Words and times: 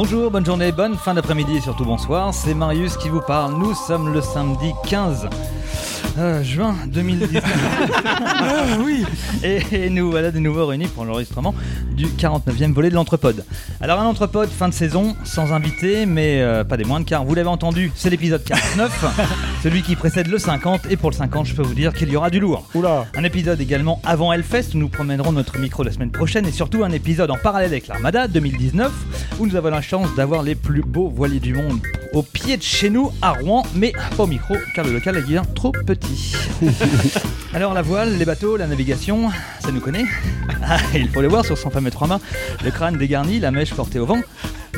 Bonjour, 0.00 0.30
bonne 0.30 0.46
journée, 0.46 0.70
bonne 0.70 0.96
fin 0.96 1.12
d'après-midi 1.12 1.56
et 1.56 1.60
surtout 1.60 1.84
bonsoir. 1.84 2.32
C'est 2.32 2.54
Marius 2.54 2.96
qui 2.96 3.08
vous 3.08 3.20
parle. 3.20 3.54
Nous 3.54 3.74
sommes 3.74 4.12
le 4.12 4.20
samedi 4.20 4.70
15 4.86 5.28
euh, 6.18 6.40
juin 6.44 6.76
2019. 6.86 7.42
Ah 8.40 8.64
oui 8.84 9.04
Et, 9.42 9.60
et 9.72 9.90
nous 9.90 10.12
voilà 10.12 10.30
de 10.30 10.38
nouveau 10.38 10.66
réunis 10.66 10.86
pour 10.86 11.04
l'enregistrement 11.04 11.52
du 11.96 12.06
49e 12.06 12.72
volet 12.72 12.90
de 12.90 12.94
l'Entrepode. 12.94 13.44
Alors 13.80 13.98
un 13.98 14.06
Entrepode 14.06 14.48
fin 14.48 14.68
de 14.68 14.72
saison, 14.72 15.16
sans 15.24 15.52
invité, 15.52 16.06
mais 16.06 16.42
euh, 16.42 16.62
pas 16.62 16.76
des 16.76 16.84
moindres, 16.84 17.04
car 17.04 17.24
vous 17.24 17.34
l'avez 17.34 17.48
entendu, 17.48 17.90
c'est 17.96 18.08
l'épisode 18.08 18.44
49, 18.44 19.04
celui 19.62 19.82
qui 19.82 19.96
précède 19.96 20.28
le 20.28 20.38
50, 20.38 20.86
et 20.90 20.96
pour 20.96 21.10
le 21.10 21.16
50, 21.16 21.46
je 21.46 21.54
peux 21.54 21.62
vous 21.62 21.74
dire 21.74 21.92
qu'il 21.92 22.08
y 22.10 22.16
aura 22.16 22.30
du 22.30 22.38
lourd. 22.40 22.68
Oula 22.74 23.06
Un 23.16 23.24
épisode 23.24 23.60
également 23.60 24.00
avant 24.04 24.32
Hellfest 24.32 24.74
où 24.74 24.78
nous 24.78 24.88
promènerons 24.88 25.32
notre 25.32 25.58
micro 25.58 25.82
la 25.82 25.90
semaine 25.90 26.10
prochaine 26.12 26.46
et 26.46 26.52
surtout 26.52 26.84
un 26.84 26.90
épisode 26.92 27.30
en 27.30 27.36
parallèle 27.36 27.70
avec 27.70 27.88
l'Armada 27.88 28.28
2019 28.28 28.92
où 29.40 29.46
nous 29.46 29.56
avons 29.56 29.70
la 29.70 29.82
chance 29.82 30.14
d'avoir 30.14 30.42
les 30.42 30.54
plus 30.54 30.82
beaux 30.82 31.08
voiliers 31.08 31.40
du 31.40 31.54
monde 31.54 31.80
au 32.12 32.22
pied 32.22 32.56
de 32.56 32.62
chez 32.62 32.88
nous 32.88 33.10
à 33.20 33.32
Rouen 33.32 33.64
mais 33.74 33.92
pas 34.16 34.22
au 34.24 34.26
micro 34.26 34.54
car 34.74 34.84
le 34.84 34.92
local 34.92 35.16
est 35.16 35.22
bien 35.26 35.42
trop 35.54 35.72
petit. 35.72 36.34
Alors 37.54 37.74
la 37.74 37.82
voile, 37.82 38.16
les 38.16 38.24
bateaux, 38.24 38.56
la 38.56 38.66
navigation, 38.66 39.30
ça 39.60 39.72
nous 39.72 39.80
connaît 39.80 40.04
Ah, 40.62 40.78
Il 40.94 41.08
faut 41.08 41.20
le 41.20 41.28
voir 41.28 41.44
sur 41.44 41.58
son 41.58 41.70
fameux 41.70 41.90
trois 41.90 42.06
mâts, 42.06 42.20
le 42.64 42.70
crâne 42.70 42.96
dégarni, 42.96 43.40
la 43.40 43.50
mèche 43.50 43.74
portée 43.74 43.98
au 43.98 44.06
vent. 44.06 44.20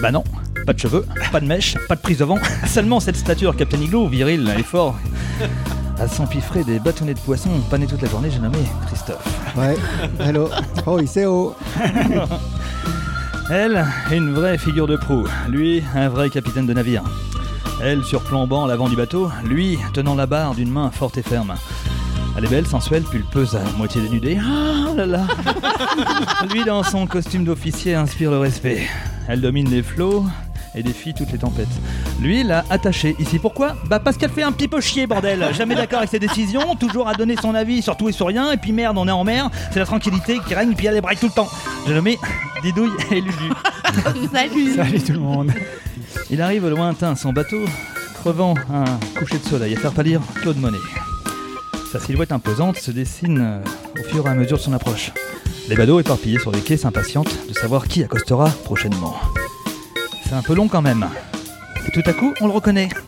Bah 0.00 0.10
non, 0.10 0.24
pas 0.66 0.72
de 0.72 0.78
cheveux, 0.78 1.06
pas 1.32 1.40
de 1.40 1.46
mèche, 1.46 1.76
pas 1.88 1.96
de 1.96 2.00
prise 2.00 2.22
au 2.22 2.26
vent, 2.26 2.38
seulement 2.66 3.00
cette 3.00 3.16
stature 3.16 3.56
Captain 3.56 3.78
Igloo, 3.78 4.08
viril 4.08 4.52
et 4.58 4.62
fort. 4.62 4.96
À 5.98 6.08
s'empiffrer 6.08 6.64
des 6.64 6.78
bâtonnets 6.78 7.14
de 7.14 7.20
poisson 7.20 7.50
panés 7.70 7.86
toute 7.86 8.00
la 8.00 8.08
journée, 8.08 8.30
j'ai 8.30 8.38
nommé 8.38 8.58
Christophe. 8.86 9.22
Ouais, 9.56 9.76
hello. 10.18 10.48
Oh, 10.86 10.98
il 11.00 11.08
sait 11.08 11.26
oh. 11.26 11.54
Elle, 13.50 13.84
une 14.12 14.32
vraie 14.32 14.56
figure 14.58 14.86
de 14.86 14.96
proue. 14.96 15.26
Lui, 15.48 15.82
un 15.94 16.08
vrai 16.08 16.30
capitaine 16.30 16.66
de 16.66 16.72
navire. 16.72 17.02
Elle, 17.82 18.04
surplombant 18.04 18.64
l'avant 18.66 18.88
du 18.88 18.96
bateau. 18.96 19.30
Lui, 19.44 19.78
tenant 19.92 20.14
la 20.14 20.26
barre 20.26 20.54
d'une 20.54 20.70
main 20.70 20.90
forte 20.90 21.18
et 21.18 21.22
ferme. 21.22 21.54
Elle 22.36 22.44
est 22.44 22.48
belle, 22.48 22.66
sensuelle, 22.66 23.02
pulpeuse, 23.02 23.56
à 23.56 23.62
moitié 23.76 24.00
dénudée. 24.00 24.38
Ah 24.40 24.94
là 24.96 25.04
là 25.04 25.26
Lui, 26.50 26.64
dans 26.64 26.82
son 26.82 27.06
costume 27.06 27.44
d'officier, 27.44 27.94
inspire 27.94 28.30
le 28.30 28.38
respect. 28.38 28.86
Elle 29.28 29.40
domine 29.40 29.68
les 29.68 29.82
flots 29.82 30.24
et 30.74 30.82
défie 30.82 31.14
toutes 31.14 31.32
les 31.32 31.38
tempêtes. 31.38 31.68
Lui, 32.20 32.42
l'a 32.42 32.64
attaché 32.70 33.16
ici. 33.18 33.38
Pourquoi 33.38 33.76
Bah 33.88 33.98
parce 33.98 34.16
qu'elle 34.16 34.30
fait 34.30 34.42
un 34.42 34.52
petit 34.52 34.68
peu 34.68 34.80
chier, 34.80 35.06
bordel. 35.06 35.44
Jamais 35.52 35.74
d'accord 35.74 35.98
avec 35.98 36.10
ses 36.10 36.18
décisions, 36.18 36.74
toujours 36.76 37.08
à 37.08 37.14
donner 37.14 37.36
son 37.40 37.54
avis 37.54 37.82
sur 37.82 37.96
tout 37.96 38.08
et 38.08 38.12
sur 38.12 38.26
rien. 38.26 38.52
Et 38.52 38.56
puis 38.56 38.72
merde, 38.72 38.96
on 38.98 39.08
est 39.08 39.12
en 39.12 39.24
mer, 39.24 39.50
c'est 39.72 39.78
la 39.78 39.86
tranquillité 39.86 40.38
qui 40.46 40.54
règne, 40.54 40.74
puis 40.74 40.86
elle 40.86 40.94
les 40.94 41.00
braille 41.00 41.16
tout 41.16 41.26
le 41.26 41.32
temps. 41.32 41.48
J'ai 41.86 41.94
nommé 41.94 42.18
Didouille 42.62 42.90
et 43.10 43.20
Lulu. 43.20 43.52
Salut 44.32 44.74
Salut 44.74 45.00
tout 45.00 45.12
le 45.12 45.18
monde 45.18 45.50
Il 46.30 46.40
arrive 46.40 46.64
au 46.64 46.70
lointain, 46.70 47.16
son 47.16 47.32
bateau, 47.32 47.64
crevant 48.20 48.54
un 48.72 48.84
coucher 49.18 49.38
de 49.38 49.44
soleil, 49.44 49.74
à 49.74 49.80
faire 49.80 49.92
pâlir 49.92 50.20
Claude 50.42 50.58
Monet. 50.58 50.78
Sa 51.90 51.98
silhouette 51.98 52.30
imposante 52.30 52.76
se 52.76 52.92
dessine 52.92 53.38
euh, 53.40 53.60
au 54.00 54.08
fur 54.08 54.24
et 54.24 54.30
à 54.30 54.34
mesure 54.34 54.58
de 54.58 54.62
son 54.62 54.72
approche. 54.72 55.10
Les 55.68 55.74
badauds 55.74 55.98
éparpillés 55.98 56.38
sur 56.38 56.52
les 56.52 56.60
quais 56.60 56.76
s'impatientent 56.76 57.48
de 57.48 57.52
savoir 57.52 57.88
qui 57.88 58.04
accostera 58.04 58.48
prochainement. 58.64 59.16
C'est 60.30 60.36
un 60.36 60.42
peu 60.42 60.54
long 60.54 60.68
quand 60.68 60.80
même. 60.80 61.08
Et 61.88 61.90
tout 61.90 62.08
à 62.08 62.12
coup, 62.12 62.32
on 62.40 62.46
le 62.46 62.52
reconnaît. 62.52 62.88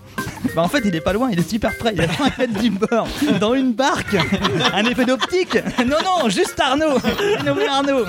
Bah 0.56 0.62
en 0.62 0.68
fait, 0.68 0.82
il 0.84 0.94
est 0.96 1.00
pas 1.00 1.12
loin, 1.12 1.28
il 1.30 1.38
est 1.38 1.48
super 1.48 1.70
près, 1.78 1.92
il 1.94 2.00
est 2.00 2.08
à 2.10 2.12
5 2.12 2.36
mètres 2.38 2.60
du 2.60 2.70
bord, 2.70 3.06
dans 3.40 3.54
une 3.54 3.72
barque, 3.74 4.16
un 4.74 4.84
effet 4.84 5.04
d'optique. 5.04 5.56
Non, 5.86 5.98
non, 6.04 6.28
juste 6.28 6.58
Arnaud, 6.58 6.98
nommé 7.46 7.68
Arnaud. 7.68 8.04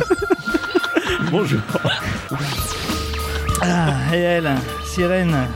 Bonjour 1.29 1.59
Ah, 3.61 3.91
et 4.11 4.17
elle, 4.17 4.55
sirène, 4.83 5.47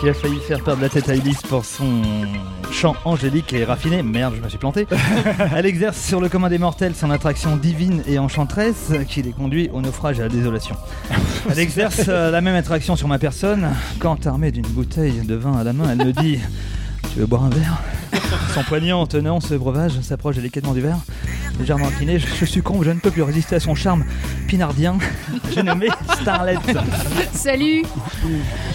qui 0.00 0.08
a 0.08 0.14
failli 0.14 0.38
faire 0.38 0.62
perdre 0.62 0.82
la 0.82 0.88
tête 0.88 1.08
à 1.08 1.14
Elise 1.14 1.42
pour 1.42 1.64
son 1.64 2.02
chant 2.70 2.94
angélique 3.04 3.52
et 3.52 3.64
raffiné. 3.64 4.02
Merde, 4.02 4.34
je 4.36 4.42
me 4.42 4.48
suis 4.48 4.58
planté. 4.58 4.86
Elle 5.56 5.66
exerce 5.66 6.00
sur 6.00 6.20
le 6.20 6.28
commun 6.28 6.48
des 6.48 6.58
mortels 6.58 6.94
son 6.94 7.10
attraction 7.10 7.56
divine 7.56 8.02
et 8.06 8.18
enchanteresse 8.18 8.92
qui 9.08 9.22
les 9.22 9.32
conduit 9.32 9.70
au 9.72 9.80
naufrage 9.80 10.18
et 10.18 10.22
à 10.22 10.24
la 10.24 10.28
désolation. 10.28 10.76
Elle 11.50 11.58
exerce 11.58 12.02
euh, 12.08 12.30
la 12.30 12.40
même 12.40 12.54
attraction 12.54 12.96
sur 12.96 13.08
ma 13.08 13.18
personne 13.18 13.68
quand, 13.98 14.26
armée 14.26 14.52
d'une 14.52 14.66
bouteille 14.66 15.20
de 15.26 15.34
vin 15.34 15.56
à 15.58 15.64
la 15.64 15.72
main, 15.72 15.86
elle 15.90 16.06
me 16.06 16.12
dit 16.12 16.38
Tu 17.12 17.20
veux 17.20 17.26
boire 17.26 17.44
un 17.44 17.50
verre 17.50 17.80
Son 18.54 18.62
poignant 18.62 19.06
tenant 19.06 19.40
ce 19.40 19.54
breuvage 19.54 20.00
s'approche 20.00 20.36
délicatement 20.36 20.72
du 20.72 20.80
verre. 20.80 20.98
Légèrement 21.58 21.88
incliné, 21.88 22.18
je, 22.18 22.26
je 22.26 22.44
succombe, 22.44 22.84
je 22.84 22.90
ne 22.90 23.00
peux 23.00 23.10
plus 23.10 23.22
résister 23.22 23.56
à 23.56 23.60
son 23.60 23.74
charme 23.74 24.04
pinardien. 24.46 24.98
J'ai 25.54 25.62
nommé 25.62 25.88
Starlet. 26.20 26.56
Salut 27.32 27.84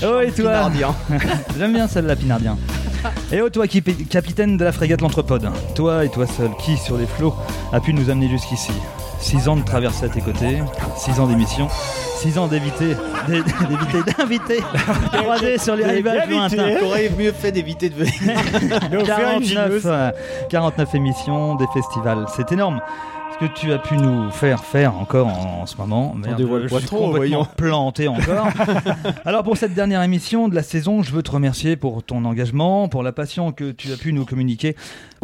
Oh 0.04 0.20
et 0.22 0.32
toi 0.32 0.70
J'aime 1.58 1.74
bien 1.74 1.88
celle-là, 1.88 2.16
Pinardien. 2.16 2.58
Et 3.32 3.42
oh 3.42 3.50
toi 3.50 3.68
qui 3.68 3.80
es 3.80 3.82
capitaine 3.82 4.58
de 4.58 4.64
la 4.64 4.72
frégate 4.72 5.02
l'Entrepode, 5.02 5.50
toi 5.76 6.06
et 6.06 6.10
toi 6.10 6.28
seul, 6.28 6.52
qui 6.64 6.78
sur 6.78 6.98
les 6.98 7.06
flots 7.08 7.36
a 7.72 7.80
pu 7.80 7.94
nous 7.94 8.10
amener 8.10 8.30
jusqu'ici? 8.30 8.72
Six 9.24 9.48
ans 9.48 9.56
de 9.56 9.64
traversée 9.64 10.06
à 10.06 10.10
tes 10.10 10.20
côtés, 10.22 10.62
six 10.98 11.18
ans 11.20 11.28
d'émission, 11.28 11.68
six 12.18 12.38
ans 12.38 12.48
d'éviter, 12.48 12.96
d'é- 13.28 13.42
d'éviter, 13.42 14.12
d'inviter, 14.18 14.60
croisés 15.14 15.58
sur 15.58 15.76
les 15.78 15.86
rivages 15.86 16.28
lointains. 16.30 16.76
T'aurais 16.80 17.10
mieux 17.18 17.32
fait 17.32 17.52
d'éviter 17.54 17.90
de 17.90 17.96
venir. 17.96 18.12
49, 19.06 19.82
euh, 19.86 20.12
49 20.50 20.96
émissions, 20.96 21.56
des 21.56 21.68
festivals, 21.74 22.26
c'est 22.36 22.52
énorme. 22.52 22.82
Ce 23.34 23.40
que 23.40 23.52
tu 23.52 23.74
as 23.74 23.80
pu 23.80 23.98
nous 23.98 24.30
faire 24.30 24.64
faire 24.64 24.96
encore 24.96 25.28
en, 25.28 25.62
en 25.62 25.66
ce 25.66 25.76
moment, 25.78 26.14
Merde, 26.14 26.40
je 26.64 26.78
suis 26.78 26.86
trop, 26.86 27.12
complètement 27.12 27.18
voyons. 27.18 27.48
planté 27.58 28.08
encore. 28.08 28.48
Alors 29.26 29.44
pour 29.44 29.58
cette 29.58 29.74
dernière 29.74 30.04
émission 30.04 30.50
de 30.50 30.56
la 30.56 30.62
saison, 30.62 31.02
je 31.02 31.12
veux 31.12 31.24
te 31.24 31.32
remercier 31.32 31.76
pour 31.76 32.04
ton 32.04 32.26
engagement, 32.26 32.88
pour 32.90 33.02
la 33.02 33.12
passion 33.12 33.52
que 33.52 33.72
tu 33.72 33.92
as 33.92 33.98
pu 33.98 34.14
nous 34.14 34.26
communiquer, 34.26 34.76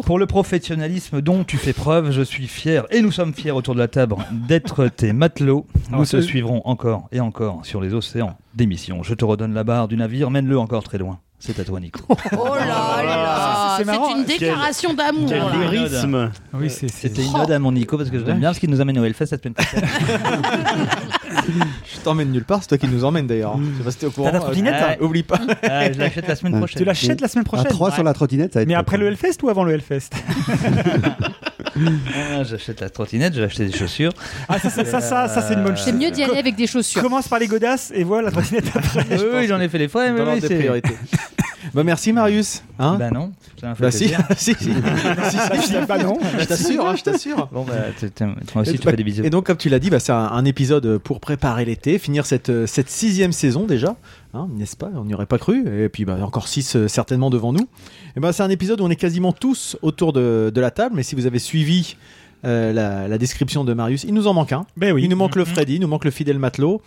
pour 0.04 0.18
le 0.18 0.26
professionnalisme 0.26 1.20
dont 1.20 1.44
tu 1.44 1.56
fais 1.56 1.72
preuve. 1.72 2.10
Je 2.10 2.22
suis 2.22 2.48
fier 2.48 2.84
et 2.90 3.00
nous 3.00 3.12
sommes 3.12 3.32
fiers 3.32 3.52
autour 3.52 3.74
de 3.74 3.80
la 3.80 3.88
table 3.88 4.16
d'être 4.32 4.88
tes 4.88 5.12
matelots. 5.12 5.66
Nous 5.92 6.04
te 6.04 6.20
suivrons 6.20 6.62
encore 6.64 7.08
et 7.12 7.20
encore 7.20 7.64
sur 7.64 7.80
les 7.80 7.94
océans 7.94 8.36
d'émissions. 8.54 9.04
Je 9.04 9.14
te 9.14 9.24
redonne 9.24 9.54
la 9.54 9.62
barre 9.62 9.86
du 9.86 9.96
navire, 9.96 10.30
mène-le 10.30 10.58
encore 10.58 10.82
très 10.82 10.98
loin. 10.98 11.20
C'est 11.40 11.58
à 11.58 11.64
toi, 11.64 11.80
Nico. 11.80 12.00
Oh 12.36 12.54
là 12.54 12.66
là 13.02 13.78
C'est 13.78 14.12
une 14.18 14.24
déclaration 14.24 14.92
d'amour 14.92 15.26
Quel 15.28 15.42
lyrisme. 15.72 16.30
Oui, 16.52 16.68
C'était 16.70 17.24
une 17.24 17.34
ode 17.34 17.50
à 17.50 17.58
mon 17.58 17.72
Nico 17.72 17.96
parce 17.96 18.10
que 18.10 18.18
je 18.18 18.24
l'aime 18.24 18.38
bien 18.40 18.48
parce 18.50 18.58
qu'il 18.58 18.68
nous 18.70 18.80
amène 18.80 18.98
au 18.98 19.04
Hellfest 19.04 19.30
la 19.32 19.38
semaine 19.38 19.54
prochaine. 19.54 19.82
Je 21.30 22.00
t'emmène 22.02 22.30
nulle 22.30 22.44
part, 22.44 22.60
c'est 22.62 22.68
toi 22.68 22.78
qui 22.78 22.88
nous 22.88 23.04
emmène 23.04 23.26
d'ailleurs. 23.26 23.56
Je 23.58 23.78
sais 23.78 23.84
pas 23.84 23.90
si 23.90 23.98
t'es 23.98 24.06
au 24.06 24.10
courant. 24.10 24.28
T'as 24.28 24.34
la 24.34 24.40
trottinette, 24.40 24.74
Euh, 24.74 24.86
hein 24.92 24.96
Oublie 25.00 25.22
pas. 25.22 25.38
Ah, 25.62 25.92
je 25.92 25.98
l'achète 25.98 26.26
la 26.28 26.36
semaine 26.36 26.54
Ah, 26.54 26.58
prochaine. 26.58 26.78
Tu 26.78 26.84
l'achètes 26.84 27.20
la 27.20 27.28
semaine 27.28 27.44
À 27.44 27.48
prochaine 27.48 27.66
3 27.70 27.90
sur 27.92 28.02
la 28.02 28.12
trottinette, 28.14 28.52
ça 28.52 28.58
va 28.58 28.62
être 28.62 28.68
Mais 28.68 28.74
après 28.74 28.96
le 28.98 29.06
Hellfest 29.06 29.42
ou 29.42 29.48
avant 29.48 29.64
le 29.64 29.72
Hellfest 29.72 30.10
Ah, 31.76 32.42
J'achète 32.44 32.80
la 32.80 32.90
trottinette, 32.90 33.34
j'ai 33.34 33.42
acheté 33.44 33.66
des 33.66 33.76
chaussures. 33.76 34.12
Ah, 34.48 34.58
ça, 34.58 34.70
ça, 34.70 34.84
ça, 34.84 35.00
ça, 35.00 35.28
ça, 35.28 35.42
c'est 35.42 35.54
une 35.54 35.62
bonne 35.62 35.76
chose. 35.76 35.84
C'est 35.86 35.92
mieux 35.92 36.10
d'y 36.10 36.22
aller 36.22 36.38
avec 36.38 36.56
des 36.56 36.66
chaussures. 36.66 37.02
Commence 37.02 37.28
par 37.28 37.38
les 37.38 37.46
godasses 37.46 37.92
et 37.94 38.04
voilà 38.04 38.26
la 38.26 38.30
trottinette 38.32 38.64
après. 38.74 39.06
Oui, 39.10 39.24
oui, 39.34 39.46
j'en 39.46 39.60
ai 39.60 39.68
fait 39.68 39.78
les 39.78 39.88
frais, 39.88 40.12
mais 40.12 40.20
oui, 40.22 40.40
c'est. 40.40 40.70
Bah 41.74 41.84
merci 41.84 42.12
Marius. 42.12 42.62
Hein 42.78 42.96
Bah 42.98 43.10
non, 43.10 43.32
Bah 43.62 43.74
si, 43.90 44.08
si, 44.08 44.14
si. 44.36 44.54
Si, 44.54 44.72
si, 45.62 45.72
pas 45.86 45.98
non. 45.98 46.18
Je 46.38 46.44
t'assure, 46.44 46.86
hein, 46.86 46.96
je 46.96 47.02
t'assure. 47.02 47.48
Bon, 47.52 47.64
bah, 47.64 47.74
toi 48.46 48.62
aussi, 48.62 48.78
tu 48.78 48.84
bah, 48.84 48.90
fais 48.90 48.96
des 48.96 49.04
bisous. 49.04 49.24
Et 49.24 49.30
donc, 49.30 49.46
comme 49.46 49.56
tu 49.56 49.68
l'as 49.68 49.78
dit, 49.78 49.90
bah, 49.90 50.00
c'est 50.00 50.12
un, 50.12 50.16
un 50.18 50.44
épisode 50.44 50.98
pour 50.98 51.20
préparer 51.20 51.64
l'été, 51.64 51.98
finir 51.98 52.26
cette, 52.26 52.50
euh, 52.50 52.66
cette 52.66 52.88
sixième 52.88 53.32
saison 53.32 53.64
déjà, 53.66 53.96
hein, 54.34 54.48
n'est-ce 54.56 54.76
pas? 54.76 54.90
On 54.94 55.04
n'y 55.04 55.14
aurait 55.14 55.26
pas 55.26 55.38
cru. 55.38 55.84
Et 55.84 55.88
puis, 55.88 56.04
bah, 56.04 56.18
encore 56.22 56.48
six 56.48 56.76
euh, 56.76 56.88
certainement 56.88 57.30
devant 57.30 57.52
nous. 57.52 57.68
Et 58.16 58.20
bah, 58.20 58.32
c'est 58.32 58.42
un 58.42 58.50
épisode 58.50 58.80
où 58.80 58.84
on 58.84 58.90
est 58.90 58.96
quasiment 58.96 59.32
tous 59.32 59.76
autour 59.82 60.12
de, 60.12 60.50
de 60.54 60.60
la 60.60 60.70
table. 60.70 60.94
Mais 60.96 61.02
si 61.02 61.14
vous 61.14 61.26
avez 61.26 61.38
suivi 61.38 61.96
euh, 62.44 62.72
la, 62.72 63.06
la 63.06 63.18
description 63.18 63.64
de 63.64 63.74
Marius, 63.74 64.04
il 64.04 64.14
nous 64.14 64.26
en 64.26 64.34
manque 64.34 64.52
un. 64.52 64.64
Ben 64.76 64.92
oui. 64.92 65.02
Il 65.04 65.10
nous 65.10 65.16
manque 65.16 65.36
le 65.36 65.42
Mhm. 65.42 65.48
Freddy, 65.48 65.74
il 65.74 65.80
nous 65.80 65.88
manque 65.88 66.04
le 66.04 66.10
fidèle 66.10 66.38
matelot. 66.38 66.80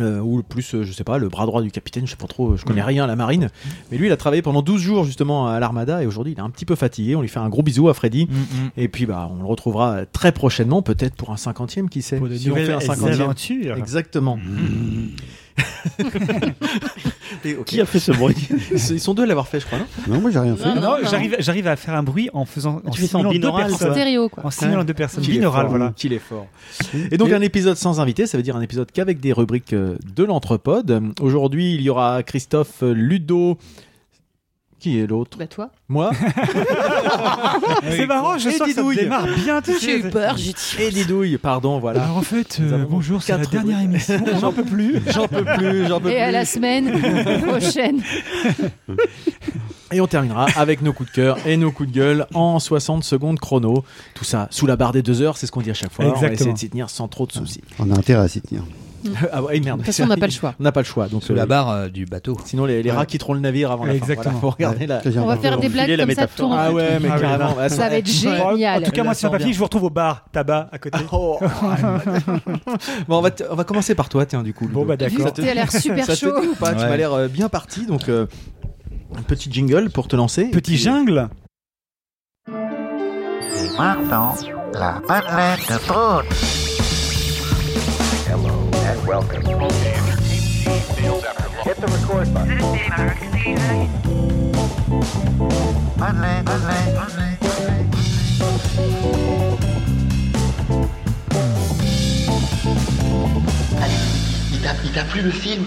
Euh, 0.00 0.20
ou 0.20 0.42
plus, 0.42 0.74
euh, 0.74 0.84
je 0.84 0.92
sais 0.92 1.04
pas, 1.04 1.18
le 1.18 1.28
bras 1.28 1.46
droit 1.46 1.62
du 1.62 1.70
capitaine, 1.70 2.06
je 2.06 2.12
sais 2.12 2.16
pas 2.16 2.26
trop, 2.26 2.56
je 2.56 2.64
connais 2.64 2.82
rien 2.82 3.04
à 3.04 3.06
la 3.06 3.16
marine. 3.16 3.50
Mais 3.90 3.98
lui, 3.98 4.06
il 4.06 4.12
a 4.12 4.16
travaillé 4.16 4.42
pendant 4.42 4.62
12 4.62 4.80
jours 4.80 5.04
justement 5.04 5.48
à 5.48 5.60
l'Armada 5.60 6.02
et 6.02 6.06
aujourd'hui, 6.06 6.34
il 6.34 6.38
est 6.38 6.42
un 6.42 6.50
petit 6.50 6.64
peu 6.64 6.74
fatigué. 6.74 7.16
On 7.16 7.22
lui 7.22 7.28
fait 7.28 7.38
un 7.38 7.48
gros 7.48 7.62
bisou 7.62 7.88
à 7.88 7.94
Freddy. 7.94 8.26
Mm, 8.26 8.32
mm. 8.32 8.70
Et 8.76 8.88
puis, 8.88 9.06
bah, 9.06 9.30
on 9.32 9.38
le 9.38 9.44
retrouvera 9.46 10.06
très 10.06 10.32
prochainement, 10.32 10.82
peut-être 10.82 11.14
pour 11.14 11.30
un 11.30 11.36
cinquantième, 11.36 11.88
qui 11.88 12.02
sait. 12.02 12.18
Pour 12.18 12.28
de 12.28 12.36
Si 12.36 12.50
on 12.50 12.56
fait 12.56 12.72
un 12.72 12.80
cinquantième. 12.80 13.78
Exactement. 13.78 14.38
Et. 17.44 17.56
Qui 17.66 17.80
a 17.80 17.86
fait 17.86 18.00
ce 18.00 18.12
bruit 18.12 18.36
Ils 18.72 19.00
sont 19.00 19.14
deux 19.14 19.22
à 19.22 19.26
l'avoir 19.26 19.48
fait, 19.48 19.60
je 19.60 19.66
crois. 19.66 19.78
non? 19.78 19.86
Non, 20.08 20.20
moi 20.20 20.30
j'ai 20.30 20.38
rien 20.38 20.56
fait. 20.56 20.68
Non, 20.68 20.74
Non, 20.74 20.80
non. 20.80 20.96
j'arrive, 21.10 21.36
j'arrive 21.38 21.66
à 21.68 21.76
faire 21.76 21.94
un 21.94 22.02
bruit 22.02 22.30
en 22.32 22.44
faisant. 22.44 22.80
En 22.84 22.90
Tu 22.90 23.00
fais 23.02 23.06
ça 23.06 23.18
en 23.18 23.20
simulant 23.20 23.30
deux 23.32 23.38
binaural, 23.38 23.64
En 23.64 23.68
personnes. 23.68 23.92
stéréo 23.92 24.28
quoi. 24.28 24.44
En 24.46 24.84
deux 24.84 24.94
personnes. 24.94 25.24
Binaural, 25.24 25.62
fort, 25.62 25.70
voilà. 25.70 25.92
Qu'il 25.96 26.12
est 26.12 26.18
fort. 26.18 26.46
Et 27.10 27.16
donc, 27.16 27.32
un 27.32 27.40
épisode 27.40 27.76
sans 27.76 28.00
invité, 28.00 28.26
ça 28.26 28.36
veut 28.36 28.42
dire 28.42 28.56
un 28.56 28.62
épisode 28.62 28.90
qu'avec 28.92 29.20
des 29.20 29.32
rubriques 29.32 29.72
euh, 29.72 29.96
de 30.14 30.24
l'Entrepode. 30.24 31.02
Aujourd'hui, 31.20 31.74
il 31.74 31.82
y 31.82 31.90
aura 31.90 32.22
Christophe, 32.22 32.82
euh, 32.82 32.92
Ludo, 32.92 33.58
Qui 34.80 35.00
est 35.00 35.06
l'autre? 35.08 35.38
Bah 35.38 35.46
toi. 35.48 35.70
Moi? 35.88 36.12
C'est 37.90 38.06
marrant, 38.06 38.38
je 38.38 38.48
Et 38.48 38.52
sens 38.52 38.68
que 38.68 38.74
ça 38.74 38.80
Didouille. 38.82 38.96
démarre 38.96 39.26
bien. 39.44 39.60
tu 39.60 39.72
J'ai 39.80 39.98
eu 39.98 40.08
peur, 40.10 40.36
j'ai 40.36 40.52
dit. 40.52 40.76
Et 40.78 40.90
Didouille, 40.90 41.36
pardon, 41.38 41.78
voilà. 41.80 42.04
Alors 42.04 42.18
en 42.18 42.22
fait, 42.22 42.58
euh, 42.60 42.84
bonjour, 42.88 43.22
c'est 43.22 43.36
la 43.36 43.44
dernière 43.44 43.80
émission. 43.80 44.22
On 44.32 44.38
n'en 44.40 44.52
peut 44.52 44.62
plus. 44.64 45.00
J'en 45.12 45.26
peux 45.26 45.44
plus, 45.44 45.86
j'en 45.88 46.00
peux 46.00 46.10
Et 46.10 46.14
plus. 46.14 46.20
à 46.20 46.30
la 46.30 46.44
semaine 46.44 46.92
prochaine. 47.42 48.00
Et 49.90 50.00
on 50.02 50.06
terminera 50.06 50.46
avec 50.56 50.82
nos 50.82 50.92
coups 50.92 51.08
de 51.10 51.14
cœur 51.14 51.38
et 51.46 51.56
nos 51.56 51.72
coups 51.72 51.88
de 51.88 51.94
gueule 51.94 52.26
en 52.34 52.58
60 52.58 53.02
secondes 53.04 53.40
chrono. 53.40 53.84
Tout 54.14 54.24
ça 54.24 54.46
sous 54.50 54.66
la 54.66 54.76
barre 54.76 54.92
des 54.92 55.00
deux 55.02 55.22
heures, 55.22 55.38
c'est 55.38 55.46
ce 55.46 55.52
qu'on 55.52 55.62
dit 55.62 55.70
à 55.70 55.74
chaque 55.74 55.92
fois. 55.92 56.04
On 56.04 56.08
va 56.08 56.14
essayer 56.14 56.26
Exactement. 56.32 56.52
de 56.54 56.58
s'y 56.58 56.68
tenir 56.68 56.90
sans 56.90 57.08
trop 57.08 57.26
de 57.26 57.32
soucis. 57.32 57.62
On 57.78 57.90
a 57.90 57.94
intérêt 57.96 58.22
à 58.24 58.28
s'y 58.28 58.42
tenir. 58.42 58.64
ah 59.32 59.42
ouais, 59.42 59.60
merde. 59.60 59.78
De 59.80 59.84
toute 59.84 59.94
façon, 59.94 60.04
on 60.04 60.06
n'a 60.08 60.16
pas 60.16 60.26
le 60.26 60.32
choix. 60.32 60.54
On 60.58 60.62
n'a 60.62 60.72
pas 60.72 60.80
le 60.80 60.86
choix. 60.86 61.08
Donc, 61.08 61.22
Sous 61.22 61.32
euh, 61.32 61.36
la 61.36 61.46
barre 61.46 61.70
euh, 61.70 61.88
du 61.88 62.04
bateau. 62.06 62.36
Sinon, 62.44 62.64
les, 62.64 62.82
les 62.82 62.90
rats 62.90 63.06
quitteront 63.06 63.34
le 63.34 63.40
navire 63.40 63.70
avant 63.70 63.84
la 63.84 63.92
fin. 63.92 63.98
Exactement. 63.98 64.24
Voilà, 64.34 64.40
faut 64.40 64.50
regarder 64.50 64.86
la. 64.86 64.98
Que 64.98 65.10
j'ai 65.10 65.18
On 65.18 65.26
va 65.26 65.36
faire 65.36 65.58
des 65.58 65.68
blagues 65.68 65.96
comme 65.98 66.10
ça 66.12 66.26
tout 66.26 66.50
Ah 66.52 66.72
ouais, 66.72 66.98
mais 67.00 67.08
Ah 67.10 67.14
ouais, 67.14 67.20
carrément. 67.20 67.68
Ça 67.68 67.88
va 67.88 67.96
être 67.96 68.06
génial. 68.06 68.82
En 68.82 68.86
tout 68.86 68.90
cas, 68.92 69.04
moi, 69.04 69.14
sent 69.14 69.28
fini. 69.38 69.52
Je 69.52 69.58
vous 69.58 69.64
retrouve 69.64 69.84
au 69.84 69.90
bar 69.90 70.24
tabac 70.32 70.68
à 70.72 70.78
côté. 70.78 70.98
Oh. 71.12 71.38
bon, 73.08 73.18
on 73.18 73.20
va, 73.20 73.30
t- 73.30 73.44
on 73.50 73.54
va 73.54 73.64
commencer 73.64 73.94
par 73.94 74.08
toi, 74.08 74.26
tiens, 74.26 74.42
du 74.42 74.52
coup. 74.52 74.68
Bon, 74.68 74.84
bah 74.84 74.96
d'accord. 74.96 75.20
Ça 75.26 75.30
te- 75.30 75.40
Tu 75.42 75.48
as 75.48 75.54
l'air 75.54 75.70
super 75.70 76.04
ça 76.04 76.14
te 76.14 76.18
chaud. 76.18 76.40
dit 76.40 76.46
ou 76.48 76.54
pas 76.54 76.74
Tu 76.74 76.80
Ouais. 76.82 76.88
m'as 76.88 76.96
l'air 76.96 77.12
euh, 77.12 77.28
bien 77.28 77.48
parti, 77.48 77.86
donc 77.86 78.08
euh, 78.08 78.26
un 79.16 79.22
petit 79.22 79.50
jingle 79.50 79.90
pour 79.90 80.06
te 80.08 80.16
lancer. 80.16 80.42
Et 80.42 80.50
Petit 80.50 80.72
puis, 80.72 80.80
jungle. 80.80 81.28
Et 82.48 83.78
maintenant, 83.78 84.34
la 84.74 85.00
madeleine 85.08 85.58
de 85.68 85.78
Prout. 85.86 86.67
Madeleine, 95.96 96.44
Madeleine, 96.44 96.94
Madeleine. 96.94 97.36
Il 104.52 104.60
t'a, 104.60 104.74
il 104.84 104.92
t'a 104.92 105.04
plu 105.04 105.22
le 105.22 105.30
film 105.30 105.64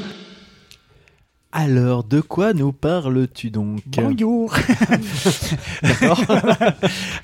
Alors, 1.63 2.03
de 2.03 2.21
quoi 2.21 2.53
nous 2.53 2.71
parles-tu 2.71 3.51
donc 3.51 3.81
Bonjour. 3.85 4.51
D'accord. 5.83 6.19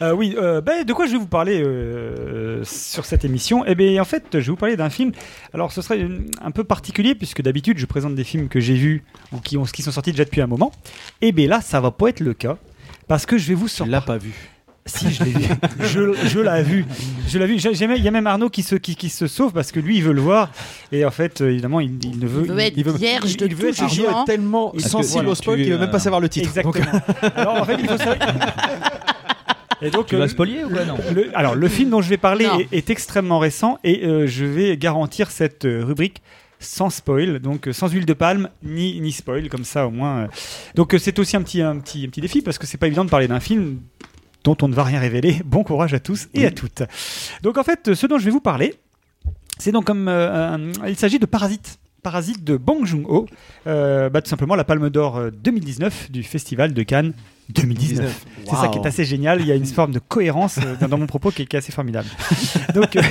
Euh, 0.04 0.14
oui, 0.14 0.36
euh, 0.38 0.62
ben, 0.62 0.86
de 0.86 0.94
quoi 0.94 1.08
je 1.08 1.14
vais 1.14 1.18
vous 1.18 1.26
parler 1.26 1.60
euh, 1.60 2.64
sur 2.64 3.04
cette 3.06 3.26
émission? 3.26 3.66
Eh 3.66 3.74
bien, 3.74 4.00
en 4.00 4.06
fait, 4.06 4.26
je 4.34 4.38
vais 4.38 4.44
vous 4.52 4.56
parler 4.56 4.76
d'un 4.78 4.92
film. 4.92 5.12
Alors, 5.54 5.72
ce 5.72 5.82
serait 5.82 6.08
un 6.40 6.52
peu 6.52 6.64
particulier 6.64 7.16
puisque 7.16 7.42
d'habitude, 7.42 7.80
je 7.80 7.86
présente 7.88 8.14
des 8.14 8.24
films 8.24 8.48
que 8.48 8.60
j'ai 8.60 8.76
vus 8.76 9.04
ou 9.32 9.40
qui, 9.40 9.58
ont, 9.58 9.64
qui 9.64 9.82
sont 9.82 9.92
sortis 9.92 10.12
déjà 10.12 10.24
depuis 10.26 10.42
un 10.42 10.48
moment. 10.48 10.72
Et 11.22 11.32
bien 11.32 11.48
là, 11.48 11.62
ça 11.62 11.82
va 11.82 11.90
pas 11.90 12.10
être 12.10 12.20
le 12.20 12.36
cas 12.36 12.58
parce 13.08 13.26
que 13.26 13.40
je 13.40 13.48
vais 13.48 13.56
vous 13.56 13.68
Tu 13.68 13.74
sortir. 13.76 13.92
l'as 13.92 14.02
pas 14.02 14.18
vu. 14.20 14.34
Si, 14.88 15.12
je 15.12 15.24
l'ai 15.24 15.32
vu. 15.32 15.46
je 15.82 16.14
je 16.28 16.40
l'ai 16.40 16.64
vu. 16.64 16.86
Je 17.28 17.38
l'ai 17.40 17.46
vu. 17.48 17.56
Il 17.58 18.04
y 18.04 18.08
a 18.08 18.12
même 18.12 18.26
Arnaud 18.28 18.50
qui 18.50 18.64
se, 18.64 18.76
qui, 18.76 18.96
qui 18.96 19.10
se 19.10 19.28
sauve 19.28 19.52
parce 19.54 19.72
que 19.72 19.80
lui, 19.80 19.98
il 19.98 20.04
veut 20.04 20.14
le 20.14 20.22
voir. 20.22 20.52
Et 20.92 21.06
en 21.06 21.12
fait, 21.12 21.42
euh, 21.42 21.52
évidemment, 21.52 21.80
il, 21.80 21.92
il 22.04 22.18
ne 22.20 22.26
veut. 22.28 22.44
Il 22.76 22.84
veut 22.84 22.92
être 22.92 22.98
vierge 22.98 23.38
de 23.38 23.46
il 23.46 23.56
veut 23.56 23.70
être. 23.70 23.84
Arnaud 23.84 24.22
est 24.22 24.26
tellement 24.26 24.74
sensible 24.80 25.14
voilà, 25.14 25.30
au 25.30 25.36
spoil 25.36 25.58
qu'il 25.62 25.72
veut 25.72 25.78
même 25.78 25.90
euh, 25.90 25.92
pas 25.92 26.00
savoir 26.00 26.22
le 26.22 26.30
titre. 26.30 26.48
Exactement. 26.48 26.86
Alors, 27.36 27.62
en 27.62 27.66
fait, 27.66 27.78
il 27.80 27.88
faut 27.88 27.98
savoir. 27.98 28.18
Et 29.82 29.92
donc, 29.92 30.08
Tu 30.08 30.16
euh, 30.16 30.20
vas 30.20 30.28
spolier 30.28 30.64
ou 30.64 30.70
quoi 30.70 30.86
non 30.86 30.96
le- 31.14 31.30
alors, 31.36 31.54
le 31.54 31.68
film 31.68 31.92
dont 31.92 32.02
je 32.02 32.10
vais 32.10 32.18
parler 32.18 32.48
est, 32.72 32.76
est 32.78 32.90
extrêmement 32.90 33.38
récent 33.38 33.78
et 33.84 34.06
euh, 34.08 34.26
je 34.26 34.44
vais 34.44 34.76
garantir 34.76 35.30
cette 35.30 35.66
euh, 35.66 35.84
rubrique 35.86 36.24
sans 36.60 36.90
spoil, 36.90 37.38
donc 37.38 37.68
euh, 37.68 37.74
sans 37.74 37.88
huile 37.88 38.08
de 38.08 38.14
palme 38.14 38.50
ni, 38.64 39.00
ni 39.00 39.12
spoil, 39.12 39.48
comme 39.50 39.64
ça 39.64 39.86
au 39.86 39.92
moins. 39.92 40.22
euh. 40.22 40.28
Donc 40.74 40.96
euh, 40.96 40.98
c'est 40.98 41.20
aussi 41.20 41.38
un 41.38 41.44
petit, 41.44 41.62
un, 41.62 41.78
petit, 41.78 42.06
un 42.06 42.10
petit 42.10 42.22
défi 42.22 42.42
parce 42.42 42.58
que 42.58 42.66
c'est 42.66 42.80
pas 42.80 42.88
évident 42.88 43.06
de 43.06 43.12
parler 43.12 43.28
d'un 43.28 43.40
film 43.40 43.78
dont 44.44 44.58
on 44.62 44.68
ne 44.68 44.74
va 44.76 44.84
rien 44.84 45.00
révéler. 45.00 45.42
Bon 45.46 45.64
courage 45.64 45.94
à 45.94 46.00
tous 46.00 46.28
et 46.34 46.46
à 46.46 46.52
toutes. 46.52 46.84
Donc 47.44 47.58
en 47.58 47.64
fait, 47.64 47.94
ce 47.94 48.08
dont 48.08 48.18
je 48.18 48.26
vais 48.26 48.32
vous 48.32 48.42
parler, 48.42 48.76
c'est 49.58 49.72
donc 49.72 49.86
comme 49.86 50.08
euh, 50.08 50.56
un- 50.56 50.88
il 50.88 50.96
s'agit 50.98 51.20
de 51.20 51.26
Parasite. 51.26 51.80
Parasite 52.04 52.44
de 52.44 52.56
Bong 52.56 52.86
Joon-ho, 52.86 53.26
euh, 53.66 54.10
bah, 54.10 54.22
tout 54.22 54.30
simplement 54.30 54.56
la 54.56 54.64
Palme 54.64 54.90
d'Or 54.90 55.18
euh, 55.18 55.32
2019 55.32 56.12
du 56.12 56.24
Festival 56.24 56.74
de 56.74 56.84
Cannes 56.84 57.14
2019. 57.50 58.26
C'est 58.46 58.56
ça 58.56 58.68
qui 58.70 58.78
est 58.78 58.86
assez 58.86 59.04
génial. 59.04 59.42
Il 59.42 59.48
y 59.48 59.52
a 59.52 59.56
une 59.56 59.66
forme 59.80 59.92
de 59.92 60.00
cohérence 60.00 60.58
euh, 60.60 60.88
dans, 60.88 60.98
mon 60.98 61.08
propos 61.08 61.32
qui 61.32 61.42
est, 61.42 61.46
qui 61.48 61.56
est 61.56 61.60
assez 61.60 61.72
formidable. 61.72 62.08
donc, 62.74 62.96
euh, 62.96 63.02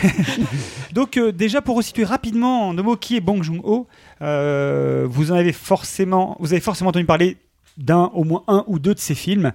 donc 0.93 1.17
euh, 1.17 1.33
déjà 1.33 1.61
pour 1.61 1.77
resituer 1.77 2.05
rapidement 2.05 2.69
en 2.69 2.75
deux 2.75 2.83
mots 2.83 2.97
qui 2.97 3.17
est 3.17 3.21
Bong 3.21 3.43
Joon-ho, 3.43 3.87
euh, 4.23 5.07
vous 5.11 5.33
en 5.33 5.35
avez 5.35 5.53
forcément, 5.53 6.37
vous 6.41 6.53
avez 6.53 6.61
forcément 6.63 6.91
entendu 6.91 7.05
parler 7.05 7.37
d'un, 7.77 8.11
au 8.15 8.25
moins 8.25 8.45
un 8.49 8.65
ou 8.67 8.79
deux 8.79 8.95
de 8.95 8.99
ses 8.99 9.15
films, 9.15 9.53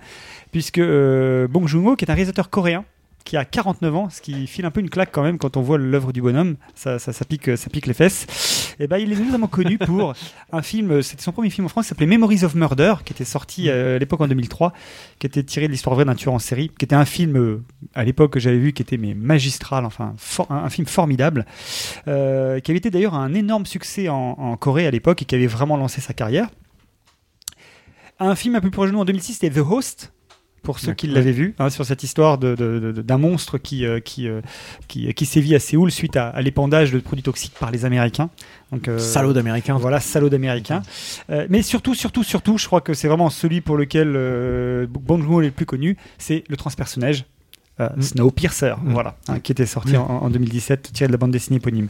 puisque 0.51 0.77
euh, 0.77 1.47
Bong 1.47 1.67
Joon-ho, 1.67 1.95
qui 1.95 2.05
est 2.05 2.11
un 2.11 2.15
réalisateur 2.15 2.49
coréen, 2.49 2.85
qui 3.23 3.37
a 3.37 3.45
49 3.45 3.95
ans, 3.95 4.09
ce 4.09 4.21
qui 4.21 4.47
file 4.47 4.65
un 4.65 4.71
peu 4.71 4.79
une 4.79 4.89
claque 4.89 5.11
quand 5.11 5.23
même 5.23 5.37
quand 5.37 5.57
on 5.57 5.61
voit 5.61 5.77
l'œuvre 5.77 6.11
du 6.11 6.21
bonhomme, 6.21 6.55
ça, 6.75 6.99
ça, 6.99 7.13
pique, 7.25 7.55
ça 7.57 7.69
pique 7.69 7.87
les 7.87 7.93
fesses. 7.93 8.75
Et 8.79 8.87
ben, 8.87 8.97
il 8.97 9.11
est 9.11 9.15
notamment 9.15 9.47
connu 9.47 9.77
pour 9.77 10.13
un 10.51 10.61
film, 10.61 11.01
c'était 11.01 11.21
son 11.21 11.31
premier 11.31 11.49
film 11.49 11.65
en 11.65 11.69
France, 11.69 11.85
qui 11.85 11.89
s'appelait 11.89 12.07
Memories 12.07 12.43
of 12.43 12.55
Murder, 12.55 12.95
qui 13.05 13.13
était 13.13 13.25
sorti 13.25 13.69
à 13.69 13.99
l'époque 13.99 14.21
en 14.21 14.27
2003, 14.27 14.73
qui 15.19 15.27
était 15.27 15.43
tiré 15.43 15.67
de 15.67 15.71
l'histoire 15.71 15.95
vraie 15.95 16.05
d'un 16.05 16.15
tueur 16.15 16.33
en 16.33 16.39
série, 16.39 16.69
qui 16.69 16.85
était 16.85 16.95
un 16.95 17.05
film 17.05 17.37
euh, 17.37 17.63
à 17.93 18.03
l'époque 18.03 18.33
que 18.33 18.39
j'avais 18.39 18.57
vu, 18.57 18.73
qui 18.73 18.81
était 18.81 18.97
mais 18.97 19.13
magistral, 19.13 19.85
enfin 19.85 20.15
un, 20.49 20.69
film 20.69 20.87
formidable, 20.87 21.45
euh, 22.07 22.59
qui 22.59 22.71
avait 22.71 22.79
été 22.79 22.89
d'ailleurs 22.89 23.13
un 23.13 23.33
énorme 23.33 23.65
succès 23.65 24.09
en 24.09 24.57
Corée 24.57 24.87
à 24.87 24.91
l'époque 24.91 25.21
et 25.21 25.25
qui 25.25 25.35
avait 25.35 25.47
vraiment 25.47 25.77
lancé 25.77 26.01
sa 26.01 26.13
carrière. 26.13 26.47
Un 28.21 28.35
film 28.35 28.55
un 28.55 28.59
peu 28.59 28.69
plus 28.69 28.71
proche 28.71 28.89
de 28.89 28.93
nous 28.93 29.01
en 29.01 29.05
2006, 29.05 29.33
c'était 29.33 29.49
The 29.49 29.63
Host. 29.67 30.13
Pour 30.63 30.77
ceux 30.77 30.93
qui 30.93 31.07
l'avaient 31.07 31.31
vu, 31.31 31.55
hein, 31.57 31.71
sur 31.71 31.85
cette 31.85 32.03
histoire 32.03 32.37
de- 32.37 32.53
de- 32.53 32.91
de- 32.91 33.01
d'un 33.01 33.17
monstre 33.17 33.57
qui, 33.57 33.83
euh, 33.83 33.99
qui, 33.99 34.27
euh, 34.27 34.41
qui, 34.87 35.11
qui 35.15 35.25
sévit 35.25 35.55
à 35.55 35.59
Séoul 35.59 35.89
suite 35.91 36.15
à, 36.17 36.27
à 36.29 36.39
l'épandage 36.43 36.91
de 36.91 36.99
produits 36.99 37.23
toxiques 37.23 37.55
par 37.59 37.71
les 37.71 37.83
Américains. 37.83 38.29
Donc, 38.71 38.87
euh, 38.87 38.99
Salaud 38.99 39.33
d'américain. 39.33 39.75
voilà, 39.79 39.99
salaud 39.99 40.29
d'américain. 40.29 40.83
Euh, 41.31 41.47
mais 41.49 41.63
surtout, 41.63 41.95
surtout, 41.95 42.23
surtout, 42.23 42.59
je 42.59 42.67
crois 42.67 42.79
que 42.81 42.93
c'est 42.93 43.07
vraiment 43.07 43.31
celui 43.31 43.59
pour 43.61 43.75
lequel 43.75 44.13
euh, 44.15 44.85
Bong 44.87 45.23
Joon-ho 45.23 45.41
est 45.41 45.45
le 45.45 45.51
plus 45.51 45.65
connu, 45.65 45.97
c'est 46.19 46.43
le 46.47 46.55
transpersonnage. 46.57 47.25
Euh, 47.79 47.89
Mm. 47.97 48.01
Snowpiercer, 48.03 48.73
Mm. 48.83 48.91
voilà, 48.93 49.15
hein, 49.29 49.39
qui 49.39 49.51
était 49.53 49.65
sorti 49.65 49.97
en, 49.97 50.05
en 50.05 50.29
2017, 50.29 50.91
tiré 50.93 51.07
de 51.07 51.11
la 51.13 51.17
bande 51.17 51.31
dessinée 51.31 51.57
éponyme. 51.57 51.87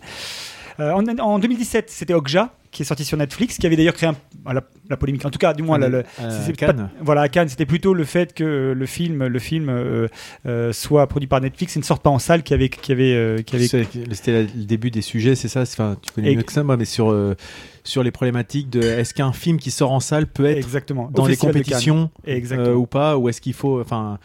Euh, 0.79 0.91
en, 0.91 1.05
en 1.19 1.39
2017, 1.39 1.89
c'était 1.89 2.13
Okja, 2.13 2.53
qui 2.71 2.83
est 2.83 2.85
sorti 2.85 3.03
sur 3.03 3.17
Netflix, 3.17 3.57
qui 3.57 3.65
avait 3.67 3.75
d'ailleurs 3.75 3.93
créé 3.93 4.09
un- 4.09 4.53
la, 4.53 4.61
la 4.89 4.97
polémique. 4.97 5.25
En 5.25 5.29
tout 5.29 5.39
cas, 5.39 5.53
du 5.53 5.61
moins, 5.63 5.77
la- 5.77 5.89
le- 5.89 6.03
Euh, 6.21 6.51
Cannes. 6.57 6.75
pas- 6.75 6.89
voilà, 7.03 7.21
à 7.21 7.29
Cannes, 7.29 7.49
c'était 7.49 7.65
plutôt 7.65 7.93
le 7.93 8.05
fait 8.05 8.33
que 8.33 8.43
euh, 8.43 8.73
le 8.73 8.85
film, 8.85 9.25
le 9.27 9.39
film 9.39 9.67
euh, 9.69 10.07
euh, 10.45 10.71
soit 10.71 11.05
produit 11.07 11.27
par 11.27 11.41
Netflix 11.41 11.75
et 11.75 11.79
ne 11.79 11.83
sorte 11.83 12.01
pas 12.01 12.09
en 12.09 12.19
salle, 12.19 12.43
qui 12.43 12.53
avait, 12.53 12.69
qui 12.69 12.91
avait, 12.93 13.13
euh, 13.13 13.41
qui 13.41 13.55
avait 13.57 13.67
C'était 13.67 14.43
le 14.43 14.63
début 14.65 14.89
des 14.91 15.01
sujets, 15.01 15.35
c'est 15.35 15.47
ça? 15.49 15.61
Enfin, 15.63 15.97
tu 16.01 16.11
connais 16.13 16.31
Et- 16.31 16.35
mieux 16.35 16.43
que 16.43 16.51
ça, 16.53 16.63
moi, 16.63 16.77
mais 16.77 16.85
sur 16.85 17.11
euh, 17.11 17.35
sur 17.83 18.03
les 18.03 18.11
problématiques 18.11 18.69
de 18.69 18.79
est-ce 18.81 19.13
qu'un 19.13 19.33
film 19.33 19.57
qui 19.57 19.71
sort 19.71 19.91
en 19.91 19.99
salle 19.99 20.27
peut 20.27 20.45
être 20.45 20.57
exactement 20.57 21.09
dans 21.11 21.25
les 21.25 21.35
compétitions 21.35 22.11
euh, 22.27 22.73
ou 22.75 22.85
pas, 22.85 23.17
ou 23.17 23.27
est-ce 23.27 23.41
qu'il 23.41 23.53
faut, 23.53 23.81
enfin, 23.81 24.19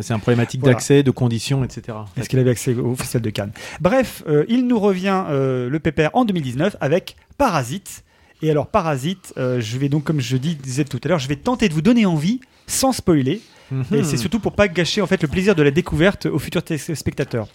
c'est 0.00 0.12
un 0.14 0.18
problématique 0.18 0.60
Voilà. 0.60 0.74
d'accès, 0.74 1.02
de 1.02 1.10
conditions, 1.10 1.64
etc. 1.64 1.98
Est-ce 2.16 2.28
qu'il 2.28 2.38
avait 2.38 2.50
accès 2.50 2.74
au 2.74 2.94
Festival 2.96 3.22
de 3.22 3.30
Cannes? 3.30 3.52
Bref, 3.80 4.22
euh, 4.28 4.44
il 4.48 4.66
nous 4.66 4.78
revient 4.78 5.24
euh, 5.28 5.68
le 5.68 5.78
pépère 5.80 6.10
en 6.14 6.24
2019 6.24 6.76
avec 6.80 7.16
Parasite. 7.38 8.02
Et 8.42 8.50
alors 8.50 8.66
Parasite, 8.66 9.32
euh, 9.38 9.60
je 9.60 9.78
vais 9.78 9.88
donc, 9.88 10.04
comme 10.04 10.20
je 10.20 10.36
dis- 10.36 10.56
disais 10.56 10.84
tout 10.84 11.00
à 11.04 11.08
l'heure, 11.08 11.18
je 11.18 11.28
vais 11.28 11.36
tenter 11.36 11.68
de 11.68 11.74
vous 11.74 11.82
donner 11.82 12.04
envie 12.06 12.40
sans 12.66 12.92
spoiler. 12.92 13.40
Et 13.72 13.74
Mhm. 13.74 14.04
c'est 14.04 14.16
surtout 14.16 14.38
pour 14.38 14.52
pas 14.52 14.68
gâcher 14.68 15.00
en 15.02 15.06
fait 15.06 15.20
le 15.22 15.28
plaisir 15.28 15.54
de 15.54 15.62
la 15.62 15.70
découverte 15.72 16.26
aux 16.26 16.38
futurs 16.38 16.62
téléspectateurs. 16.62 17.48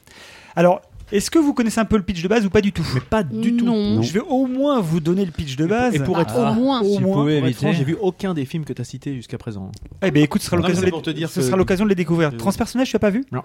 Alors, 0.57 0.81
est-ce 1.11 1.29
que 1.31 1.39
vous 1.39 1.53
connaissez 1.53 1.79
un 1.79 1.85
peu 1.85 1.97
le 1.97 2.03
pitch 2.03 2.21
de 2.21 2.27
base 2.27 2.45
ou 2.45 2.49
pas 2.49 2.61
du 2.61 2.71
tout 2.71 2.85
mais 2.93 2.99
pas 3.01 3.23
du 3.23 3.55
tout. 3.55 3.65
Non. 3.65 4.01
Je 4.01 4.13
vais 4.13 4.19
au 4.21 4.47
moins 4.47 4.79
vous 4.81 4.99
donner 4.99 5.25
le 5.25 5.31
pitch 5.31 5.55
de 5.55 5.65
base. 5.65 5.93
Et 5.95 5.99
pour 5.99 6.17
Ah, 6.17 6.21
être 6.21 6.37
au 6.37 6.53
moins. 6.53 6.81
au 6.81 6.85
Si 6.85 6.97
vous 7.01 7.07
moins. 7.07 7.15
Pour 7.25 7.29
être 7.29 7.55
franc, 7.55 7.73
j'ai 7.73 7.83
vu 7.83 7.97
aucun 7.99 8.33
des 8.33 8.45
films 8.45 8.65
que 8.65 8.73
tu 8.73 8.81
as 8.81 8.85
cités 8.85 9.15
jusqu'à 9.15 9.37
présent. 9.37 9.71
Eh 10.03 10.11
ben 10.11 10.23
écoute, 10.23 10.41
ce 10.41 10.47
sera 10.47 10.57
l'occasion 10.57 10.81
de, 10.83 10.89
pour 10.89 11.01
te 11.01 11.09
dire 11.09 11.29
ce 11.29 11.39
que- 11.39 11.45
sera 11.45 11.57
l'occasion 11.57 11.85
de 11.85 11.89
les 11.89 11.95
découvrir. 11.95 12.29
Euh, 12.29 12.37
Transpersonnage, 12.37 12.89
tu 12.89 12.95
as 12.95 12.99
pas 12.99 13.09
vu 13.09 13.25
Non. 13.31 13.41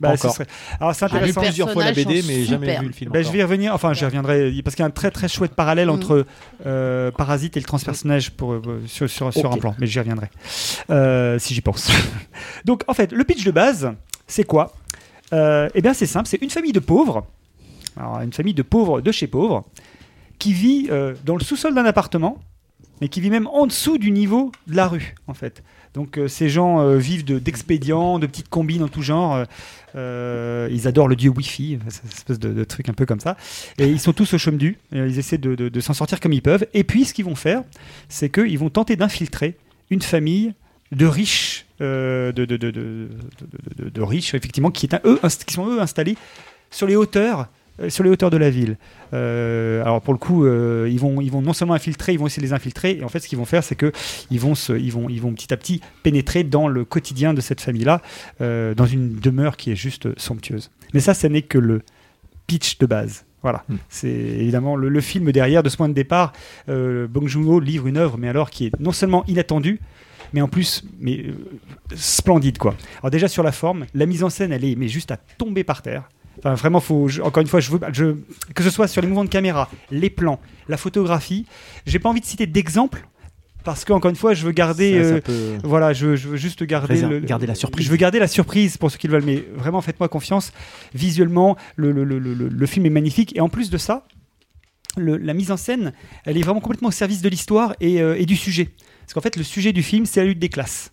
Bah, 0.00 0.12
encore. 0.14 0.32
serait- 0.32 0.46
Alors 0.80 0.94
c'est 0.94 1.04
Ah, 1.04 1.08
J'ai 1.08 1.14
vu 1.16 1.20
intéressant. 1.24 1.40
les 1.42 1.46
plusieurs 1.48 1.70
fois 1.72 1.84
la 1.84 1.92
BD, 1.92 2.22
mais 2.26 2.44
jamais 2.44 2.78
vu 2.80 2.86
le 2.86 2.92
film. 2.92 3.10
Ben, 3.12 3.22
je 3.22 3.30
vais 3.30 3.38
y 3.40 3.42
revenir, 3.42 3.74
enfin 3.74 3.92
j'y 3.92 4.06
reviendrai, 4.06 4.50
parce 4.64 4.74
qu'il 4.74 4.82
y 4.82 4.84
a 4.84 4.86
un 4.86 4.90
très 4.90 5.10
très 5.10 5.28
chouette 5.28 5.54
parallèle 5.54 5.88
Mm. 5.88 5.90
entre 5.90 6.24
euh, 6.64 7.10
Parasite 7.10 7.58
et 7.58 7.60
le 7.60 7.66
transpersonnage 7.66 8.30
pour, 8.30 8.54
euh, 8.54 8.62
sur, 8.86 9.10
sur, 9.10 9.30
sur 9.30 9.44
Ok. 9.50 9.56
un 9.56 9.58
plan, 9.58 9.74
mais 9.78 9.86
j'y 9.86 9.98
reviendrai, 9.98 10.30
euh, 10.88 11.38
si 11.38 11.52
j'y 11.52 11.60
pense. 11.60 11.90
Donc 12.64 12.82
en 12.88 12.94
fait, 12.94 13.12
le 13.12 13.24
pitch 13.24 13.44
de 13.44 13.50
base, 13.50 13.92
c'est 14.26 14.44
quoi? 14.44 14.72
Euh, 14.72 14.99
Eh 15.32 15.80
bien 15.82 15.94
c'est 15.94 16.06
simple, 16.06 16.28
c'est 16.28 16.40
une 16.42 16.50
famille 16.50 16.72
de 16.72 16.80
pauvres, 16.80 17.26
une 17.96 18.32
famille 18.32 18.54
de 18.54 18.62
pauvres 18.62 19.00
de 19.00 19.12
chez 19.12 19.26
pauvres, 19.26 19.64
qui 20.38 20.52
vit 20.52 20.88
euh, 20.90 21.14
dans 21.24 21.36
le 21.36 21.44
sous-sol 21.44 21.74
d'un 21.74 21.84
appartement, 21.84 22.38
mais 23.00 23.08
qui 23.08 23.20
vit 23.20 23.30
même 23.30 23.46
en 23.46 23.66
dessous 23.66 23.98
du 23.98 24.10
niveau 24.10 24.52
de 24.66 24.76
la 24.76 24.88
rue, 24.88 25.14
en 25.26 25.34
fait. 25.34 25.62
Donc 25.94 26.18
euh, 26.18 26.28
ces 26.28 26.48
gens 26.48 26.80
euh, 26.80 26.96
vivent 26.98 27.24
de- 27.24 27.38
d'expédients, 27.38 28.18
de, 28.18 28.26
petites 28.26 28.48
combines 28.48 28.82
en 28.82 28.88
tout 28.88 29.02
genre. 29.02 29.34
euh, 29.34 29.44
euh, 29.96 30.68
ils 30.70 30.86
adorent 30.86 31.08
le 31.08 31.16
dieu 31.16 31.30
Wi-Fi, 31.30 31.78
cette 31.88 32.04
espèce 32.12 32.38
de, 32.38 32.52
de 32.52 32.64
truc 32.64 32.88
un 32.88 32.92
peu 32.92 33.06
comme 33.06 33.18
ça. 33.20 33.36
Et 33.78 33.88
ils 33.88 33.98
sont 33.98 34.12
tous 34.12 34.32
au 34.34 34.38
chaume 34.38 34.56
du. 34.56 34.78
Ils 34.92 35.18
essaient 35.18 35.38
de, 35.38 35.80
s'en 35.80 35.94
sortir 35.94 36.20
comme 36.20 36.32
ils 36.32 36.42
peuvent. 36.42 36.64
Et 36.74 36.84
puis 36.84 37.04
ce 37.04 37.12
qu'ils 37.12 37.24
vont 37.24 37.34
faire, 37.34 37.64
c'est 38.08 38.28
qu'ils 38.30 38.58
vont 38.58 38.70
tenter 38.70 38.94
d'infiltrer 38.96 39.56
une 39.90 40.00
famille 40.02 40.54
de 40.92 41.06
riches, 41.06 41.66
euh, 41.66 41.69
de, 41.80 42.44
de, 43.90 44.02
riches, 44.02 44.34
effectivement, 44.34 44.70
qui, 44.70 44.86
est 44.86 44.94
un- 44.94 45.00
eux, 45.04 45.18
qui 45.46 45.54
sont 45.54 45.66
eux 45.66 45.80
installés 45.80 46.16
sur 46.70 46.86
les 46.86 46.96
hauteurs, 46.96 47.48
euh, 47.80 47.88
sur 47.90 48.04
les 48.04 48.10
hauteurs 48.10 48.30
de 48.30 48.36
la 48.36 48.50
ville. 48.50 48.76
Euh, 49.14 49.82
alors 49.82 50.00
pour 50.02 50.12
le 50.14 50.18
coup, 50.18 50.44
euh, 50.44 50.88
ils 50.90 50.98
vont, 51.00 51.20
ils 51.20 51.30
vont 51.30 51.42
non 51.42 51.52
seulement 51.52 51.74
infiltrer, 51.74 52.12
ils 52.12 52.18
vont 52.18 52.26
essayer 52.26 52.42
de 52.42 52.46
les 52.46 52.52
infiltrer. 52.52 52.98
Et 53.00 53.04
en 53.04 53.08
fait, 53.08 53.20
ce 53.20 53.28
qu'ils 53.28 53.38
vont 53.38 53.44
faire, 53.44 53.64
c'est 53.64 53.74
que 53.74 53.92
ils 54.30 54.38
vont, 54.40 54.54
se, 54.54 54.72
ils 54.72 54.92
vont, 54.92 55.08
ils 55.08 55.20
vont 55.20 55.32
petit 55.32 55.52
à 55.52 55.56
petit 55.56 55.80
pénétrer 56.02 56.44
dans 56.44 56.68
le 56.68 56.84
quotidien 56.84 57.34
de 57.34 57.40
cette 57.40 57.60
famille-là, 57.60 58.02
euh, 58.40 58.74
dans 58.74 58.86
une 58.86 59.16
demeure 59.18 59.56
qui 59.56 59.72
est 59.72 59.76
juste 59.76 60.08
somptueuse. 60.18 60.70
Mais 60.94 61.00
ça, 61.00 61.14
ce 61.14 61.26
n'est 61.26 61.42
que 61.42 61.58
le 61.58 61.82
pitch 62.46 62.78
de 62.78 62.86
base. 62.86 63.24
Voilà, 63.42 63.64
Hmm. 63.70 63.76
c'est 63.88 64.08
évidemment 64.10 64.76
le, 64.76 64.90
le 64.90 65.00
film 65.00 65.32
derrière. 65.32 65.62
De 65.62 65.70
ce 65.70 65.76
point 65.78 65.88
de 65.88 65.94
départ, 65.94 66.34
euh, 66.68 67.06
Bong 67.08 67.26
Joon-ho 67.26 67.58
livre 67.58 67.86
une 67.86 67.96
œuvre, 67.96 68.18
mais 68.18 68.28
alors 68.28 68.50
qui 68.50 68.66
est 68.66 68.78
non 68.78 68.92
seulement 68.92 69.24
inattendue, 69.28 69.80
mais 70.32 70.40
en 70.40 70.48
plus, 70.48 70.84
mais 70.98 71.18
euh, 71.26 71.32
splendide 71.94 72.58
quoi. 72.58 72.74
Alors 73.00 73.10
déjà 73.10 73.28
sur 73.28 73.42
la 73.42 73.52
forme, 73.52 73.86
la 73.94 74.06
mise 74.06 74.22
en 74.24 74.30
scène, 74.30 74.52
elle 74.52 74.64
est 74.64 74.76
mais 74.76 74.88
juste 74.88 75.10
à 75.10 75.16
tomber 75.16 75.64
par 75.64 75.82
terre. 75.82 76.08
Enfin, 76.38 76.54
vraiment, 76.54 76.80
faut, 76.80 77.06
je- 77.08 77.20
encore 77.20 77.42
une 77.42 77.48
fois, 77.48 77.60
je 77.60 77.70
veux, 77.70 77.80
je, 77.92 78.14
que 78.54 78.62
ce 78.62 78.70
soit 78.70 78.88
sur 78.88 79.02
les 79.02 79.08
mouvements 79.08 79.24
de 79.24 79.28
caméra, 79.30 79.68
les 79.90 80.08
plans, 80.08 80.40
la 80.68 80.76
photographie. 80.78 81.44
J'ai 81.84 81.98
pas 81.98 82.08
envie 82.08 82.20
de 82.20 82.24
citer 82.24 82.46
d'exemples 82.46 83.06
parce 83.62 83.84
que 83.84 83.92
encore 83.92 84.08
une 84.08 84.16
fois, 84.16 84.32
je 84.32 84.46
veux 84.46 84.52
garder. 84.52 85.02
Ça- 85.02 85.08
ça 85.20 85.20
euh, 85.28 85.58
voilà, 85.64 85.92
je, 85.92 86.16
je 86.16 86.28
veux 86.28 86.36
juste 86.38 86.62
garder, 86.62 86.94
le- 87.02 87.20
garder 87.20 87.46
la 87.46 87.54
surprise. 87.54 87.84
Je 87.84 87.90
veux 87.90 87.98
garder 87.98 88.18
la 88.18 88.28
surprise 88.28 88.78
pour 88.78 88.90
ceux 88.90 88.96
qui 88.96 89.06
le 89.06 89.12
veulent, 89.14 89.24
mais 89.26 89.44
vraiment 89.54 89.82
faites-moi 89.82 90.08
confiance. 90.08 90.52
Visuellement, 90.94 91.56
le, 91.76 92.66
film 92.66 92.86
est 92.86 92.90
magnifique 92.90 93.36
et 93.36 93.40
en 93.40 93.50
plus 93.50 93.68
de 93.68 93.76
ça, 93.76 94.06
la 94.96 95.34
mise 95.34 95.50
en 95.50 95.56
scène, 95.56 95.92
elle 96.24 96.38
est 96.38 96.42
vraiment 96.42 96.60
complètement 96.60 96.88
au 96.88 96.92
service 96.92 97.20
de 97.22 97.28
l'histoire 97.28 97.74
et, 97.80 98.00
euh, 98.00 98.16
et 98.18 98.24
du 98.26 98.34
sujet. 98.36 98.70
Parce 99.10 99.14
qu'en 99.24 99.28
fait, 99.28 99.34
le 99.36 99.42
sujet 99.42 99.72
du 99.72 99.82
film, 99.82 100.06
c'est 100.06 100.20
la 100.20 100.26
lutte 100.26 100.38
des 100.38 100.48
classes. 100.48 100.92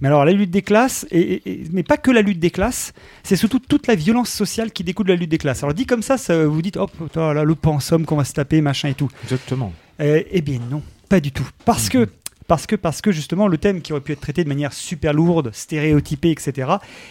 Mais 0.00 0.08
alors, 0.08 0.24
la 0.24 0.32
lutte 0.32 0.50
des 0.50 0.62
classes, 0.62 1.06
et, 1.10 1.20
et- 1.20 1.42
et- 1.50 1.62
mais 1.72 1.82
pas 1.82 1.98
que 1.98 2.10
la 2.10 2.22
lutte 2.22 2.38
des 2.40 2.50
classes, 2.50 2.94
c'est 3.22 3.36
surtout 3.36 3.58
toute 3.58 3.86
la 3.86 3.94
violence 3.96 4.30
sociale 4.30 4.72
qui 4.72 4.82
découle 4.82 5.04
de 5.08 5.12
la 5.12 5.18
lutte 5.18 5.28
des 5.30 5.36
classes. 5.36 5.62
Alors, 5.62 5.74
dit 5.74 5.84
comme 5.84 6.00
ça, 6.00 6.16
ça 6.16 6.46
vous 6.46 6.62
dites, 6.62 6.78
hop, 6.78 6.90
putain, 6.96 7.34
là, 7.34 7.44
le 7.44 7.54
pensum 7.54 8.06
qu'on 8.06 8.16
va 8.16 8.24
se 8.24 8.32
taper, 8.32 8.62
machin 8.62 8.88
et 8.88 8.94
tout. 8.94 9.10
Exactement. 9.24 9.74
Euh, 10.00 10.22
eh 10.30 10.40
bien 10.40 10.58
non, 10.70 10.82
pas 11.10 11.20
du 11.20 11.32
tout. 11.32 11.46
Parce 11.66 11.90
que 11.90 12.08
parce 12.46 12.66
que 12.66 12.76
parce 12.76 13.02
que 13.02 13.12
justement 13.12 13.46
le 13.46 13.58
thème 13.58 13.82
qui 13.82 13.92
aurait 13.92 14.00
pu 14.00 14.12
être 14.12 14.20
traité 14.22 14.42
de 14.42 14.48
manière 14.48 14.72
super 14.72 15.12
lourde, 15.12 15.50
stéréotypée, 15.52 16.30
etc. 16.30 16.66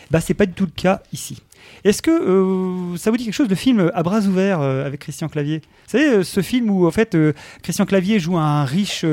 Bah 0.09 0.19
c'est 0.19 0.33
pas 0.33 0.47
du 0.47 0.53
tout 0.53 0.65
le 0.65 0.71
cas 0.75 1.03
ici. 1.13 1.43
Est-ce 1.83 2.01
que 2.01 2.11
euh, 2.11 2.97
ça 2.97 3.11
vous 3.11 3.17
dit 3.17 3.25
quelque 3.25 3.33
chose 3.33 3.47
de 3.47 3.55
film 3.55 3.91
à 3.93 4.03
bras 4.03 4.21
ouverts 4.21 4.61
euh, 4.61 4.85
avec 4.85 5.01
Christian 5.01 5.29
Clavier? 5.29 5.57
Vous 5.59 5.91
savez 5.91 6.09
euh, 6.09 6.23
ce 6.23 6.41
film 6.41 6.69
où 6.69 6.85
en 6.85 6.91
fait 6.91 7.17
Christian 7.63 7.85
Clavier 7.85 8.19
joue 8.19 8.37
un 8.37 8.65
riche, 8.65 9.05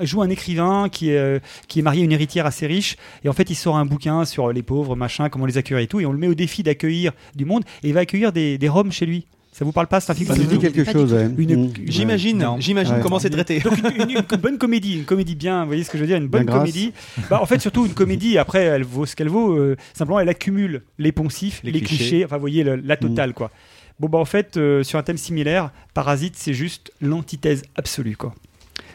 joue 0.00 0.22
un 0.22 0.30
écrivain 0.30 0.88
qui 0.88 1.10
est 1.10 1.42
qui 1.68 1.80
est 1.80 1.82
marié 1.82 2.02
à 2.02 2.04
une 2.04 2.12
héritière 2.12 2.46
assez 2.46 2.66
riche 2.66 2.96
et 3.24 3.28
en 3.28 3.32
fait 3.32 3.50
il 3.50 3.54
sort 3.54 3.76
un 3.76 3.84
bouquin 3.84 4.24
sur 4.24 4.52
les 4.52 4.62
pauvres, 4.62 4.96
machin, 4.96 5.28
comment 5.28 5.46
les 5.46 5.58
accueillir 5.58 5.82
et 5.82 5.86
tout 5.86 6.00
et 6.00 6.06
on 6.06 6.12
le 6.12 6.18
met 6.18 6.28
au 6.28 6.34
défi 6.34 6.62
d'accueillir 6.62 7.12
du 7.34 7.44
monde 7.44 7.64
et 7.82 7.88
il 7.88 7.94
va 7.94 8.00
accueillir 8.00 8.32
des, 8.32 8.58
des 8.58 8.68
Roms 8.68 8.92
chez 8.92 9.06
lui. 9.06 9.26
Ça 9.56 9.64
vous 9.64 9.70
parle 9.70 9.86
pas 9.86 10.00
C'est 10.00 10.10
un 10.10 10.14
film 10.16 10.26
Ça 10.26 10.34
qui 10.34 10.40
me 10.40 10.46
dit 10.46 10.58
quelque 10.58 10.82
chose. 10.90 11.14
Mmh. 11.14 11.68
J'imagine, 11.86 12.44
j'imagine 12.58 12.94
Ouais. 12.96 13.00
comment 13.00 13.20
c'est 13.20 13.30
traité. 13.30 13.60
Donc 13.60 13.78
une, 13.78 14.10
une- 14.10 14.16
une 14.18 14.38
bonne 14.40 14.58
comédie, 14.58 14.96
une 14.96 15.04
comédie 15.04 15.36
bien, 15.36 15.60
vous 15.60 15.68
voyez 15.68 15.84
ce 15.84 15.90
que 15.90 15.96
je 15.96 16.02
veux 16.02 16.08
dire, 16.08 16.16
une 16.16 16.26
bonne 16.26 16.44
Bien 16.44 16.56
comédie. 16.58 16.92
Bah, 17.30 17.40
en 17.40 17.46
fait, 17.46 17.60
surtout 17.60 17.86
une 17.86 17.94
comédie. 17.94 18.36
Après, 18.36 18.64
elle 18.64 18.82
vaut 18.82 19.06
ce 19.06 19.14
qu'elle 19.14 19.28
vaut. 19.28 19.52
euh, 19.56 19.76
simplement, 19.92 20.18
elle 20.18 20.28
accumule 20.28 20.82
les 20.98 21.12
poncifs, 21.12 21.60
les, 21.62 21.70
Les 21.70 21.80
clichés. 21.82 21.96
clichés. 21.96 22.24
Enfin, 22.24 22.34
vous 22.36 22.40
voyez 22.40 22.64
le- 22.64 22.74
la 22.76 22.96
totale, 22.96 23.32
quoi. 23.32 23.52
Bon, 24.00 24.08
bah 24.08 24.18
en 24.18 24.24
fait, 24.24 24.56
euh, 24.56 24.82
sur 24.82 24.98
un 24.98 25.04
thème 25.04 25.18
similaire, 25.18 25.70
Parasite, 25.94 26.34
c'est 26.36 26.52
juste 26.54 26.90
l'antithèse 27.00 27.62
absolue, 27.76 28.16
quoi. 28.16 28.34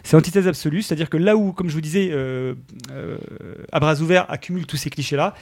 C'est 0.03 0.17
l'antithèse 0.17 0.45
absolue, 0.47 0.81
c'est-à-dire 0.81 1.09
que 1.09 1.15
là 1.15 1.37
où, 1.37 1.53
comme 1.53 1.69
je 1.69 1.73
vous 1.75 1.79
disais, 1.81 2.09
euh, 2.11 2.53
euh, 2.91 3.17
à 3.71 3.79
bras 3.79 3.95
ouverts 4.01 4.25
accumule 4.29 4.65
tous 4.65 4.75
ces 4.75 4.89
clichés-là, 4.89 5.35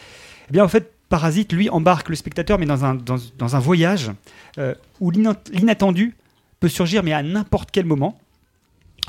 eh 0.50 0.54
bien 0.54 0.64
en 0.64 0.68
fait, 0.68 0.92
Parasite, 1.10 1.54
lui, 1.54 1.70
embarque 1.70 2.10
le 2.10 2.16
spectateur, 2.16 2.60
mais 2.60 2.66
dans 2.66 2.84
un, 2.84 2.96
dans, 2.96 3.18
dans 3.38 3.56
un 3.56 3.60
voyage 3.60 4.12
euh, 4.58 4.74
où 5.00 5.10
l'inat- 5.12 5.40
l'inattendu 5.52 6.16
peut 6.60 6.68
surgir, 6.70 7.04
mais 7.04 7.14
à 7.14 7.24
n'importe 7.24 7.70
quel 7.72 7.86
moment, 7.86 8.20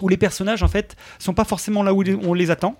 où 0.00 0.08
les 0.08 0.16
personnages, 0.16 0.62
en 0.62 0.68
fait, 0.68 0.96
sont 1.18 1.34
pas 1.34 1.44
forcément 1.44 1.82
là 1.82 1.92
où 1.94 2.04
on 2.24 2.34
les 2.34 2.50
attend. 2.50 2.76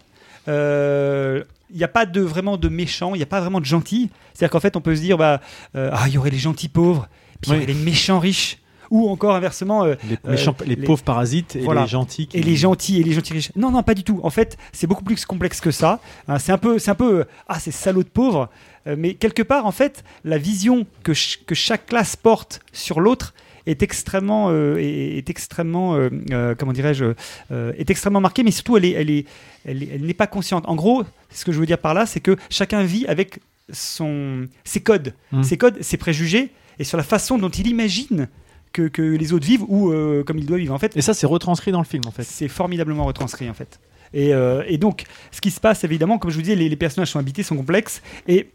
Euh, 0.48 1.42
Il 1.70 1.76
n'y 1.76 1.84
a 1.84 1.88
pas 1.88 2.06
de, 2.06 2.20
vraiment 2.22 2.56
de 2.56 2.68
méchants, 2.70 3.14
il 3.14 3.18
n'y 3.18 3.22
a 3.22 3.26
pas 3.26 3.40
vraiment 3.40 3.60
de 3.60 3.66
gentils. 3.66 4.08
C'est-à-dire 4.32 4.50
qu'en 4.52 4.60
fait, 4.60 4.74
on 4.76 4.80
peut 4.80 4.96
se 4.96 5.02
dire, 5.02 5.18
bah, 5.18 5.40
euh, 5.76 5.90
ah, 5.92 6.04
il 6.06 6.14
y 6.14 6.18
aurait 6.18 6.30
les 6.30 6.38
gentils 6.38 6.68
pauvres, 6.68 7.08
puis 7.42 7.50
il 7.50 7.54
y 7.54 7.56
aurait 7.58 7.66
les 7.66 7.74
méchants 7.74 8.18
riches. 8.20 8.58
Ou 8.90 9.10
encore 9.10 9.34
inversement, 9.34 9.84
euh, 9.84 9.96
Les, 10.08 10.14
Euh, 10.24 10.30
méchants- 10.30 10.56
les 10.64 10.74
les- 10.74 10.86
pauvres 10.86 11.02
parasites 11.02 11.56
et 11.56 11.60
Voilà. 11.60 11.82
les 11.82 11.88
gentils. 11.88 12.26
qui- 12.26 12.38
et 12.38 12.42
les 12.42 12.56
gentils 12.56 12.98
et 12.98 13.02
les 13.04 13.12
gentils 13.12 13.34
riches. 13.34 13.52
Non, 13.54 13.70
non, 13.70 13.82
pas 13.82 13.92
du 13.92 14.02
tout. 14.02 14.18
En 14.22 14.30
fait, 14.30 14.56
c'est 14.72 14.86
beaucoup 14.86 15.04
plus 15.04 15.26
complexe 15.26 15.60
que 15.60 15.70
ça. 15.70 16.00
Hein, 16.26 16.38
c'est 16.38 16.52
un 16.52 16.56
peu, 16.56 16.78
c'est 16.78 16.90
un 16.90 16.94
peu, 16.94 17.18
euh, 17.20 17.24
ah, 17.48 17.60
c'est 17.60 17.70
salaud 17.70 18.02
de 18.02 18.08
pauvres. 18.08 18.48
Euh, 18.88 18.96
mais 18.98 19.14
quelque 19.14 19.42
part, 19.42 19.66
en 19.66 19.72
fait, 19.72 20.02
la 20.24 20.38
vision 20.38 20.86
que, 21.04 21.14
ch- 21.14 21.40
que 21.46 21.54
chaque 21.54 21.86
classe 21.86 22.16
porte 22.16 22.60
sur 22.72 23.00
l'autre 23.00 23.34
est 23.66 23.82
extrêmement, 23.82 24.48
euh, 24.50 24.76
est, 24.78 25.18
est 25.18 25.28
extrêmement, 25.30 25.94
euh, 25.94 26.08
euh, 26.32 26.54
comment 26.56 26.72
dirais-je, 26.72 27.04
est 27.50 27.90
extrêmement 27.90 28.20
marquée. 28.20 28.42
Mais 28.42 28.50
surtout, 28.50 28.76
elle 28.78 28.86
est, 28.86 28.92
elle 28.92 29.10
est, 29.10 29.26
elle 29.66 29.82
est- 29.82 29.88
elle 29.94 30.02
n'est 30.02 30.14
pas 30.14 30.26
consciente. 30.26 30.64
En 30.66 30.74
gros, 30.74 31.04
ce 31.30 31.44
que 31.44 31.52
je 31.52 31.60
veux 31.60 31.66
dire 31.66 31.78
par 31.78 31.92
là, 31.92 32.06
c'est 32.06 32.20
que 32.20 32.36
chacun 32.50 32.82
vit 32.82 33.04
avec 33.06 33.40
son, 33.70 34.46
ses 34.64 34.80
codes, 34.80 35.12
Mm. 35.32 35.42
ses 35.42 35.56
codes, 35.58 35.82
ses 35.82 35.96
préjugés, 35.98 36.50
et 36.78 36.84
sur 36.84 36.96
la 36.96 37.02
façon 37.04 37.36
dont 37.38 37.50
il 37.50 37.66
imagine 37.66 38.28
que, 38.72 38.88
que 38.88 39.02
les 39.02 39.32
autres 39.32 39.46
vivent 39.46 39.64
ou 39.64 39.92
comme 40.24 40.38
il 40.38 40.46
doit 40.46 40.58
vivre. 40.58 40.72
En 40.74 40.78
fait, 40.78 40.96
Et 40.96 41.02
ça, 41.02 41.12
c'est 41.12 41.26
retranscrit 41.26 41.72
dans 41.72 41.80
le 41.80 41.84
film, 41.86 42.02
en 42.06 42.10
fait. 42.10 42.22
c'est 42.22 42.48
formidablement 42.48 43.04
retranscrit 43.04 43.50
en 43.50 43.54
fait. 43.54 43.80
Et, 44.14 44.30
et 44.66 44.78
donc, 44.78 45.04
ce 45.32 45.40
qui 45.42 45.50
se 45.50 45.60
passe 45.60 45.84
évidemment, 45.84 46.18
comme 46.18 46.30
je 46.30 46.36
vous 46.36 46.42
disais, 46.42 46.54
les, 46.54 46.68
les 46.70 46.76
personnages 46.76 47.10
sont 47.10 47.18
habités, 47.18 47.42
sont 47.42 47.56
complexes. 47.56 48.00
Et, 48.26 48.48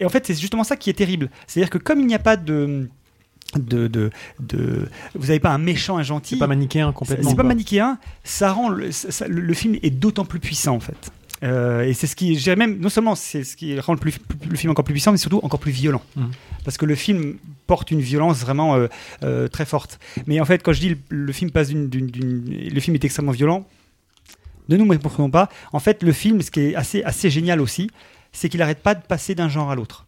et 0.00 0.04
en 0.04 0.08
fait, 0.08 0.26
c'est 0.26 0.34
justement 0.38 0.64
ça 0.64 0.76
qui 0.76 0.90
est 0.90 0.94
terrible. 0.94 1.30
C'est-à-dire 1.46 1.70
que 1.70 1.78
comme 1.78 2.00
il 2.00 2.06
n'y 2.06 2.14
a 2.14 2.18
pas 2.20 2.36
de. 2.36 2.88
De, 3.56 3.86
de, 3.88 4.10
de- 4.40 4.90
vous 5.14 5.28
n'avez 5.28 5.40
pas 5.40 5.48
un 5.48 5.56
méchant, 5.58 5.96
un 5.96 6.02
gentil. 6.02 6.34
C'est 6.34 6.38
pas 6.38 6.46
manichéen 6.46 6.92
complètement. 6.92 7.30
c'est 7.30 7.34
pas 7.36 7.42
manichéen, 7.44 7.98
ça 8.22 8.52
rend 8.52 8.68
le, 8.68 8.92
ça- 8.92 9.10
ça- 9.10 9.26
le- 9.26 9.40
le 9.40 9.54
film 9.54 9.74
est 9.82 9.88
d'autant 9.88 10.26
plus 10.26 10.38
puissant 10.38 10.74
en 10.76 10.80
fait. 10.80 11.10
Euh, 11.42 11.80
et 11.84 11.94
c'est 11.94 12.06
ce 12.06 12.14
qui, 12.14 12.38
même, 12.58 12.78
non 12.78 12.90
seulement 12.90 13.14
c'est 13.14 13.44
ce 13.44 13.56
qui 13.56 13.80
rend 13.80 13.94
le, 13.94 13.98
plus- 13.98 14.18
le 14.50 14.54
film 14.56 14.70
encore 14.70 14.84
plus 14.84 14.92
puissant, 14.92 15.12
mais 15.12 15.16
surtout 15.18 15.40
encore 15.42 15.60
plus 15.60 15.72
violent. 15.72 16.02
Mhm. 16.16 16.30
Parce 16.62 16.76
que 16.76 16.84
le 16.84 16.94
film 16.94 17.36
porte 17.66 17.90
une 17.90 18.00
violence 18.02 18.36
vraiment 18.40 18.74
euh, 18.74 18.88
euh, 19.22 19.48
très 19.48 19.64
forte. 19.64 19.98
Mais 20.26 20.40
en 20.40 20.44
fait, 20.44 20.62
quand 20.62 20.74
je 20.74 20.80
dis 20.80 20.88
le, 20.90 20.98
le 21.08 21.32
film 21.32 21.50
passe 21.50 21.70
d'une- 21.70 21.88
le 22.70 22.80
film 22.80 22.96
est 22.96 23.04
extrêmement 23.06 23.32
violent, 23.32 23.66
ne 24.68 24.76
nous 24.76 24.84
méprenons 24.84 25.30
pas. 25.30 25.48
En 25.72 25.78
fait, 25.80 26.02
le 26.02 26.12
film, 26.12 26.42
ce 26.42 26.50
qui 26.50 26.60
est 26.60 26.74
assez, 26.74 27.02
assez 27.02 27.30
génial 27.30 27.62
aussi, 27.62 27.88
c'est 28.38 28.48
qu'il 28.48 28.60
n'arrête 28.60 28.82
pas 28.82 28.94
de 28.94 29.02
passer 29.02 29.34
d'un 29.34 29.48
genre 29.48 29.70
à 29.70 29.74
l'autre. 29.74 30.06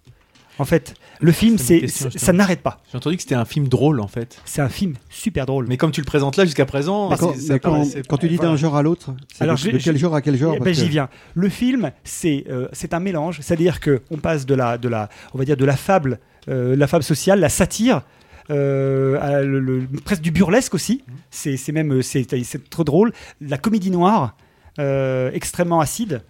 En 0.59 0.65
fait, 0.67 0.93
le 1.21 1.33
film, 1.33 1.57
C'est 1.57 1.87
ça 1.89 2.33
n'arrête 2.35 2.61
pas. 2.61 2.83
J'ai 2.93 2.99
entendu 2.99 3.17
que 3.17 3.23
c'était 3.23 3.35
un 3.35 3.47
film 3.47 3.67
drôle, 3.67 3.99
en 3.99 4.09
fait. 4.09 4.43
C'est 4.45 4.61
un 4.61 4.69
film 4.69 4.95
super 5.09 5.47
drôle. 5.47 5.65
Mais 5.69 5.79
comme 5.79 5.91
tu 5.91 6.03
le 6.03 6.05
présentes 6.05 6.37
là 6.37 6.45
jusqu'à 6.45 6.67
présent, 6.67 7.09
Mais 7.09 7.17
quand, 7.17 7.85
ça 7.85 8.19
tu 8.19 8.29
dis 8.29 8.37
d'un 8.37 8.57
genre 8.57 8.77
à 8.77 8.83
l'autre, 8.83 9.15
c'est 9.35 9.43
Alors, 9.45 9.55
de, 9.57 9.61
je- 9.61 9.71
de 9.71 9.79
quel 9.79 9.97
je- 9.97 10.01
genre 10.01 10.15
à 10.15 10.21
quel 10.21 10.37
genre 10.37 10.53
Eh 10.55 10.59
ben, 10.59 10.67
que- 10.67 10.73
j'y 10.75 10.89
viens. 10.91 11.09
Le 11.35 11.49
film, 11.49 11.93
c'est 12.05 12.45
euh, 12.51 12.69
c'est 12.73 12.93
un 12.93 13.01
mélange, 13.01 13.39
c'est-à-dire 13.41 13.81
que 13.81 14.03
on 14.11 14.19
passe 14.19 14.45
de 14.45 14.55
la 14.55 14.77
de 14.77 14.89
la 14.89 15.09
on 15.33 15.39
va 15.39 15.45
dire 15.47 15.57
de 15.57 15.65
la 15.65 15.77
fable, 15.77 16.19
euh, 16.49 16.77
la 16.77 16.87
fable 16.87 17.05
sociale, 17.05 17.41
la 17.41 17.49
satire. 17.49 18.03
euh, 18.51 19.17
à 19.21 19.43
le- 19.43 19.61
le- 19.61 19.87
presque 20.05 20.23
du 20.23 20.33
burlesque 20.33 20.75
aussi, 20.75 21.05
c'est 21.31 21.57
c'est 21.57 21.71
même 21.73 22.03
c'est 22.03 22.27
c'est 22.45 22.69
trop 22.69 22.83
drôle. 22.85 23.13
La 23.41 23.59
comédie 23.59 23.93
noire, 23.93 24.37
euh, 24.81 25.31
extrêmement 25.33 25.81
acide, 25.81 26.23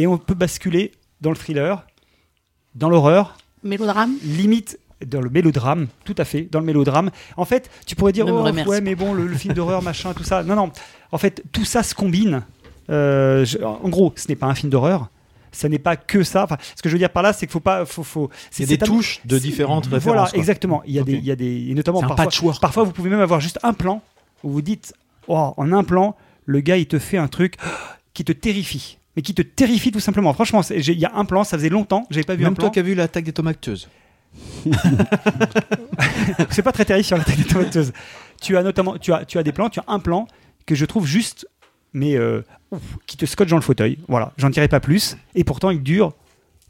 et 0.00 0.06
on 0.06 0.16
peut 0.18 0.34
basculer 0.34 0.92
dans 1.20 1.30
le 1.30 1.36
thriller, 1.36 1.84
dans 2.74 2.88
l'horreur, 2.88 3.36
Mélodrame 3.64 4.14
limite 4.22 4.78
dans 5.04 5.20
le 5.20 5.30
mélodrame, 5.30 5.88
tout 6.04 6.14
à 6.18 6.24
fait, 6.24 6.42
dans 6.50 6.60
le 6.60 6.66
mélodrame. 6.66 7.10
En 7.36 7.44
fait, 7.44 7.70
tu 7.86 7.94
pourrais 7.96 8.12
dire, 8.12 8.26
oh, 8.28 8.42
ouais, 8.66 8.80
mais 8.80 8.94
bon, 8.94 9.14
le, 9.14 9.26
le 9.26 9.36
film 9.36 9.54
d'horreur, 9.54 9.82
machin, 9.82 10.12
tout 10.14 10.22
ça. 10.24 10.42
Non, 10.42 10.54
non. 10.56 10.70
En 11.12 11.18
fait, 11.18 11.42
tout 11.52 11.64
ça 11.64 11.82
se 11.82 11.94
combine. 11.94 12.42
Euh, 12.90 13.44
je- 13.44 13.58
en 13.58 13.88
gros, 13.88 14.12
ce 14.16 14.26
n'est 14.28 14.36
pas 14.36 14.46
un 14.46 14.54
film 14.54 14.70
d'horreur. 14.70 15.08
Ça 15.52 15.68
n'est 15.68 15.78
pas 15.78 15.96
que 15.96 16.22
ça. 16.24 16.44
Enfin, 16.44 16.56
ce 16.76 16.82
que 16.82 16.88
je 16.88 16.94
veux 16.94 16.98
dire 16.98 17.10
par 17.10 17.22
là, 17.22 17.32
c'est 17.32 17.46
qu'il 17.46 17.52
faut 17.52 17.60
pas, 17.60 17.84
faut, 17.86 18.02
faut. 18.04 18.28
Il 18.58 18.60
y 18.60 18.64
a 18.64 18.66
c'est- 18.68 18.76
des 18.76 18.78
touches 18.78 19.20
de 19.24 19.38
différentes 19.38 19.86
Voilà, 19.86 19.98
références. 19.98 20.30
quoi. 20.30 20.38
exactement. 20.38 20.82
Il 20.86 20.94
y 20.94 20.98
a 20.98 21.02
des, 21.04 21.14
il 21.14 21.24
y 21.24 21.30
a 21.30 21.36
des, 21.36 21.68
et 21.70 21.74
notamment 21.74 22.00
parfois, 22.00 22.16
patchwork. 22.16 22.60
parfois, 22.60 22.84
vous 22.84 22.92
pouvez 22.92 23.10
même 23.10 23.20
avoir 23.20 23.40
juste 23.40 23.58
un 23.62 23.72
plan 23.72 24.02
où 24.44 24.50
vous 24.50 24.62
dites, 24.62 24.94
oh, 25.26 25.54
en 25.56 25.72
un 25.72 25.84
plan, 25.84 26.16
le 26.44 26.60
gars, 26.60 26.76
il 26.76 26.86
te 26.86 26.98
fait 26.98 27.18
un 27.18 27.28
truc 27.28 27.54
qui 28.14 28.24
te 28.24 28.32
terrifie. 28.32 28.97
Mais 29.18 29.22
qui 29.22 29.34
te 29.34 29.42
terrifie 29.42 29.90
tout 29.90 29.98
simplement. 29.98 30.32
Franchement, 30.32 30.60
il 30.70 30.96
y 30.96 31.04
a 31.04 31.10
un 31.16 31.24
plan, 31.24 31.42
ça 31.42 31.58
faisait 31.58 31.70
longtemps, 31.70 32.06
j'avais 32.08 32.22
pas 32.22 32.36
vu 32.36 32.44
un 32.44 32.50
Même 32.50 32.54
plan. 32.54 32.66
toi 32.66 32.70
qui 32.70 32.78
as 32.78 32.82
vu 32.82 32.94
l'attaque 32.94 33.24
des 33.24 33.32
tomates 33.32 33.60
tueuses. 33.60 33.88
c'est 36.50 36.62
pas 36.62 36.70
très 36.70 36.84
terrifiant 36.84 37.16
l'attaque 37.16 37.38
des 37.38 37.42
tomateuses. 37.42 37.92
Tu 38.40 38.56
as 38.56 38.62
notamment, 38.62 38.96
tu 38.96 39.12
as, 39.12 39.24
tu 39.24 39.36
as 39.36 39.42
des 39.42 39.50
plans, 39.50 39.70
tu 39.70 39.80
as 39.80 39.84
un 39.88 39.98
plan 39.98 40.28
que 40.66 40.76
je 40.76 40.84
trouve 40.84 41.04
juste, 41.04 41.48
mais 41.92 42.14
euh, 42.14 42.42
ouf, 42.70 42.80
qui 43.08 43.16
te 43.16 43.26
scotche 43.26 43.50
dans 43.50 43.56
le 43.56 43.62
fauteuil. 43.62 43.98
Voilà, 44.06 44.34
j'en 44.36 44.50
dirai 44.50 44.68
pas 44.68 44.78
plus. 44.78 45.16
Et 45.34 45.42
pourtant, 45.42 45.70
il 45.70 45.82
dure 45.82 46.12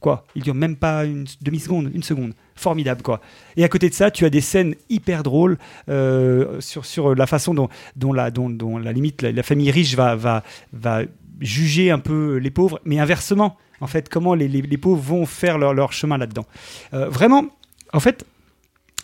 quoi? 0.00 0.24
Il 0.34 0.42
dure 0.42 0.54
même 0.54 0.76
pas 0.76 1.04
une 1.04 1.26
demi 1.42 1.60
seconde, 1.60 1.90
une 1.92 2.02
seconde. 2.02 2.32
Formidable 2.54 3.02
quoi. 3.02 3.20
Et 3.58 3.64
à 3.64 3.68
côté 3.68 3.90
de 3.90 3.94
ça, 3.94 4.10
tu 4.10 4.24
as 4.24 4.30
des 4.30 4.40
scènes 4.40 4.74
hyper 4.88 5.22
drôles 5.22 5.58
euh, 5.90 6.62
sur 6.62 6.86
sur 6.86 7.14
la 7.14 7.26
façon 7.26 7.52
dont 7.52 7.68
dont 7.94 8.14
la 8.14 8.30
dont, 8.30 8.48
dont 8.48 8.78
la 8.78 8.92
limite 8.92 9.20
la, 9.20 9.32
la 9.32 9.42
famille 9.42 9.70
riche 9.70 9.94
va 9.96 10.16
va 10.16 10.42
va 10.72 11.02
juger 11.40 11.90
un 11.90 11.98
peu 11.98 12.36
les 12.36 12.50
pauvres, 12.50 12.80
mais 12.84 12.98
inversement, 12.98 13.56
en 13.80 13.86
fait, 13.86 14.08
comment 14.08 14.34
les, 14.34 14.62
pauvres 14.78 15.00
vont 15.00 15.26
faire 15.26 15.58
leur, 15.58 15.92
chemin 15.92 16.18
là-dedans. 16.18 16.46
Euh, 16.94 17.08
vraiment, 17.08 17.46
en 17.92 18.00
fait, 18.00 18.24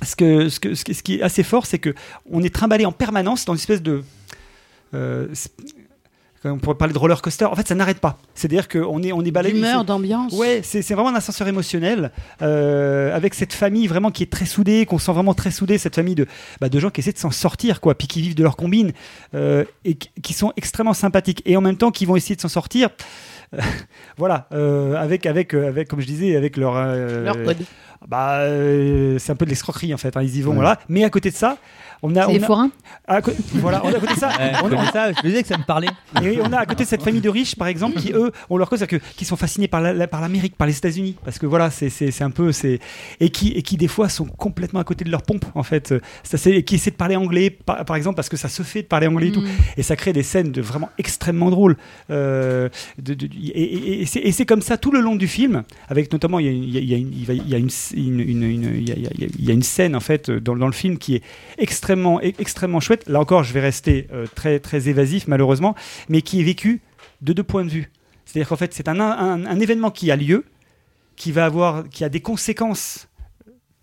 ce, 0.02 0.14
qui- 0.16 1.14
est 1.14 1.22
assez 1.22 1.42
fort, 1.42 1.66
c'est 1.66 1.78
que 1.78 1.94
on 2.30 2.42
est 2.42 2.54
trimballé 2.54 2.84
en 2.84 2.92
permanence 2.92 3.44
dans 3.44 3.54
une 3.54 3.60
espèce 3.60 3.82
de. 3.82 4.02
euh, 4.94 5.28
on 6.44 6.58
pourrait 6.58 6.76
parler 6.76 6.92
de 6.94 6.98
roller 6.98 7.20
coaster. 7.22 7.44
En 7.46 7.54
fait, 7.54 7.66
ça 7.66 7.74
n'arrête 7.74 8.00
pas. 8.00 8.18
C'est-à-dire 8.34 8.68
qu'on 8.68 9.02
est, 9.02 9.12
on 9.12 9.22
est 9.22 9.30
balayé. 9.30 9.54
D'humeur, 9.54 9.80
c'est- 9.80 9.86
d'ambiance. 9.86 10.32
Ouais, 10.34 10.60
c'est 10.62 10.82
c'est 10.82 10.94
vraiment 10.94 11.10
un 11.10 11.14
ascenseur 11.14 11.48
émotionnel 11.48 12.10
euh, 12.42 13.14
avec 13.14 13.34
cette 13.34 13.52
famille 13.52 13.86
vraiment 13.86 14.10
qui 14.10 14.22
est 14.22 14.30
très 14.30 14.44
soudée, 14.46 14.86
qu'on 14.86 14.98
sent 14.98 15.12
vraiment 15.12 15.34
très 15.34 15.50
soudée, 15.50 15.78
cette 15.78 15.94
famille 15.94 16.14
de, 16.14 16.26
bah, 16.60 16.68
de 16.68 16.78
gens 16.78 16.90
qui 16.90 17.00
essaient 17.00 17.12
de 17.12 17.18
s'en 17.18 17.30
sortir, 17.30 17.80
quoi, 17.80 17.94
puis 17.94 18.06
qui 18.06 18.20
vivent 18.20 18.34
de 18.34 18.42
leur 18.42 18.56
combine 18.56 18.92
euh, 19.34 19.64
et 19.84 19.94
qui, 19.94 20.32
sont 20.32 20.52
extrêmement 20.56 20.94
sympathiques 20.94 21.42
et 21.46 21.56
en 21.56 21.60
même 21.60 21.76
temps 21.76 21.90
qui 21.90 22.06
vont 22.06 22.16
essayer 22.16 22.36
de 22.36 22.40
s'en 22.40 22.48
sortir. 22.48 22.88
euh, 23.54 23.58
voilà, 24.18 24.48
euh, 24.52 24.94
avec, 24.96 25.26
avec, 25.26 25.54
avec, 25.54 25.88
comme 25.88 26.00
je 26.00 26.06
disais, 26.06 26.36
avec 26.36 26.56
leur. 26.56 26.74
Leur 26.74 27.42
code. 27.42 27.58
Bah, 28.08 28.38
euh, 28.40 29.18
c'est 29.18 29.32
un 29.32 29.36
peu 29.36 29.44
de 29.44 29.50
l'escroquerie 29.50 29.94
en 29.94 29.98
fait. 29.98 30.16
hein, 30.16 30.22
ils 30.22 30.36
y 30.36 30.42
vont, 30.42 30.50
Ouais. 30.50 30.56
voilà. 30.56 30.78
Mais 30.88 31.04
à 31.04 31.10
côté 31.10 31.30
de 31.30 31.34
ça, 31.36 31.56
on 32.02 32.14
a, 32.16 32.26
C'est 32.26 32.32
les 32.32 32.40
on 32.40 32.42
a- 32.42 32.46
forains 32.46 32.70
à 33.06 33.22
co- 33.22 33.32
voilà, 33.54 33.80
on 33.82 33.88
a 33.92 33.96
à 33.96 34.00
côté 34.00 34.14
de 34.14 34.18
ça, 34.18 34.28
Ouais, 34.38 34.52
on 34.62 34.68
je 34.68 34.74
a- 34.74 34.76
connais 34.76 34.90
ça, 34.92 35.12
je 35.12 35.20
te 35.20 35.26
disais 35.26 35.42
que 35.42 35.48
ça 35.48 35.56
me 35.56 35.64
parlait. 35.64 35.88
et 36.22 36.38
on 36.42 36.52
a 36.52 36.58
à 36.58 36.66
côté 36.66 36.84
cette 36.84 37.02
famille 37.02 37.22
de 37.22 37.30
riches, 37.30 37.56
par 37.56 37.66
exemple, 37.68 37.96
qui 37.98 38.12
eux 38.12 38.30
ont 38.50 38.56
leur 38.58 38.68
cause, 38.68 38.84
que- 38.86 38.96
qui 39.16 39.24
sont 39.24 39.36
fascinés 39.36 39.68
par 39.68 39.80
la- 39.80 39.94
la- 39.94 40.06
par 40.06 40.20
l'Amérique, 40.20 40.54
par 40.56 40.66
les 40.66 40.76
États-Unis, 40.76 41.16
parce 41.24 41.38
que 41.38 41.46
voilà, 41.46 41.70
c'est 41.70 41.88
c'est- 41.88 42.10
c'est 42.10 42.24
un 42.24 42.30
peu, 42.30 42.52
c'est 42.52 42.78
et 43.20 43.30
qui 43.30 43.52
et 43.52 43.62
qui 43.62 43.76
des 43.78 43.88
fois 43.88 44.08
sont 44.10 44.26
complètement 44.26 44.80
à 44.80 44.84
côté 44.84 45.04
de 45.04 45.10
leur 45.10 45.22
pompe, 45.22 45.46
en 45.54 45.62
fait. 45.62 45.94
Ça, 46.24 46.36
c'est 46.36 46.62
qui 46.62 46.74
essaient 46.74 46.90
de 46.90 46.96
parler 46.96 47.16
anglais, 47.16 47.48
par, 47.50 47.84
par 47.86 47.96
exemple, 47.96 48.16
parce 48.16 48.28
que 48.28 48.36
ça 48.36 48.48
se 48.48 48.62
fait 48.62 48.82
de 48.82 48.86
parler 48.86 49.06
anglais 49.06 49.28
et 49.28 49.32
tout, 49.32 49.40
Mm. 49.40 49.48
et 49.78 49.82
ça 49.82 49.96
crée 49.96 50.12
des 50.12 50.22
scènes 50.22 50.52
de 50.52 50.60
vraiment 50.60 50.90
extrêmement 50.98 51.50
drôles. 51.50 51.76
Euh, 52.10 52.68
de- 52.98 53.14
de- 53.14 53.26
et 53.26 54.02
et- 54.02 54.28
et 54.28 54.32
c'est 54.32 54.44
comme 54.46 54.60
ça 54.62 54.76
tout 54.76 54.90
le 54.90 55.00
long 55.00 55.16
du 55.16 55.26
film, 55.28 55.62
avec 55.88 56.12
notamment 56.12 56.38
il 56.38 56.46
y 56.46 56.48
a, 56.48 56.52
une- 56.52 56.64
il 56.64 56.70
y 56.74 56.76
a- 56.76 56.80
il 56.80 56.88
y 56.90 56.94
a 56.94 56.98
une- 56.98 57.12
il 57.14 57.24
va- 57.26 57.32
il 57.32 57.48
y 57.48 57.54
a 57.54 57.58
une 57.58 57.70
une- 57.96 58.20
une- 58.20 58.42
une- 58.42 58.76
il 58.76 58.88
y 58.88 58.92
a- 58.92 58.96
il 58.96 59.02
y 59.02 59.06
a- 59.06 59.28
il 59.38 59.44
y 59.44 59.50
a 59.50 59.54
une 59.54 59.62
scène 59.62 59.94
en 59.96 60.00
fait 60.00 60.30
dans, 60.30 60.56
dans 60.56 60.66
le 60.66 60.72
film 60.72 60.98
qui 60.98 61.14
est 61.16 61.22
extrêmement 61.58 62.20
e- 62.20 62.32
extrêmement 62.38 62.80
chouette. 62.80 63.04
Là 63.08 63.20
encore, 63.20 63.42
je 63.44 63.52
vais 63.52 63.60
rester 63.60 64.06
euh, 64.12 64.26
très 64.34 64.58
très 64.60 64.88
évasif 64.88 65.26
malheureusement, 65.28 65.74
mais 66.08 66.22
qui 66.22 66.40
est 66.40 66.44
vécu 66.44 66.80
de 67.22 67.32
deux 67.32 67.42
points 67.44 67.64
de 67.64 67.70
vue. 67.70 67.90
C'est-à-dire 68.24 68.48
qu'en 68.48 68.56
fait, 68.56 68.74
c'est 68.74 68.88
un, 68.88 68.98
un- 69.00 69.46
un 69.46 69.60
événement 69.60 69.90
qui 69.90 70.10
a 70.10 70.16
lieu, 70.16 70.44
qui 71.16 71.30
va 71.32 71.44
avoir, 71.46 71.88
qui 71.88 72.02
a 72.04 72.08
des 72.08 72.20
conséquences 72.20 73.08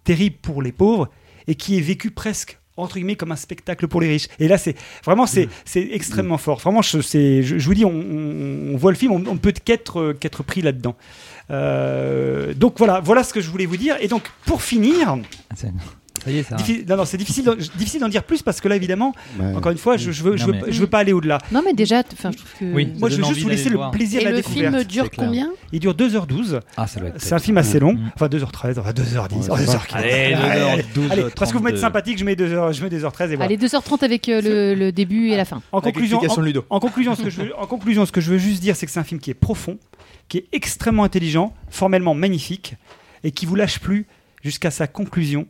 terribles 0.04 0.38
pour 0.42 0.62
les 0.62 0.72
pauvres 0.72 1.10
et 1.48 1.56
qui 1.56 1.78
est 1.78 1.82
vécu 1.82 2.12
presque 2.12 2.58
entre 2.78 2.96
guillemets 2.96 3.16
comme 3.18 3.32
un 3.32 3.36
spectacle 3.36 3.88
pour 3.88 4.02
les 4.02 4.08
riches. 4.08 4.28
Et 4.40 4.48
là, 4.48 4.58
c'est 4.58 4.76
vraiment 5.06 5.28
c'est 5.28 5.48
c'est 5.66 5.88
extrêmement 5.92 6.38
fort. 6.38 6.60
Vraiment, 6.60 6.82
je, 6.82 7.00
c'est- 7.02 7.44
je, 7.44 7.58
je 7.60 7.66
vous 7.66 7.74
dis, 7.76 7.86
on, 7.86 7.92
on- 7.92 8.74
on 8.74 8.78
voit 8.78 8.92
le 8.92 8.98
film, 8.98 9.12
on, 9.12 9.24
on 9.28 9.38
peut 9.38 9.52
qu'être 9.52 10.00
euh, 10.00 10.14
qu'être 10.14 10.42
pris 10.42 10.62
là-dedans. 10.62 10.96
Euh, 11.52 12.54
donc 12.54 12.76
voilà, 12.78 13.00
voilà 13.02 13.24
ce 13.24 13.34
que 13.34 13.42
je 13.42 13.50
voulais 13.50 13.66
vous 13.66 13.78
dire. 13.78 13.96
Et 14.00 14.08
donc 14.08 14.24
pour 14.46 14.62
finir, 14.62 15.18
C'est- 15.56 15.72
Ça 16.24 16.30
y 16.30 16.38
est, 16.38 16.44
ça. 16.44 16.56
diffi- 16.56 16.86
non, 16.88 16.98
non, 16.98 17.06
c'est 17.06 17.18
difficile, 17.18 17.44
d'en- 17.46 17.56
difficile 17.78 18.00
d'en 18.00 18.08
dire 18.08 18.22
plus 18.24 18.44
parce 18.44 18.62
que 18.62 18.68
là, 18.68 18.76
évidemment, 18.76 19.12
Ouais. 19.40 19.56
encore 19.56 19.72
une 19.72 19.78
fois, 19.80 19.98
je, 19.98 20.12
je 20.12 20.22
veux, 20.22 20.38
je 20.38 20.46
Non, 20.46 20.54
veux, 20.54 20.66
mais- 20.68 20.72
je 20.72 20.80
veux 20.80 20.86
pas 20.88 21.00
aller 21.00 21.14
au-delà. 21.14 21.40
Non, 21.52 21.64
mais 21.66 21.74
déjà, 21.74 22.04
je 22.12 22.22
trouve 22.22 22.34
que. 22.60 22.66
Oui. 22.66 22.94
Moi, 23.00 23.10
je 23.10 23.16
veux 23.16 23.24
juste 23.24 23.42
vous 23.42 23.50
laisser 23.50 23.70
le 23.70 23.78
voir. 23.78 23.90
plaisir 23.90 24.20
Et 24.22 24.26
de 24.26 24.30
la 24.30 24.36
le 24.36 24.38
découverte. 24.38 24.72
film 24.76 24.84
dure 24.84 25.10
combien 25.18 25.50
Il 25.72 25.80
dure 25.80 25.96
2h12. 25.96 26.60
Ah, 26.78 26.86
ça 26.86 27.00
doit 27.00 27.10
être. 27.10 27.16
C'est 27.20 27.34
un 27.34 27.40
film 27.40 27.58
assez 27.58 27.80
long. 27.80 27.94
Mm. 27.94 28.12
Enfin, 28.16 28.28
2h13, 28.28 28.78
enfin 28.80 28.92
2h10. 28.92 29.34
Ouais, 29.36 29.48
oh, 29.50 29.58
ça 29.58 29.64
va. 29.66 29.66
2h15. 29.80 29.96
Allez, 29.96 30.36
2h12. 30.96 31.12
Allez, 31.12 31.24
parce 31.36 31.52
que 31.52 31.58
vous 31.58 31.64
m'êtes 31.64 31.78
sympathique, 31.80 32.20
je 32.20 32.24
mets 32.26 32.36
2h, 32.36 32.72
je 32.74 32.84
mets 32.84 32.90
2h13 32.90 33.24
et 33.32 33.36
voilà. 33.36 33.46
Allez, 33.46 33.58
2h30 33.58 34.04
avec 34.04 34.30
euh, 34.30 34.42
le, 34.42 34.76
le 34.76 34.92
début 34.92 35.30
et 35.30 35.38
la 35.38 35.46
fin. 35.46 35.62
En 35.72 35.80
Avec 35.80 35.96
conclusion, 35.96 36.18
l'explication 36.22 36.40
en, 36.40 36.44
de 36.44 36.48
Ludo. 36.48 36.66
en 36.70 36.80
conclusion, 36.80 37.16
ce 37.16 37.24
que 37.24 37.30
je 37.32 37.42
veux, 37.42 37.58
en 37.60 37.66
conclusion, 37.66 38.06
ce 38.06 38.12
que 38.12 38.22
je 38.22 38.30
veux 38.30 38.38
juste 38.38 38.62
dire, 38.62 38.76
c'est 38.76 38.86
que 38.86 38.92
c'est 38.92 39.00
un 39.00 39.04
film 39.04 39.20
qui 39.20 39.32
est 39.32 39.34
profond, 39.34 39.80
qui 40.32 40.38
est 40.38 40.48
extrêmement 40.54 41.04
intelligent, 41.04 41.54
formellement 41.70 42.14
magnifique, 42.16 42.76
et 43.26 43.32
qui 43.32 43.46
vous 43.46 43.56
lâche 43.56 43.80
plus 43.82 44.08
jusqu'à 44.42 44.72
sa 44.72 44.88
conclusion, 44.88 45.46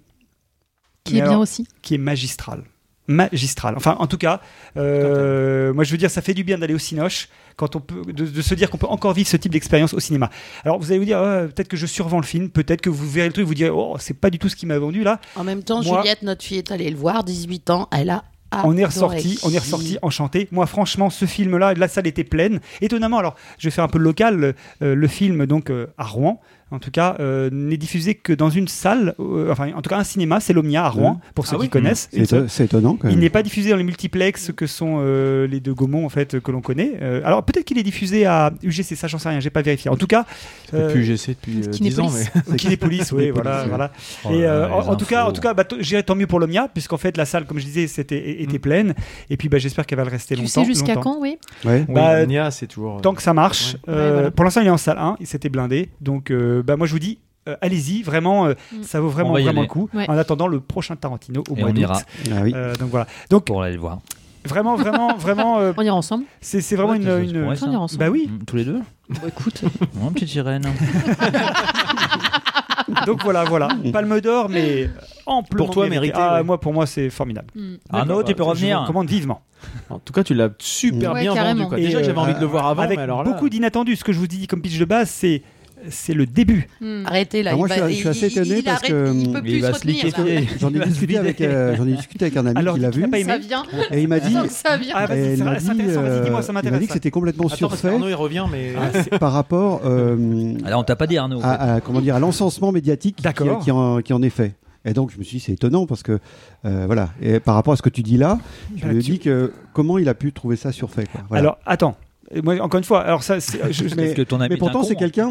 Qui 1.03 1.13
Mais 1.13 1.19
est 1.19 1.23
bien 1.23 1.37
aussi. 1.37 1.67
qui 1.83 1.93
est 1.93 1.99
magistrale. 1.99 2.63
Magistrale. 3.07 3.75
Enfin, 3.77 3.95
en 3.99 4.07
tout 4.07 4.17
cas, 4.17 4.41
euh, 4.77 5.71
moi 5.73 5.83
je 5.83 5.91
veux 5.91 5.97
dire, 5.97 6.09
ça 6.09 6.21
fait 6.23 6.33
du 6.33 6.43
bien 6.43 6.57
d'aller 6.57 6.73
au 6.73 6.79
Cinoche 6.79 7.29
quand 7.57 7.75
on 7.75 7.79
peut, 7.79 8.01
de, 8.11 8.25
de 8.25 8.41
se 8.41 8.55
dire 8.55 8.69
qu'on 8.71 8.77
peut 8.77 8.87
encore 8.87 9.13
vivre 9.13 9.27
ce 9.29 9.37
type 9.37 9.51
d'expérience 9.51 9.93
au 9.93 9.99
cinéma. 9.99 10.29
Alors 10.63 10.79
vous 10.79 10.89
allez 10.91 10.97
vous 10.99 11.05
dire, 11.05 11.19
Ah, 11.19 11.41
peut-être 11.47 11.67
que 11.67 11.77
je 11.77 11.85
survends 11.85 12.19
le 12.19 12.25
film, 12.25 12.49
peut-être 12.49 12.81
que 12.81 12.89
vous 12.89 13.07
verrez 13.09 13.27
le 13.27 13.33
truc, 13.33 13.45
vous 13.45 13.53
direz, 13.53 13.69
oh, 13.69 13.97
c'est 13.99 14.13
pas 14.19 14.29
du 14.31 14.39
tout 14.39 14.49
ce 14.49 14.55
qui 14.55 14.65
m'a 14.65 14.79
vendu 14.79 15.03
là. 15.03 15.19
En 15.35 15.43
même 15.43 15.61
temps, 15.63 15.83
Moi- 15.83 16.01
Juliette, 16.01 16.21
notre 16.23 16.43
fille, 16.43 16.57
est 16.57 16.71
allée 16.71 16.89
le 16.89 16.97
voir, 16.97 17.23
18 17.23 17.69
ans, 17.69 17.87
elle 17.91 18.09
a 18.09 18.23
on 18.63 18.77
est 18.77 18.85
ressorti, 18.85 19.39
on 19.43 19.51
est 19.51 19.59
ressorti 19.59 19.97
enchanté. 20.01 20.47
Moi, 20.51 20.65
franchement, 20.65 21.09
ce 21.09 21.25
film-là, 21.25 21.73
la 21.73 21.87
salle 21.87 22.07
était 22.07 22.23
pleine. 22.23 22.59
Étonnamment, 22.81 23.17
alors, 23.17 23.35
je 23.57 23.67
vais 23.67 23.71
faire 23.71 23.83
un 23.83 23.87
peu 23.89 23.97
le 23.97 24.03
local. 24.03 24.55
euh, 24.81 24.95
le 24.95 25.07
film, 25.07 25.45
donc 25.45 25.69
euh, 25.69 25.87
à 25.97 26.03
Rouen, 26.05 26.41
en 26.71 26.79
tout 26.79 26.91
cas, 26.91 27.15
euh, 27.19 27.49
n'est 27.51 27.77
diffusé 27.77 28.15
que 28.15 28.33
dans 28.33 28.49
une 28.49 28.67
salle, 28.67 29.13
euh, 29.19 29.51
enfin, 29.51 29.71
en 29.75 29.81
tout 29.81 29.89
cas, 29.89 29.97
un 29.97 30.03
cinéma, 30.03 30.39
c'est 30.39 30.53
l'Omnia 30.53 30.85
à 30.85 30.89
Rouen, 30.89 31.19
pour 31.35 31.45
ceux 31.47 31.55
Ah 31.55 31.59
qui 31.59 31.63
oui 31.65 31.69
connaissent. 31.69 32.09
C'est 32.47 32.63
étonnant 32.65 32.95
quand 32.95 33.07
Il 33.09 33.11
même. 33.11 33.19
n'est 33.19 33.29
pas 33.29 33.43
diffusé 33.43 33.69
dans 33.71 33.75
les 33.77 33.83
multiplex 33.83 34.51
que 34.55 34.67
sont 34.67 34.99
euh, 35.01 35.47
les 35.47 35.59
deux 35.59 35.73
Gaumont 35.73 36.05
en 36.05 36.09
fait 36.09 36.39
que 36.39 36.51
l'on 36.51 36.61
connaît. 36.61 36.93
Euh, 37.01 37.21
alors 37.25 37.43
peut-être 37.43 37.65
qu'il 37.65 37.77
est 37.77 37.83
diffusé 37.83 38.25
à 38.25 38.51
UGC, 38.63 38.95
ça 38.95 39.07
j'en 39.07 39.17
sais 39.19 39.29
rien, 39.29 39.39
j'ai 39.39 39.49
pas 39.49 39.61
vérifié. 39.61 39.91
En 39.91 39.97
tout 39.97 40.07
cas, 40.07 40.25
euh, 40.73 40.87
Depuis 40.87 41.01
UGC 41.01 41.29
depuis 41.31 41.61
euh, 41.67 41.71
10 41.71 41.99
ans, 41.99 42.09
mais 42.49 42.55
Kinépolis. 42.57 43.11
Oui, 43.11 43.31
voilà. 43.31 43.91
Oh 44.23 44.29
Et 44.31 44.45
euh, 44.45 44.69
en, 44.69 44.95
tout 44.95 45.05
cas, 45.05 45.25
en 45.25 45.31
tout 45.31 45.41
cas, 45.41 45.53
bah, 45.53 45.65
j'irais 45.79 46.03
tant 46.03 46.15
mieux 46.15 46.27
pour 46.27 46.39
l'Omnia, 46.39 46.67
puisqu'en 46.73 46.97
fait 46.97 47.17
la 47.17 47.25
salle, 47.25 47.45
comme 47.45 47.59
je 47.59 47.65
disais, 47.65 47.83
était 48.01 48.59
pleine. 48.59 48.93
Et 49.29 49.37
puis 49.37 49.49
bah, 49.49 49.57
j'espère 49.57 49.85
qu'elle 49.85 49.97
va 49.97 50.05
le 50.05 50.09
rester 50.11 50.35
Tu 50.35 50.41
longtemps. 50.41 50.61
sais 50.61 50.65
jusqu'à 50.65 50.95
quand, 50.95 51.19
oui? 51.19 51.37
Bah, 51.89 52.25
Nia, 52.25 52.51
c'est 52.51 52.67
toujours. 52.67 53.01
Tant 53.01 53.13
que 53.13 53.21
ça 53.21 53.33
marche. 53.33 53.75
Pour 54.35 54.45
l'instant, 54.45 54.61
il 54.61 54.67
est 54.67 54.71
en 54.71 54.77
salle 54.77 54.97
1, 54.97 55.17
il 55.19 55.27
s'était 55.27 55.49
blindé. 55.49 55.89
Donc, 55.99 56.31
bah, 56.63 56.75
moi, 56.77 56.87
je 56.87 56.93
vous 56.93 56.99
dis, 56.99 57.19
euh, 57.49 57.55
allez-y, 57.61 58.03
vraiment, 58.03 58.45
euh, 58.47 58.53
Mm. 58.71 58.83
ça 58.83 58.99
vaut 58.99 59.09
vraiment, 59.09 59.31
vraiment 59.33 59.61
le 59.61 59.67
coup. 59.67 59.89
Ouais. 59.93 60.09
En 60.09 60.17
attendant 60.17 60.47
le 60.47 60.59
prochain 60.59 60.95
Tarantino 60.95 61.43
au 61.49 61.55
Et 61.55 61.59
mois 61.61 61.69
on 61.69 61.73
d'août. 61.73 61.81
ira 61.81 62.01
Ah 62.31 62.41
oui. 62.43 62.53
Euh, 62.55 62.75
donc 62.75 62.89
voilà. 62.89 63.07
Donc, 63.29 63.45
pour 63.45 63.61
aller 63.63 63.73
le 63.75 63.79
voir. 63.81 63.99
vraiment, 64.45 64.75
vraiment, 64.75 65.15
vraiment, 65.17 65.59
euh, 65.59 65.73
On 65.77 65.81
ira 65.83 65.95
ensemble 65.95 66.23
c'est 66.41 66.61
c'est 66.61 66.75
vraiment 66.75 66.91
Ouais, 66.93 66.97
une. 66.97 67.29
une-. 67.35 67.43
On 67.45 67.53
ira 67.53 67.79
ensemble. 67.79 67.99
Bah 67.99 68.09
oui. 68.09 68.27
Mm, 68.29 68.45
Tous 68.45 68.55
les 68.55 68.65
deux 68.65 68.79
Bon, 69.09 69.27
écoute. 69.27 69.61
Oh, 70.03 70.09
petite 70.11 70.29
sirène. 70.29 70.63
Donc 73.05 73.23
voilà, 73.23 73.43
voilà. 73.45 73.69
Palme 73.93 74.19
d'or, 74.21 74.49
mais 74.49 74.89
amplement 75.25 75.65
Pour 75.65 75.73
toi, 75.73 75.87
mérité. 75.87 76.13
mérité, 76.13 76.19
Ah, 76.19 76.37
ouais. 76.37 76.43
moi, 76.43 76.59
pour 76.59 76.73
moi, 76.73 76.85
c'est 76.85 77.09
formidable. 77.09 77.47
Mm. 77.55 77.75
Arnaud, 77.91 78.23
tu 78.23 78.33
peux 78.35 78.43
Je 78.43 78.49
revenir 78.49 78.81
recommande 78.81 79.07
vivement. 79.07 79.41
En 79.89 79.99
tout 79.99 80.11
cas, 80.13 80.23
tu 80.23 80.33
l'as 80.33 80.49
super 80.59 81.13
bien 81.13 81.33
vendu. 81.33 81.75
Déjà, 81.75 81.99
euh, 81.99 82.03
j'avais 82.03 82.17
envie 82.17 82.33
de 82.33 82.39
le 82.39 82.45
voir 82.47 82.67
avant, 82.67 82.81
Avec 82.83 82.97
mais 82.97 83.03
alors 83.03 83.23
là. 83.23 83.31
beaucoup 83.31 83.49
d'inattendus. 83.49 83.95
Ce 83.97 84.03
que 84.03 84.11
je 84.11 84.19
vous 84.19 84.27
dis 84.27 84.47
comme 84.47 84.61
pitch 84.61 84.77
de 84.79 84.85
base, 84.85 85.09
c'est 85.09 85.41
c'est 85.89 86.13
le 86.13 86.25
début. 86.25 86.67
Mm. 86.81 87.03
Arrêtez 87.05 87.43
là. 87.43 87.51
Ah, 87.53 87.57
moi, 87.57 87.67
il 87.69 87.79
va- 87.79 87.87
suis- 87.87 87.95
je 87.95 87.99
suis 88.11 88.25
assez 88.25 88.39
étonné 88.39 88.57
il 88.59 88.63
parce 88.63 88.81
que, 88.81 89.13
il 89.13 89.31
peut 89.31 89.37
hum, 89.37 89.41
plus 89.43 89.51
il 89.51 89.61
va 89.61 89.73
se 89.73 89.87
là. 89.87 90.41
J'en 90.59 90.69
ai 90.73 90.77
va 90.77 90.85
se 90.85 90.89
discuté 90.89 91.17
avec, 91.17 91.41
euh, 91.41 91.75
j'en 91.75 91.87
ai 91.87 91.93
discuté 91.93 92.25
avec 92.25 92.37
un 92.37 92.45
ami 92.45 92.57
Alors, 92.57 92.75
qui 92.75 92.81
l'a 92.81 92.89
vu 92.89 93.01
pas 93.09 93.19
aimé 93.19 93.31
Ça 93.31 93.37
vient. 93.37 93.63
et 93.91 94.01
il 94.01 94.07
m'a 94.07 94.19
dit, 94.19 94.33
Ça 94.49 94.77
vient. 94.77 94.93
Ah, 94.95 95.03
et 95.05 95.07
vas-y, 95.07 95.31
il 95.31 95.37
c'est 95.37 95.43
m'a 95.43 95.55
dit, 95.55 95.69
intéressant. 95.69 96.01
Vas-y, 96.01 96.23
dis-moi, 96.23 96.41
ça 96.41 96.53
euh, 96.53 96.61
il 96.63 96.79
dit 96.79 96.87
que 96.87 96.93
c'était 96.93 97.11
complètement 97.11 97.45
Attends, 97.47 97.55
surfait 97.55 97.89
qu'Arnaud, 97.89 98.09
il 98.09 98.13
revient, 98.15 98.45
mais. 98.51 98.73
Ah, 99.11 99.17
par 99.17 99.33
rapport 99.33 99.81
euh, 99.85 100.53
Alors, 100.65 100.81
on 100.81 100.83
t'a 100.83 100.95
pas 100.95 101.07
dit 101.07 101.17
Arnaud. 101.17 101.37
en 101.37 101.41
fait. 101.41 101.47
à, 101.47 101.73
à- 101.75 101.81
comment 101.81 102.01
dire 102.01 102.15
à 102.15 102.19
l'encensement 102.19 102.71
médiatique 102.71 103.17
qui, 103.17 103.23
qui 103.63 103.71
en, 103.71 104.01
qui 104.01 104.13
en 104.13 104.21
est 104.21 104.29
fait. 104.29 104.53
Et 104.83 104.93
donc 104.93 105.11
je 105.13 105.19
me 105.19 105.23
suis 105.23 105.37
dit 105.37 105.43
c'est 105.43 105.51
étonnant 105.51 105.85
parce 105.85 106.01
que 106.01 106.17
euh, 106.65 106.83
voilà 106.87 107.09
et 107.21 107.39
par 107.39 107.53
rapport 107.53 107.71
à 107.73 107.75
ce 107.75 107.83
que 107.83 107.89
tu 107.89 108.01
dis 108.01 108.17
là, 108.17 108.39
je 108.75 108.81
Bah, 108.81 108.93
me 108.93 108.99
tu- 108.99 109.11
dis 109.11 109.19
que 109.19 109.53
comment 109.73 109.99
il 109.99 110.09
a 110.09 110.15
pu 110.15 110.31
trouver 110.33 110.55
ça 110.55 110.71
surfait 110.71 111.03
quoi. 111.11 111.21
Voilà. 111.29 111.41
Alors, 111.43 111.57
attends. 111.67 111.95
Et 112.33 112.41
moi, 112.41 112.55
encore 112.61 112.77
une 112.77 112.83
fois, 112.83 113.01
alors 113.01 113.23
ça, 113.23 113.39
c'est- 113.39 113.59
je- 113.73 113.93
mais- 113.95 114.13
que 114.13 114.21
ton 114.21 114.39
ami 114.39 114.49
mais 114.51 114.57
pourtant 114.57 114.83
c'est 114.83 114.93
con. 114.93 114.99
quelqu'un 115.01 115.29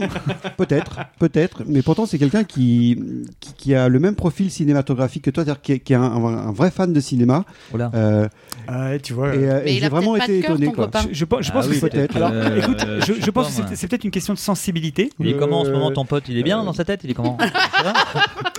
peut-être 0.56 0.98
peut-être 1.18 1.62
mais 1.66 1.82
pourtant 1.82 2.04
c'est 2.06 2.18
quelqu'un 2.18 2.44
qui, 2.44 3.00
qui 3.40 3.52
qui 3.54 3.74
a 3.74 3.88
le 3.88 3.98
même 3.98 4.14
profil 4.14 4.50
cinématographique 4.50 5.24
que 5.24 5.30
toi 5.30 5.44
c'est-à-dire 5.44 5.62
qui 5.62 5.72
est, 5.72 5.78
qui 5.80 5.92
est 5.92 5.96
un, 5.96 6.02
un 6.02 6.52
vrai 6.52 6.70
fan 6.70 6.92
de 6.92 7.00
cinéma 7.00 7.44
Oula. 7.72 7.90
euh, 7.94 8.28
Ah, 8.68 8.98
tu 9.02 9.12
vois. 9.14 9.34
et, 9.34 9.38
euh, 9.50 9.60
j'ai 9.66 9.84
a 9.84 9.88
vraiment 9.88 10.16
été 10.16 10.38
étonné 10.40 10.72
quoi. 10.72 10.90
Je, 11.10 11.14
je 11.14 11.24
pense, 11.24 11.42
je 11.46 11.52
pense 11.52 11.64
Ah 11.64 11.68
que 11.68 11.72
oui, 11.74 11.78
c'est. 11.80 11.88
peut-être. 11.90 12.16
Alors, 12.16 12.30
Euh, 12.32 12.56
écoute, 12.58 12.84
je, 13.06 13.30
pense 13.30 13.50
pas, 13.56 13.62
que 13.70 13.76
c'est- 13.76 13.88
peut-être 13.88 14.04
une 14.04 14.10
question 14.10 14.34
de 14.34 14.38
sensibilité. 14.38 15.10
Il 15.18 15.28
est 15.28 15.36
comment 15.36 15.60
en 15.60 15.64
ce 15.64 15.70
moment 15.70 15.90
ton 15.90 16.04
pote? 16.04 16.24
Il 16.28 16.36
est 16.38 16.42
bien 16.42 16.62
dans 16.62 16.72
sa 16.72 16.84
tête? 16.84 17.00
Il 17.04 17.10
est 17.10 17.14
comment? 17.14 17.36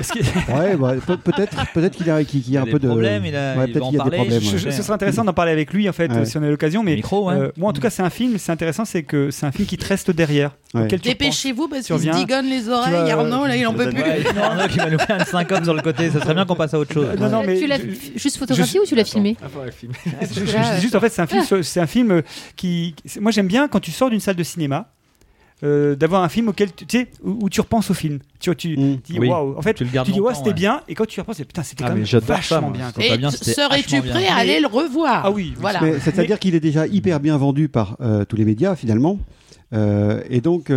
Que- 0.01 0.51
Ouais 0.53 0.75
bah, 0.77 0.93
peut- 1.05 1.17
peut-être 1.17 1.55
peut-être 1.73 1.95
qu'il 1.95 2.09
a 2.09 2.23
qu'il 2.23 2.41
qu'il 2.41 2.53
y 2.53 2.57
a 2.57 2.61
un 2.61 2.65
peu 2.65 2.79
de 2.79 2.87
problèmes, 2.87 3.23
il 3.25 3.35
a- 3.35 3.55
ouais, 3.57 3.65
il 3.67 3.77
va 3.79 3.85
en 3.85 3.91
parler. 3.93 4.39
ce 4.41 4.71
serait 4.71 4.93
intéressant 4.93 5.23
d'en 5.23 5.33
parler 5.33 5.51
avec 5.51 5.71
lui 5.73 5.87
en 5.87 5.93
fait 5.93 6.25
si 6.25 6.37
on 6.37 6.43
a 6.43 6.49
l'occasion 6.49 6.81
mais 6.83 6.95
Micro, 6.95 7.27
ouais. 7.29 7.35
euh, 7.35 7.51
moi 7.57 7.69
en 7.69 7.73
tout 7.73 7.81
cas 7.81 7.89
c'est 7.89 8.01
un 8.01 8.09
film 8.09 8.30
c'est 8.37 8.51
intéressant 8.51 8.85
c'est 8.85 9.03
que 9.03 9.29
c'est 9.31 9.45
un 9.45 9.51
film 9.51 9.67
qui 9.67 9.77
te 9.77 9.85
reste 9.87 10.11
derrière 10.11 10.51
Ouais. 10.73 10.87
Dépêchez-vous 10.87 11.67
parce 11.67 11.85
qu'il 11.85 11.99
se 11.99 12.09
digonne 12.17 12.45
les 12.45 12.69
oreilles. 12.69 12.93
vas- 12.93 13.11
Arnaud, 13.19 13.45
là, 13.45 13.57
il 13.57 13.67
en 13.67 13.73
peut 13.73 13.89
plus. 13.89 14.01
Arnaud 14.39 14.67
qui 14.69 14.77
va 14.77 14.89
nous 14.89 14.99
faire 14.99 15.17
une 15.19 15.25
syncope 15.25 15.65
sur 15.65 15.73
le 15.73 15.81
côté. 15.81 16.09
Ça 16.09 16.21
serait 16.21 16.33
bien 16.33 16.45
qu'on 16.45 16.55
passe 16.55 16.73
à 16.73 16.79
autre 16.79 16.93
chose. 16.93 17.07
Non, 17.19 17.29
non, 17.29 17.43
mais 17.45 17.59
tu 17.59 17.67
l'as 17.67 17.77
je- 17.77 18.17
juste 18.17 18.37
photographié 18.37 18.79
ou 18.79 18.85
tu 18.85 18.95
l'as 18.95 19.03
filmé 19.03 19.35
Ah. 19.43 19.47
Je- 20.31 20.81
juste 20.81 20.95
en 20.95 20.99
fait 21.01 21.09
c'est 21.09 21.21
un 21.21 21.27
film 21.27 21.43
c'est 21.63 21.79
un 21.81 21.87
film 21.87 22.11
euh, 22.11 22.21
qui 22.55 22.95
moi 23.19 23.31
j'aime 23.31 23.47
bien 23.47 23.67
quand 23.67 23.79
tu 23.81 23.91
sors 23.91 24.09
d'une 24.09 24.19
salle 24.21 24.35
de 24.37 24.43
cinéma 24.43 24.87
euh, 25.63 25.95
d'avoir 25.95 26.23
un 26.23 26.29
film 26.29 26.47
auquel 26.49 26.73
tu 26.73 26.85
tu 26.85 26.97
sais 26.99 27.07
où, 27.23 27.39
où 27.45 27.49
tu 27.49 27.61
repenses 27.61 27.91
au 27.91 27.93
film. 27.93 28.19
Tu 28.39 28.49
vois, 28.49 28.55
tu 28.55 28.75
Mm. 28.77 28.95
dis 29.03 29.19
Oui. 29.19 29.27
waouh. 29.29 29.57
En 29.57 29.61
fait, 29.61 29.73
Tu 29.75 29.83
le 29.83 29.89
gardes 29.91 30.07
tu 30.07 30.13
dis 30.13 30.19
longtemps, 30.19 30.33
c'était 30.35 30.47
ouais. 30.49 30.53
bien. 30.55 30.81
Et 30.87 30.95
quand 30.95 31.05
tu 31.05 31.19
repenses, 31.19 31.37
putain, 31.37 31.63
c'était 31.63 31.83
Ah, 31.83 31.89
quand 31.89 31.95
même 31.95 32.05
ça, 32.05 32.19
vachement 32.19 32.71
bien. 32.71 32.91
quoi. 32.91 33.03
Et 33.03 33.17
bien, 33.17 33.29
serais-tu 33.31 33.99
prêt 34.01 34.19
bien. 34.21 34.33
à 34.33 34.37
aller 34.39 34.59
le 34.59 34.67
revoir? 34.67 35.21
Ah 35.25 35.31
oui, 35.31 35.53
Voilà. 35.59 35.79
Mais 35.81 35.99
C'est-à-dire 35.99 36.39
qu'il 36.39 36.55
est 36.55 36.59
déjà 36.59 36.87
hyper 36.87 37.19
bien 37.19 37.37
vendu 37.37 37.69
par 37.69 37.97
euh, 38.01 38.25
tous 38.25 38.35
les 38.35 38.45
médias 38.45 38.75
finalement. 38.75 39.19
Euh, 39.73 40.21
et 40.29 40.41
donc, 40.41 40.71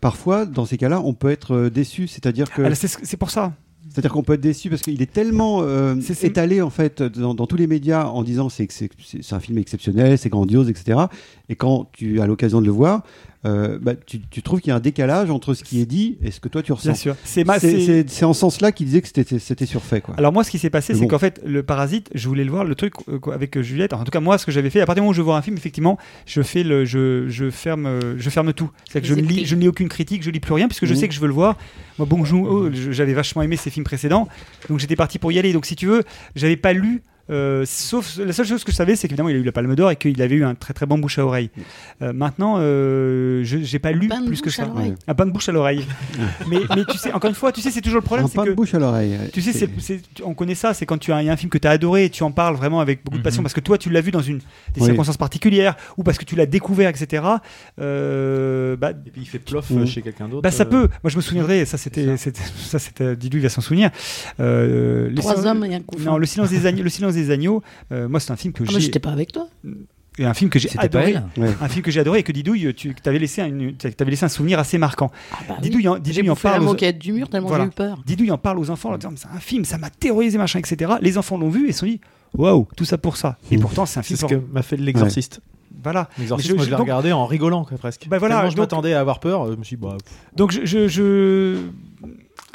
parfois, 0.00 0.44
dans 0.46 0.64
ces 0.66 0.76
cas-là, 0.76 1.00
on 1.04 1.14
peut 1.14 1.30
être 1.30 1.68
déçu. 1.68 2.06
C'est-à-dire 2.08 2.50
que, 2.50 2.62
Ah, 2.62 2.68
là, 2.70 2.74
c'est 2.74 3.16
pour 3.16 3.30
ça. 3.30 3.52
c'est-à-dire 3.90 4.12
qu'on 4.12 4.22
peut 4.22 4.34
être 4.34 4.40
déçu 4.40 4.68
parce 4.68 4.82
qu'il 4.82 5.00
est 5.00 5.10
tellement 5.12 5.60
euh, 5.62 5.94
étalé 6.22 6.60
en 6.60 6.68
fait 6.70 7.02
dans, 7.02 7.32
dans 7.34 7.46
tous 7.46 7.56
les 7.56 7.66
médias 7.66 8.04
en 8.06 8.22
disant 8.22 8.48
c'est 8.50 8.66
que 8.66 8.74
c'est 8.74 8.90
c'est- 9.02 9.22
c'est 9.22 9.34
un 9.34 9.40
film 9.40 9.56
exceptionnel, 9.58 10.18
c'est 10.18 10.28
grandiose, 10.28 10.68
etc. 10.68 10.98
Et 11.48 11.56
quand 11.56 11.88
tu 11.92 12.20
as 12.20 12.26
l'occasion 12.26 12.60
de 12.60 12.66
le 12.66 12.72
voir, 12.72 13.02
euh, 13.44 13.78
bah, 13.80 13.92
tu, 13.94 14.20
tu 14.30 14.42
trouves 14.42 14.60
qu'il 14.60 14.70
y 14.70 14.72
a 14.72 14.76
un 14.76 14.80
décalage 14.80 15.30
entre 15.30 15.54
ce 15.54 15.62
qui 15.62 15.80
est 15.80 15.86
dit 15.86 16.18
et 16.22 16.30
ce 16.32 16.40
que 16.40 16.48
toi 16.48 16.62
tu 16.62 16.72
Bien 16.72 16.76
ressens. 16.76 16.94
sûr. 16.94 17.16
C'est 17.24 17.44
ma- 17.44 17.56
en 17.56 18.32
ce 18.32 18.40
sens-là 18.40 18.72
qu'il 18.72 18.86
disait 18.86 19.00
que 19.00 19.08
c'était 19.38 19.66
surfait. 19.66 20.00
Quoi. 20.00 20.14
Alors 20.18 20.32
moi, 20.32 20.42
ce 20.44 20.50
qui 20.50 20.58
s'est 20.58 20.70
passé, 20.70 20.94
c'est 20.94 21.06
qu'en 21.06 21.18
fait, 21.18 21.40
le 21.46 21.62
Parasite, 21.62 22.10
je 22.14 22.26
voulais 22.28 22.44
le 22.44 22.50
voir, 22.50 22.64
le 22.64 22.74
truc 22.74 22.94
euh, 23.08 23.18
avec 23.32 23.56
euh, 23.56 23.62
Juliette. 23.62 23.92
En 23.92 24.02
tout 24.04 24.10
cas, 24.10 24.20
moi, 24.20 24.38
ce 24.38 24.46
que 24.46 24.52
j'avais 24.52 24.70
fait, 24.70 24.80
à 24.80 24.86
partir 24.86 25.02
du 25.02 25.04
moment 25.04 25.10
où 25.10 25.14
je 25.14 25.22
vois 25.22 25.36
un 25.36 25.42
film, 25.42 25.56
effectivement, 25.56 25.98
je 26.26 26.42
fais 26.42 26.62
le, 26.64 26.84
je, 26.84 27.28
je 27.28 27.50
ferme, 27.50 28.16
je 28.16 28.30
ferme 28.30 28.52
tout. 28.52 28.70
C'est 28.90 29.00
que 29.00 29.06
je 29.06 29.14
ne 29.14 29.22
lis, 29.22 29.46
je 29.46 29.54
ne 29.54 29.60
lis 29.60 29.68
aucune 29.68 29.88
critique, 29.88 30.22
je 30.22 30.30
lis 30.30 30.40
plus 30.40 30.52
rien, 30.54 30.66
puisque 30.68 30.86
je 30.86 30.94
Mhm. 30.94 30.98
sais 31.00 31.08
que 31.08 31.14
je 31.14 31.20
veux 31.20 31.28
le 31.28 31.32
voir. 31.34 31.56
Moi, 31.98 32.06
bon, 32.06 32.24
j'avais 32.72 33.14
vachement 33.14 33.42
aimé 33.42 33.56
ces 33.56 33.70
films 33.70 33.84
précédents, 33.84 34.28
donc 34.68 34.78
j'étais 34.80 34.96
parti 34.96 35.18
pour 35.18 35.30
y 35.32 35.38
aller. 35.38 35.52
Donc, 35.52 35.64
si 35.66 35.76
tu 35.76 35.86
veux, 35.86 36.02
j'avais 36.34 36.56
pas 36.56 36.72
lu. 36.72 37.02
Euh, 37.30 37.64
sauf 37.66 38.18
la 38.18 38.32
seule 38.32 38.46
chose 38.46 38.64
que 38.64 38.72
je 38.72 38.76
savais, 38.76 38.96
c'est 38.96 39.08
qu'évidemment 39.08 39.28
il 39.28 39.36
a 39.36 39.38
eu 39.38 39.42
la 39.44 39.52
Palme 39.52 39.74
d'Or 39.74 39.90
et 39.90 39.96
qu'il 39.96 40.20
avait 40.22 40.34
eu 40.36 40.44
un 40.44 40.54
très 40.54 40.72
très 40.74 40.86
bon 40.86 40.98
bouche 40.98 41.18
à 41.18 41.24
oreille. 41.26 41.50
Euh, 42.02 42.12
maintenant, 42.12 42.56
euh, 42.58 43.42
je 43.44 43.58
j'ai 43.58 43.78
pas 43.78 43.92
lu 43.92 44.08
Pain 44.08 44.20
de 44.22 44.26
plus 44.26 44.40
que 44.40 44.46
bouche 44.46 44.58
à 44.60 44.62
ça. 44.64 44.68
l'oreille. 44.68 44.94
Un 45.06 45.14
pain 45.14 45.26
de 45.26 45.30
bouche 45.30 45.48
à 45.48 45.52
l'oreille. 45.52 45.84
mais, 46.48 46.58
mais 46.74 46.84
tu 46.84 46.96
sais, 46.98 47.12
encore 47.12 47.28
une 47.28 47.34
fois, 47.36 47.52
tu 47.52 47.60
sais, 47.60 47.70
c'est 47.70 47.80
toujours 47.80 47.98
le 48.00 48.04
problème, 48.04 48.26
un 48.26 48.28
c'est 48.28 48.36
pain 48.36 48.44
que 48.44 48.50
de 48.50 48.54
bouche 48.54 48.74
à 48.74 48.78
l'oreille. 48.78 49.16
tu 49.32 49.42
sais, 49.42 49.52
c'est, 49.52 49.68
c'est- 49.78 50.00
on 50.24 50.34
connaît 50.34 50.54
ça, 50.54 50.74
c'est 50.74 50.86
quand 50.86 50.98
tu 50.98 51.12
as 51.12 51.22
il 51.22 51.26
y 51.26 51.30
a 51.30 51.32
un 51.32 51.36
film 51.36 51.50
que 51.50 51.58
tu 51.58 51.66
as 51.68 51.70
adoré 51.72 52.04
et 52.06 52.10
tu 52.10 52.22
en 52.22 52.30
parles 52.30 52.56
vraiment 52.56 52.80
avec 52.80 53.04
beaucoup 53.04 53.18
de 53.18 53.22
passion 53.22 53.40
Mhm. 53.40 53.44
parce 53.44 53.54
que 53.54 53.60
toi 53.60 53.78
tu 53.78 53.90
l'as 53.90 54.00
vu 54.00 54.10
dans 54.10 54.22
une 54.22 54.38
des 54.38 54.80
Oui. 54.80 54.86
circonstances 54.86 55.16
particulières 55.16 55.76
ou 55.96 56.02
parce 56.02 56.16
que 56.18 56.24
tu 56.24 56.34
l'as 56.36 56.46
découvert, 56.46 56.88
etc. 56.88 57.22
Euh, 57.80 58.76
bah, 58.76 58.90
Et 59.06 59.10
puis 59.10 59.22
il 59.22 59.26
fait 59.28 59.38
plof 59.38 59.70
chez 59.86 60.02
quelqu'un 60.02 60.28
d'autre. 60.28 60.42
bah 60.42 60.50
ça 60.50 60.64
euh, 60.64 60.66
peut. 60.66 60.88
Moi 61.02 61.10
je 61.10 61.16
me 61.16 61.22
souviendrai, 61.22 61.64
ça 61.64 61.78
c'était, 61.78 62.16
c'était- 62.16 62.40
ça 62.58 62.78
c'était, 62.78 63.16
dis-lui 63.16 63.40
il 63.40 63.42
va 63.42 63.48
s'en 63.48 63.60
souvenir. 63.60 63.90
Euh, 64.40 65.08
les 65.10 65.14
Trois 65.16 65.46
hommes 65.46 65.64
et 65.64 65.74
un 65.74 65.80
couffin. 65.80 66.10
Non, 66.12 66.18
le 66.18 66.26
silence 66.26 66.50
des 66.50 66.66
agneaux. 66.66 66.82
Le 66.84 66.90
silence 66.90 67.14
des 67.22 67.30
agneaux. 67.30 67.62
euh, 67.92 68.08
moi 68.08 68.20
c'est 68.20 68.32
un 68.32 68.36
film 68.36 68.52
que 68.52 68.62
Ah, 68.66 68.70
j'ai, 68.72 68.80
j'étais 68.80 68.98
pas 68.98 69.10
avec 69.10 69.32
toi. 69.32 69.48
et 70.18 70.24
un 70.24 70.34
film 70.34 70.50
que 70.50 70.58
j'ai 70.58 70.70
adoré. 70.78 71.14
elle? 71.36 71.42
Ouais. 71.42 71.54
Un 71.60 71.68
film 71.68 71.82
que 71.82 71.90
j'ai 71.90 72.00
adoré 72.00 72.20
et 72.20 72.22
que 72.22 72.32
Didouille, 72.32 72.74
tu 72.74 72.94
avais 73.04 73.18
laissé 73.18 73.40
un, 73.42 73.50
t'avais 73.96 74.10
laissé 74.10 74.24
un 74.24 74.28
souvenir 74.28 74.58
assez 74.58 74.78
marquant. 74.78 75.10
Ah 75.32 75.36
bah 75.48 75.54
oui. 75.58 75.62
Didouille, 75.62 75.88
en- 75.88 75.94
J'ai 75.96 76.00
Didouille 76.00 76.30
en 76.30 76.36
parle. 76.36 76.62
aux- 76.62 76.66
moquette 76.66 76.98
du 76.98 77.12
mur 77.12 77.28
tellement 77.28 77.48
Voilà. 77.48 77.64
j'ai 77.64 77.68
eu 77.68 77.72
peur. 77.72 78.02
Didouille 78.06 78.30
en 78.32 78.38
parle 78.38 78.58
aux 78.58 78.70
enfants 78.70 78.88
en 78.88 78.92
leur 78.92 78.98
disant 78.98 79.12
c'est 79.16 79.28
un 79.36 79.40
film, 79.40 79.64
ça 79.64 79.78
m'a 79.78 79.90
terrorisé, 79.90 80.36
machin, 80.38 80.58
etc. 80.58 80.92
Les 81.00 81.18
enfants 81.18 81.38
l'ont 81.38 81.50
vu 81.50 81.68
et 81.68 81.72
se 81.72 81.80
sont 81.80 81.86
dit 81.86 82.00
waouh, 82.36 82.66
tout 82.76 82.84
ça 82.84 82.98
pour 82.98 83.16
ça. 83.16 83.38
Et 83.50 83.56
Mm. 83.56 83.60
pourtant, 83.60 83.86
c'est 83.86 84.00
un 84.00 84.02
C'est 84.02 84.08
film. 84.08 84.16
ce 84.16 84.20
fort. 84.22 84.30
que 84.30 84.52
m'a 84.52 84.62
fait 84.62 84.76
l'exorciste. 84.76 85.40
Voilà. 85.82 86.08
L'exorciste, 86.18 86.48
Mais 86.50 86.54
je- 86.54 86.56
moi 86.56 86.64
je- 86.64 86.70
l'ai 86.70 86.76
donc- 86.76 86.80
regardé 86.86 87.12
en 87.12 87.24
rigolant 87.26 87.64
quoi, 87.64 87.78
presque. 87.78 88.08
Bah 88.08 88.18
voilà, 88.18 88.36
Tellement 88.38 88.50
je 88.50 88.56
m'attendais 88.56 88.94
à 88.94 89.00
avoir 89.00 89.20
peur, 89.20 89.42
euh, 89.44 89.52
je 89.52 89.56
me 89.58 89.62
suis 89.62 89.76
dit, 89.76 89.82
bah, 89.82 89.96
Donc, 90.34 90.50
je. 90.50 90.64
je- 90.64 90.88
je- 90.88 91.58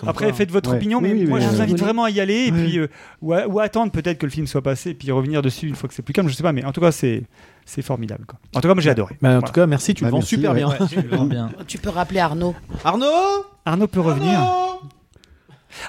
Après, 0.07 0.25
quoi, 0.27 0.33
faites 0.33 0.51
votre 0.51 0.69
Ouais. 0.71 0.77
opinion, 0.77 1.01
mais 1.01 1.11
Oui, 1.13 1.21
oui, 1.21 1.25
moi, 1.27 1.39
je 1.39 1.47
vous 1.47 1.61
invite 1.61 1.75
oui. 1.75 1.81
vraiment 1.81 2.03
à 2.05 2.09
y 2.09 2.19
aller 2.19 2.47
et 2.47 2.51
puis 2.51 2.79
euh, 2.79 2.87
ou, 3.21 3.33
à, 3.33 3.47
ou 3.47 3.59
à 3.59 3.63
attendre 3.63 3.91
peut-être 3.91 4.17
que 4.17 4.25
le 4.25 4.31
film 4.31 4.47
soit 4.47 4.61
passé 4.61 4.91
et 4.91 4.93
puis 4.93 5.11
revenir 5.11 5.41
dessus 5.41 5.67
une 5.67 5.75
fois 5.75 5.87
que 5.89 5.95
c'est 5.95 6.01
plus 6.03 6.13
calme. 6.13 6.27
Je 6.29 6.33
sais 6.33 6.43
pas, 6.43 6.53
mais 6.53 6.63
en 6.65 6.71
tout 6.71 6.81
cas, 6.81 6.91
c'est 6.91 7.23
c'est 7.65 7.81
formidable. 7.81 8.25
Quoi. 8.25 8.39
En 8.55 8.61
tout 8.61 8.67
cas, 8.67 8.73
moi, 8.73 8.81
j'ai 8.83 8.89
adoré. 8.89 9.15
Bah, 9.21 9.29
en 9.29 9.31
Voilà. 9.33 9.47
tout 9.47 9.53
cas, 9.53 9.65
merci, 9.67 9.93
tu 9.93 10.03
Bah, 10.03 10.07
le 10.07 10.11
vends 10.11 10.17
merci, 10.17 10.35
super 10.35 10.51
ouais. 10.53 11.27
bien. 11.27 11.49
Tu 11.67 11.77
peux 11.77 11.89
rappeler 11.89 12.19
Arnaud. 12.19 12.55
Arnaud 12.83 13.05
Arnaud 13.65 13.87
peut 13.87 14.01
revenir. 14.01 14.39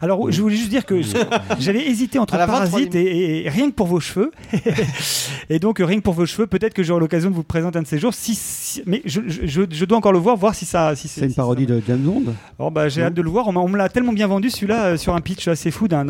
Alors, 0.03 0.31
je 0.31 0.41
voulais 0.43 0.57
juste 0.57 0.71
dire 0.71 0.85
que 0.87 1.01
j'avais 1.59 1.87
hésité 1.87 2.19
entre 2.19 2.37
Parasite 2.37 2.95
et, 2.95 3.45
et 3.47 3.49
rien 3.49 3.71
que 3.71 3.75
pour 3.75 3.87
vos 3.87 4.01
cheveux. 4.01 4.31
et 5.51 5.59
donc, 5.59 5.79
rien 5.81 5.97
que 5.97 6.03
pour 6.03 6.15
vos 6.15 6.27
cheveux, 6.27 6.47
peut-être 6.47 6.75
que 6.75 6.83
j'aurai 6.83 7.01
l'occasion 7.01 7.31
de 7.31 7.35
vous 7.35 7.43
présenter 7.45 7.79
un 7.79 7.83
de 7.83 7.87
ces 7.87 7.99
jours. 7.99 8.15
Si, 8.15 8.35
si- 8.35 8.83
mais 8.87 9.03
je, 9.05 9.21
je- 9.27 9.47
je- 9.47 9.63
je 9.71 9.85
dois 9.85 9.99
encore 9.99 10.13
le 10.13 10.19
voir, 10.19 10.37
voir 10.37 10.55
si 10.55 10.65
ça. 10.65 10.95
Si 10.97 11.09
C'est 11.09 11.23
une 11.25 11.31
si 11.31 11.37
parodie 11.37 11.67
ça- 11.67 11.75
de 11.75 11.83
James 11.87 11.99
Bond. 11.99 12.35
Oh, 12.59 12.71
bah, 12.71 12.89
j'ai 12.89 13.03
hâte 13.03 13.15
de 13.15 13.23
le 13.23 13.31
voir. 13.31 13.49
On, 13.49 13.69
me 13.69 13.77
l'a 13.77 13.89
tellement 13.89 14.13
bien 14.13 14.27
vendu 14.27 14.51
celui-là 14.51 14.85
euh, 14.85 14.97
sur 14.97 15.15
un 15.15 15.21
pitch 15.21 15.49
assez 15.49 15.71
fou 15.71 15.89
d'un- 15.89 16.07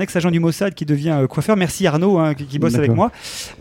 ex-agent 0.00 0.30
du 0.30 0.40
Mossad 0.40 0.74
qui 0.74 0.84
devient 0.86 1.16
euh, 1.22 1.26
coiffeur. 1.26 1.56
Merci 1.56 1.86
Arnaud 1.86 2.18
hein, 2.18 2.34
qui, 2.34 2.46
qui 2.46 2.58
bosse 2.58 2.74
avec 2.76 2.92
moi. 2.92 3.10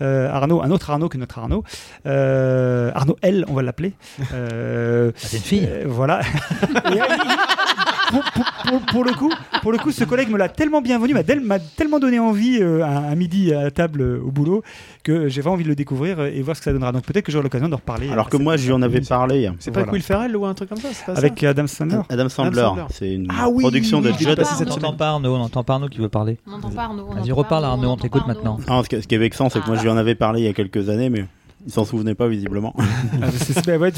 Euh, 0.01 0.29
Arnaud, 0.31 0.61
un 0.61 0.71
autre 0.71 0.89
Arnaud 0.89 1.09
que 1.09 1.17
notre 1.17 1.39
Arnaud. 1.39 1.63
Euh, 2.05 2.91
Arnaud 2.95 3.17
L, 3.21 3.45
on 3.47 3.53
va 3.53 3.61
l'appeler. 3.63 3.93
Euh, 4.33 5.11
Ah, 5.15 5.19
c'est 5.19 5.37
une 5.37 5.43
fille. 5.43 5.67
euh, 5.69 5.83
voilà. 5.87 6.21
Et, 6.93 6.99
pour, 8.11 8.23
pour- 8.33 8.45
pour- 8.69 8.81
pour 8.91 9.03
le 9.03 9.13
coup, 9.13 9.31
pour 9.61 9.71
le 9.71 9.77
coup, 9.77 9.91
ce 9.91 10.03
collègue 10.03 10.29
me 10.29 10.37
l'a 10.37 10.49
tellement 10.49 10.81
bien 10.81 10.99
venu, 10.99 11.13
m'a 11.43 11.59
tellement 11.59 11.99
donné 11.99 12.19
envie 12.19 12.59
euh, 12.61 12.83
à, 12.83 13.09
à 13.09 13.15
midi 13.15 13.53
à 13.53 13.63
la 13.63 13.71
table 13.71 14.01
euh, 14.01 14.19
au 14.23 14.31
boulot 14.31 14.63
que 15.03 15.27
j'ai 15.27 15.41
vraiment 15.41 15.55
envie 15.55 15.63
de 15.63 15.69
le 15.69 15.75
découvrir 15.75 16.19
euh, 16.19 16.29
et 16.33 16.41
voir 16.41 16.55
ce 16.55 16.61
que 16.61 16.65
ça 16.65 16.73
donnera. 16.73 16.91
Donc 16.91 17.03
peut-être 17.03 17.25
que 17.25 17.31
j'aurai 17.31 17.43
l'occasion 17.43 17.69
d'en 17.69 17.77
reparler. 17.77 18.09
Alors 18.09 18.27
euh, 18.27 18.29
que 18.29 18.37
moi, 18.37 18.55
lui 18.57 18.71
en 18.71 18.81
avais 18.81 19.01
parlé. 19.01 19.49
C'est 19.59 19.71
pas 19.71 19.79
Voilà. 19.81 19.93
Will 19.93 20.01
Ferrell 20.03 20.35
ou 20.35 20.45
un 20.45 20.53
truc 20.53 20.69
comme 20.69 20.77
ça, 20.79 20.89
c'est 20.91 21.05
pas 21.05 21.13
ça 21.15 21.19
avec 21.19 21.43
Adam 21.43 21.67
Sandler. 21.67 21.99
Adam 22.09 22.29
Sandler, 22.29 22.61
Sandler. 22.61 22.83
c'est 22.91 23.13
une 23.13 23.27
Ah 23.29 23.49
oui, 23.49 23.61
production 23.63 24.01
de 24.01 24.09
oui, 24.09 24.15
j'ai 24.19 24.25
Judd. 24.29 24.43
On 24.61 24.65
n'entend 24.65 24.93
pas 24.93 25.07
Arnaud, 25.09 25.35
on 25.35 25.39
n'entend 25.39 25.63
pas 25.63 25.73
Arnaud 25.73 25.87
qui 25.89 25.99
veut 25.99 26.09
parler. 26.09 26.37
On 26.47 26.51
n'entend 26.51 26.69
pas 26.71 26.83
Arnaud. 26.83 27.07
Vas-y, 27.13 27.31
reparle 27.31 27.65
Arnaud, 27.65 27.89
on 27.89 27.97
t'écoute 27.97 28.27
maintenant. 28.27 28.57
Ah, 28.67 28.81
ce, 28.83 28.95
qui- 28.95 29.15
est 29.15 29.17
vexant, 29.17 29.49
c'est 29.49 29.61
que 29.61 29.67
moi, 29.67 29.75
je 29.77 29.83
lui 29.83 29.89
en 29.89 29.97
avais 29.97 30.15
parlé 30.15 30.41
il 30.41 30.45
y 30.45 30.49
a 30.49 30.53
quelques 30.53 30.89
années, 30.89 31.09
mais 31.09 31.25
il 31.65 31.71
s'en 31.73 31.85
souvenait 31.85 32.15
pas 32.15 32.27
visiblement. 32.27 32.73
Ah, 32.77 33.27
c'est- 33.31 33.77
ouais, 33.77 33.91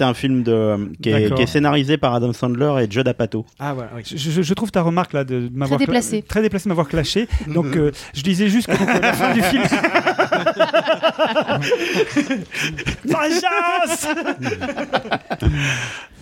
un, 0.00 0.14
film 0.14 0.42
de, 0.42 0.92
qui, 1.02 1.08
est, 1.10 1.20
D'accord. 1.22 1.36
qui 1.36 1.42
est 1.42 1.46
scénarisé 1.46 1.96
par 1.96 2.14
Adam 2.14 2.32
Sandler 2.32 2.84
et 2.84 2.90
Judd 2.90 3.08
Apatow. 3.08 3.44
Ah 3.58 3.74
voilà, 3.74 3.90
oui. 3.96 4.02
Je, 4.04 4.16
je- 4.16 4.42
je 4.42 4.54
trouve 4.54 4.70
ta 4.70 4.82
remarque 4.82 5.12
là 5.14 5.24
de 5.24 5.48
m'avoir 5.52 5.78
Très 5.78 5.86
déplacée. 5.86 6.20
cla- 6.20 6.26
très 6.26 6.42
déplacée 6.42 6.64
de 6.64 6.68
m'avoir 6.68 6.88
clashé. 6.88 7.26
Donc 7.46 7.76
euh, 7.76 7.90
je 8.14 8.22
disais 8.22 8.48
juste 8.48 8.68
que 8.68 8.78
donc, 8.78 8.88
à 8.88 9.00
la 9.00 9.12
fin 9.12 9.32
du 9.34 9.42
film. 9.42 9.62
Vengeance 13.04 14.06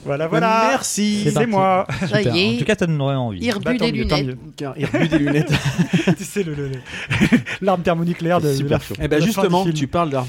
Voilà, 0.05 0.29
voilà. 0.29 0.67
Merci. 0.71 1.29
C'est 1.35 1.47
moi. 1.47 1.85
Ça 2.01 2.19
Super. 2.19 2.37
y 2.37 2.41
est. 2.41 2.55
En 2.55 2.59
tout 2.59 2.65
cas, 2.65 2.75
ça 2.79 2.87
donnerait 2.87 3.17
envie. 3.17 3.41
Il 3.43 3.49
Bah, 3.49 3.55
rebut 3.73 3.73
des 3.73 3.79
tant 4.09 4.17
lunettes. 4.17 4.27
mieux. 4.27 4.69
Il 4.77 4.87
rebut 4.87 5.09
des 5.09 5.19
lunettes. 5.19 5.53
tu 6.17 6.23
sais, 6.25 6.45
le- 6.45 6.55
le- 6.55 6.69
le- 6.69 7.39
l'arme 7.61 7.83
thermonucléaire 7.83 8.41
de, 8.41 8.57
de 8.57 8.69
la 8.69 8.79
chaud. 8.79 8.95
Eh 9.03 9.09
ben 9.09 9.19
de 9.21 9.25
justement, 9.25 9.65
tu 9.69 9.89
parles 9.89 10.11
d'armes 10.11 10.29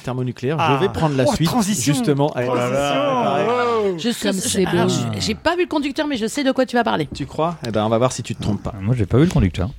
Ah. 0.57 0.75
Je 0.79 0.85
vais 0.85 0.91
prendre 0.91 1.15
la 1.15 1.25
Oh, 1.27 1.33
suite. 1.35 1.47
transition. 1.47 1.93
Justement. 1.93 2.31
Allez, 2.33 2.47
Transition. 2.47 3.01
Oh. 3.49 3.95
Je 3.97 4.09
sais, 4.11 4.31
c'est 4.33 4.65
alors, 4.65 4.85
beau. 4.87 4.93
je- 5.15 5.19
J'ai 5.19 5.35
pas 5.35 5.55
vu 5.55 5.63
le 5.63 5.67
conducteur, 5.67 6.07
mais 6.07 6.17
je 6.17 6.27
sais 6.27 6.43
de 6.43 6.51
quoi 6.51 6.65
tu 6.65 6.75
vas 6.75 6.83
parler. 6.83 7.07
Tu 7.13 7.25
crois? 7.25 7.57
Eh 7.67 7.71
ben, 7.71 7.83
on 7.85 7.89
va 7.89 7.97
voir 7.97 8.11
si 8.11 8.21
tu 8.23 8.35
te 8.35 8.41
trompes 8.41 8.61
pas. 8.63 8.73
Moi, 8.81 8.95
j'ai 8.97 9.05
pas 9.05 9.17
vu 9.17 9.25
le 9.25 9.29
conducteur. 9.31 9.69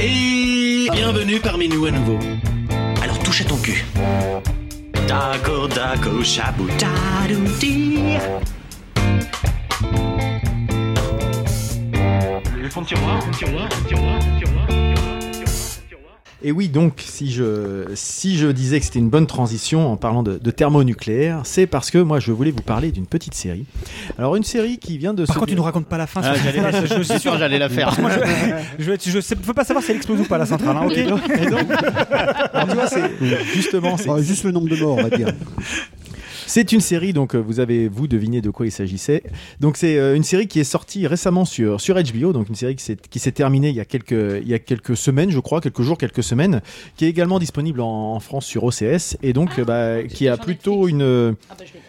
Et 0.00 0.88
bienvenue 0.92 1.40
parmi 1.40 1.68
nous 1.68 1.86
à 1.86 1.90
nouveau. 1.90 2.18
Alors 3.02 3.18
touche 3.20 3.40
à 3.42 3.44
ton 3.44 3.56
cul. 3.56 3.84
Dago 5.08 5.68
dago 5.68 6.22
shabou 6.22 6.66
tadouti. 6.78 7.98
Le 12.60 12.68
fond 12.70 12.82
de 12.82 12.86
tiroir, 12.86 13.22
fond 13.22 13.30
de 13.30 13.36
tiroir, 13.36 13.68
fond 13.72 13.82
de 13.82 13.88
tiroir, 13.88 14.20
fond 14.20 14.32
de 14.32 14.38
tiroir, 14.38 14.38
fond 14.38 14.38
de 14.38 14.38
tiroir. 14.44 14.55
Et 16.42 16.52
oui, 16.52 16.68
donc, 16.68 17.02
si 17.04 17.32
je, 17.32 17.84
si 17.94 18.36
je 18.36 18.48
disais 18.48 18.78
que 18.78 18.84
c'était 18.84 18.98
une 18.98 19.08
bonne 19.08 19.26
transition 19.26 19.90
en 19.90 19.96
parlant 19.96 20.22
de, 20.22 20.36
de 20.38 20.50
thermonucléaire, 20.50 21.40
c'est 21.44 21.66
parce 21.66 21.90
que 21.90 21.96
moi, 21.98 22.20
je 22.20 22.30
voulais 22.30 22.50
vous 22.50 22.60
parler 22.62 22.92
d'une 22.92 23.06
petite 23.06 23.32
série. 23.34 23.64
Alors, 24.18 24.36
une 24.36 24.44
série 24.44 24.76
qui 24.78 24.98
vient 24.98 25.14
de 25.14 25.24
Par 25.24 25.34
se... 25.34 25.38
contre, 25.40 25.50
tu 25.50 25.56
nous 25.56 25.62
racontes 25.62 25.86
pas 25.86 25.96
la 25.96 26.06
fin. 26.06 26.20
Ah, 26.22 26.34
sur- 26.34 26.44
j'allais- 26.44 26.86
je, 26.86 26.94
je 26.98 27.02
suis 27.02 27.18
sûr. 27.20 27.38
j'allais 27.38 27.58
la 27.58 27.70
faire. 27.70 27.98
Moi, 28.00 28.10
je, 28.78 28.84
je, 28.84 29.10
je 29.10 29.20
sais- 29.20 29.34
veux 29.42 29.54
pas 29.54 29.64
savoir 29.64 29.82
si 29.82 29.92
elle 29.92 29.96
explose 29.96 30.20
ou 30.20 30.24
pas 30.24 30.36
la 30.36 30.44
centrale. 30.46 30.76
hein, 30.76 30.82
ok 30.86 30.96
Et 30.96 31.04
donc- 31.04 31.22
et 31.30 31.46
donc- 31.46 31.70
alors, 32.52 32.68
tu 32.68 32.74
vois, 32.74 32.86
c'est 32.86 33.10
justement, 33.54 33.96
c'est 33.96 34.22
juste 34.22 34.44
le 34.44 34.50
nombre 34.52 34.68
de 34.68 34.76
morts, 34.76 34.98
on 34.98 35.08
va 35.08 35.16
dire. 35.16 35.28
C'est 36.46 36.70
une 36.70 36.80
série, 36.80 37.12
donc 37.12 37.34
euh, 37.34 37.38
vous 37.38 37.58
avez 37.58 37.88
vous 37.88 38.06
deviné 38.06 38.40
de 38.40 38.50
quoi 38.50 38.66
il 38.66 38.70
s'agissait. 38.70 39.24
Donc 39.58 39.76
c'est 39.76 39.98
euh, 39.98 40.14
une 40.14 40.22
série 40.22 40.46
qui 40.46 40.60
est 40.60 40.64
sortie 40.64 41.06
récemment 41.08 41.44
sur, 41.44 41.80
sur 41.80 41.96
HBO, 42.00 42.32
donc 42.32 42.48
une 42.48 42.54
série 42.54 42.76
qui 42.76 43.18
s'est, 43.18 43.32
terminée 43.32 43.70
il 43.70 43.74
y, 43.74 43.80
a 43.80 43.84
quelques, 43.84 44.12
il 44.12 44.48
y 44.48 44.54
a 44.54 44.60
quelques 44.60 44.96
semaines, 44.96 45.30
je 45.30 45.40
crois, 45.40 45.60
quelques 45.60 45.82
jours, 45.82 45.98
quelques 45.98 46.22
semaines, 46.22 46.62
qui 46.96 47.04
est 47.04 47.08
également 47.08 47.40
disponible 47.40 47.80
en, 47.80 48.14
en 48.14 48.20
France 48.20 48.46
sur 48.46 48.62
OCS, 48.62 49.16
et 49.22 49.32
donc 49.32 49.58
euh, 49.58 49.64
bah, 49.64 50.04
qui 50.04 50.28
a 50.28 50.36
plutôt 50.36 50.86
une, 50.86 51.02
euh, 51.02 51.32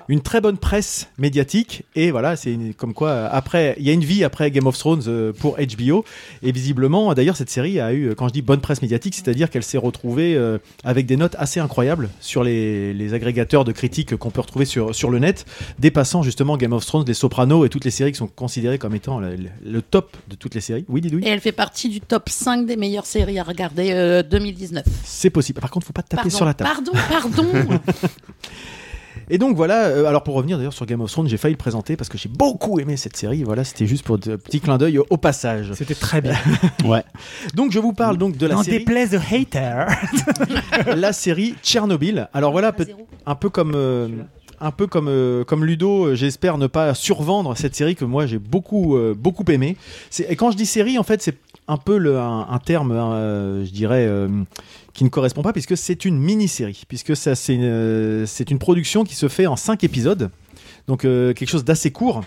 une 0.08 0.22
très 0.22 0.42
bonne 0.42 0.58
presse 0.58 1.10
médiatique. 1.20 1.84
Et 1.96 2.10
voilà, 2.10 2.36
c'est 2.36 2.58
comme 2.76 2.96
quoi, 2.96 3.26
après, 3.26 3.76
il 3.78 3.86
y 3.86 3.92
a 3.92 3.94
une 3.94 4.04
vie 4.04 4.24
après 4.24 4.50
Game 4.50 4.66
of 4.66 4.78
Thrones 4.78 5.34
pour 5.40 5.58
HBO, 5.58 6.04
et 6.42 6.52
visiblement, 6.52 7.14
d'ailleurs, 7.14 7.38
cette 7.38 7.52
série 7.52 7.80
a 7.80 7.94
eu, 7.94 8.16
quand 8.16 8.28
je 8.28 8.34
dis 8.34 8.42
bonne 8.42 8.62
presse 8.62 8.82
médiatique, 8.82 9.14
c'est-à-dire 9.14 9.52
qu'elle 9.52 9.64
s'est 9.64 9.78
retrouvée 9.78 10.38
avec 10.84 11.06
des 11.06 11.16
notes 11.16 11.36
assez 11.38 11.60
incroyables 11.60 12.10
sur 12.20 12.44
les, 12.44 12.94
les 12.94 13.14
agrégateurs 13.14 13.64
de 13.64 13.72
critiques 13.72 14.16
qu'on 14.16 14.32
peut 14.32 14.42
retrouver 14.48 14.66
sur, 14.66 14.96
sur 14.96 15.10
le 15.12 15.20
net, 15.20 15.46
dépassant 15.80 16.24
justement 16.24 16.58
Game 16.58 16.74
of 16.74 16.86
Thrones, 16.86 17.06
Les 17.08 17.14
Sopranos 17.14 17.66
et 17.66 17.70
toutes 17.70 17.86
les 17.86 17.92
séries 17.92 18.12
qui 18.14 18.18
sont 18.18 18.28
considérées 18.28 18.80
comme 18.80 18.96
étant 18.96 19.20
le, 19.20 19.36
le- 19.36 19.50
le 19.64 19.82
top 19.82 20.18
de 20.30 20.36
toutes 20.36 20.56
les 20.56 20.62
séries. 20.62 20.86
Oui, 20.90 21.02
Didouille 21.02 21.24
Et 21.26 21.30
elle 21.30 21.40
fait 21.42 21.52
partie 21.52 21.90
du 21.90 22.02
top 22.02 22.30
5 22.30 22.66
des 22.66 22.76
meilleures 22.78 23.06
séries 23.06 23.38
à 23.40 23.44
regarder 23.44 23.92
euh, 23.92 24.24
2019. 24.24 24.84
C'est 25.04 25.30
possible. 25.30 25.60
Par 25.62 25.70
contre, 25.70 25.86
faut 25.86 25.94
pas 25.94 26.02
te 26.04 26.10
taper 26.10 26.24
Pardon, 26.24 26.36
sur 26.38 26.46
la 26.46 26.54
table. 26.54 26.70
Pardon, 26.72 26.92
pardon. 27.10 27.80
Et 29.30 29.38
donc 29.38 29.58
voilà, 29.58 29.88
euh, 29.88 30.06
alors 30.06 30.24
pour 30.24 30.36
revenir 30.36 30.58
d'ailleurs 30.58 30.72
sur 30.72 30.86
Game 30.86 31.02
of 31.02 31.12
Thrones, 31.12 31.28
j'ai 31.28 31.36
failli 31.36 31.54
le 31.54 31.58
présenter 31.58 31.98
parce 31.98 32.08
que 32.08 32.18
j'ai 32.18 32.30
beaucoup 32.30 32.80
aimé 32.80 32.96
cette 32.96 33.18
série. 33.18 33.44
Voilà, 33.44 33.66
c'était 33.66 33.86
juste 33.86 34.06
pour 34.06 34.16
un 34.16 34.20
petit 34.20 34.62
clin 34.62 34.78
d'œil 34.78 35.00
au 35.00 35.18
passage. 35.18 35.74
C'était 35.74 35.96
très 35.96 36.22
bien. 36.22 36.36
Ouais. 36.86 37.04
Donc 37.54 37.74
je 37.74 37.80
vous 37.80 37.92
parle 37.92 38.18
donc 38.18 38.38
de 38.38 38.46
la 38.48 38.56
N'en 38.56 38.64
série, 38.64 38.78
déplaise 38.80 39.14
aux 39.16 39.36
haters. 39.36 39.90
la 40.96 41.12
série 41.12 41.56
Tchernobyl. 41.62 42.30
Alors 42.34 42.54
voilà, 42.54 42.74
un 43.26 43.36
peu 43.36 43.50
comme 43.50 43.74
euh, 43.76 44.08
un 44.60 44.72
peu 44.72 44.88
comme 44.88 45.08
euh, 45.08 45.44
comme 45.44 45.66
Ludo, 45.66 46.08
euh, 46.08 46.16
j'espère 46.16 46.58
ne 46.58 46.68
pas 46.68 46.94
survendre 46.94 47.56
cette 47.56 47.76
série 47.76 47.96
que 47.96 48.06
moi 48.06 48.26
j'ai 48.26 48.40
beaucoup 48.40 48.96
euh, 48.96 49.14
beaucoup 49.18 49.44
aimé. 49.52 49.78
Et 50.28 50.36
quand 50.36 50.52
je 50.52 50.58
dis 50.58 50.66
série, 50.66 50.98
en 50.98 51.04
fait, 51.04 51.22
c'est 51.22 51.38
un 51.68 51.78
peu 51.78 51.98
le, 51.98 52.18
un, 52.18 52.60
terme, 52.64 52.92
euh, 52.92 53.66
je 53.66 53.72
dirais, 53.72 54.10
qui 54.94 55.04
ne 55.04 55.10
correspond 55.10 55.42
pas 55.42 55.52
puisque 55.52 55.76
c'est 55.76 56.06
une 56.06 56.18
mini-série, 56.18 56.84
puisque 56.88 57.16
c'est 57.16 57.54
une, 57.54 58.26
une 58.50 58.60
production 58.60 59.04
qui 59.04 59.16
se 59.16 59.28
fait 59.28 59.48
en 59.48 59.58
cinq 59.58 59.84
épisodes, 59.84 60.30
donc 60.88 61.02
quelque 61.02 61.48
chose 61.48 61.66
d'assez 61.66 61.92
court. 61.92 62.24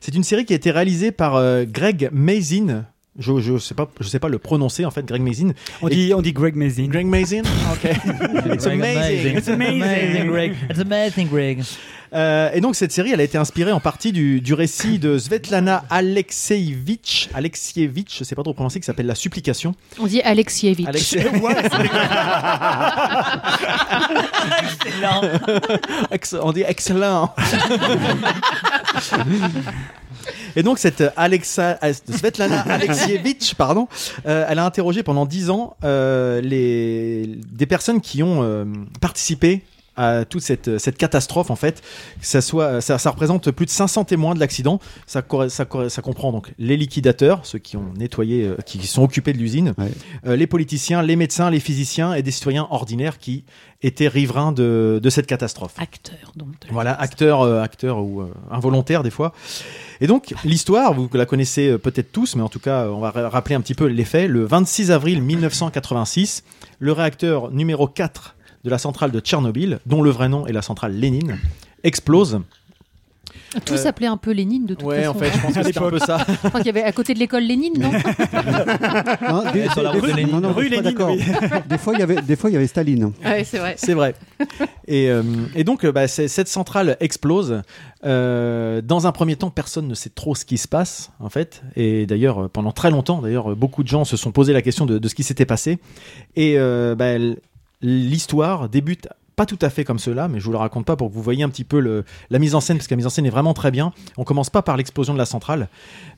C'est 0.00 0.14
une 0.14 0.22
série 0.22 0.44
qui 0.44 0.52
a 0.52 0.56
été 0.56 0.70
réalisée 0.70 1.10
par 1.10 1.42
Greg 1.66 2.10
Mazin. 2.12 2.84
Je, 3.18 3.40
je 3.40 3.58
sais 3.58 3.74
pas, 3.74 3.88
je 4.00 4.06
sais 4.08 4.20
pas 4.20 4.28
le 4.28 4.38
prononcer 4.38 4.84
en 4.84 4.90
fait, 4.92 5.04
Greg 5.04 5.20
Mazin. 5.22 5.50
On 5.82 5.88
dit, 5.88 6.12
on 6.14 6.22
dit 6.22 6.32
Greg 6.32 6.54
Mazin. 6.54 6.86
Greg 6.88 7.06
Mazin, 7.06 7.42
ok. 7.72 7.90
It's 8.54 8.66
amazing. 8.66 9.36
It's 9.38 9.48
amazing. 9.48 10.26
Greg. 10.28 10.54
It's 10.70 10.78
amazing, 10.80 11.28
Greg. 11.28 11.62
Euh, 12.14 12.48
et 12.54 12.60
donc 12.62 12.74
cette 12.74 12.90
série, 12.92 13.10
elle 13.12 13.20
a 13.20 13.24
été 13.24 13.36
inspirée 13.36 13.70
en 13.72 13.80
partie 13.80 14.12
du, 14.12 14.40
du 14.40 14.54
récit 14.54 14.98
de 14.98 15.18
Svetlana 15.18 15.84
Alexievitch, 15.90 17.28
Alexievitch, 17.34 18.20
je 18.20 18.24
sais 18.24 18.34
pas 18.34 18.42
trop 18.42 18.54
prononcer, 18.54 18.80
qui 18.80 18.86
s'appelle 18.86 19.04
La 19.06 19.14
Supplication. 19.14 19.74
On 19.98 20.06
dit 20.06 20.22
Alexievitch. 20.22 20.86
Alex- 20.88 21.16
Excellent. 24.62 25.20
Ex- 26.10 26.36
on 26.40 26.52
dit 26.52 26.64
excellent. 26.66 27.34
Et 30.56 30.62
donc 30.62 30.78
cette 30.78 31.04
Alexa, 31.16 31.78
Svetlana 32.10 32.60
Alexievitch, 32.62 33.54
pardon, 33.54 33.88
euh, 34.26 34.46
elle 34.48 34.58
a 34.58 34.64
interrogé 34.64 35.02
pendant 35.02 35.26
dix 35.26 35.50
ans 35.50 35.76
euh, 35.84 36.40
les 36.40 37.38
des 37.50 37.66
personnes 37.66 38.00
qui 38.00 38.22
ont 38.22 38.42
euh, 38.42 38.64
participé 39.00 39.62
à 39.98 40.24
toute 40.24 40.42
cette, 40.42 40.78
cette 40.78 40.96
catastrophe 40.96 41.50
en 41.50 41.56
fait. 41.56 41.82
Que 42.20 42.26
Ça, 42.26 42.40
soit, 42.40 42.80
ça, 42.80 42.98
ça 42.98 43.10
représente 43.10 43.50
plus 43.50 43.66
de 43.66 43.70
500 43.70 44.04
témoins 44.04 44.34
de 44.34 44.40
l'accident. 44.40 44.80
Ça, 45.06 45.22
comprend 45.22 46.32
donc 46.32 46.52
les 46.58 46.76
liquidateurs, 46.76 47.40
ceux 47.44 47.58
qui 47.58 47.76
ont 47.76 47.92
nettoyé, 47.98 48.44
euh, 48.44 48.56
qui, 48.64 48.78
qui 48.78 48.86
sont 48.86 49.02
occupés 49.02 49.32
de 49.32 49.38
l'usine, 49.38 49.74
Ouais. 49.78 49.90
euh, 50.26 50.36
les 50.36 50.46
politiciens, 50.46 51.02
les 51.02 51.16
médecins, 51.16 51.50
les 51.50 51.60
physiciens 51.60 52.14
et 52.14 52.22
des 52.22 52.30
citoyens 52.30 52.66
ordinaires 52.70 53.18
qui 53.18 53.44
étaient 53.82 54.08
riverains 54.08 54.52
de, 54.52 54.98
de 55.02 55.10
cette 55.10 55.26
catastrophe. 55.26 55.74
Acteur, 55.78 56.32
donc. 56.36 56.48
Voilà, 56.70 56.92
catastrophe. 56.92 57.10
acteur, 57.12 57.40
euh, 57.42 57.60
acteur 57.62 57.98
ou 58.04 58.20
euh, 58.22 58.32
involontaire 58.50 59.02
des 59.02 59.10
fois. 59.10 59.32
Et 60.00 60.06
donc 60.06 60.34
l'histoire, 60.44 60.94
vous 60.94 61.08
la 61.12 61.26
connaissez 61.26 61.76
peut-être 61.78 62.12
tous, 62.12 62.36
mais 62.36 62.42
en 62.42 62.48
tout 62.48 62.60
cas, 62.60 62.86
on 62.88 63.00
va 63.00 63.10
ra- 63.10 63.28
rappeler 63.28 63.54
un 63.56 63.60
petit 63.60 63.74
peu 63.74 63.86
les 63.86 64.04
faits. 64.04 64.30
Le 64.30 64.44
26 64.44 64.90
avril 64.90 65.22
1986, 65.22 66.44
le 66.78 66.92
réacteur 66.92 67.50
numéro 67.50 67.86
4 67.88 68.36
de 68.68 68.70
la 68.70 68.78
centrale 68.78 69.10
de 69.10 69.20
Tchernobyl, 69.20 69.80
dont 69.86 70.02
le 70.02 70.10
vrai 70.10 70.28
nom 70.28 70.46
est 70.46 70.52
la 70.52 70.62
centrale 70.62 70.92
Lénine, 70.94 71.38
explose. 71.84 72.40
Tout 73.64 73.74
Euh, 73.74 73.76
s'appelait 73.78 74.06
un 74.06 74.18
peu 74.18 74.32
Lénine 74.32 74.66
de 74.66 74.74
toute 74.74 74.84
Ouais, 74.86 75.04
façon. 75.04 75.10
en 75.10 75.14
fait, 75.14 75.30
je 75.32 75.38
pense 75.40 75.54
que 75.54 75.62
c'était 75.62 75.78
un 75.78 75.88
peu 75.90 75.98
ça. 75.98 76.18
Je 76.28 76.48
crois 76.48 76.60
qu'il 76.60 76.66
y 76.66 76.68
avait 76.78 76.82
à 76.82 76.92
côté 76.92 77.14
de 77.14 77.18
l'école 77.18 77.44
Lénine, 77.44 77.72
non 77.78 77.90
Non, 79.28 79.52
des, 79.52 79.68
sur 79.70 79.82
la 79.82 79.92
des- 79.92 80.00
de 80.02 80.06
Lénine. 80.06 80.32
non, 80.32 80.40
non, 80.40 80.52
Rue 80.52 80.68
Lénine, 80.68 80.82
d'accord. 80.82 81.14
Des 81.66 81.78
fois, 81.78 81.94
il 81.94 82.00
y 82.00 82.02
avait, 82.02 82.20
des 82.20 82.36
fois, 82.36 82.50
il 82.50 82.52
y 82.52 82.56
avait 82.56 82.66
Staline. 82.66 83.12
Ouais, 83.24 83.44
c'est 83.44 83.58
vrai. 83.58 83.74
C'est 83.78 83.94
vrai. 83.94 84.14
Et, 84.86 85.08
euh, 85.10 85.22
et 85.54 85.64
donc, 85.64 85.84
euh, 85.84 85.92
bah, 85.92 86.08
cette 86.08 86.48
centrale 86.48 86.96
explose. 87.00 87.62
Euh, 88.04 88.80
dans 88.82 89.06
un 89.06 89.12
premier 89.12 89.36
temps, 89.36 89.50
personne 89.50 89.88
ne 89.88 89.94
sait 89.94 90.10
trop 90.10 90.34
ce 90.34 90.44
qui 90.44 90.58
se 90.58 90.68
passe, 90.68 91.10
en 91.18 91.30
fait. 91.30 91.62
Et 91.74 92.04
d'ailleurs, 92.06 92.44
euh, 92.44 92.48
pendant 92.48 92.72
très 92.72 92.90
longtemps, 92.90 93.22
d'ailleurs, 93.22 93.56
beaucoup 93.56 93.82
de 93.82 93.88
gens 93.88 94.04
se 94.04 94.16
sont 94.18 94.30
posé 94.30 94.52
la 94.52 94.60
question 94.62 94.84
de, 94.84 94.98
de 94.98 95.08
ce 95.08 95.14
qui 95.14 95.22
s'était 95.22 95.46
passé. 95.46 95.78
Et 96.36 96.54
euh, 96.58 96.94
bah, 96.94 97.16
l'histoire 97.80 98.68
débute 98.68 99.08
pas 99.36 99.46
tout 99.46 99.58
à 99.62 99.70
fait 99.70 99.84
comme 99.84 100.00
cela, 100.00 100.26
mais 100.26 100.40
je 100.40 100.44
vous 100.46 100.50
le 100.50 100.58
raconte 100.58 100.84
pas 100.84 100.96
pour 100.96 101.08
que 101.10 101.14
vous 101.14 101.22
voyez 101.22 101.44
un 101.44 101.48
petit 101.48 101.62
peu 101.62 101.78
le, 101.78 102.04
la 102.28 102.40
mise 102.40 102.56
en 102.56 102.60
scène, 102.60 102.76
parce 102.76 102.88
que 102.88 102.94
la 102.94 102.96
mise 102.96 103.06
en 103.06 103.10
scène 103.10 103.24
est 103.24 103.30
vraiment 103.30 103.54
très 103.54 103.70
bien. 103.70 103.92
On 104.16 104.24
commence 104.24 104.50
pas 104.50 104.62
par 104.62 104.76
l'explosion 104.76 105.12
de 105.12 105.18
la 105.18 105.26
centrale, 105.26 105.68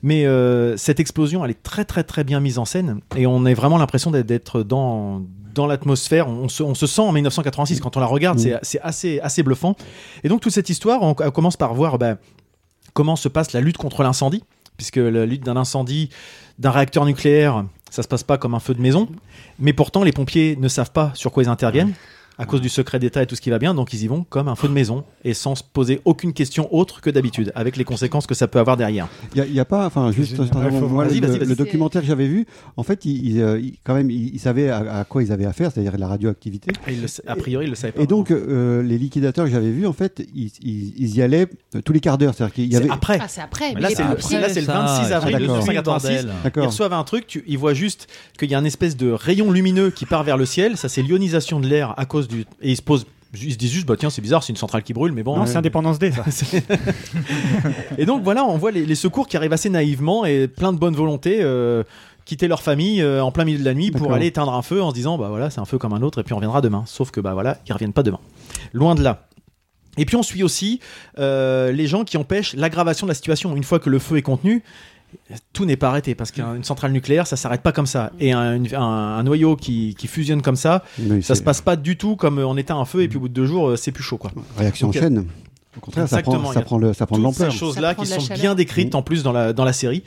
mais 0.01 0.25
euh, 0.25 0.75
cette 0.75 0.99
explosion, 0.99 1.45
elle 1.45 1.51
est 1.51 1.61
très 1.61 1.85
très 1.85 2.03
très 2.03 2.23
bien 2.23 2.39
mise 2.39 2.57
en 2.57 2.65
scène, 2.65 2.99
et 3.15 3.27
on 3.27 3.45
a 3.45 3.53
vraiment 3.53 3.77
l'impression 3.77 4.09
d'être- 4.09 4.63
dans 4.63 5.21
dans 5.53 5.67
l'atmosphère. 5.67 6.29
On 6.29 6.47
se, 6.47 6.63
on 6.63 6.73
se 6.73 6.87
sent 6.87 7.01
en 7.01 7.11
1986 7.11 7.79
quand 7.81 7.95
on 7.95 7.99
la 7.99 8.05
regarde, 8.07 8.39
c'est 8.39 8.57
c'est 8.63 8.79
assez 8.81 9.19
assez 9.19 9.43
bluffant. 9.43 9.75
Et 10.23 10.29
donc 10.29 10.41
toute 10.41 10.53
cette 10.53 10.69
histoire, 10.69 11.03
on, 11.03 11.09
on 11.09 11.31
commence 11.31 11.57
par 11.57 11.75
voir 11.75 11.99
bah, 11.99 12.15
comment 12.93 13.15
se 13.17 13.27
passe 13.27 13.51
la 13.53 13.61
lutte 13.61 13.77
contre 13.77 14.01
l'incendie, 14.01 14.43
puisque 14.77 14.95
la 14.95 15.25
lutte 15.27 15.43
d'un 15.43 15.57
incendie 15.57 16.09
d'un 16.57 16.71
réacteur 16.71 17.05
nucléaire, 17.05 17.65
ça 17.91 18.01
se 18.01 18.07
passe 18.07 18.23
pas 18.23 18.39
comme 18.39 18.55
un 18.55 18.59
feu 18.59 18.73
de 18.73 18.81
maison, 18.81 19.07
mais 19.59 19.73
pourtant 19.73 20.03
les 20.03 20.13
pompiers 20.13 20.55
ne 20.59 20.67
savent 20.67 20.91
pas 20.91 21.11
sur 21.13 21.31
quoi 21.31 21.43
ils 21.43 21.49
interviennent. 21.49 21.93
À 22.41 22.45
cause 22.45 22.59
du 22.61 22.69
secret 22.69 22.99
d'État 22.99 23.21
et 23.21 23.25
tout 23.27 23.35
ce 23.35 23.41
qui 23.41 23.49
va 23.51 23.59
bien, 23.59 23.73
donc 23.73 23.93
ils 23.93 24.03
y 24.03 24.07
vont 24.07 24.23
comme 24.27 24.47
un 24.47 24.55
feu 24.55 24.67
de 24.67 24.73
maison 24.73 25.03
et 25.23 25.33
sans 25.33 25.55
se 25.55 25.63
poser 25.63 26.01
aucune 26.05 26.33
question 26.33 26.73
autre 26.75 26.99
que 26.99 27.09
d'habitude, 27.09 27.51
avec 27.55 27.77
les 27.77 27.83
conséquences 27.83 28.25
que 28.27 28.33
ça 28.33 28.47
peut 28.47 28.59
avoir 28.59 28.77
derrière. 28.77 29.07
Il 29.35 29.43
n'y 29.51 29.59
a, 29.59 29.65
pas, 29.65 29.85
enfin, 29.85 30.11
juste, 30.11 30.37
moi, 30.37 30.45
le, 30.69 31.09
Vas-y, 31.09 31.19
vas-y, 31.19 31.39
le 31.39 31.45
vas-y. 31.45 31.55
documentaire 31.55 32.01
que 32.01 32.07
j'avais 32.07 32.27
vu, 32.27 32.45
en 32.77 32.83
fait, 32.83 33.05
ils, 33.05 33.25
ils, 33.35 33.41
euh, 33.41 33.61
quand 33.83 33.93
même, 33.93 34.09
ils, 34.09 34.39
savaient 34.39 34.69
à, 34.69 34.99
à 34.99 35.03
quoi 35.05 35.21
ils 35.23 35.31
avaient 35.31 35.45
affaire, 35.45 35.71
c'est-à-dire 35.71 35.97
la 35.97 36.07
radioactivité. 36.07 36.71
Et 36.87 36.93
il 36.93 37.01
le 37.01 37.07
sa- 37.07 37.21
a 37.27 37.35
priori, 37.35 37.65
ils 37.65 37.69
le 37.69 37.75
savaient 37.75 37.93
pas. 37.93 38.01
Et 38.01 38.07
donc, 38.07 38.31
euh, 38.31 38.81
les 38.81 38.97
liquidateurs 38.97 39.45
que 39.45 39.51
j'avais 39.51 39.69
vus, 39.71 39.85
en 39.85 39.93
fait, 39.93 40.23
ils, 40.33 40.51
ils- 40.61 40.93
ils 40.97 41.15
y 41.17 41.21
allaient 41.21 41.47
euh, 41.75 41.81
tous 41.81 41.93
les 41.93 41.99
quarts 41.99 42.17
d'heure. 42.17 42.33
C'est-à-dire 42.33 42.55
qu'il 42.55 42.65
y 42.65 42.71
C'est 42.71 42.77
avait. 42.77 42.89
après. 42.89 43.19
Ah, 43.21 43.27
c'est 43.27 43.41
après. 43.41 43.73
Mais 43.75 43.81
là, 43.81 43.89
c'est 43.95 44.03
le- 44.03 44.15
pompiers- 44.15 44.39
là, 44.39 44.49
c'est 44.49 44.61
le 44.61 44.67
26 44.67 45.13
avril 45.13 45.35
Ah, 45.35 45.39
d'accord. 45.39 45.57
1986. 45.57 46.27
Ils 46.55 46.61
reçoivent 46.61 46.93
un 46.93 47.03
truc, 47.03 47.27
tu- 47.27 47.43
ils 47.47 47.57
voient 47.57 47.73
juste 47.75 48.07
qu'il 48.39 48.49
y 48.49 48.55
a 48.55 48.57
un 48.57 48.65
espèce 48.65 48.97
de 48.97 49.11
rayon 49.11 49.51
lumineux 49.51 49.91
qui 49.91 50.05
part 50.07 50.23
vers 50.23 50.37
le 50.37 50.45
ciel. 50.45 50.75
Ça, 50.77 50.89
c'est 50.89 51.01
l'ionisation 51.03 51.59
de 51.59 51.67
l'air 51.67 51.93
à 51.97 52.05
cause 52.05 52.27
du. 52.31 52.41
Et 52.61 52.71
ils 52.71 52.77
se 52.77 52.81
posent. 52.81 53.05
Ils 53.33 53.53
se 53.53 53.57
disent 53.57 53.71
juste, 53.71 53.87
bah 53.87 53.95
tiens, 53.97 54.09
c'est 54.09 54.21
bizarre, 54.21 54.43
c'est 54.43 54.51
une 54.51 54.57
centrale 54.57 54.83
qui 54.83 54.91
brûle, 54.91 55.13
mais 55.13 55.23
bon. 55.23 55.37
Non, 55.37 55.43
euh, 55.43 55.45
c'est 55.45 55.55
Indépendance 55.55 55.99
Day, 55.99 56.11
ça. 56.11 56.25
et 57.97 58.05
donc 58.05 58.23
voilà, 58.23 58.43
on 58.43 58.57
voit 58.57 58.71
les, 58.71 58.85
les 58.85 58.95
secours 58.95 59.25
qui 59.25 59.37
arrivent 59.37 59.53
assez 59.53 59.69
naïvement 59.69 60.25
et 60.25 60.49
plein 60.49 60.73
de 60.73 60.77
bonne 60.77 60.95
volonté. 60.95 61.37
euh, 61.41 61.83
quitter 62.25 62.47
leur 62.47 62.61
famille 62.61 63.01
euh, 63.01 63.23
en 63.23 63.31
plein 63.31 63.45
milieu 63.45 63.59
de 63.59 63.65
la 63.65 63.73
nuit 63.73 63.91
pour 63.91 64.13
aller 64.13 64.27
éteindre 64.27 64.53
un 64.53 64.61
feu 64.61 64.81
en 64.81 64.91
se 64.91 64.95
disant 64.95 65.17
bah 65.17 65.29
voilà 65.29 65.49
c'est 65.49 65.59
un 65.59 65.65
feu 65.65 65.77
comme 65.77 65.93
un 65.93 66.01
autre 66.01 66.21
et 66.21 66.23
puis 66.23 66.33
on 66.33 66.37
reviendra 66.37 66.61
demain 66.61 66.83
sauf 66.85 67.11
que 67.11 67.19
bah 67.19 67.33
voilà 67.33 67.57
ils 67.67 67.73
reviennent 67.73 67.93
pas 67.93 68.03
demain 68.03 68.19
loin 68.73 68.95
de 68.95 69.03
là 69.03 69.27
et 69.97 70.05
puis 70.05 70.15
on 70.15 70.23
suit 70.23 70.43
aussi 70.43 70.79
euh, 71.19 71.71
les 71.71 71.87
gens 71.87 72.03
qui 72.03 72.17
empêchent 72.17 72.53
l'aggravation 72.53 73.07
de 73.07 73.11
la 73.11 73.15
situation 73.15 73.55
une 73.55 73.63
fois 73.63 73.79
que 73.79 73.89
le 73.89 73.99
feu 73.99 74.17
est 74.17 74.21
contenu 74.21 74.63
tout 75.53 75.65
n'est 75.65 75.77
pas 75.77 75.89
arrêté 75.89 76.15
parce 76.15 76.31
qu'une 76.31 76.63
centrale 76.63 76.91
nucléaire 76.91 77.27
ça 77.27 77.35
s'arrête 77.37 77.61
pas 77.61 77.71
comme 77.71 77.85
ça. 77.87 78.11
Et 78.19 78.31
un, 78.31 78.55
une- 78.55 78.73
un- 78.75 78.79
un 79.17 79.23
noyau 79.23 79.55
qui, 79.55 79.95
qui 79.97 80.07
fusionne 80.07 80.41
comme 80.41 80.55
ça 80.55 80.83
Oui, 80.99 81.21
ça 81.23 81.35
se 81.35 81.41
passe 81.43 81.61
pas 81.61 81.75
du 81.75 81.97
tout 81.97 82.15
comme 82.15 82.37
on 82.39 82.57
éteint 82.57 82.77
un 82.77 82.85
feu 82.85 83.01
et 83.03 83.07
puis 83.07 83.17
au 83.17 83.21
bout 83.21 83.29
de 83.29 83.33
deux 83.33 83.45
jours 83.45 83.69
euh, 83.69 83.75
c'est 83.75 83.91
plus 83.91 84.03
chaud 84.03 84.17
quoi. 84.17 84.31
Réaction 84.57 84.89
en 84.89 84.91
chaîne. 84.91 85.25
Au 85.77 85.79
contraire, 85.79 86.07
ça 86.07 86.21
prend, 86.21 86.37
il 86.37 86.49
y 86.49 86.53
ça 86.53 86.59
a 86.59 86.61
prend, 86.63 86.77
le, 86.77 86.93
ça 86.93 87.05
prend 87.05 87.17
de 87.17 87.23
toutes 87.23 87.33
ces 87.35 87.43
l'ampleur. 87.43 87.57
choses-là 87.57 87.95
qui 87.95 88.05
sont 88.05 88.19
chaleur. 88.19 88.37
bien 88.39 88.55
décrites 88.55 88.93
en 88.93 89.01
plus 89.01 89.23
dans 89.23 89.31
la, 89.31 89.53
dans 89.53 89.63
la 89.63 89.71
série, 89.71 90.03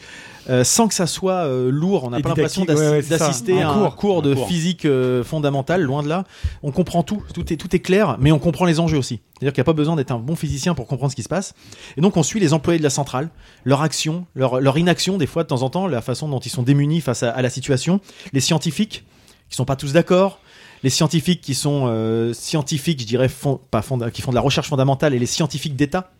euh, 0.50 0.62
sans 0.62 0.88
que 0.88 0.94
ça 0.94 1.06
soit 1.06 1.46
euh, 1.46 1.70
lourd. 1.70 2.04
On 2.04 2.10
n'a 2.10 2.20
pas 2.20 2.28
l'impression 2.28 2.64
ouais, 2.64 2.74
ouais, 2.74 3.02
d'assister 3.02 3.62
Un 3.62 3.68
à 3.70 3.72
un 3.72 3.78
cours. 3.84 3.96
cours 3.96 4.22
de 4.22 4.34
cours. 4.34 4.46
physique 4.46 4.84
euh, 4.84 5.24
fondamentale, 5.24 5.80
loin 5.80 6.02
de 6.02 6.08
là. 6.08 6.24
On 6.62 6.70
comprend 6.70 7.02
tout, 7.02 7.22
tout 7.32 7.50
est, 7.50 7.56
tout 7.56 7.74
est 7.74 7.78
clair, 7.80 8.16
mais 8.20 8.30
on 8.30 8.38
comprend 8.38 8.66
les 8.66 8.78
enjeux 8.78 8.98
aussi. 8.98 9.20
C'est-à-dire 9.38 9.54
qu'il 9.54 9.60
n'y 9.62 9.64
a 9.64 9.70
pas 9.70 9.72
besoin 9.72 9.96
d'être 9.96 10.10
un 10.12 10.18
bon 10.18 10.36
physicien 10.36 10.74
pour 10.74 10.86
comprendre 10.86 11.10
ce 11.12 11.16
qui 11.16 11.22
se 11.22 11.30
passe. 11.30 11.54
Et 11.96 12.02
donc 12.02 12.18
on 12.18 12.22
suit 12.22 12.40
les 12.40 12.52
employés 12.52 12.78
de 12.78 12.84
la 12.84 12.90
centrale, 12.90 13.30
leur 13.64 13.80
action, 13.80 14.26
leur, 14.34 14.60
leur 14.60 14.76
inaction 14.76 15.16
des 15.16 15.26
fois 15.26 15.44
de 15.44 15.48
temps 15.48 15.62
en 15.62 15.70
temps, 15.70 15.86
la 15.86 16.02
façon 16.02 16.28
dont 16.28 16.40
ils 16.40 16.50
sont 16.50 16.62
démunis 16.62 17.00
face 17.00 17.22
à, 17.22 17.30
à 17.30 17.40
la 17.40 17.48
situation, 17.48 18.00
les 18.34 18.40
scientifiques 18.40 19.04
qui 19.48 19.56
sont 19.56 19.64
pas 19.64 19.76
tous 19.76 19.92
d'accord, 19.94 20.40
les 20.84 20.90
scientifiques 20.90 21.40
qui 21.40 21.54
sont 21.54 21.86
euh, 21.88 22.34
scientifiques, 22.34 23.00
je 23.00 23.06
dirais, 23.06 23.30
pas 23.70 23.82
qui 24.12 24.20
font 24.20 24.30
de 24.30 24.34
la 24.34 24.42
recherche 24.42 24.68
fondamentale, 24.68 25.14
et 25.14 25.18
les 25.18 25.26
scientifiques 25.26 25.76
d'État, 25.76 26.12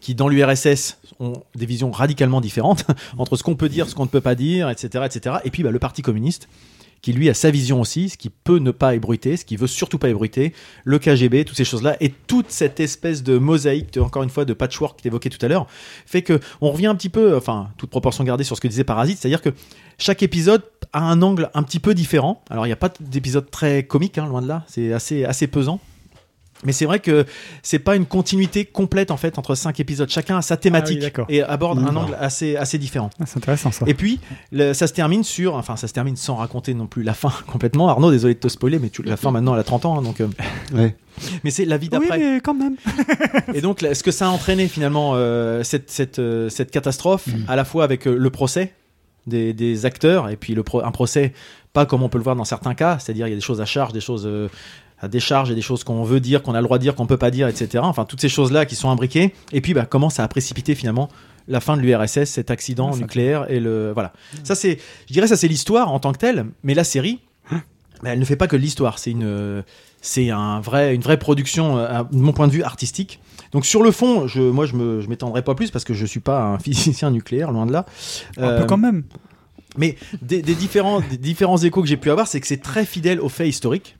qui 0.00 0.14
dans 0.14 0.26
l'URSS 0.26 0.96
ont 1.20 1.42
des 1.54 1.66
visions 1.66 1.90
radicalement 1.90 2.40
différentes 2.40 2.86
entre 3.18 3.36
ce 3.36 3.42
qu'on 3.42 3.56
peut 3.56 3.68
dire, 3.68 3.86
ce 3.86 3.94
qu'on 3.94 4.04
ne 4.04 4.10
peut 4.10 4.22
pas 4.22 4.34
dire, 4.34 4.70
etc. 4.70 5.04
etc. 5.04 5.36
Et 5.44 5.50
puis 5.50 5.62
bah, 5.62 5.70
le 5.70 5.78
Parti 5.78 6.00
communiste, 6.00 6.48
qui 7.02 7.12
lui 7.12 7.28
a 7.28 7.34
sa 7.34 7.50
vision 7.50 7.82
aussi, 7.82 8.08
ce 8.08 8.16
qui 8.16 8.30
peut 8.30 8.58
ne 8.58 8.70
pas 8.70 8.94
ébruiter, 8.94 9.36
ce 9.36 9.44
qui 9.44 9.56
veut 9.56 9.66
surtout 9.66 9.98
pas 9.98 10.08
ébruiter, 10.08 10.54
le 10.84 10.98
KGB, 10.98 11.44
toutes 11.44 11.58
ces 11.58 11.66
choses-là, 11.66 11.98
et 12.00 12.08
toute 12.26 12.50
cette 12.50 12.80
espèce 12.80 13.22
de 13.22 13.36
mosaïque, 13.36 13.98
encore 13.98 14.22
une 14.22 14.30
fois, 14.30 14.46
de 14.46 14.54
patchwork 14.54 15.04
évoquais 15.04 15.28
tout 15.28 15.44
à 15.44 15.48
l'heure, 15.48 15.66
fait 16.06 16.22
que 16.22 16.40
on 16.62 16.70
revient 16.72 16.86
un 16.86 16.94
petit 16.94 17.10
peu, 17.10 17.36
enfin, 17.36 17.68
toute 17.76 17.90
proportion 17.90 18.24
gardée 18.24 18.44
sur 18.44 18.56
ce 18.56 18.62
que 18.62 18.68
disait 18.68 18.84
Parasite, 18.84 19.18
c'est-à-dire 19.18 19.42
que 19.42 19.50
chaque 19.98 20.22
épisode 20.22 20.62
a 20.92 21.00
un 21.00 21.22
angle 21.22 21.50
un 21.54 21.62
petit 21.62 21.80
peu 21.80 21.94
différent. 21.94 22.42
Alors, 22.50 22.66
il 22.66 22.68
n'y 22.68 22.72
a 22.72 22.76
pas 22.76 22.90
d'épisode 23.00 23.50
très 23.50 23.82
comique, 23.84 24.18
hein, 24.18 24.26
loin 24.26 24.42
de 24.42 24.48
là, 24.48 24.64
c'est 24.68 24.92
assez, 24.92 25.24
assez 25.24 25.46
pesant. 25.46 25.80
Mais 26.64 26.72
c'est 26.72 26.86
vrai 26.86 26.98
que 26.98 27.24
c'est 27.62 27.78
pas 27.78 27.94
une 27.94 28.04
continuité 28.04 28.64
complète 28.64 29.12
en 29.12 29.16
fait 29.16 29.38
entre 29.38 29.54
cinq 29.54 29.78
épisodes. 29.78 30.08
Chacun 30.10 30.38
a 30.38 30.42
sa 30.42 30.56
thématique 30.56 30.96
Ah 30.96 30.98
oui, 30.98 31.04
d'accord. 31.04 31.26
et 31.28 31.40
aborde 31.40 31.78
un 31.78 31.82
D'accord. 31.82 32.02
angle 32.02 32.16
assez 32.18 32.56
assez 32.56 32.78
différent. 32.78 33.10
Ah, 33.20 33.26
c'est 33.26 33.36
intéressant 33.36 33.70
ça. 33.70 33.84
Et 33.86 33.94
puis 33.94 34.18
le- 34.50 34.72
ça 34.72 34.88
se 34.88 34.92
termine 34.92 35.22
sur, 35.22 35.54
enfin 35.54 35.76
ça 35.76 35.86
se 35.86 35.92
termine 35.92 36.16
sans 36.16 36.34
raconter 36.34 36.74
non 36.74 36.88
plus 36.88 37.04
la 37.04 37.14
fin 37.14 37.32
complètement. 37.46 37.88
Arnaud, 37.88 38.10
désolé 38.10 38.34
de 38.34 38.40
te 38.40 38.48
spoiler, 38.48 38.80
mais 38.80 38.88
tu, 38.90 39.04
la 39.04 39.16
fin 39.16 39.30
maintenant 39.30 39.54
elle 39.54 39.60
a 39.60 39.62
30 39.62 39.84
ans, 39.84 39.98
hein, 40.00 40.02
donc. 40.02 40.20
euh, 40.20 40.26
Ouais. 40.74 40.96
mais 41.44 41.52
c'est 41.52 41.64
la 41.64 41.76
vie 41.78 41.88
oui, 41.92 42.00
d'après. 42.00 42.18
mais 42.18 42.40
quand 42.40 42.54
même. 42.54 42.74
Et 43.54 43.60
donc, 43.60 43.80
là, 43.80 43.94
ce 43.94 44.02
que 44.02 44.10
ça 44.10 44.26
a 44.26 44.30
entraîné 44.30 44.66
finalement, 44.66 45.12
euh, 45.14 45.62
cette, 45.62 45.90
cette, 45.90 46.18
euh, 46.18 46.48
cette 46.48 46.72
catastrophe, 46.72 47.28
Mm. 47.28 47.44
à 47.46 47.54
la 47.54 47.64
fois 47.64 47.84
avec 47.84 48.08
euh, 48.08 48.16
le 48.16 48.30
procès 48.30 48.72
des, 49.28 49.52
des 49.52 49.86
acteurs, 49.86 50.28
et 50.28 50.36
puis 50.36 50.54
le 50.54 50.62
pro- 50.62 50.84
un 50.84 50.90
procès, 50.90 51.32
pas 51.72 51.86
comme 51.86 52.02
on 52.02 52.08
peut 52.08 52.18
le 52.18 52.24
voir 52.24 52.36
dans 52.36 52.44
certains 52.44 52.74
cas, 52.74 52.98
c'est-à-dire 52.98 53.26
il 53.26 53.30
y 53.30 53.32
a 53.32 53.36
des 53.36 53.42
choses 53.42 53.60
à 53.60 53.64
charge, 53.66 53.92
des 53.92 54.00
choses 54.00 54.24
euh, 54.26 54.48
à 55.00 55.08
décharge, 55.08 55.50
et 55.50 55.54
des 55.54 55.62
choses 55.62 55.84
qu'on 55.84 56.02
veut 56.02 56.20
dire, 56.20 56.42
qu'on 56.42 56.54
a 56.54 56.58
le 56.60 56.64
droit 56.64 56.78
de 56.78 56.82
dire, 56.82 56.94
qu'on 56.94 57.06
peut 57.06 57.16
pas 57.18 57.30
dire, 57.30 57.46
etc. 57.48 57.82
Enfin, 57.84 58.04
toutes 58.04 58.20
ces 58.20 58.28
choses-là 58.28 58.66
qui 58.66 58.74
sont 58.74 58.90
imbriquées. 58.90 59.32
Et 59.52 59.60
puis, 59.60 59.74
bah, 59.74 59.86
comment 59.86 60.10
ça 60.10 60.24
a 60.24 60.28
précipité 60.28 60.74
finalement 60.74 61.08
la 61.46 61.60
fin 61.60 61.76
de 61.76 61.82
l'URSS, 61.82 62.24
cet 62.24 62.50
accident 62.50 62.90
Ah, 62.92 62.96
nucléaire 62.96 63.50
et 63.50 63.58
le 63.60 63.92
voilà. 63.92 64.12
Ça 64.44 64.54
c'est, 64.54 64.78
je 65.08 65.12
dirais 65.14 65.26
ça 65.28 65.36
c'est 65.36 65.48
l'histoire 65.48 65.90
en 65.92 65.98
tant 65.98 66.12
que 66.12 66.18
telle, 66.18 66.46
mais 66.62 66.74
la 66.74 66.84
série, 66.84 67.20
bah, 67.50 68.10
elle 68.10 68.18
ne 68.18 68.24
fait 68.24 68.36
pas 68.36 68.48
que 68.48 68.56
l'histoire. 68.56 68.98
C'est 68.98 69.10
une, 69.12 69.24
euh, 69.24 69.62
c'est 70.02 70.30
un 70.30 70.60
vrai, 70.60 70.94
une 70.94 71.00
vraie 71.00 71.18
production, 71.18 71.78
euh, 71.78 72.02
de 72.10 72.18
mon 72.18 72.32
point 72.32 72.48
de 72.48 72.52
vue 72.52 72.62
artistique. 72.62 73.20
Donc 73.52 73.64
sur 73.66 73.82
le 73.82 73.90
fond, 73.90 74.26
je, 74.26 74.40
moi 74.42 74.66
je 74.66 74.74
me, 74.74 75.00
je 75.00 75.08
m'étendrai 75.08 75.42
pas 75.42 75.54
plus 75.54 75.70
parce 75.70 75.84
que 75.84 75.94
je 75.94 76.04
suis 76.06 76.20
pas 76.20 76.42
un 76.42 76.58
physicien 76.60 77.10
nucléaire, 77.10 77.50
loin 77.52 77.66
de 77.66 77.72
là. 77.72 77.86
Un 78.36 78.42
Euh, 78.42 78.60
peu 78.60 78.66
quand 78.66 78.76
même. 78.78 79.04
mais 79.76 79.96
des, 80.22 80.42
des 80.42 80.54
différents, 80.54 81.00
des 81.00 81.16
différents 81.18 81.58
échos 81.58 81.82
que 81.82 81.88
j'ai 81.88 81.96
pu 81.96 82.10
avoir, 82.10 82.26
c'est 82.26 82.40
que 82.40 82.46
c'est 82.46 82.62
très 82.62 82.84
fidèle 82.84 83.20
aux 83.20 83.28
faits 83.28 83.48
historiques. 83.48 83.96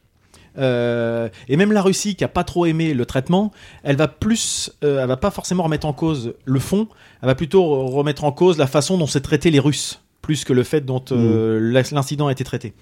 Euh, 0.59 1.29
et 1.49 1.57
même 1.57 1.71
la 1.71 1.83
Russie, 1.83 2.17
qui 2.17 2.25
a 2.25 2.29
pas 2.29 2.43
trop 2.43 2.67
aimé 2.67 2.93
le 2.93 3.07
traitement, 3.07 3.53
elle 3.85 3.95
va 3.97 4.09
plus, 4.09 4.73
euh, 4.83 5.01
elle 5.01 5.07
va 5.09 5.17
pas 5.17 5.31
forcément 5.31 5.63
remettre 5.63 5.87
en 5.87 5.93
cause 5.93 6.35
le 6.45 6.59
fond, 6.59 6.89
elle 7.23 7.29
va 7.29 7.37
plutôt 7.37 7.63
re- 7.63 7.93
remettre 7.93 8.25
en 8.25 8.33
cause 8.33 8.59
la 8.59 8.67
façon 8.67 8.99
dont 8.99 9.07
c'est 9.07 9.21
traité 9.21 9.51
les 9.53 9.61
Russes, 9.61 10.03
plus 10.21 10.45
que 10.45 10.53
le 10.53 10.65
fait 10.65 10.81
dont 10.81 11.05
euh, 11.13 11.61
la- 11.61 11.83
l'incident 11.93 12.27
a 12.27 12.33
été 12.33 12.43
traité. 12.43 12.73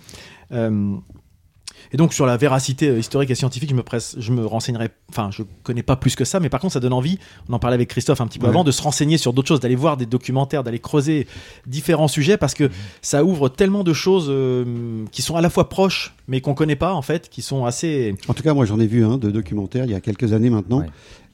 Et 1.92 1.96
donc 1.96 2.12
sur 2.12 2.26
la 2.26 2.36
véracité 2.36 2.88
euh, 2.88 2.98
historique 2.98 3.30
et 3.30 3.34
scientifique, 3.34 3.70
je 3.70 3.74
me 3.74 3.82
presse, 3.82 4.16
je 4.18 4.32
me 4.32 4.44
renseignerai. 4.44 4.88
Enfin, 5.10 5.30
je 5.32 5.42
connais 5.62 5.82
pas 5.82 5.96
plus 5.96 6.14
que 6.16 6.24
ça, 6.24 6.40
mais 6.40 6.48
par 6.48 6.60
contre, 6.60 6.72
ça 6.74 6.80
donne 6.80 6.92
envie. 6.92 7.18
On 7.48 7.52
en 7.54 7.58
parlait 7.58 7.74
avec 7.74 7.88
Christophe 7.88 8.20
un 8.20 8.26
petit 8.26 8.38
peu 8.38 8.46
Ouais. 8.46 8.50
avant, 8.50 8.64
de 8.64 8.70
se 8.70 8.82
renseigner 8.82 9.18
sur 9.18 9.32
d'autres 9.32 9.48
choses, 9.48 9.60
d'aller 9.60 9.76
voir 9.76 9.96
des 9.96 10.06
documentaires, 10.06 10.62
d'aller 10.64 10.78
creuser 10.78 11.26
différents 11.66 12.08
sujets, 12.08 12.36
parce 12.36 12.54
que 12.54 12.70
ça 13.02 13.24
ouvre 13.24 13.48
tellement 13.48 13.84
de 13.84 13.92
choses 13.92 14.26
euh, 14.28 15.04
qui 15.12 15.22
sont 15.22 15.36
à 15.36 15.40
la 15.40 15.50
fois 15.50 15.68
proches, 15.68 16.14
mais 16.28 16.40
qu'on 16.40 16.54
connaît 16.54 16.76
pas 16.76 16.94
en 16.94 17.02
fait, 17.02 17.28
qui 17.28 17.42
sont 17.42 17.64
assez. 17.64 18.14
En 18.28 18.34
tout 18.34 18.42
cas, 18.42 18.54
moi, 18.54 18.64
j'en 18.64 18.80
ai 18.80 18.86
vu 18.86 19.04
un 19.04 19.18
de 19.18 19.30
documentaire 19.30 19.84
il 19.84 19.90
y 19.90 19.94
a 19.94 20.00
quelques 20.00 20.32
années 20.32 20.50
maintenant, 20.50 20.80
Ouais. 20.80 20.86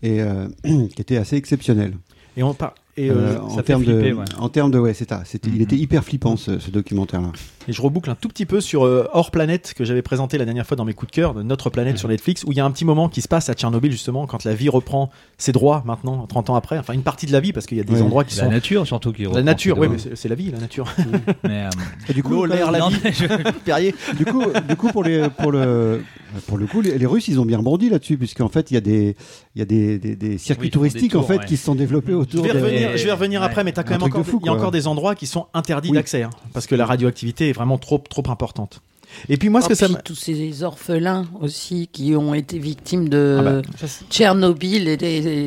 et 0.02 0.20
euh, 0.22 0.48
qui 0.64 1.00
était 1.00 1.16
assez 1.16 1.36
exceptionnel. 1.36 1.94
Et 2.36 2.42
on 2.42 2.54
par- 2.54 2.74
Et, 2.98 3.08
Euh, 3.08 3.14
euh, 3.14 3.38
en 3.38 3.62
termes 3.62 3.84
de, 3.84 4.12
ouais. 4.12 4.24
en 4.38 4.48
termes 4.50 4.70
de, 4.70 4.78
ouais, 4.78 4.92
c'est 4.92 5.08
ça. 5.08 5.22
C'était, 5.24 5.48
il 5.48 5.62
était 5.62 5.76
hyper 5.76 6.04
flippant 6.04 6.36
ce, 6.36 6.58
ce 6.58 6.70
documentaire-là. 6.70 7.32
Et 7.66 7.72
je 7.72 7.80
reboucle 7.80 8.10
un 8.10 8.14
tout 8.14 8.28
petit 8.28 8.44
peu 8.44 8.60
sur 8.60 8.84
euh, 8.84 9.08
Hors 9.14 9.30
Planète 9.30 9.72
que 9.74 9.82
j'avais 9.84 10.02
présenté 10.02 10.36
la 10.36 10.44
dernière 10.44 10.66
fois 10.66 10.76
dans 10.76 10.84
mes 10.84 10.92
coups 10.92 11.10
de 11.10 11.14
cœur, 11.16 11.32
de 11.32 11.42
Notre 11.42 11.70
Planète 11.70 11.96
sur 11.96 12.08
Netflix, 12.08 12.44
où 12.44 12.52
il 12.52 12.58
y 12.58 12.60
a 12.60 12.66
un 12.66 12.70
petit 12.70 12.84
moment 12.84 13.08
qui 13.08 13.22
se 13.22 13.28
passe 13.28 13.48
à 13.48 13.54
Tchernobyl 13.54 13.90
justement 13.90 14.26
quand 14.26 14.44
la 14.44 14.52
vie 14.54 14.68
reprend 14.68 15.10
ses 15.38 15.52
droits 15.52 15.82
maintenant, 15.86 16.26
30 16.26 16.50
ans 16.50 16.54
après. 16.54 16.76
Enfin, 16.76 16.92
une 16.92 17.02
partie 17.02 17.24
de 17.24 17.32
la 17.32 17.40
vie 17.40 17.54
parce 17.54 17.64
qu'il 17.66 17.78
y 17.78 17.80
a 17.80 17.84
des 17.84 17.94
Ouais. 17.94 18.02
endroits 18.02 18.24
qui 18.24 18.36
La 18.36 18.44
sont. 18.44 18.50
nature 18.50 18.86
surtout 18.86 19.12
qui 19.12 19.22
La 19.22 19.28
reprend 19.28 19.42
nature, 19.44 19.76
ses 19.76 19.86
oui, 19.88 20.12
c'est 20.14 20.28
la 20.28 20.34
vie, 20.34 20.50
la 20.50 20.58
nature. 20.58 20.86
Mais, 21.44 21.64
euh, 21.64 21.68
Et 22.10 22.12
du 22.12 22.22
coup, 22.22 22.44
l'air, 22.44 22.70
la 22.70 22.88
vie. 22.88 22.96
je- 23.04 23.50
Perrier. 23.64 23.94
du 24.18 24.26
coup, 24.26 24.42
du 24.68 24.76
coup, 24.76 24.88
pour 24.88 25.02
les, 25.04 25.30
pour 25.30 25.50
le, 25.50 26.02
pour 26.46 26.58
le 26.58 26.66
coup, 26.66 26.80
les, 26.80 26.98
les 26.98 27.06
Russes, 27.06 27.28
ils 27.28 27.38
ont 27.40 27.44
bien 27.44 27.58
rebondi 27.58 27.88
là-dessus, 27.88 28.16
puisqu'en 28.18 28.48
fait, 28.48 28.70
il 28.70 28.74
y 28.74 28.76
a 28.76 28.80
des, 28.80 29.16
il 29.54 29.58
y 29.58 29.62
a 29.62 29.64
des, 29.64 29.98
des, 29.98 30.16
des 30.16 30.38
circuits 30.38 30.66
Oui, 30.66 30.70
touristiques 30.70 31.12
tours, 31.12 31.22
en 31.22 31.26
fait 31.26 31.38
ouais. 31.38 31.44
qui 31.46 31.56
se 31.56 31.64
sont 31.64 31.74
développés 31.74 32.12
Je 32.12 32.16
autour. 32.16 32.42
vais 32.44 32.52
des- 32.52 32.60
revenir, 32.60 32.96
je 32.96 33.04
vais 33.04 33.12
revenir 33.12 33.40
Ouais. 33.40 33.46
après, 33.46 33.64
mais 33.64 33.72
t'as 33.72 33.82
quand 33.82 33.90
même 33.94 34.02
encore, 34.02 34.24
fou, 34.26 34.38
il 34.42 34.46
y 34.46 34.48
a 34.48 34.52
encore 34.52 34.70
des 34.70 34.86
endroits 34.86 35.14
qui 35.14 35.26
sont 35.26 35.46
interdits 35.54 35.90
Oui. 35.90 35.96
d'accès, 35.96 36.22
hein, 36.22 36.30
parce 36.52 36.66
que 36.66 36.74
la 36.74 36.86
radioactivité 36.86 37.48
est 37.48 37.52
vraiment 37.52 37.78
trop, 37.78 37.98
trop 37.98 38.22
importante. 38.28 38.80
Et 39.28 39.36
puis 39.36 39.50
moi, 39.50 39.60
ce 39.60 39.66
Oh, 39.66 39.68
que 39.68 39.74
ça 39.74 39.88
tous 39.90 40.14
ces 40.14 40.62
orphelins 40.62 41.26
aussi 41.42 41.86
qui 41.92 42.16
ont 42.16 42.32
été 42.32 42.58
victimes 42.58 43.10
de 43.10 43.36
Ah 43.38 43.42
bah, 43.60 43.86
Tchernobyl 44.08 44.88
et 44.88 44.96
des, 44.96 45.20
des- 45.20 45.46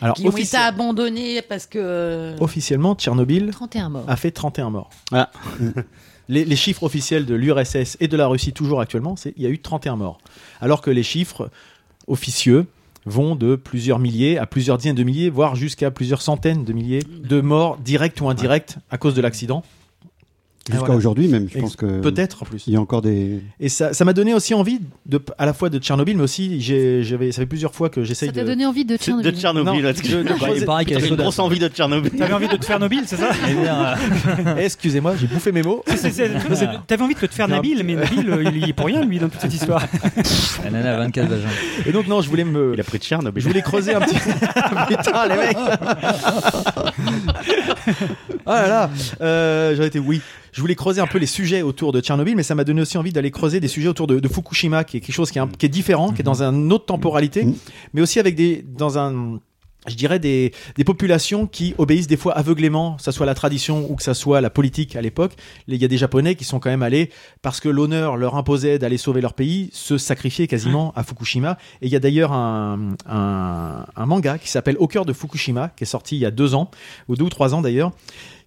Alors, 0.00 0.16
qui 0.16 0.26
ont 0.26 0.36
été 0.36 0.56
abandonnés 0.56 1.40
parce 1.42 1.66
que 1.66 2.34
officiellement, 2.40 2.96
Tchernobyl 2.96 3.50
31 3.52 3.88
morts. 3.90 4.04
a 4.08 4.16
fait 4.16 4.32
31 4.32 4.70
morts. 4.70 4.90
Ah. 5.12 5.30
les, 6.28 6.56
chiffres 6.56 6.82
officiels 6.84 7.26
de 7.26 7.34
l'URSS 7.34 7.96
et 8.00 8.08
de 8.08 8.16
la 8.16 8.26
Russie, 8.26 8.52
toujours 8.52 8.80
actuellement, 8.80 9.16
c'est 9.16 9.34
il 9.36 9.42
y 9.42 9.46
a 9.46 9.50
eu 9.50 9.58
31 9.58 9.96
morts. 9.96 10.18
Alors 10.60 10.80
que 10.80 10.90
les 10.90 11.02
chiffres 11.02 11.50
officieux 12.06 12.66
vont 13.06 13.36
de 13.36 13.56
plusieurs 13.56 13.98
milliers 13.98 14.38
à 14.38 14.46
plusieurs 14.46 14.78
dizaines 14.78 14.96
de 14.96 15.02
milliers, 15.02 15.30
voire 15.30 15.56
jusqu'à 15.56 15.90
plusieurs 15.90 16.22
centaines 16.22 16.64
de 16.64 16.72
milliers 16.72 17.02
de 17.02 17.40
morts 17.40 17.76
directes 17.78 18.20
ou 18.20 18.28
indirectes 18.28 18.78
à 18.90 18.98
cause 18.98 19.14
de 19.14 19.20
l'accident. 19.20 19.62
Jusqu'à 20.66 20.78
Voilà. 20.78 20.94
aujourd'hui 20.96 21.28
même, 21.28 21.46
je 21.52 21.58
pense 21.58 21.76
que 21.76 22.00
Peut-être 22.00 22.42
en 22.42 22.46
plus. 22.46 22.64
il 22.66 22.72
y 22.72 22.76
a 22.76 22.80
encore 22.80 23.02
des. 23.02 23.40
Et 23.60 23.68
ça 23.68 23.92
ça 23.92 24.04
m'a 24.06 24.14
donné 24.14 24.32
aussi 24.32 24.54
envie, 24.54 24.80
de, 25.04 25.20
à 25.36 25.44
la 25.44 25.52
fois 25.52 25.68
de 25.68 25.78
Tchernobyl, 25.78 26.16
mais 26.16 26.22
aussi, 26.22 26.58
j'ai- 26.62 27.02
j'avais, 27.02 27.32
ça 27.32 27.42
fait 27.42 27.46
plusieurs 27.46 27.74
fois 27.74 27.90
que 27.90 28.02
j'essaye 28.02 28.30
Ça 28.30 28.34
t'a 28.34 28.40
de. 28.42 28.46
donné 28.46 28.64
envie 28.64 28.86
de 28.86 28.94
De 28.94 28.98
Tchernobyl. 28.98 29.36
Tchernobyl, 29.36 29.82
Non, 29.82 29.88
parce 29.92 30.00
que 30.00 30.08
de- 30.08 30.22
de 30.22 30.64
Bah, 30.64 30.78
a 30.78 30.84
T'as 30.86 31.00
une 31.06 31.16
grosse 31.16 31.38
envie 31.38 31.58
de 31.58 31.68
Tchernobyl. 31.68 32.10
T'avais 32.12 32.32
envie 32.32 32.48
de 32.48 32.56
te 32.56 32.64
faire 32.64 32.78
Nabil, 32.80 33.02
c'est 33.04 33.16
ça 33.16 33.28
Eh 33.46 33.52
bien, 33.54 33.94
euh, 34.46 34.56
Excusez-moi, 34.64 35.14
j'ai 35.20 35.26
bouffé 35.26 35.52
mes 35.52 35.62
mots. 35.62 35.84
T'avais 36.86 37.02
envie 37.02 37.14
de 37.14 37.20
te 37.26 37.34
faire. 37.34 37.46
Nabil, 37.46 37.82
mais 37.84 37.94
Nabil, 37.96 38.30
euh, 38.30 38.44
il 38.44 38.66
y 38.66 38.70
est 38.70 38.72
pour 38.72 38.86
rien, 38.86 39.04
lui, 39.04 39.18
dans 39.18 39.28
toute 39.28 39.42
cette 39.42 39.52
histoire. 39.52 39.82
la 40.64 40.70
nana 40.70 40.94
a 40.94 40.98
24 40.98 41.28
vagins. 41.28 41.42
Et 41.84 41.92
donc, 41.92 42.06
non, 42.08 42.22
je 42.22 42.28
voulais 42.30 42.44
me. 42.44 42.72
Il 42.74 42.80
a 42.80 42.84
pris 42.84 42.98
de 42.98 43.04
Tchernobyl. 43.04 43.42
Je 43.42 43.48
voulais 43.48 43.60
creuser 43.62 43.94
un 43.94 44.00
petit. 44.00 44.16
Putain, 44.88 45.26
les 45.28 45.36
mecs 45.36 45.56
Ah 48.46 48.62
là 48.62 48.68
là 48.68 48.90
euh, 49.20 49.74
J'aurais 49.74 49.88
été 49.88 49.98
oui. 49.98 50.20
Je 50.54 50.60
voulais 50.60 50.76
creuser 50.76 51.00
un 51.00 51.06
peu 51.08 51.18
les 51.18 51.26
sujets 51.26 51.62
autour 51.62 51.90
de 51.92 52.00
Tchernobyl, 52.00 52.36
mais 52.36 52.44
ça 52.44 52.54
m'a 52.54 52.62
donné 52.64 52.80
aussi 52.80 52.96
envie 52.96 53.12
d'aller 53.12 53.30
creuser 53.32 53.58
des 53.60 53.68
sujets 53.68 53.88
autour 53.88 54.06
de, 54.06 54.20
de 54.20 54.28
Fukushima, 54.28 54.84
qui 54.84 54.96
est 54.96 55.00
quelque 55.00 55.14
chose 55.14 55.30
qui 55.32 55.38
est, 55.38 55.42
un- 55.42 55.48
qui 55.48 55.66
est 55.66 55.68
différent, 55.68 56.12
qui 56.12 56.20
est 56.20 56.24
dans 56.24 56.42
une 56.42 56.72
autre 56.72 56.86
temporalité, 56.86 57.44
Mhm. 57.44 57.54
mais 57.92 58.00
aussi 58.00 58.20
avec 58.20 58.36
des. 58.36 58.64
dans 58.66 58.96
un 58.98 59.40
je 59.86 59.96
dirais 59.96 60.18
des, 60.18 60.52
des 60.78 60.84
populations 60.84 61.46
qui 61.46 61.74
obéissent 61.76 62.06
des 62.06 62.16
fois 62.16 62.32
aveuglément, 62.32 62.94
que 62.96 63.02
ça 63.02 63.12
soit 63.12 63.26
la 63.26 63.34
tradition 63.34 63.86
ou 63.90 63.96
que 63.96 64.02
ça 64.02 64.14
soit 64.14 64.40
la 64.40 64.48
politique 64.48 64.96
à 64.96 65.02
l'époque. 65.02 65.32
Il 65.68 65.76
y 65.76 65.84
a 65.84 65.88
des 65.88 65.98
Japonais 65.98 66.36
qui 66.36 66.44
sont 66.44 66.58
quand 66.58 66.70
même 66.70 66.82
allés, 66.82 67.10
parce 67.42 67.60
que 67.60 67.68
l'honneur 67.68 68.16
leur 68.16 68.34
imposait 68.36 68.78
d'aller 68.78 68.96
sauver 68.96 69.20
leur 69.20 69.34
pays, 69.34 69.68
se 69.74 69.98
sacrifier 69.98 70.46
quasiment 70.46 70.94
à 70.96 71.02
Fukushima. 71.04 71.58
Et 71.82 71.86
il 71.88 71.92
y 71.92 71.96
a 71.96 72.00
d'ailleurs 72.00 72.32
un, 72.32 72.94
un, 73.06 73.84
un 73.94 74.06
manga 74.06 74.38
qui 74.38 74.48
s'appelle 74.48 74.76
Au 74.78 74.86
cœur 74.86 75.04
de 75.04 75.12
Fukushima, 75.12 75.68
qui 75.76 75.84
est 75.84 75.86
sorti 75.86 76.16
il 76.16 76.20
y 76.20 76.24
a 76.26 76.30
deux 76.30 76.54
ans, 76.54 76.70
ou 77.08 77.16
deux 77.16 77.24
ou 77.24 77.28
trois 77.28 77.54
ans 77.54 77.60
d'ailleurs, 77.60 77.92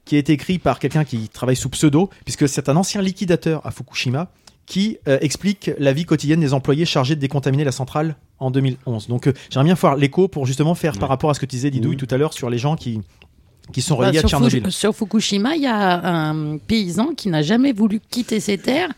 qui 0.07 0.15
a 0.15 0.19
été 0.19 0.33
écrit 0.33 0.57
par 0.57 0.79
quelqu'un 0.79 1.03
qui 1.03 1.29
travaille 1.29 1.55
sous 1.55 1.69
pseudo, 1.69 2.09
puisque 2.25 2.47
c'est 2.49 2.69
un 2.69 2.75
ancien 2.77 3.01
liquidateur 3.01 3.65
à 3.65 3.71
Fukushima 3.71 4.29
qui 4.65 4.97
euh, 5.07 5.17
explique 5.21 5.71
la 5.79 5.93
vie 5.93 6.03
quotidienne 6.05 6.39
des 6.41 6.53
employés 6.53 6.85
chargés 6.85 7.15
de 7.15 7.21
décontaminer 7.21 7.63
la 7.63 7.71
centrale 7.71 8.15
en 8.39 8.51
2011. 8.51 9.07
Donc 9.07 9.27
euh, 9.27 9.33
j'aimerais 9.49 9.65
bien 9.65 9.75
faire 9.75 9.95
l'écho 9.95 10.27
pour 10.27 10.45
justement 10.45 10.75
faire 10.75 10.97
par 10.97 11.07
rapport 11.09 11.29
à 11.29 11.33
ce 11.33 11.39
que 11.39 11.45
tu 11.45 11.55
disais 11.55 11.69
Didouille 11.71 11.93
Mhm. 11.95 11.97
tout 11.99 12.07
à 12.15 12.17
l'heure 12.17 12.33
sur 12.33 12.49
les 12.49 12.57
gens 12.57 12.75
qui 12.75 13.01
qui 13.73 13.81
sont 13.81 13.97
Bah, 13.97 14.07
reliés 14.07 14.19
à 14.19 14.21
sur, 14.21 14.29
Tchernobyl. 14.29 14.71
Sur 14.71 14.95
Fukushima, 14.95 15.55
il 15.57 15.63
y 15.63 15.67
a 15.67 16.29
un 16.29 16.57
paysan 16.57 17.07
qui 17.15 17.27
n'a 17.27 17.41
jamais 17.41 17.73
voulu 17.73 17.99
quitter 17.99 18.39
ses 18.39 18.57
terres 18.57 18.91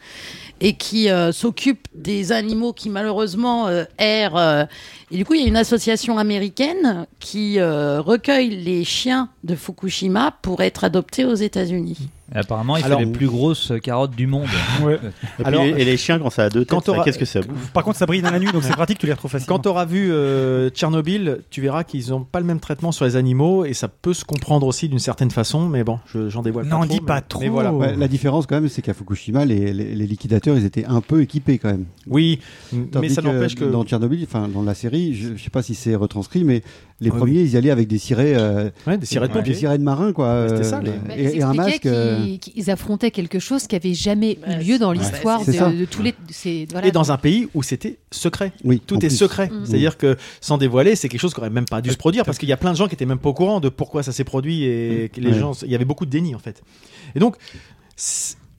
et 0.62 0.74
qui 0.74 1.10
euh, 1.10 1.32
s'occupe 1.32 1.88
des 1.94 2.32
animaux 2.32 2.74
qui 2.74 2.90
malheureusement 2.90 3.68
euh, 3.68 3.86
errent. 3.98 4.38
euh, 4.38 4.66
et 5.12 5.18
du 5.18 5.26
coup, 5.26 5.34
il 5.34 5.42
y 5.42 5.46
a 5.46 5.48
une 5.48 5.58
association 5.58 6.18
américaine 6.18 7.08
qui 7.20 7.60
recueille 7.60 8.50
les 8.50 8.84
chiens 8.84 9.30
de 9.44 9.56
Fukushima 9.56 10.36
pour 10.44 10.62
être 10.62 10.84
adoptés 10.84 11.26
aux 11.26 11.34
États-Unis. 11.34 12.10
Et 12.34 12.38
apparemment, 12.38 12.78
il 12.78 12.84
Alors- 12.86 13.00
fait 13.00 13.06
les 13.06 13.12
plus 13.12 13.28
grosses 13.28 13.74
carottes 13.82 14.16
du 14.16 14.28
monde. 14.28 14.48
Ouais. 14.84 14.96
Et, 14.96 14.98
puis 14.98 15.46
Alors- 15.46 15.64
les, 15.64 15.70
et 15.72 15.86
les 15.86 15.98
chiens, 15.98 16.20
quand 16.20 16.30
ça 16.30 16.44
a 16.46 16.50
deux 16.50 16.64
Quand 16.64 16.78
têtes, 16.78 16.86
t'auras- 16.86 17.04
qu'est-ce 17.04 17.18
que 17.18 17.26
ça 17.26 17.42
bouffe? 17.42 17.72
Par 17.74 17.84
contre, 17.84 17.98
ça 17.98 18.06
brille 18.06 18.22
dans 18.22 18.32
la 18.32 18.40
nuit, 18.40 18.52
donc 18.52 18.64
c'est 18.64 18.72
pratique, 18.74 18.98
tu 19.00 19.06
les 19.08 19.14
retrouves 19.14 19.32
facilement. 19.32 19.56
Quand 19.58 19.62
tu 19.64 19.68
auras 19.70 19.86
vu 19.86 20.10
euh, 20.12 20.70
Tchernobyl, 20.70 21.40
tu 21.50 21.62
verras 21.62 21.84
qu'ils 21.84 22.10
n'ont 22.10 22.24
pas 22.24 22.40
le 22.40 22.46
même 22.46 22.60
traitement 22.60 22.92
sur 22.92 23.06
les 23.06 23.16
animaux 23.16 23.66
et 23.66 23.74
ça 23.74 23.88
peut 23.88 24.14
se 24.14 24.24
comprendre 24.26 24.68
aussi 24.68 24.90
d'une 24.90 25.00
certaine 25.00 25.32
façon, 25.32 25.68
mais 25.68 25.84
bon, 25.84 26.00
je- 26.14 26.30
j'en 26.30 26.42
dévoile 26.42 26.66
N'en 26.68 26.82
pas 26.82 26.86
trop. 26.88 26.94
dis 26.96 27.02
pas 27.02 27.22
trop. 27.22 27.40
Mais 27.42 27.50
voilà. 27.50 27.74
Ouais, 27.74 27.96
la 27.96 28.08
différence 28.08 28.46
quand 28.46 28.56
même, 28.56 28.70
c'est 28.70 28.82
qu'à 28.82 28.94
Fukushima, 28.94 29.44
les, 29.46 29.74
les, 29.74 29.96
les 29.96 30.08
liquidateurs, 30.08 30.56
ils 30.58 30.66
étaient 30.66 30.86
un 30.86 31.02
peu 31.02 31.22
équipés 31.22 31.58
quand 31.58 31.70
même. 31.70 31.86
Oui, 32.08 32.40
mais 32.72 33.10
ça 33.10 33.22
n'empêche 33.22 33.56
que. 33.56 33.66
dans 33.66 33.84
Tchernobyl, 33.84 34.24
enfin 34.24 34.48
dans 34.48 34.64
la 34.64 34.74
série, 34.76 35.16
je, 35.16 35.36
je 35.36 35.44
sais 35.44 35.50
pas 35.50 35.62
si 35.64 35.76
c'est 35.76 35.96
retranscrit, 35.96 36.44
mais 36.44 36.62
les 37.02 37.10
Oui, 37.12 37.18
premiers, 37.18 37.42
ils 37.42 37.52
y 37.52 37.58
allaient 37.58 37.72
avec 37.72 37.88
des 37.88 37.98
cirés, 37.98 38.34
euh, 38.36 38.70
Ouais, 38.86 38.98
des 38.98 39.06
sirènes 39.06 39.30
de 39.30 39.34
des 39.34 39.40
pompiers. 39.40 39.54
sirènes 39.56 39.84
marins 39.84 40.12
quoi, 40.12 40.42
Ouais, 40.44 40.50
c'était 40.50 40.64
ça, 40.64 40.78
euh, 40.80 40.82
les- 40.82 40.92
Bah, 40.92 41.14
et, 41.18 41.42
un 41.42 41.54
masque. 41.54 41.86
Euh, 42.20 42.38
qu'ils 42.38 42.70
affrontaient 42.72 43.12
quelque 43.12 43.40
chose 43.40 43.68
qui 43.68 43.76
avait 43.76 43.94
jamais 43.94 44.38
eu 44.48 44.64
lieu 44.64 44.78
dans 44.80 44.92
l'histoire 44.92 45.44
de, 45.46 45.86
tous 45.86 46.02
les. 46.02 46.14
c'est- 46.30 46.68
Voilà. 46.72 46.88
Et 46.88 46.92
dans 46.92 47.12
un 47.12 47.18
pays 47.18 47.48
où 47.54 47.64
c'était 47.64 47.98
secret. 48.12 48.52
Oui, 48.64 48.82
Tout 48.86 48.96
est 48.98 49.08
plus. 49.08 49.16
secret. 49.18 49.48
Mm. 49.50 49.66
C'est-à-dire 49.66 49.98
que 49.98 50.18
sans 50.42 50.58
dévoiler, 50.58 50.96
c'est 50.96 51.10
quelque 51.10 51.22
chose 51.22 51.34
qui 51.34 51.40
aurait 51.40 51.50
même 51.50 51.66
pas 51.66 51.82
dû 51.82 51.90
se 51.92 51.98
produire 51.98 52.26
parce 52.26 52.38
qu'il 52.38 52.50
y 52.50 52.54
a 52.54 52.58
plein 52.58 52.72
de 52.72 52.78
gens 52.78 52.88
qui 52.88 52.94
étaient 52.96 53.06
même 53.06 53.20
pas 53.20 53.30
au 53.30 53.34
courant 53.34 53.60
de 53.60 53.70
pourquoi 53.70 54.04
ça 54.04 54.12
s'est 54.12 54.24
produit 54.24 54.64
et 54.64 55.10
que 55.14 55.20
les 55.22 55.32
Ouais. 55.32 55.40
gens, 55.40 55.52
il 55.64 55.72
y 55.72 55.76
avait 55.76 55.86
beaucoup 55.86 56.06
de 56.06 56.12
déni 56.12 56.36
en 56.36 56.40
fait. 56.40 56.62
Et 57.16 57.20
donc, 57.20 57.36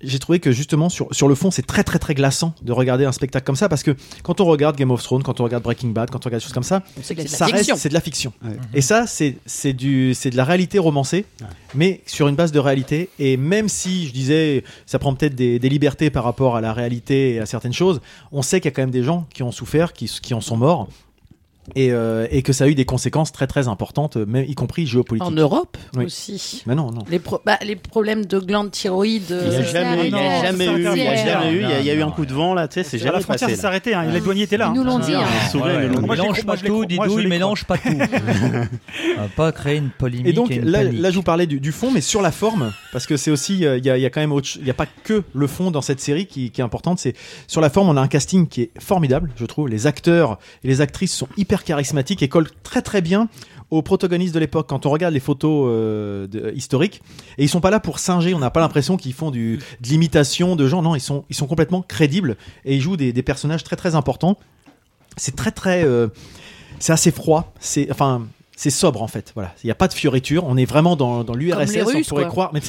j'ai 0.02 0.18
trouvé 0.18 0.40
que 0.40 0.52
justement 0.52 0.88
sur, 0.88 1.08
sur 1.14 1.28
le 1.28 1.34
fond 1.34 1.50
c'est 1.50 1.66
très 1.66 1.84
très 1.84 1.98
très 1.98 2.14
glaçant 2.14 2.54
de 2.62 2.72
regarder 2.72 3.04
un 3.04 3.12
spectacle 3.12 3.44
comme 3.44 3.56
ça 3.56 3.68
parce 3.68 3.82
que 3.82 3.94
quand 4.22 4.40
on 4.40 4.44
regarde 4.46 4.76
Game 4.76 4.90
of 4.90 5.02
Thrones, 5.02 5.22
quand 5.22 5.40
on 5.40 5.44
regarde 5.44 5.62
Breaking 5.62 5.88
Bad, 5.90 6.10
quand 6.10 6.18
on 6.24 6.28
regarde 6.28 6.40
des 6.40 6.44
choses 6.44 6.52
comme 6.54 6.62
ça, 6.62 6.82
C'est 7.02 7.14
de 7.14 7.22
la 7.22 7.28
ça 7.28 7.46
fiction. 7.46 7.74
reste 7.74 7.82
c'est 7.82 7.88
de 7.90 7.94
la 7.94 8.00
fiction. 8.00 8.32
Ouais. 8.42 8.52
Et 8.74 8.80
ça 8.80 9.06
c'est 9.06 9.36
c'est 9.46 9.72
du 9.72 10.14
c'est 10.14 10.30
de 10.30 10.36
la 10.36 10.44
réalité 10.44 10.78
romancée, 10.78 11.24
mais 11.74 12.00
sur 12.06 12.28
une 12.28 12.36
base 12.36 12.52
de 12.52 12.58
réalité. 12.58 13.08
Et 13.18 13.36
même 13.36 13.68
si 13.68 14.06
je 14.06 14.12
disais 14.12 14.64
ça 14.86 14.98
prend 14.98 15.14
peut-être 15.14 15.34
des, 15.34 15.58
des 15.58 15.68
libertés 15.68 16.10
par 16.10 16.24
rapport 16.24 16.56
à 16.56 16.60
la 16.60 16.72
réalité 16.72 17.34
et 17.34 17.40
à 17.40 17.46
certaines 17.46 17.72
choses, 17.72 18.00
on 18.32 18.42
sait 18.42 18.60
qu'il 18.60 18.70
y 18.70 18.72
a 18.72 18.76
quand 18.76 18.82
même 18.82 18.90
des 18.90 19.02
gens 19.02 19.26
qui 19.34 19.42
ont 19.42 19.52
souffert, 19.52 19.92
qui 19.92 20.06
qui 20.22 20.34
en 20.34 20.40
sont 20.40 20.56
morts. 20.56 20.88
Et, 21.74 21.92
euh, 21.92 22.26
et 22.30 22.42
que 22.42 22.52
ça 22.52 22.64
a 22.64 22.68
eu 22.68 22.74
des 22.74 22.84
conséquences 22.84 23.32
très 23.32 23.46
très 23.46 23.68
importantes, 23.68 24.16
même 24.16 24.44
y 24.48 24.54
compris 24.54 24.86
géopolitiques. 24.86 25.26
En 25.28 25.32
Europe 25.32 25.76
Oui. 25.96 26.04
aussi. 26.04 26.62
Mais 26.66 26.74
non, 26.74 26.90
non. 26.90 27.02
Les, 27.10 27.18
pro- 27.18 27.40
bah, 27.44 27.58
les 27.62 27.76
problèmes 27.76 28.24
de 28.26 28.38
glandes 28.38 28.70
thyroïdes. 28.70 29.24
Il 29.30 29.48
n'y 29.50 29.56
a 29.56 29.58
euh, 29.60 29.64
jamais, 29.64 30.06
il 30.08 30.12
y 30.12 30.14
a 30.18 30.42
jamais 30.42 30.66
eu, 30.66 30.76
il 30.78 30.82
y 31.02 31.06
a 31.06 31.16
jamais 31.16 31.52
eu, 31.52 31.56
il 31.56 31.60
y 31.62 31.72
a, 31.72 31.80
il 31.80 31.86
y 31.86 31.90
a 31.90 31.94
eu 31.94 32.02
un 32.02 32.10
coup 32.10 32.26
de 32.26 32.32
vent 32.32 32.54
là, 32.54 32.68
tu 32.68 32.74
sais, 32.74 32.82
c'est 32.84 32.96
À 32.96 33.00
jamais 33.06 33.12
la 33.14 33.20
frontière, 33.20 33.48
là. 33.48 33.56
s'arrêtait. 33.56 33.94
Hein. 33.94 34.04
Les 34.12 34.20
douaniers 34.20 34.42
étaient 34.42 34.56
là. 34.56 34.70
Ils 34.74 34.78
nous 34.78 34.84
l'ont 34.84 34.98
dit. 34.98 35.14
hein. 35.14 35.24
Mélange 36.08 36.44
pas 36.44 36.56
tout, 36.56 36.64
crois- 36.64 36.76
moi, 36.76 36.86
Didou, 36.86 37.04
je 37.08 37.10
il 37.20 37.22
les 37.24 37.28
mélange 37.28 37.64
pas 37.64 37.78
tout. 37.78 37.90
Pas 39.36 39.52
créer 39.52 39.76
une 39.76 39.90
polémique 39.90 40.26
Et 40.26 40.32
donc 40.32 40.50
là, 40.62 41.10
je 41.10 41.14
vous 41.14 41.22
parlais 41.22 41.46
du, 41.46 41.72
fond, 41.72 41.90
mais 41.90 42.00
sur 42.00 42.22
la 42.22 42.32
forme, 42.32 42.72
parce 42.92 43.06
que 43.06 43.16
c'est 43.16 43.30
aussi, 43.30 43.64
euh, 43.64 43.78
il 43.78 43.84
y, 43.84 43.90
a, 43.90 44.10
quand 44.10 44.20
même, 44.20 44.32
il 44.56 44.64
n'y 44.64 44.70
a 44.70 44.74
pas 44.74 44.86
que 45.04 45.22
le 45.34 45.46
fond 45.46 45.70
dans 45.70 45.82
cette 45.82 46.00
série 46.00 46.26
qui, 46.26 46.50
qui 46.50 46.60
est 46.60 46.64
importante. 46.64 46.98
C'est 46.98 47.14
sur 47.46 47.60
la 47.60 47.70
forme, 47.70 47.88
on 47.88 47.96
a 47.96 48.00
un 48.00 48.08
casting 48.08 48.46
qui 48.48 48.62
est 48.62 48.70
formidable, 48.80 49.30
je 49.36 49.44
trouve. 49.46 49.68
Les 49.68 49.86
acteurs 49.86 50.38
et 50.64 50.68
les 50.68 50.80
actrices 50.80 51.14
sont 51.14 51.28
hyper 51.36 51.59
charismatiques 51.64 52.22
et 52.22 52.28
collent 52.28 52.50
très 52.62 52.82
très 52.82 53.00
bien 53.00 53.28
aux 53.70 53.82
protagonistes 53.82 54.34
de 54.34 54.40
l'époque. 54.40 54.68
Quand 54.68 54.86
on 54.86 54.90
regarde 54.90 55.14
les 55.14 55.20
photos 55.20 55.68
euh, 55.68 56.52
historiques, 56.54 57.02
et 57.38 57.44
ils 57.44 57.48
sont 57.48 57.60
pas 57.60 57.70
là 57.70 57.80
pour 57.80 57.98
singer. 57.98 58.34
On 58.34 58.40
n'a 58.40 58.50
pas 58.50 58.60
l'impression 58.60 58.96
qu'ils 58.96 59.12
font 59.12 59.30
du, 59.30 59.58
de 59.80 59.88
l'imitation 59.88 60.56
de 60.56 60.66
gens. 60.66 60.82
Non, 60.82 60.94
ils 60.94 61.00
sont, 61.00 61.24
ils 61.30 61.36
sont 61.36 61.46
complètement 61.46 61.82
crédibles 61.82 62.36
et 62.64 62.74
ils 62.74 62.80
jouent 62.80 62.96
des, 62.96 63.12
des 63.12 63.22
personnages 63.22 63.62
très 63.64 63.76
très 63.76 63.94
importants. 63.94 64.36
C'est 65.16 65.36
très 65.36 65.52
très, 65.52 65.84
euh, 65.84 66.08
c'est 66.78 66.92
assez 66.92 67.10
froid. 67.10 67.52
C'est, 67.60 67.90
enfin. 67.90 68.26
C'est 68.62 68.68
sobre 68.68 69.00
en 69.00 69.08
fait, 69.08 69.32
voilà. 69.34 69.54
Il 69.64 69.68
n'y 69.68 69.70
a 69.70 69.74
pas 69.74 69.88
de 69.88 69.94
fioriture. 69.94 70.44
On 70.46 70.58
est 70.58 70.66
vraiment 70.66 70.94
dans, 70.94 71.24
dans 71.24 71.32
l'URSS. 71.32 71.72
les 71.72 71.80
On 71.82 72.02
pourrait 72.02 72.24
quoi. 72.24 72.30
croire, 72.30 72.50
mais 72.52 72.60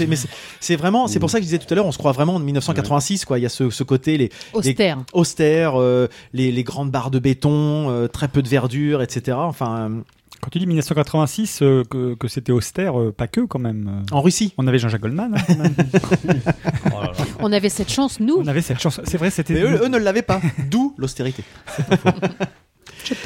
c'est, 0.61 0.75
vraiment, 0.77 1.07
c'est 1.09 1.19
pour 1.19 1.29
ça 1.29 1.39
que 1.39 1.43
je 1.43 1.47
disais 1.47 1.59
tout 1.59 1.67
à 1.69 1.75
l'heure, 1.75 1.85
on 1.85 1.91
se 1.91 1.97
croit 1.97 2.13
vraiment 2.13 2.35
en 2.35 2.39
1986, 2.39 3.25
quoi. 3.25 3.37
Il 3.39 3.41
y 3.41 3.45
a 3.45 3.49
ce, 3.49 3.69
ce 3.69 3.83
côté, 3.83 4.17
les, 4.17 4.29
Austère. 4.53 4.99
austères, 5.11 5.73
euh, 5.81 6.07
les, 6.31 6.53
les 6.53 6.63
grandes 6.63 6.91
barres 6.91 7.11
de 7.11 7.19
béton, 7.19 7.89
euh, 7.89 8.07
très 8.07 8.29
peu 8.29 8.41
de 8.41 8.47
verdure, 8.47 9.01
etc. 9.01 9.35
Enfin, 9.41 9.89
euh, 9.91 10.01
Quand 10.39 10.49
tu 10.49 10.59
dis 10.59 10.65
1986, 10.65 11.59
euh, 11.61 11.83
que, 11.83 12.13
que 12.15 12.29
c'était 12.29 12.53
austère, 12.53 12.97
euh, 12.97 13.11
pas 13.11 13.27
que 13.27 13.41
quand 13.41 13.59
même. 13.59 14.03
euh. 14.09 14.15
en 14.15 14.21
Russie. 14.21 14.53
On 14.57 14.67
avait 14.67 14.79
Jean-Jacques 14.79 15.01
Goldman. 15.01 15.35
hein, 15.35 15.41
quand 15.45 15.57
même. 15.57 15.75
Oh 16.85 17.01
là 17.01 17.07
là. 17.07 17.25
On 17.41 17.51
avait 17.51 17.67
cette 17.69 17.91
chance, 17.91 18.21
nous. 18.21 18.35
On 18.37 18.47
avait 18.47 18.61
cette 18.61 18.79
chance. 18.79 19.01
C'est 19.03 19.17
vrai, 19.17 19.29
c'était. 19.29 19.55
Mais 19.55 19.61
eux, 19.63 19.81
eux 19.83 19.87
ne 19.89 19.97
l'avaient 19.97 20.21
pas, 20.21 20.39
d'où 20.69 20.95
l'austérité. 20.97 21.43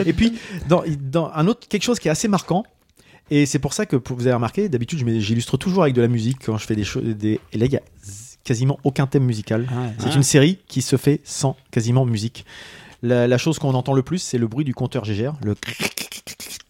Et 0.05 0.13
puis, 0.13 0.33
dans, 0.67 0.83
dans 0.99 1.31
un 1.33 1.47
autre 1.47 1.67
quelque 1.67 1.83
chose 1.83 1.99
qui 1.99 2.07
est 2.07 2.11
assez 2.11 2.27
marquant, 2.27 2.63
et 3.31 3.45
c'est 3.45 3.59
pour 3.59 3.73
ça 3.73 3.85
que 3.85 3.95
pour- 3.95 4.15
vous 4.17 4.27
avez 4.27 4.35
remarqué, 4.35 4.69
d'habitude, 4.69 4.99
j'illustre 5.19 5.57
toujours 5.57 5.83
avec 5.83 5.95
de 5.95 6.01
la 6.01 6.07
musique 6.07 6.37
quand 6.45 6.57
je 6.57 6.65
fais 6.65 6.75
des 6.75 6.83
choses. 6.83 7.03
Des... 7.03 7.39
Et 7.53 7.57
là, 7.57 7.65
il 7.65 7.71
y 7.71 7.77
a 7.77 7.81
quasiment 8.43 8.77
aucun 8.83 9.07
thème 9.07 9.23
musical. 9.23 9.67
Ah. 9.71 9.87
C'est 9.99 10.13
une 10.15 10.23
série 10.23 10.59
qui 10.67 10.81
se 10.83 10.95
fait 10.97 11.21
sans 11.23 11.55
quasiment 11.71 12.05
musique. 12.05 12.45
La, 13.01 13.27
la 13.27 13.37
chose 13.37 13.57
qu'on 13.59 13.73
entend 13.73 13.93
le 13.93 14.03
plus, 14.03 14.19
c'est 14.19 14.37
le 14.37 14.47
bruit 14.47 14.65
du 14.65 14.73
compteur 14.75 15.03
GGR, 15.05 15.33
le 15.43 15.55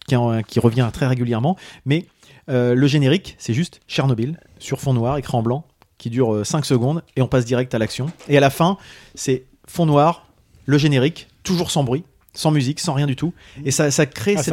qui, 0.06 0.16
en- 0.16 0.42
qui 0.42 0.60
revient 0.60 0.88
très 0.92 1.06
régulièrement. 1.06 1.56
Mais 1.84 2.06
euh, 2.48 2.74
le 2.74 2.86
générique, 2.86 3.36
c'est 3.38 3.54
juste 3.54 3.80
Tchernobyl 3.88 4.38
sur 4.58 4.80
fond 4.80 4.94
noir, 4.94 5.18
écran 5.18 5.42
blanc, 5.42 5.66
qui 5.98 6.10
dure 6.10 6.44
5 6.46 6.64
secondes, 6.64 7.02
et 7.16 7.22
on 7.22 7.28
passe 7.28 7.44
direct 7.44 7.74
à 7.74 7.78
l'action. 7.78 8.06
Et 8.28 8.36
à 8.36 8.40
la 8.40 8.50
fin, 8.50 8.78
c'est 9.14 9.44
fond 9.66 9.86
noir, 9.86 10.26
le 10.64 10.78
générique, 10.78 11.28
toujours 11.42 11.70
sans 11.70 11.84
bruit, 11.84 12.04
sans 12.36 12.50
musique, 12.50 12.80
sans 12.80 12.94
rien 12.94 13.06
du 13.06 13.16
tout. 13.16 13.32
Et 13.64 13.70
ça, 13.70 13.90
ça 13.90 14.06
crée 14.06 14.34
Ah, 14.36 14.42
cette, 14.42 14.44
c'est 14.44 14.52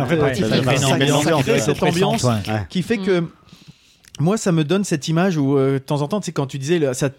ça- 1.30 1.38
crée 1.44 1.60
cette 1.60 1.84
ambiance 1.84 2.24
Ouais. 2.24 2.66
Qui 2.70 2.82
fait 2.82 2.98
que 2.98 3.24
moi 4.20 4.38
ça 4.38 4.52
me 4.52 4.64
donne 4.64 4.84
cette 4.84 5.08
image 5.08 5.38
où 5.38 5.58
euh, 5.58 5.74
de 5.74 5.78
temps 5.80 6.02
en 6.02 6.08
temps 6.08 6.20
tu 6.20 6.28
sais 6.28 6.32
quand 6.32 6.46
tu 6.48 6.60
disais 6.60 6.94
ça 6.94 7.10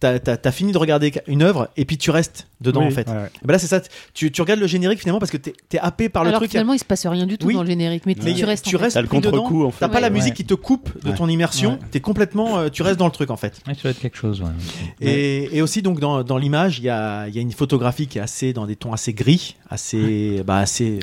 t'as 0.00 0.52
fini 0.52 0.72
de 0.72 0.78
regarder 0.78 1.12
une 1.26 1.42
œuvre 1.42 1.68
et 1.76 1.84
puis 1.84 1.98
tu 1.98 2.10
restes 2.10 2.46
dedans 2.60 2.80
Oui, 2.80 2.86
en 2.86 2.90
fait 2.90 3.08
ouais, 3.08 3.14
ouais. 3.14 3.30
Et 3.42 3.46
ben 3.46 3.52
là 3.52 3.58
c'est 3.58 3.66
ça 3.66 3.80
tu, 4.14 4.30
tu 4.32 4.42
regardes 4.42 4.60
le 4.60 4.66
générique 4.66 5.00
finalement 5.00 5.18
parce 5.20 5.30
que 5.30 5.36
t'es 5.36 5.52
es 5.72 5.78
happé 5.78 6.08
par 6.08 6.22
le 6.24 6.28
Alors 6.30 6.40
truc 6.40 6.50
finalement, 6.50 6.72
il 6.72 6.78
se 6.78 6.84
passe 6.84 7.06
rien 7.06 7.26
du 7.26 7.38
tout 7.38 7.46
Oui. 7.46 7.54
dans 7.54 7.62
le 7.62 7.68
générique, 7.68 8.04
mais, 8.06 8.16
mais 8.22 8.34
tu 8.34 8.44
restes. 8.44 8.64
tu 8.64 8.76
restes 8.76 8.96
le 8.96 9.06
contre-coup, 9.08 9.64
en 9.64 9.70
fait. 9.70 9.78
t'as 9.80 9.88
pas 9.88 10.00
la 10.00 10.10
musique 10.10 10.30
Ouais. 10.30 10.36
qui 10.36 10.44
te 10.44 10.54
coupe 10.54 10.90
de 11.04 11.10
Ouais. 11.10 11.16
ton 11.16 11.28
immersion 11.28 11.72
Ouais. 11.72 11.78
t'es 11.90 12.00
complètement 12.00 12.58
euh, 12.58 12.68
tu 12.68 12.82
restes 12.82 12.98
dans 12.98 13.06
le 13.06 13.12
truc 13.12 13.30
en 13.30 13.36
fait 13.36 13.60
Ouais, 13.66 13.74
ça 13.74 13.82
doit 13.82 13.90
être 13.92 14.00
quelque 14.00 14.16
chose. 14.16 14.40
ouais. 14.40 14.48
et, 15.00 15.56
et 15.56 15.62
aussi 15.62 15.82
donc 15.82 16.00
dans, 16.00 16.22
dans 16.24 16.38
l'image 16.38 16.78
il 16.78 16.84
y 16.84 16.88
a, 16.90 17.26
il 17.28 17.34
y 17.34 17.38
a 17.38 17.42
une 17.42 17.52
photographie 17.52 18.06
qui 18.06 18.18
est 18.18 18.22
assez 18.22 18.52
dans 18.52 18.66
des 18.66 18.76
tons 18.76 18.92
assez 18.92 19.12
gris 19.12 19.56
assez 19.70 20.42
bah 20.46 20.58
assez 20.58 20.98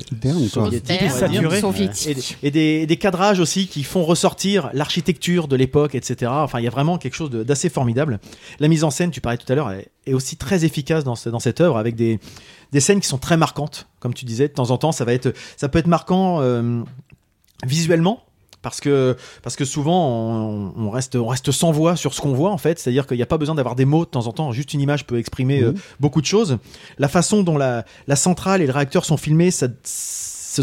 soviétique, 0.50 1.10
saturé. 1.12 1.60
Et, 2.08 2.14
des- 2.14 2.22
et 2.44 2.52
des, 2.52 2.86
des 2.86 2.98
cadrages 2.98 3.40
aussi 3.40 3.68
qui 3.68 3.84
font 3.84 4.04
ressortir 4.04 4.70
l'architecture 4.74 5.48
de 5.48 5.56
l'époque, 5.56 5.96
etc. 5.96 6.32
Enfin, 6.34 6.60
il 6.60 6.64
y 6.64 6.68
a 6.68 6.72
vraiment 6.72 6.98
quelque 6.98 7.14
chose 7.16 7.30
d'assez 7.30 7.70
formidable. 7.70 8.20
La 8.60 8.68
mise 8.68 8.84
en 8.84 8.90
scène, 8.90 9.12
tu 9.12 9.22
parlais 9.22 9.38
tout 9.38 9.52
à 9.52 9.56
l'heure, 9.56 9.72
est, 9.72 10.14
aussi 10.14 10.38
très 10.38 10.66
efficace 10.66 11.04
dans, 11.04 11.16
ce- 11.16 11.30
dans 11.30 11.40
cette 11.40 11.62
œuvre 11.62 11.78
avec 11.78 11.96
des, 11.96 12.20
des 12.72 12.80
scènes 12.80 13.00
qui 13.00 13.08
sont 13.08 13.18
très 13.18 13.38
marquantes, 13.38 13.88
comme 14.00 14.14
tu 14.14 14.26
disais. 14.26 14.48
De 14.48 14.54
temps 14.54 14.72
en 14.72 14.78
temps, 14.78 14.92
ça 14.92 15.04
va 15.06 15.14
être, 15.14 15.34
ça 15.58 15.68
peut 15.70 15.80
être 15.80 15.88
marquant 15.88 16.42
euh, 16.42 16.82
visuellement. 17.66 18.22
Parce 18.62 18.82
que, 18.82 19.16
parce 19.44 19.56
que 19.56 19.64
souvent 19.64 20.10
on, 20.10 20.74
on 20.76 20.90
reste, 20.90 21.16
on 21.16 21.28
reste 21.28 21.52
sans 21.52 21.72
voix 21.72 21.96
sur 21.96 22.16
ce 22.16 22.22
qu'on 22.22 22.34
voit 22.34 22.50
en 22.50 22.58
fait, 22.58 22.80
c'est-à-dire 22.80 23.06
qu'il 23.06 23.16
n'y 23.18 23.22
a 23.22 23.28
pas 23.28 23.38
besoin 23.38 23.54
d'avoir 23.54 23.76
des 23.76 23.86
mots 23.86 24.06
de 24.06 24.10
temps 24.10 24.26
en 24.26 24.32
temps, 24.32 24.52
juste 24.54 24.74
une 24.74 24.82
image 24.82 25.06
peut 25.06 25.20
exprimer 25.20 25.62
euh, 25.62 25.76
beaucoup 26.00 26.20
de 26.20 26.26
choses. 26.26 26.58
La 26.98 27.08
façon 27.08 27.44
dont 27.44 27.60
la, 27.60 27.86
la 28.08 28.16
centrale 28.16 28.64
et 28.64 28.66
le 28.66 28.72
réacteur 28.74 29.06
sont 29.06 29.18
filmés, 29.18 29.52
ça, 29.52 29.68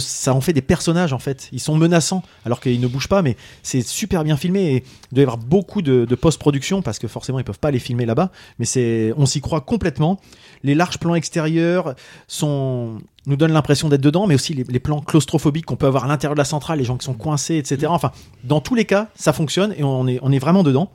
ça, 0.01 0.35
en 0.35 0.41
fait 0.41 0.53
des 0.53 0.63
personnages 0.63 1.13
en 1.13 1.19
fait. 1.19 1.49
Ils 1.53 1.61
sont 1.61 1.77
menaçants 1.77 2.23
alors 2.45 2.61
qu'ils 2.61 2.81
ne 2.81 2.87
bougent 2.87 3.09
pas, 3.09 3.23
mais 3.23 3.37
c'est 3.63 3.83
super 3.83 4.25
bien 4.25 4.37
filmé 4.37 4.61
et 4.61 4.85
il 5.11 5.15
doit 5.15 5.21
y 5.21 5.23
avoir 5.23 5.39
beaucoup 5.39 5.83
de, 5.83 6.07
post-production 6.15 6.83
parce 6.83 6.99
que 6.99 7.09
forcément 7.09 7.39
ils 7.39 7.45
peuvent 7.45 7.59
pas 7.59 7.71
les 7.71 7.79
filmer 7.79 8.07
là-bas, 8.07 8.31
mais 8.59 8.65
c'est, 8.65 9.13
on 9.17 9.27
s'y 9.27 9.41
croit 9.41 9.61
complètement. 9.61 10.21
Les 10.63 10.75
larges 10.75 10.99
plans 10.99 11.15
extérieurs 11.15 11.95
sont 12.29 12.99
nous 13.27 13.37
donnent 13.37 13.53
l'impression 13.53 13.89
d'être 13.89 14.01
dedans, 14.01 14.27
mais 14.27 14.35
aussi 14.35 14.53
les, 14.53 14.81
plans 14.81 15.01
claustrophobiques 15.01 15.67
qu'on 15.67 15.77
peut 15.77 15.87
avoir 15.87 16.05
à 16.05 16.09
l'intérieur 16.09 16.35
de 16.35 16.41
la 16.41 16.45
centrale, 16.45 16.79
les 16.79 16.85
gens 16.85 16.97
qui 16.97 17.05
sont 17.05 17.15
coincés, 17.15 17.57
etc. 17.57 17.87
Enfin, 17.87 18.11
dans 18.43 18.61
tous 18.61 18.75
les 18.75 18.85
cas, 18.85 19.09
ça 19.15 19.33
fonctionne 19.33 19.73
et 19.79 19.85
on 19.85 20.07
est 20.07 20.39
vraiment 20.41 20.65
dedans. 20.65 20.91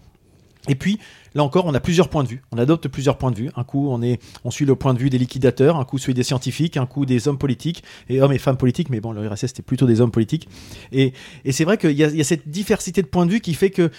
Et 0.67 0.75
puis, 0.75 0.99
là 1.37 1.43
encore, 1.43 1.65
on 1.65 1.73
a 1.73 1.79
plusieurs 1.79 2.09
points 2.09 2.23
de 2.23 2.27
vue. 2.27 2.41
On 2.51 2.57
adopte 2.57 2.89
plusieurs 2.89 3.17
points 3.17 3.31
de 3.31 3.37
vue. 3.37 3.49
Un 3.55 3.63
coup, 3.63 3.87
on, 3.89 4.01
est, 4.01 4.19
on 4.43 4.51
suit 4.51 4.65
le 4.65 4.75
point 4.75 4.93
de 4.93 4.99
vue 4.99 5.09
des 5.09 5.17
liquidateurs, 5.17 5.77
un 5.77 5.85
coup, 5.85 5.97
celui 5.97 6.13
des 6.13 6.23
scientifiques, 6.23 6.75
un 6.75 6.85
coup, 6.85 7.05
des 7.05 7.27
hommes 7.29 7.37
politiques, 7.37 7.83
et 8.09 8.19
hommes 8.21 8.33
et 8.33 8.37
femmes 8.39 8.57
politiques, 8.57 8.89
mais 8.89 8.99
bon, 8.99 9.13
le 9.13 9.25
RSS, 9.25 9.47
c'était 9.47 9.61
plutôt 9.63 9.85
des 9.87 10.01
hommes 10.01 10.11
politiques. 10.11 10.49
Et, 10.91 11.13
et 11.45 11.51
c'est 11.53 11.63
vrai 11.63 11.77
qu'il 11.77 11.91
y, 11.91 12.03
a- 12.03 12.07
il 12.09 12.17
y 12.17 12.21
a 12.21 12.25
cette 12.25 12.49
diversité 12.49 13.01
de 13.01 13.07
points 13.07 13.25
de 13.25 13.31
vue 13.31 13.39
qui 13.39 13.53
fait 13.53 13.69
que 13.69 13.89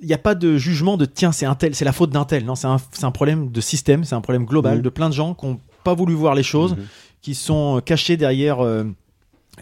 il 0.00 0.06
n'y 0.06 0.12
a 0.14 0.18
pas 0.18 0.34
de 0.36 0.56
jugement 0.58 0.96
de 0.96 1.04
tiens, 1.04 1.32
c'est 1.32 1.46
un 1.46 1.54
tel, 1.56 1.74
c'est 1.74 1.84
la 1.84 1.92
faute 1.92 2.10
d'un 2.10 2.24
tel. 2.24 2.44
Non, 2.44 2.54
c'est 2.54 2.68
un, 2.68 2.76
un 3.02 3.10
problème 3.10 3.50
de 3.50 3.60
système, 3.60 4.04
c'est 4.04 4.14
un 4.14 4.20
problème 4.20 4.44
global 4.44 4.76
Mhm. 4.78 4.82
de 4.82 4.88
plein 4.90 5.08
de 5.08 5.14
gens 5.14 5.34
qui 5.34 5.46
n'ont 5.46 5.58
pas 5.84 5.94
voulu 5.94 6.14
voir 6.14 6.34
les 6.36 6.44
choses, 6.44 6.72
Mhm. 6.76 6.84
qui 7.20 7.34
sont 7.34 7.80
cachés 7.84 8.16
derrière. 8.16 8.60
euh, 8.64 8.84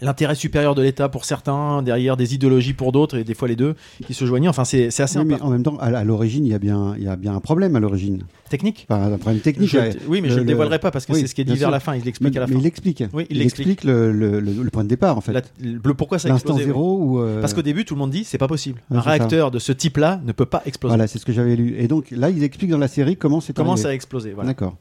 L'intérêt 0.01 0.35
supérieur 0.35 0.75
de 0.75 0.81
l'État 0.81 1.09
pour 1.09 1.25
certains, 1.25 1.81
derrière 1.81 2.17
des 2.17 2.35
idéologies 2.35 2.73
pour 2.73 2.91
d'autres, 2.91 3.17
et 3.17 3.23
des 3.23 3.33
fois 3.33 3.47
les 3.47 3.55
deux 3.55 3.75
qui 4.05 4.13
se 4.13 4.25
joignent. 4.25 4.49
Enfin, 4.49 4.65
c'est 4.65 4.87
assez 4.99 5.19
Oui, 5.19 5.25
mais 5.25 5.41
en 5.41 5.49
même 5.49 5.63
temps, 5.63 5.77
à 5.79 6.03
l'origine, 6.03 6.45
il 6.45 6.51
y 6.51 6.53
a 6.53 6.59
bien, 6.59 6.93
il 6.97 7.03
y 7.03 7.07
a 7.07 7.15
bien 7.15 7.35
un 7.35 7.39
problème 7.39 7.75
à 7.75 7.79
l'origine. 7.79 8.23
technique? 8.49 8.87
Enfin, 8.89 9.11
un 9.11 9.17
problème 9.17 9.41
technique. 9.41 9.69
Je- 9.69 9.77
oui, 10.07 10.21
mais 10.21 10.29
je 10.29 10.35
ne 10.35 10.39
le 10.39 10.45
dévoilerai 10.45 10.79
pas 10.79 10.89
parce 10.91 11.05
que 11.05 11.11
oui, 11.13 11.19
c'est 11.21 11.27
ce 11.27 11.35
qui 11.35 11.41
est 11.41 11.43
dit 11.43 11.51
vers 11.51 11.59
sûr. 11.67 11.69
la 11.71 11.79
fin. 11.81 11.95
Il 11.95 12.03
l'explique 12.03 12.35
à 12.37 12.39
la 12.41 12.47
mais 12.47 12.53
fin. 12.53 12.59
il 12.59 12.65
explique. 12.65 13.03
Oui, 13.13 13.25
il 13.29 13.41
explique 13.41 13.83
le, 13.83 14.11
le- 14.11 14.69
point 14.71 14.83
de 14.83 14.89
départ, 14.89 15.17
en 15.17 15.21
fait. 15.21 15.33
La- 15.33 15.41
le 15.61 15.79
pourquoi 15.93 16.19
ça 16.19 16.29
L'instant 16.29 16.57
zéro 16.57 17.19
euh, 17.21 17.41
Parce 17.41 17.53
qu'au 17.53 17.61
début, 17.61 17.83
tout 17.85 17.95
le 17.95 17.99
monde 17.99 18.11
dit 18.11 18.23
c'est 18.23 18.37
pas 18.37 18.47
possible. 18.47 18.81
Un 18.91 19.01
ça. 19.01 19.09
réacteur 19.09 19.51
de 19.51 19.59
ce 19.59 19.71
type-là 19.71 20.21
ne 20.25 20.31
peut 20.31 20.45
pas 20.45 20.61
exploser. 20.65 20.91
Voilà, 20.91 21.07
c'est 21.07 21.19
ce 21.19 21.25
que 21.25 21.33
j'avais 21.33 21.55
lu. 21.55 21.75
Et 21.77 21.87
donc 21.87 22.11
là, 22.11 22.29
ils 22.29 22.43
expliquent 22.43 22.71
dans 22.71 22.77
la 22.77 22.87
série 22.87 23.17
comment 23.17 23.41
c'est 23.41 23.53
Comment 23.53 23.71
arrivé. 23.71 23.83
ça 23.83 23.89
a 23.89 23.93
explosé 23.93 24.31
voilà. 24.33 24.49
D'accord. 24.49 24.75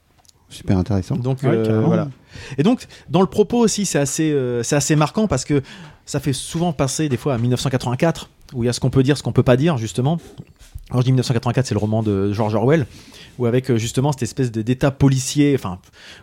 Super 0.49 0.79
intéressant. 0.79 1.17
Donc 1.17 1.43
Ouais, 1.43 1.49
euh, 1.51 1.81
voilà. 1.83 2.09
Et 2.59 2.63
donc 2.63 2.87
dans 3.09 3.21
le 3.21 3.27
propos 3.27 3.59
aussi, 3.59 3.85
c'est 3.87 3.99
assez, 3.99 4.31
euh, 4.33 4.63
c'est 4.63 4.77
assez 4.77 4.97
marquant 4.97 5.27
parce 5.27 5.45
que 5.45 5.63
ça 6.05 6.21
fait 6.21 6.33
souvent 6.33 6.73
passer 6.73 7.09
des 7.09 7.17
fois 7.17 7.35
à 7.35 7.39
1984 7.39 8.31
où 8.55 8.63
il 8.63 8.67
y 8.67 8.69
a 8.69 8.73
ce 8.73 8.79
qu'on 8.81 8.91
peut 8.91 9.03
dire, 9.03 9.19
ce 9.19 9.23
qu'on 9.23 9.33
peut 9.33 9.43
pas 9.43 9.57
dire 9.57 9.77
justement. 9.77 10.19
Quand 10.91 10.99
je 11.01 11.05
dis 11.05 11.11
1984, 11.11 11.67
c'est 11.67 11.75
le 11.75 11.81
roman 11.81 12.05
de 12.05 12.33
George 12.33 12.55
Orwell 12.55 12.87
où 13.39 13.45
avec 13.47 13.71
euh, 13.71 13.77
justement 13.77 14.13
cette 14.13 14.23
espèce 14.23 14.53
d'état 14.53 14.93
policier, 14.93 15.53
enfin 15.57 15.79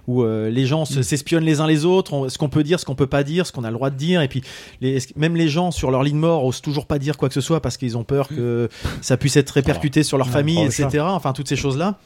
où 0.07 0.23
euh, 0.23 0.49
les 0.49 0.65
gens 0.65 0.85
se- 0.85 1.01
s'espionnent 1.03 1.43
les 1.43 1.59
uns 1.59 1.67
les 1.67 1.83
autres, 1.83 2.13
on- 2.13 2.29
ce 2.29 2.37
qu'on 2.37 2.47
peut 2.49 2.63
dire, 2.63 2.79
ce 2.79 2.85
qu'on 2.85 2.95
peut 2.95 3.05
pas 3.07 3.23
dire, 3.23 3.45
ce 3.45 3.51
qu'on 3.51 3.65
a 3.65 3.69
le 3.69 3.75
droit 3.75 3.89
de 3.89 3.97
dire, 3.97 4.21
et 4.21 4.29
puis 4.29 4.41
les, 4.79 4.99
même 5.17 5.35
les 5.35 5.49
gens 5.49 5.69
sur 5.71 5.91
leur 5.91 6.01
lit 6.01 6.13
de 6.13 6.17
mort 6.17 6.45
osent 6.45 6.61
toujours 6.61 6.85
pas 6.85 6.97
dire 6.97 7.17
quoi 7.17 7.27
que 7.27 7.35
ce 7.35 7.41
soit 7.41 7.61
parce 7.61 7.75
qu'ils 7.75 7.97
ont 7.97 8.05
peur 8.05 8.29
que 8.29 8.69
ça 9.01 9.17
puisse 9.17 9.35
être 9.35 9.51
répercuté 9.51 10.01
sur 10.03 10.17
leur 10.17 10.27
famille, 10.33 10.59
etc. 10.85 11.03
Enfin 11.09 11.33
toutes 11.33 11.49
ces 11.49 11.57
choses 11.57 11.77
là. 11.77 11.99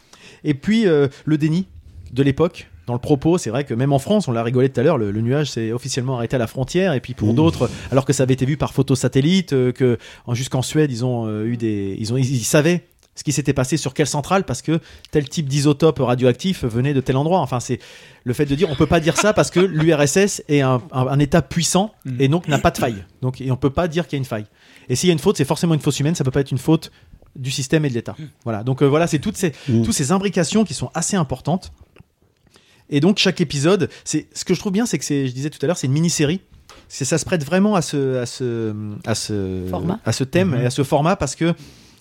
Et 0.43 0.55
puis 0.55 0.87
euh, 0.87 1.07
le 1.25 1.37
déni 1.37 1.67
de 2.13 2.23
l'époque. 2.23 2.69
Dans 2.85 2.93
le 2.93 2.99
propos, 2.99 3.37
c'est 3.37 3.49
vrai 3.49 3.65
que 3.65 3.73
même 3.73 3.91
en 3.91 3.99
France, 3.99 4.27
on 4.29 4.31
l'a 4.31 4.43
rigolé 4.43 4.69
tout 4.69 4.79
à 4.79 4.83
l'heure, 4.83 4.97
le, 4.97 5.11
le 5.11 5.21
nuage 5.21 5.51
s'est 5.51 5.73
officiellement 5.73 6.15
arrêté 6.17 6.37
à 6.37 6.39
la 6.39 6.47
frontière. 6.47 6.93
Et 6.93 7.01
puis 7.01 7.13
pour 7.13 7.33
d'autres, 7.33 7.69
alors 7.91 8.05
que 8.05 8.13
ça 8.13 8.23
avait 8.23 8.33
été 8.35 8.45
vu 8.45 8.55
par 8.55 8.73
photo 8.73 8.95
satellite, 8.95 9.51
euh, 9.53 9.73
que 9.73 9.97
en- 10.25 10.33
jusqu'en 10.33 10.61
Suède, 10.61 10.89
ils 10.91 11.03
ont 11.03 11.25
euh, 11.27 11.45
eu 11.45 11.57
des, 11.57 11.97
ils 11.99 12.13
ont, 12.13 12.17
ils, 12.17 12.31
ils 12.37 12.43
savaient 12.45 12.85
ce 13.13 13.23
qui 13.25 13.31
s'était 13.33 13.51
passé 13.51 13.77
sur 13.77 13.93
quelle 13.93 14.07
centrale 14.07 14.45
parce 14.45 14.61
que 14.61 14.79
tel 15.11 15.27
type 15.27 15.47
d'isotope 15.49 15.99
radioactif 15.99 16.63
venait 16.63 16.93
de 16.93 17.01
tel 17.01 17.17
endroit. 17.17 17.39
Enfin, 17.39 17.59
c'est 17.59 17.79
le 18.23 18.33
fait 18.33 18.45
de 18.45 18.55
dire 18.55 18.69
on 18.69 18.75
peut 18.75 18.85
pas 18.85 18.99
dire 19.01 19.17
ça 19.17 19.33
parce 19.33 19.49
que 19.51 19.59
l'URSS 19.59 20.43
est 20.47 20.61
un, 20.61 20.81
un- 20.93 21.07
un 21.07 21.19
État 21.19 21.41
puissant 21.41 21.91
Mhm. 22.05 22.15
et 22.21 22.27
donc 22.29 22.47
n'a 22.47 22.59
pas 22.59 22.71
de 22.71 22.77
faille. 22.77 23.03
Donc 23.21 23.41
et 23.41 23.51
on 23.51 23.57
peut 23.57 23.69
pas 23.71 23.87
dire 23.89 24.07
qu'il 24.07 24.15
y 24.17 24.19
a 24.19 24.21
une 24.21 24.25
faille. 24.25 24.45
Et 24.87 24.95
s'il 24.95 25.07
y 25.07 25.11
a 25.11 25.13
une 25.13 25.19
faute, 25.19 25.35
c'est 25.37 25.45
forcément 25.45 25.73
une 25.73 25.79
fausse 25.81 25.99
humaine. 25.99 26.15
Ça 26.15 26.23
peut 26.23 26.31
pas 26.31 26.39
être 26.41 26.51
une 26.51 26.57
faute 26.57 26.91
du 27.35 27.51
système 27.51 27.83
et 27.85 27.89
de 27.89 27.93
l'État. 27.95 28.15
Voilà. 28.45 28.63
Donc 28.63 28.81
euh, 28.81 28.85
voilà, 28.85 29.07
c'est 29.07 29.19
toutes 29.19 29.35
ces 29.37 29.51
Mhm. 29.67 29.83
toutes 29.83 29.93
ces 29.95 30.11
imbrications 30.13 30.63
qui 30.63 30.73
sont 30.73 30.89
assez 30.93 31.17
importantes. 31.17 31.71
Et 32.89 32.99
donc 32.99 33.17
chaque 33.17 33.41
épisode, 33.41 33.89
c'est 34.05 34.27
ce 34.33 34.45
que 34.45 34.53
je 34.53 34.59
trouve 34.59 34.71
bien, 34.71 34.85
c'est 34.85 34.97
que 34.97 35.05
c'est, 35.05 35.27
je 35.27 35.33
disais 35.33 35.49
tout 35.49 35.59
à 35.61 35.67
l'heure, 35.67 35.77
c'est 35.77 35.87
une 35.87 35.93
mini-série. 35.93 36.41
C'est 36.89 37.03
ça 37.05 37.17
se 37.17 37.25
prête 37.25 37.43
vraiment 37.43 37.75
à 37.75 37.81
ce 37.81 38.17
à 38.17 38.25
ce 38.25 38.73
à 39.05 39.13
ce 39.15 39.65
Format. 39.69 39.99
à 40.05 40.11
ce 40.13 40.23
thème 40.23 40.51
Mhm. 40.51 40.61
et 40.61 40.65
à 40.65 40.69
ce 40.69 40.83
format 40.83 41.15
parce 41.17 41.35
que 41.35 41.53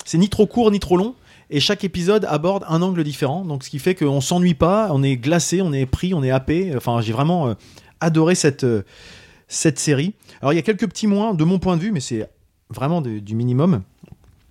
c'est 0.05 0.17
ni 0.17 0.29
trop 0.29 0.47
court 0.47 0.71
ni 0.71 0.79
trop 0.79 0.95
long 0.95 1.13
et 1.49 1.59
chaque 1.59 1.83
épisode 1.83 2.25
aborde 2.29 2.63
un 2.69 2.81
angle 2.81 3.03
différent. 3.03 3.43
Donc 3.43 3.63
ce 3.63 3.69
qui 3.69 3.79
fait 3.79 3.95
qu'on 3.95 4.21
s'ennuie 4.21 4.53
pas, 4.53 4.89
on 4.93 5.03
est 5.03 5.17
glacé, 5.17 5.61
on 5.61 5.73
est 5.73 5.85
pris, 5.85 6.13
on 6.13 6.23
est 6.23 6.31
happé. 6.31 6.73
Enfin, 6.75 7.01
j'ai 7.01 7.11
vraiment 7.11 7.49
euh, 7.49 7.53
adoré 7.99 8.33
cette 8.35 8.63
euh, 8.63 8.83
cette 9.49 9.79
série. 9.79 10.13
Alors 10.41 10.53
il 10.53 10.55
y 10.55 10.59
a 10.59 10.61
quelques 10.61 10.87
petits 10.87 11.07
moins 11.07 11.33
de 11.33 11.43
mon 11.43 11.59
point 11.59 11.75
de 11.75 11.81
vue, 11.81 11.91
mais 11.91 11.99
c'est 12.01 12.29
vraiment 12.69 13.01
de- 13.01 13.19
du 13.19 13.35
minimum. 13.35 13.81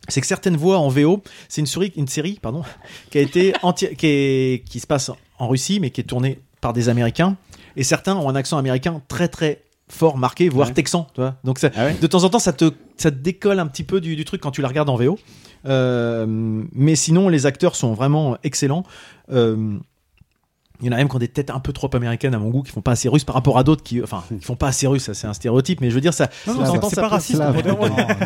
C'est 0.09 0.20
que 0.20 0.26
certaines 0.26 0.57
voix 0.57 0.78
en 0.78 0.89
VO, 0.89 1.22
c'est 1.49 1.61
une 1.62 1.66
série, 1.66 1.93
une 1.97 2.09
série 2.09 2.39
pardon, 2.43 2.62
qui 3.11 3.18
a 3.18 3.22
été 3.22 3.53
enti- 3.62 3.97
qui, 3.97 4.07
est- 4.07 4.64
qui 4.68 4.80
se 4.80 4.87
passe 4.87 5.11
en 5.39 5.49
Russie, 5.49 5.80
mais 5.80 5.91
qui 5.91 6.01
est 6.01 6.05
tournée 6.05 6.41
par 6.61 6.72
des 6.72 6.89
Américains. 6.89 7.37
Et 7.76 7.82
certains 7.84 8.16
ont 8.16 8.28
un 8.28 8.34
accent 8.34 8.57
américain 8.59 9.03
très 9.09 9.28
très 9.28 9.62
fort, 9.89 10.16
marqué, 10.16 10.49
voire 10.49 10.68
Ouais. 10.68 10.74
texan. 10.74 11.07
Tu 11.14 11.20
vois 11.20 11.37
Donc 11.45 11.59
ça, 11.59 11.70
Ah 11.76 11.87
ouais 11.87 11.95
de 12.01 12.07
temps 12.07 12.24
en 12.24 12.28
temps, 12.30 12.39
ça 12.39 12.53
te, 12.53 12.70
ça 12.97 13.11
te 13.11 13.16
décolle 13.16 13.59
un 13.61 13.66
petit 13.66 13.84
peu 13.84 14.01
du, 14.01 14.16
du 14.16 14.24
truc 14.24 14.41
quand 14.41 14.51
tu 14.51 14.62
la 14.62 14.68
regardes 14.68 14.89
en 14.89 14.97
VO. 14.97 15.18
Euh, 15.66 16.26
mais 16.72 16.97
sinon, 16.97 17.28
les 17.28 17.47
acteurs 17.47 17.76
sont 17.76 17.93
vraiment 17.95 18.37
excellents. 18.45 18.84
Euh, 19.32 19.78
il 20.81 20.87
y 20.87 20.89
en 20.91 20.93
a 20.93 20.97
même 20.97 21.09
qui 21.09 21.16
ont 21.16 21.18
des 21.18 21.29
têtes 21.29 21.51
un 21.51 21.61
peu 21.61 21.72
trop 21.72 21.89
américaines 21.95 22.35
à 22.35 22.39
mon 22.39 22.51
goût, 22.51 22.62
qui 22.62 22.70
font 22.72 22.81
pas 22.83 22.93
assez 22.93 23.09
russe 23.09 23.24
par 23.24 23.35
rapport 23.35 23.57
à 23.59 23.64
d'autres 23.64 23.83
qui, 23.83 24.03
enfin, 24.03 24.22
qui 24.29 24.45
font 24.45 24.57
pas 24.57 24.68
assez 24.68 24.87
russe. 24.87 25.05
Ça, 25.05 25.14
c'est 25.14 25.27
un 25.27 25.33
stéréotype, 25.33 25.81
mais 25.81 25.91
je 25.91 25.95
veux 25.95 26.01
dire 26.01 26.12
ça. 26.14 26.29
Non, 26.47 26.55
non, 26.55 26.64
c'est- 26.66 26.97
pas 26.97 27.03
peut- 27.03 27.07
raciste. 27.09 27.41
Vrai. 27.41 27.62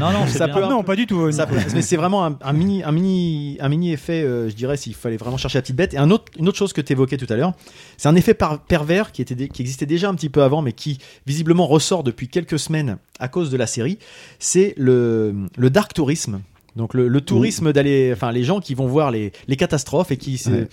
Non, 0.00 0.10
non, 0.12 0.26
Ça 0.26 0.48
peut 0.48 0.60
pas 0.84 0.96
du 0.96 1.06
tout. 1.06 1.30
ça 1.32 1.46
peut- 1.46 1.56
mais 1.74 1.82
c'est 1.82 1.96
vraiment 1.96 2.24
un, 2.26 2.38
un 2.42 2.52
mini, 2.52 2.82
un 2.82 2.92
mini, 2.92 3.56
un 3.60 3.68
mini 3.68 3.92
effet, 3.92 4.22
euh, 4.22 4.48
je 4.48 4.54
dirais, 4.54 4.76
s'il 4.76 4.94
fallait 4.94 5.16
vraiment 5.16 5.36
chercher 5.36 5.58
la 5.58 5.62
petite 5.62 5.76
bête. 5.76 5.94
Et 5.94 5.98
un 5.98 6.10
autre, 6.10 6.24
une 6.38 6.48
autre 6.48 6.58
chose 6.58 6.72
que 6.72 6.80
tu 6.80 6.92
évoquais 6.92 7.16
tout 7.16 7.26
à 7.32 7.36
l'heure, 7.36 7.52
c'est 7.96 8.08
un 8.08 8.14
effet 8.16 8.34
par- 8.34 8.60
pervers 8.60 9.12
qui, 9.12 9.22
était, 9.22 9.34
dé- 9.34 9.48
qui 9.48 9.62
existait 9.62 9.86
déjà 9.86 10.08
un 10.08 10.14
petit 10.14 10.28
peu 10.28 10.42
avant, 10.42 10.62
mais 10.62 10.72
qui 10.72 10.98
visiblement 11.26 11.66
ressort 11.66 12.02
depuis 12.02 12.28
quelques 12.28 12.58
semaines 12.58 12.98
à 13.18 13.28
cause 13.28 13.50
de 13.50 13.56
la 13.56 13.66
série. 13.66 13.98
C'est 14.38 14.74
le, 14.76 15.34
le 15.56 15.70
dark 15.70 15.92
tourisme. 15.94 16.40
Donc 16.76 16.94
le, 16.94 17.08
le 17.08 17.20
tourisme 17.20 17.72
d'aller, 17.72 18.10
enfin 18.14 18.30
les 18.30 18.44
gens 18.44 18.60
qui 18.60 18.74
vont 18.76 18.86
voir 18.86 19.10
les, 19.10 19.32
les 19.48 19.56
catastrophes 19.56 20.12
et 20.12 20.16
qui 20.16 20.40
Ouais. 20.46 20.68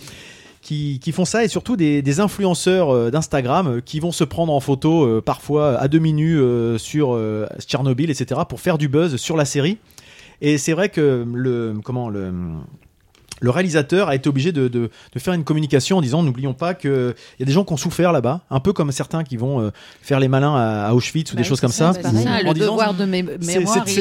Qui, 0.68 1.12
font 1.14 1.24
ça 1.24 1.46
et 1.46 1.48
surtout 1.48 1.78
des, 1.78 2.02
des 2.02 2.20
influenceurs 2.20 2.90
euh, 2.90 3.10
d'Instagram 3.10 3.68
euh, 3.68 3.82
qui 3.82 4.02
vont 4.02 4.12
se 4.12 4.26
prendre 4.26 4.52
en 4.52 4.60
photo 4.60 5.06
euh, 5.06 5.22
parfois 5.22 5.78
à 5.78 5.88
demi 5.88 6.12
nu 6.12 6.38
sur 6.78 7.18
Tchernobyl, 7.60 8.10
etc. 8.10 8.42
pour 8.48 8.60
faire 8.60 8.78
du 8.78 8.88
buzz 8.88 9.16
sur 9.16 9.38
la 9.38 9.46
série. 9.46 9.78
Et 10.42 10.58
c'est 10.58 10.74
vrai 10.74 10.90
que 10.90 11.26
le 11.34 11.76
comment 11.84 12.10
le 12.10 12.32
le 13.40 13.50
réalisateur 13.50 14.10
a 14.10 14.16
été 14.16 14.28
obligé 14.30 14.52
de, 14.52 14.68
de, 14.68 14.90
de 15.14 15.20
faire 15.20 15.34
une 15.34 15.44
communication 15.44 15.98
en 15.98 16.02
disant 16.02 16.24
n'oublions 16.24 16.54
pas 16.54 16.74
qu'il 16.74 17.14
y 17.40 17.44
a 17.44 17.46
des 17.46 17.52
gens 17.52 17.64
qui 17.64 17.74
ont 17.74 17.78
souffert 17.78 18.12
là-bas, 18.12 18.42
un 18.50 18.60
peu 18.60 18.74
comme 18.74 18.92
certains 18.92 19.24
qui 19.24 19.38
vont 19.38 19.62
euh, 19.62 19.70
faire 20.02 20.20
les 20.20 20.28
malins 20.28 20.56
à, 20.56 20.88
à 20.88 20.94
Auschwitz 20.94 21.32
ou 21.32 21.36
Bah 21.36 21.42
des 21.42 21.48
choses 21.48 21.58
oui, 21.60 21.62
comme 21.62 21.72
ça, 21.72 21.94
ça. 21.94 22.00
c'est 22.02 22.08
En 22.08 22.54
disant- 22.54 22.78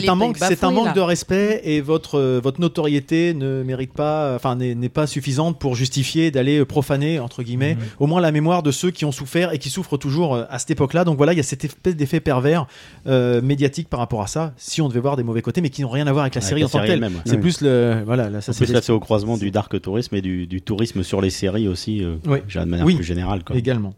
un 0.09 0.15
manque, 0.15 0.37
c'est 0.39 0.65
un 0.65 0.71
manque 0.71 0.87
là. 0.87 0.93
de 0.93 1.01
respect 1.01 1.61
et 1.65 1.81
votre 1.81 2.19
euh, 2.19 2.41
votre 2.43 2.61
notoriété 2.61 3.35
ne 3.35 3.63
mérite 3.63 3.93
pas, 3.93 4.35
enfin 4.35 4.57
n'est 4.57 4.89
pas 4.89 5.07
suffisante 5.07 5.59
pour 5.59 5.75
justifier 5.75 6.31
d'aller 6.31 6.65
profaner 6.65 7.19
entre 7.21 7.43
guillemets 7.43 7.75
Mhm. 7.75 7.81
au 8.01 8.07
moins 8.07 8.21
la 8.21 8.33
mémoire 8.33 8.63
de 8.63 8.71
ceux 8.71 8.91
qui 8.91 9.05
ont 9.05 9.13
souffert 9.13 9.53
et 9.53 9.59
qui 9.59 9.71
souffrent 9.71 9.97
toujours 9.99 10.35
euh, 10.35 10.45
à 10.51 10.59
cette 10.59 10.71
époque-là. 10.71 11.05
Donc 11.05 11.17
voilà, 11.17 11.33
il 11.33 11.37
y 11.37 11.41
a 11.41 11.43
cette 11.43 11.65
espèce 11.65 11.97
d'effet 11.97 12.21
pervers 12.21 12.67
euh, 13.07 13.41
médiatique 13.43 13.89
par 13.89 13.99
rapport 14.01 14.23
à 14.23 14.27
ça. 14.27 14.53
Si 14.57 14.81
on 14.81 14.89
devait 14.89 15.01
voir 15.01 15.17
des 15.17 15.23
mauvais 15.23 15.43
côtés, 15.43 15.61
mais 15.61 15.71
qui 15.71 15.83
n'ont 15.83 15.89
rien 15.91 16.07
à 16.07 16.13
voir 16.13 16.25
avec 16.25 16.35
la 16.35 16.41
Avec 16.41 16.49
série 16.49 16.65
en 16.65 16.69
tant 16.69 16.81
que 16.81 16.87
telle. 16.87 17.11
C'est 17.25 17.39
plus 17.39 17.61
le 17.61 18.03
voilà, 18.07 18.31
là, 18.31 18.41
ça 18.41 18.53
c'est 18.53 18.91
au 18.91 19.01
croisement 19.01 19.26
du 19.37 19.51
dark 19.51 19.81
tourisme 19.83 20.15
et 20.15 20.23
du, 20.23 20.47
du 20.47 20.63
tourisme 20.63 21.03
sur 21.03 21.21
les 21.21 21.31
séries 21.31 21.67
aussi, 21.69 22.05
euh, 22.05 22.17
Oui. 22.27 22.39
de 22.55 22.65
manière 22.65 22.87
Oui. 22.87 22.95
plus 22.95 23.05
générale. 23.05 23.43
Quoi. 23.45 23.57
également. 23.57 23.95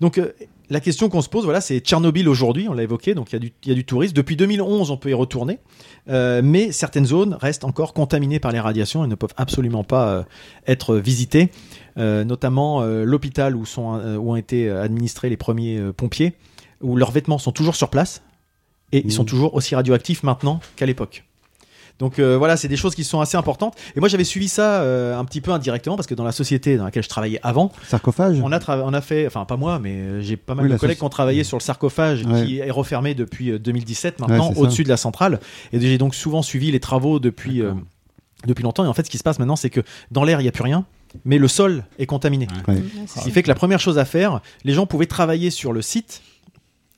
Donc 0.00 0.18
euh, 0.18 0.32
la 0.68 0.80
question 0.80 1.08
qu'on 1.08 1.22
se 1.22 1.28
pose, 1.28 1.44
voilà, 1.44 1.60
c'est 1.60 1.78
Tchernobyl 1.78 2.28
aujourd'hui, 2.28 2.68
on 2.68 2.72
l'a 2.74 2.82
évoqué, 2.82 3.14
donc 3.14 3.30
il 3.30 3.34
y, 3.34 3.36
a 3.36 3.38
du- 3.38 3.52
il 3.62 3.68
y 3.68 3.72
a 3.72 3.74
du 3.76 3.84
tourisme. 3.84 4.14
Depuis 4.14 4.34
2011, 4.34 4.90
on 4.90 4.96
peut 4.96 5.10
y 5.10 5.14
retourner, 5.14 5.60
euh, 6.10 6.40
mais 6.42 6.72
certaines 6.72 7.06
zones 7.06 7.36
restent 7.40 7.62
encore 7.64 7.94
contaminées 7.94 8.40
par 8.40 8.50
les 8.50 8.58
radiations 8.60 9.04
et 9.04 9.06
ne 9.06 9.14
peuvent 9.14 9.32
absolument 9.36 9.84
pas 9.84 10.08
euh, 10.08 10.22
être 10.66 10.96
visitées, 10.96 11.50
notamment 11.96 12.82
l'hôpital 12.84 13.56
où, 13.56 13.64
sont, 13.64 13.94
où 14.18 14.32
ont 14.32 14.36
été 14.36 14.68
administrés 14.68 15.28
les 15.30 15.36
premiers 15.36 15.80
pompiers, 15.96 16.34
où 16.82 16.96
leurs 16.96 17.10
vêtements 17.10 17.38
sont 17.38 17.52
toujours 17.52 17.76
sur 17.76 17.88
place 17.88 18.22
et 18.92 18.98
ils 19.00 19.06
Mmh. 19.06 19.10
sont 19.10 19.24
toujours 19.24 19.54
aussi 19.54 19.74
radioactifs 19.74 20.22
maintenant 20.22 20.60
qu'à 20.76 20.86
l'époque. 20.86 21.24
Donc 21.98 22.18
euh, 22.18 22.36
voilà, 22.36 22.56
c'est 22.56 22.68
des 22.68 22.76
choses 22.76 22.94
qui 22.94 23.04
sont 23.04 23.20
assez 23.20 23.36
importantes. 23.38 23.74
Et 23.96 24.00
moi, 24.00 24.08
j'avais 24.08 24.24
suivi 24.24 24.48
ça 24.48 24.82
euh, 24.82 25.18
un 25.18 25.24
petit 25.24 25.40
peu 25.40 25.50
indirectement 25.50 25.96
parce 25.96 26.06
que 26.06 26.14
dans 26.14 26.24
la 26.24 26.32
société 26.32 26.76
dans 26.76 26.84
laquelle 26.84 27.02
je 27.02 27.08
travaillais 27.08 27.40
avant, 27.42 27.72
Sarcophage 27.88 28.38
on 28.42 28.52
a, 28.52 28.58
trava- 28.58 28.82
on 28.84 28.92
a 28.92 29.00
fait, 29.00 29.26
enfin 29.26 29.44
pas 29.46 29.56
moi, 29.56 29.78
mais 29.78 29.92
euh, 29.94 30.20
j'ai 30.20 30.36
pas 30.36 30.54
mal 30.54 30.66
Oui, 30.66 30.72
de 30.72 30.76
collègues 30.76 30.98
qui 30.98 31.04
ont 31.04 31.08
travaillé 31.08 31.42
sur 31.44 31.56
le 31.56 31.62
sarcophage 31.62 32.24
Ouais. 32.26 32.44
qui 32.44 32.58
est 32.58 32.70
refermé 32.70 33.14
depuis 33.14 33.50
euh, 33.50 33.58
2017 33.58 34.20
maintenant 34.20 34.50
Ouais, 34.50 34.58
au-dessus 34.58 34.84
de 34.84 34.88
la 34.90 34.96
centrale. 34.98 35.40
Et 35.72 35.80
j'ai 35.80 35.96
donc 35.98 36.14
souvent 36.14 36.42
suivi 36.42 36.70
les 36.70 36.80
travaux 36.80 37.18
depuis, 37.18 37.62
euh, 37.62 37.72
depuis 38.46 38.62
longtemps. 38.62 38.84
Et 38.84 38.88
en 38.88 38.92
fait, 38.94 39.06
ce 39.06 39.10
qui 39.10 39.18
se 39.18 39.22
passe 39.22 39.38
maintenant, 39.38 39.56
c'est 39.56 39.70
que 39.70 39.80
dans 40.10 40.24
l'air, 40.24 40.40
il 40.40 40.44
n'y 40.44 40.48
a 40.48 40.52
plus 40.52 40.64
rien, 40.64 40.84
mais 41.24 41.38
le 41.38 41.48
sol 41.48 41.84
est 41.98 42.06
contaminé. 42.06 42.46
Ouais. 42.68 42.82
Ce 43.06 43.22
qui 43.22 43.30
fait 43.30 43.42
que 43.42 43.48
la 43.48 43.54
première 43.54 43.80
chose 43.80 43.98
à 43.98 44.04
faire, 44.04 44.40
les 44.64 44.74
gens 44.74 44.84
pouvaient 44.86 45.06
travailler 45.06 45.50
sur 45.50 45.72
le 45.72 45.80
site, 45.80 46.20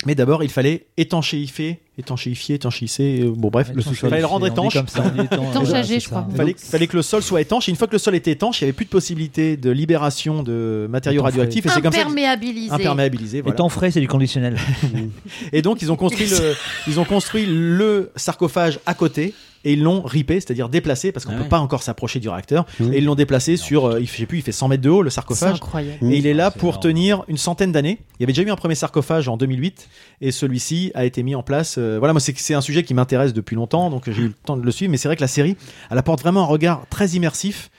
mais 0.07 0.14
d'abord, 0.14 0.44
il 0.44 0.49
fallait 0.51 0.86
étanchéifier, 0.96 1.80
étanchéifier, 1.99 2.55
étanchéisser, 2.55 3.22
euh, 3.24 3.32
bon 3.36 3.49
bref, 3.49 3.72
Le 3.74 3.82
sous-sol. 3.82 4.11
fallait 4.11 4.20
le 4.22 4.26
rendre 4.28 4.46
étanche. 4.46 4.72
comme 4.74 4.86
ça, 4.86 5.03
étanche. 5.18 5.46
C'est 5.84 6.01
je 6.01 6.07
crois. 6.09 6.24
ça. 6.30 6.36
Fallait, 6.36 6.55
fallait 6.57 6.86
que 6.86 6.96
le 6.96 7.03
sol 7.03 7.20
soit 7.20 7.40
étanche. 7.40 7.68
Et 7.68 7.72
une 7.72 7.76
fois 7.76 7.88
que 7.88 7.92
le 7.94 7.99
sol 7.99 8.14
était 8.14 8.30
étanche, 8.30 8.61
il 8.61 8.64
n'y 8.64 8.68
avait 8.68 8.76
plus 8.76 8.84
de 8.84 8.90
possibilité 8.90 9.57
de 9.57 9.70
libération 9.70 10.44
de 10.44 10.86
matériaux 10.88 11.24
radioactifs. 11.24 11.66
Et 11.66 11.68
c'est 11.68 11.82
comme 11.82 11.92
ça 11.92 11.99
Imperméabilisé. 12.03 12.72
imperméabilisé. 12.72 13.40
Voilà. 13.40 13.55
Étant 13.57 13.68
frais, 13.68 13.90
c'est 13.90 14.01
du 14.01 14.07
conditionnel. 14.07 14.57
Et 15.53 15.62
donc 15.62 15.82
ils 15.82 15.90
ont 15.90 15.96
construit 15.96 16.28
le, 16.28 16.55
ils 16.86 17.01
ont 17.01 17.05
construit 17.05 17.44
le 17.46 18.12
sarcophage 18.14 18.78
à 18.86 18.94
côté 18.94 19.34
et 19.69 19.73
ils 19.75 19.83
l'ont 19.83 20.03
ripé, 20.03 20.35
c'est-à-dire 20.41 20.69
déplacé 20.69 21.12
parce 21.12 21.25
qu'on 21.27 21.33
Ah 21.37 21.43
peut 21.43 21.49
pas 21.49 21.59
encore 21.61 21.83
s'approcher 21.83 22.21
du 22.21 22.29
réacteur. 22.29 22.64
Mmh. 22.81 22.93
Et 22.93 22.99
ils 22.99 23.05
l'ont 23.05 23.14
déplacé 23.14 23.57
sur, 23.57 23.85
euh, 23.87 24.01
il 24.01 24.07
fait- 24.07 24.16
je 24.16 24.21
sais 24.23 24.27
plus, 24.27 24.39
il 24.39 24.43
fait 24.43 24.53
100 24.53 24.69
mètres 24.69 24.83
de 24.83 24.91
haut 24.91 25.03
le 25.03 25.11
C'est 25.11 25.14
sarcophage. 25.16 25.55
incroyable. 25.57 25.99
Mmh. 26.01 26.11
Et 26.12 26.16
il 26.16 26.27
est 26.27 26.35
là 26.35 26.51
pour 26.51 26.71
énorme. 26.71 26.83
tenir 26.83 27.25
une 27.29 27.37
centaine 27.37 27.71
d'années. 27.73 27.99
Il 28.19 28.23
y 28.23 28.25
avait 28.25 28.33
déjà 28.33 28.43
eu 28.49 28.51
un 28.51 28.57
premier 28.57 28.75
sarcophage 28.75 29.29
en 29.29 29.37
2008 29.37 29.89
et 30.21 30.33
celui-ci 30.33 30.91
a 30.95 31.05
été 31.05 31.23
mis 31.23 31.35
en 31.35 31.43
place. 31.43 31.77
euh, 31.79 31.97
voilà, 31.99 32.12
moi 32.14 32.21
c'est 32.21 32.37
c'est 32.39 32.55
un 32.55 32.61
sujet 32.61 32.83
qui 32.83 32.95
m'intéresse 32.95 33.33
depuis 33.33 33.57
longtemps, 33.57 33.91
donc 33.91 34.11
j'ai 34.11 34.23
eu 34.23 34.27
le 34.29 34.33
temps 34.33 34.57
de 34.57 34.62
le 34.64 34.71
suivre. 34.71 34.91
Mais 34.91 34.97
c'est 34.97 35.09
vrai 35.09 35.16
que 35.16 35.21
la 35.21 35.29
série, 35.29 35.57
elle 35.91 35.99
apporte 35.99 36.21
vraiment 36.21 36.43
un 36.43 36.47
regard 36.47 36.87
très 36.91 37.09
immersif. 37.11 37.71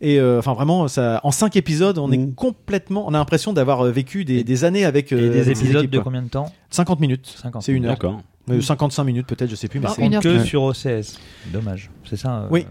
Et 0.00 0.20
euh, 0.20 0.38
enfin 0.38 0.52
vraiment, 0.54 0.86
ça, 0.86 1.20
en 1.24 1.32
cinq 1.32 1.56
épisodes, 1.56 1.98
on 1.98 2.12
est 2.12 2.18
Mm. 2.18 2.34
complètement, 2.34 3.04
on 3.08 3.14
a 3.14 3.18
l'impression 3.18 3.52
d'avoir 3.52 3.84
euh, 3.84 3.90
vécu 3.90 4.24
des, 4.24 4.44
des 4.44 4.64
années 4.64 4.84
avec 4.84 5.10
Et 5.10 5.16
des 5.16 5.50
épisodes 5.50 5.76
équipes, 5.78 5.90
de 5.90 5.96
quoi. 5.98 6.04
combien 6.04 6.22
de 6.22 6.28
temps? 6.28 6.52
50 6.70 7.00
minutes. 7.00 7.34
50. 7.42 7.62
C'est 7.62 7.72
une 7.72 7.84
heure. 7.86 7.92
D'accord. 7.94 8.20
Euh, 8.50 8.60
55 8.60 9.04
minutes 9.04 9.26
peut-être, 9.26 9.50
je 9.50 9.54
sais 9.56 9.68
plus, 9.68 9.80
mais 9.80 9.86
Ah, 9.88 9.92
c'est. 9.96 10.08
Que 10.20 10.38
Ouais. 10.38 10.44
sur 10.44 10.62
OCS. 10.62 11.18
Dommage. 11.52 11.90
C'est 12.08 12.16
ça 12.16 12.40
euh, 12.42 12.46
Oui. 12.50 12.66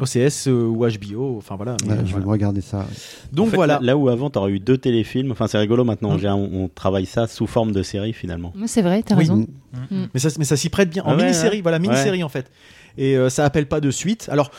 OCS 0.00 0.48
euh, 0.48 0.64
ou 0.66 0.86
HBO, 0.86 1.36
enfin 1.38 1.54
voilà. 1.56 1.72
Ouais, 1.86 1.92
euh, 1.92 1.96
Je 1.98 2.02
vais 2.06 2.12
voilà. 2.12 2.26
regarder 2.32 2.60
ça. 2.60 2.86
Donc 3.32 3.48
En 3.48 3.50
fait, 3.50 3.56
voilà. 3.56 3.74
Là, 3.74 3.80
là 3.82 3.96
où 3.96 4.08
avant, 4.08 4.30
tu 4.30 4.38
aurais 4.38 4.50
eu 4.52 4.58
deux 4.58 4.78
téléfilms, 4.78 5.30
enfin, 5.30 5.46
c'est 5.46 5.58
rigolo 5.58 5.84
maintenant, 5.84 6.14
Mm. 6.14 6.18
j'ai- 6.18 6.28
on, 6.30 6.64
on 6.64 6.68
travaille 6.68 7.06
ça 7.06 7.26
sous 7.26 7.46
forme 7.46 7.72
de 7.72 7.82
série 7.82 8.12
finalement. 8.12 8.52
C'est 8.66 8.82
vrai, 8.82 9.02
t'as 9.02 9.14
Oui. 9.14 9.20
raison. 9.20 9.46
Mmh. 9.90 9.96
Mais 10.14 10.18
ça, 10.20 10.30
mais 10.38 10.44
ça 10.44 10.56
s'y 10.56 10.70
prête 10.70 10.90
bien. 10.90 11.02
En 11.04 11.10
Ah 11.10 11.16
ouais, 11.16 11.22
mini-série, 11.24 11.56
ouais. 11.56 11.62
voilà, 11.62 11.78
mini-série 11.78 12.24
en 12.24 12.28
fait. 12.28 12.50
Et 12.98 13.16
euh, 13.16 13.28
ça 13.30 13.44
appelle 13.44 13.66
pas 13.66 13.80
de 13.80 13.90
suite. 13.90 14.28
Alors 14.32 14.50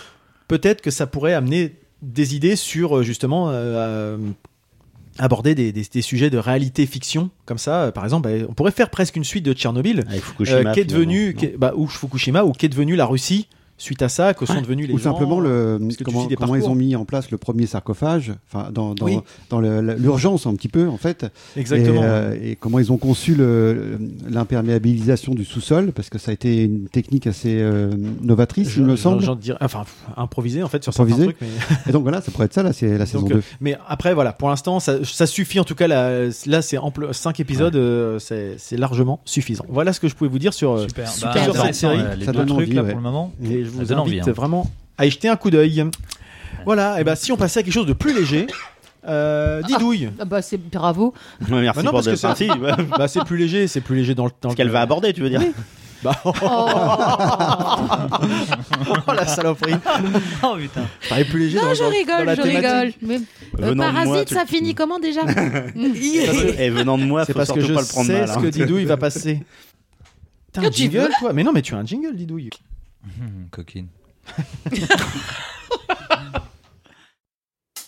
peut-être 0.47 0.81
que 0.81 0.91
ça 0.91 1.07
pourrait 1.07 1.33
amener 1.33 1.75
des 2.01 2.35
idées 2.35 2.55
sur 2.55 2.97
euh, 2.97 3.03
justement 3.03 3.49
euh, 3.49 3.53
euh, 3.53 4.17
aborder 5.19 5.55
des, 5.55 5.71
des- 5.71 5.85
des 5.91 6.01
sujets 6.01 6.29
de 6.29 6.37
réalité 6.37 6.85
fiction 6.85 7.29
comme 7.45 7.57
ça. 7.57 7.83
Euh, 7.83 7.91
Par 7.91 8.03
exemple, 8.03 8.29
bah, 8.29 8.45
on 8.49 8.53
pourrait 8.53 8.71
faire 8.71 8.89
presque 8.89 9.15
une 9.15 9.23
suite 9.23 9.45
de 9.45 9.53
Tchernobyl, 9.53 10.03
Avec 10.07 10.19
euh, 10.19 10.23
Fukushima. 10.23 10.73
qui 10.73 10.79
est 10.79 10.83
finalement. 10.83 10.99
devenu, 11.05 11.27
Non. 11.33 11.39
qui 11.39 11.45
est- 11.45 11.57
bah, 11.57 11.73
ou 11.75 11.87
Fukushima, 11.87 12.43
ou 12.45 12.51
qui 12.51 12.65
est 12.65 12.69
devenu 12.69 12.95
la 12.95 13.05
Russie 13.05 13.47
suite 13.83 14.01
à 14.01 14.09
ça, 14.09 14.33
que 14.33 14.45
sont 14.45 14.61
devenus 14.61 14.87
les 14.87 14.93
Ou 14.93 14.97
gens. 14.97 15.11
simplement 15.11 15.39
le, 15.39 15.79
tu 15.97 16.03
comment, 16.03 16.55
ils 16.55 16.63
ont 16.65 16.75
mis 16.75 16.95
en 16.95 17.05
place 17.05 17.29
le 17.31 17.37
premier 17.37 17.65
sarcophage, 17.65 18.33
enfin 18.51 18.69
dans, 18.71 18.93
dans, 18.95 19.05
Oui. 19.05 19.19
dans 19.49 19.59
le- 19.59 19.81
la- 19.81 19.95
l'urgence 19.95 20.47
un 20.47 20.55
petit 20.55 20.67
peu 20.69 20.87
en 20.87 20.97
fait, 20.97 21.25
Exactement. 21.57 22.01
Et, 22.01 22.05
euh, 22.05 22.37
et 22.41 22.55
comment 22.55 22.79
ils 22.79 22.91
ont 22.91 22.97
conçu 22.97 23.35
l'imperméabilisation 24.29 25.33
du 25.33 25.45
sous-sol, 25.45 25.91
parce 25.93 26.09
que 26.09 26.17
ça 26.17 26.31
a 26.31 26.33
été 26.33 26.63
une 26.63 26.87
technique 26.87 27.27
assez 27.27 27.59
euh, 27.61 27.91
novatrice, 28.21 28.69
Je- 28.69 28.81
il 28.81 28.85
me 28.87 28.95
semble. 28.95 29.37
dirais- 29.37 29.57
enfin, 29.61 29.81
pff, 29.81 29.95
improvisé 30.17 30.63
en 30.63 30.67
fait 30.69 30.83
sur 30.83 30.93
certains 30.93 31.11
Improvisé. 31.13 31.33
trucs. 31.33 31.41
mais- 31.41 31.75
Et 31.89 31.91
donc 31.91 32.03
voilà, 32.03 32.21
ça 32.21 32.31
pourrait 32.31 32.45
être 32.45 32.53
ça, 32.53 32.63
là, 32.63 32.73
c'est 32.73 32.97
la 32.97 33.05
saison 33.05 33.21
Donc, 33.21 33.29
2. 33.31 33.37
euh, 33.37 33.41
mais 33.61 33.77
après, 33.87 34.13
voilà, 34.13 34.33
pour 34.33 34.49
l'instant, 34.49 34.79
ça, 34.79 35.03
ça 35.03 35.25
suffit. 35.25 35.59
En 35.59 35.63
tout 35.63 35.75
cas, 35.75 35.87
là, 35.87 36.25
là 36.45 36.61
c'est 36.61 36.77
ample. 36.77 37.09
5 37.13 37.39
épisodes, 37.39 37.75
euh, 37.75 38.19
c'est 38.19 38.77
largement 38.77 39.19
suffisant. 39.25 39.65
Voilà 39.69 39.93
ce 39.93 39.99
que 39.99 40.07
je 40.07 40.15
pouvais 40.15 40.29
vous 40.29 40.39
dire 40.39 40.53
sur. 40.53 40.71
euh, 40.73 40.87
Super. 40.87 41.07
Super 41.09 41.33
Bah, 41.33 41.43
sur 41.43 41.55
cette 41.57 41.75
série. 41.75 41.99
euh, 41.99 42.15
Les 42.15 42.25
Ça 42.25 42.31
deux 42.31 42.39
donne 42.39 42.47
trucs 42.47 42.67
envie, 42.67 42.73
là 42.73 42.83
ouais. 42.83 42.89
pour 42.89 42.97
le 42.97 43.03
moment. 43.03 43.33
Et 43.43 43.63
je 43.63 43.69
Ça 43.69 43.72
vous 43.75 43.81
invite 43.93 43.97
envie, 43.99 44.19
hein. 44.21 44.31
vraiment 44.33 44.69
à 44.97 45.05
y 45.05 45.11
jeter 45.11 45.27
un 45.29 45.35
coup 45.35 45.49
d'œil. 45.49 45.85
Voilà, 46.65 46.99
et 47.01 47.03
ben 47.03 47.15
si 47.15 47.31
on 47.31 47.37
passait 47.37 47.59
à 47.59 47.63
quelque 47.63 47.73
chose 47.73 47.85
de 47.87 47.93
plus 47.93 48.13
léger, 48.15 48.47
euh, 49.07 49.61
Didouille. 49.63 50.09
Ah 50.19 50.25
bah 50.25 50.41
c'est 50.41 50.57
bravo. 50.57 51.13
Ouais, 51.49 51.61
Merci 51.61 51.77
Bah 51.77 51.83
non, 51.83 51.91
pour 51.91 52.03
parce 52.03 52.07
que 52.07 52.15
c'est 52.15 52.27
partie. 52.27 52.47
bah, 52.97 53.07
c'est 53.07 53.23
plus 53.25 53.37
léger, 53.37 53.67
c'est 53.67 53.81
plus 53.81 53.95
léger 53.97 54.15
dans 54.15 54.25
le 54.25 54.31
temps. 54.31 54.49
Ce 54.51 54.55
qu'elle 54.55 54.69
va 54.69 54.81
aborder, 54.81 55.13
tu 55.13 55.21
veux 55.21 55.29
dire 55.29 55.41
Bah, 56.03 56.15
oh, 56.25 56.33
la 59.13 59.25
saloperie. 59.25 59.73
Oh 60.43 60.55
putain. 60.57 60.83
Pareil 61.09 61.25
plus 61.25 61.39
léger 61.39 61.59
dans, 61.59 61.65
Non, 61.65 61.73
je 61.73 61.83
dans 61.83 61.89
rigole, 61.89 62.25
la 62.25 62.35
je 62.35 62.41
thématique. 62.41 62.69
rigole. 62.69 62.93
Mais, 63.01 63.17
euh, 63.17 63.67
Venant 63.69 63.87
de 63.87 63.93
moi, 63.93 64.03
Parasite, 64.05 64.27
tu- 64.27 64.35
ça 64.35 64.45
finit 64.45 64.75
comment 64.75 64.99
déjà 64.99 65.21
Et 66.59 66.69
venant 66.69 66.97
de 66.97 67.05
moi, 67.05 67.25
C'est 67.25 67.33
parce 67.33 67.51
que 67.51 67.61
je 67.61 67.73
pas 67.73 67.81
le 67.81 67.87
prendre 67.87 68.07
sais 68.07 68.19
mal. 68.19 68.27
ce 68.27 68.33
hein. 68.33 68.41
que 68.41 68.47
Didouille 68.47 68.85
va 68.85 68.97
passer. 68.97 69.43
T'as 70.51 70.61
un 70.61 70.71
jingle, 70.71 71.09
toi? 71.19 71.33
Mais 71.33 71.43
non, 71.43 71.51
mais 71.51 71.61
tu 71.61 71.73
as 71.73 71.77
un 71.77 71.85
jingle, 71.85 72.15
Didouille. 72.15 72.49
Hum, 73.05 73.47
coquine. 73.51 73.87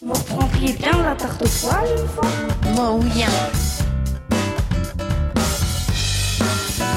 Vous 0.01 0.13
prendriez 0.25 0.73
bien 0.73 1.01
la 1.03 1.15
tarte 1.15 1.41
aux 1.41 1.47
poils 1.47 1.89
une 1.97 2.07
fois? 2.07 2.27
Moi, 2.73 2.91
oui. 2.95 3.23
hein. 3.23 3.29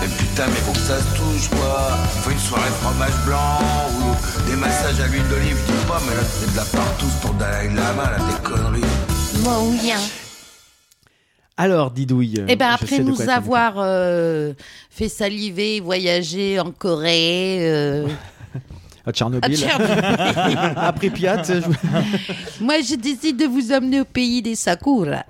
Mais 0.00 0.08
putain, 0.08 0.46
mais 0.48 0.60
faut 0.66 0.72
que 0.72 0.78
ça 0.78 0.98
se 1.00 1.16
touche, 1.16 1.48
quoi. 1.50 1.96
Faut 2.22 2.30
une 2.30 2.38
soirée 2.38 2.70
fromage 2.82 3.24
blanc 3.24 3.58
ou 4.00 4.48
des 4.50 4.56
massages 4.56 5.00
à 5.00 5.06
l'huile 5.06 5.26
d'olive, 5.28 5.56
je 5.66 5.72
dis 5.72 5.84
pas, 5.86 6.00
mais 6.08 6.14
là, 6.16 6.22
c'est 6.24 6.50
de 6.52 6.56
la 6.56 6.64
partouze 6.64 7.14
pour 7.22 7.34
Dalai 7.34 7.68
Lama, 7.74 8.10
là, 8.10 8.18
des 8.18 8.42
conneries. 8.48 8.82
Moi, 9.42 9.58
oui. 9.62 9.92
hein. 9.92 10.00
Alors, 11.60 11.90
Didouille. 11.90 12.42
Et 12.48 12.54
ben 12.56 12.68
après 12.70 13.00
nous 13.00 13.20
avoir 13.28 13.74
euh, 13.78 14.52
fait 14.90 15.08
saliver, 15.08 15.80
voyager 15.80 16.60
en 16.60 16.70
Corée, 16.70 17.58
euh, 17.68 18.06
À 19.04 19.10
Tchernobyl. 19.12 19.52
à 19.52 19.56
Tchernobyl. 19.56 20.58
à 20.76 20.92
Pripyat. 20.92 21.42
je- 21.42 22.64
moi 22.64 22.74
je 22.80 22.94
décide 22.94 23.36
de 23.38 23.46
vous 23.46 23.72
emmener 23.72 24.00
au 24.00 24.04
pays 24.04 24.40
des 24.40 24.54
sakura. 24.54 25.24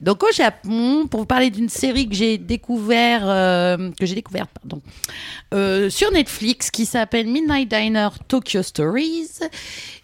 Donc 0.00 0.22
au 0.22 0.32
Japon, 0.32 1.06
pour 1.08 1.20
vous 1.20 1.26
parler 1.26 1.50
d'une 1.50 1.68
série 1.68 2.08
que 2.08 2.14
j'ai 2.14 2.38
découvert, 2.38 3.22
euh, 3.24 3.90
que 3.98 4.06
j'ai 4.06 4.14
découverte, 4.14 4.50
pardon, 4.60 4.82
euh, 5.54 5.90
sur 5.90 6.10
Netflix, 6.12 6.70
qui 6.70 6.86
s'appelle 6.86 7.26
Midnight 7.26 7.68
Diner 7.68 8.08
Tokyo 8.28 8.62
Stories. 8.62 9.30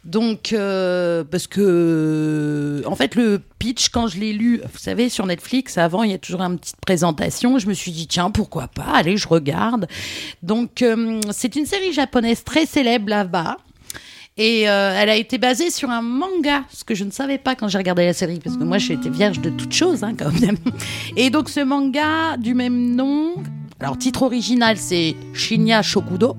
Donc 0.05 0.53
euh, 0.53 1.25
parce 1.25 1.47
que 1.47 2.83
en 2.87 2.95
fait 2.95 3.15
le 3.15 3.41
pitch 3.59 3.89
quand 3.89 4.07
je 4.07 4.19
l'ai 4.19 4.35
lu, 4.35 4.61
vous 4.71 4.79
savez 4.79 5.09
sur 5.09 5.25
Netflix 5.25 5.79
avant 5.79 6.03
il 6.03 6.11
y 6.11 6.15
a 6.15 6.19
toujours 6.19 6.43
une 6.43 6.59
petite 6.59 6.81
présentation. 6.85 7.59
Je 7.59 7.67
me 7.67 7.75
suis 7.75 7.91
dit 7.91 8.07
tiens 8.07 8.31
pourquoi 8.31 8.69
pas, 8.69 8.93
allez 8.93 9.17
je 9.17 9.27
regarde. 9.27 9.87
Donc 10.43 10.85
c'est 11.31 11.57
une 11.57 11.65
série 11.65 11.95
japonaise 11.95 12.45
très 12.45 12.67
célèbre 12.67 13.09
là-bas. 13.09 13.57
Et 14.37 14.69
euh, 14.69 14.93
elle 14.97 15.11
a 15.11 15.17
été 15.17 15.39
basée 15.39 15.71
sur 15.71 15.91
un 15.91 16.03
manga, 16.03 16.65
ce 16.73 16.83
que 16.83 16.95
je 16.97 17.05
ne 17.05 17.13
savais 17.13 17.39
pas 17.39 17.55
quand 17.55 17.69
j'ai 17.69 17.79
regardé 17.79 18.05
la 18.05 18.13
série, 18.13 18.41
parce 18.43 18.57
que 18.57 18.65
moi 18.65 18.79
j'étais 18.79 19.09
vierge 19.09 19.41
de 19.41 19.51
toute 19.51 19.73
chose, 19.73 20.03
hein, 20.03 20.15
quand 20.19 20.33
même. 20.41 20.57
Et 21.17 21.31
donc 21.31 21.49
ce 21.49 21.61
manga 21.61 22.37
du 22.37 22.55
même 22.55 22.97
nom, 22.97 23.35
alors 23.79 23.97
titre 23.97 24.23
original 24.23 24.77
c'est 24.77 25.15
Shinya 25.35 25.83
Shokudo, 25.83 26.37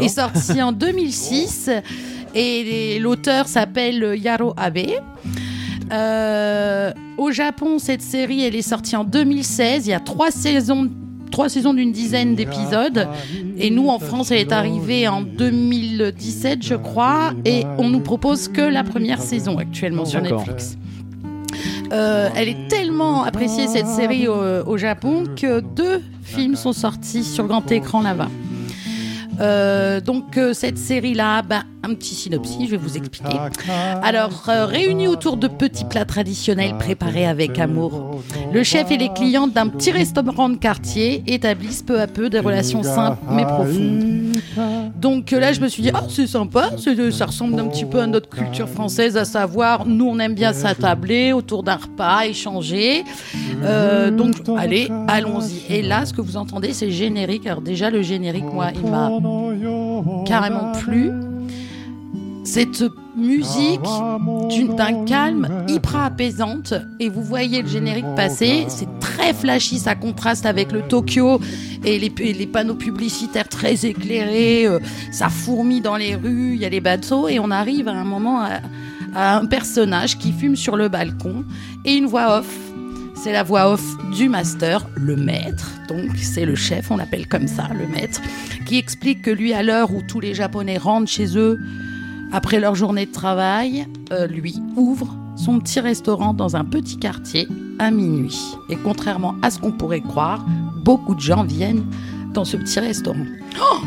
est 0.00 0.08
sorti 0.08 0.60
en 0.60 0.72
2006 0.72 1.70
et 2.34 2.98
l'auteur 2.98 3.48
s'appelle 3.48 4.18
Yaro 4.18 4.52
Abe. 4.56 4.78
Euh, 5.92 6.92
au 7.16 7.30
Japon, 7.30 7.78
cette 7.78 8.02
série, 8.02 8.44
elle 8.44 8.56
est 8.56 8.62
sortie 8.62 8.96
en 8.96 9.04
2016. 9.04 9.86
Il 9.86 9.90
y 9.90 9.92
a 9.92 10.00
trois 10.00 10.30
saisons, 10.30 10.90
trois 11.34 11.48
saisons 11.48 11.74
d'une 11.74 11.90
dizaine 11.90 12.36
d'épisodes. 12.36 13.08
Et 13.58 13.70
nous, 13.70 13.88
en 13.88 13.98
France, 13.98 14.30
elle 14.30 14.38
est 14.38 14.52
arrivée 14.52 15.08
en 15.08 15.22
2017, 15.22 16.62
je 16.64 16.76
crois. 16.76 17.32
Et 17.44 17.64
on 17.76 17.88
nous 17.88 17.98
propose 17.98 18.46
que 18.46 18.60
la 18.60 18.84
première 18.84 19.20
saison 19.20 19.58
actuellement 19.58 20.04
sur. 20.04 20.22
Netflix. 20.22 20.78
Euh, 21.92 22.28
elle 22.36 22.48
est 22.48 22.68
tellement 22.68 23.24
appréciée 23.24 23.66
cette 23.66 23.88
série 23.88 24.28
au, 24.28 24.36
au 24.64 24.76
Japon 24.76 25.24
que 25.34 25.58
deux 25.58 26.00
films 26.22 26.54
sont 26.54 26.72
sortis 26.72 27.24
sur 27.24 27.48
grand 27.48 27.68
écran 27.72 28.00
là-bas. 28.02 28.28
Euh, 29.40 30.00
donc 30.00 30.36
euh, 30.36 30.52
cette 30.52 30.78
série-là, 30.78 31.42
bah, 31.42 31.62
un 31.82 31.94
petit 31.94 32.14
synopsis, 32.14 32.66
je 32.66 32.70
vais 32.70 32.76
vous 32.76 32.96
expliquer. 32.96 33.36
Alors, 34.02 34.44
euh, 34.48 34.66
réunis 34.66 35.08
autour 35.08 35.36
de 35.36 35.48
petits 35.48 35.84
plats 35.84 36.04
traditionnels 36.04 36.76
préparés 36.78 37.26
avec 37.26 37.58
amour, 37.58 38.22
le 38.52 38.62
chef 38.62 38.90
et 38.90 38.96
les 38.96 39.10
clients 39.12 39.46
d'un 39.46 39.68
petit 39.68 39.90
restaurant 39.90 40.48
de 40.48 40.56
quartier 40.56 41.22
établissent 41.26 41.82
peu 41.82 42.00
à 42.00 42.06
peu 42.06 42.30
des 42.30 42.40
relations 42.40 42.82
simples 42.82 43.18
mais 43.30 43.44
profondes. 43.44 44.04
Donc 44.96 45.30
là, 45.32 45.52
je 45.52 45.60
me 45.60 45.68
suis 45.68 45.82
dit, 45.82 45.90
ah, 45.92 46.04
c'est 46.08 46.26
sympa, 46.26 46.70
ça 47.10 47.26
ressemble 47.26 47.58
un 47.60 47.66
petit 47.66 47.84
peu 47.84 48.00
à 48.00 48.06
notre 48.06 48.28
culture 48.28 48.68
française, 48.68 49.16
à 49.16 49.24
savoir, 49.24 49.86
nous, 49.86 50.06
on 50.06 50.18
aime 50.18 50.34
bien 50.34 50.52
s'attabler 50.52 51.32
autour 51.32 51.62
d'un 51.62 51.76
repas, 51.76 52.26
échanger. 52.26 53.04
Donc, 54.12 54.36
allez, 54.56 54.88
allons-y. 55.08 55.72
Et 55.72 55.82
là, 55.82 56.06
ce 56.06 56.12
que 56.12 56.20
vous 56.20 56.36
entendez, 56.36 56.72
c'est 56.72 56.90
générique. 56.90 57.46
Alors 57.46 57.60
déjà, 57.60 57.90
le 57.90 58.02
générique, 58.02 58.44
moi, 58.44 58.68
il 58.74 58.90
m'a 58.90 59.10
carrément 60.26 60.72
plu. 60.72 61.10
Cette 62.44 62.84
musique 63.16 63.80
d'un 64.76 65.04
calme 65.04 65.48
hyper 65.68 65.96
apaisante. 65.96 66.74
Et 67.00 67.08
vous 67.08 67.22
voyez 67.22 67.62
le 67.62 67.68
générique 67.68 68.06
passer, 68.16 68.66
c'est 68.68 68.88
très 69.00 69.32
flashy, 69.32 69.78
ça 69.78 69.94
contraste 69.94 70.46
avec 70.46 70.72
le 70.72 70.82
Tokyo 70.82 71.40
et 71.84 71.98
les, 71.98 72.46
panneaux 72.46 72.74
publicitaires 72.74 73.48
très 73.48 73.86
éclairés, 73.86 74.66
euh, 74.66 74.78
ça 75.10 75.28
fourmille 75.28 75.80
dans 75.80 75.96
les 75.96 76.14
rues, 76.14 76.54
il 76.54 76.60
y 76.60 76.64
a 76.64 76.68
les 76.68 76.80
bateaux. 76.80 77.28
Et 77.28 77.38
on 77.38 77.50
arrive 77.50 77.88
à 77.88 77.92
un 77.92 78.04
moment 78.04 78.42
à 79.14 79.36
un 79.36 79.46
personnage 79.46 80.18
qui 80.18 80.32
fume 80.32 80.56
sur 80.56 80.76
le 80.76 80.88
balcon 80.88 81.44
et 81.84 81.94
une 81.94 82.06
voix 82.06 82.38
off. 82.38 82.73
C'est 83.24 83.32
la 83.32 83.42
voix 83.42 83.72
off 83.72 83.82
du 84.14 84.28
master, 84.28 84.86
le 84.96 85.16
maître, 85.16 85.70
donc 85.88 86.10
c'est 86.20 86.44
le 86.44 86.54
chef, 86.54 86.90
on 86.90 86.98
l'appelle 86.98 87.26
comme 87.26 87.48
ça, 87.48 87.68
le 87.72 87.86
maître, 87.86 88.20
qui 88.66 88.76
explique 88.76 89.22
que 89.22 89.30
lui, 89.30 89.54
à 89.54 89.62
l'heure 89.62 89.94
où 89.94 90.02
tous 90.02 90.20
les 90.20 90.34
Japonais 90.34 90.76
rentrent 90.76 91.10
chez 91.10 91.38
eux 91.38 91.58
après 92.32 92.60
leur 92.60 92.74
journée 92.74 93.06
de 93.06 93.12
travail, 93.12 93.86
euh, 94.12 94.26
lui 94.26 94.56
ouvre 94.76 95.16
son 95.36 95.58
petit 95.58 95.80
restaurant 95.80 96.34
dans 96.34 96.54
un 96.54 96.66
petit 96.66 96.98
quartier 96.98 97.48
à 97.78 97.90
minuit. 97.90 98.42
Et 98.68 98.76
contrairement 98.76 99.36
à 99.40 99.50
ce 99.50 99.58
qu'on 99.58 99.72
pourrait 99.72 100.02
croire, 100.02 100.44
beaucoup 100.84 101.14
de 101.14 101.20
gens 101.20 101.44
viennent 101.44 101.86
dans 102.34 102.44
ce 102.44 102.58
petit 102.58 102.78
restaurant. 102.78 103.24
Oh 103.58 103.80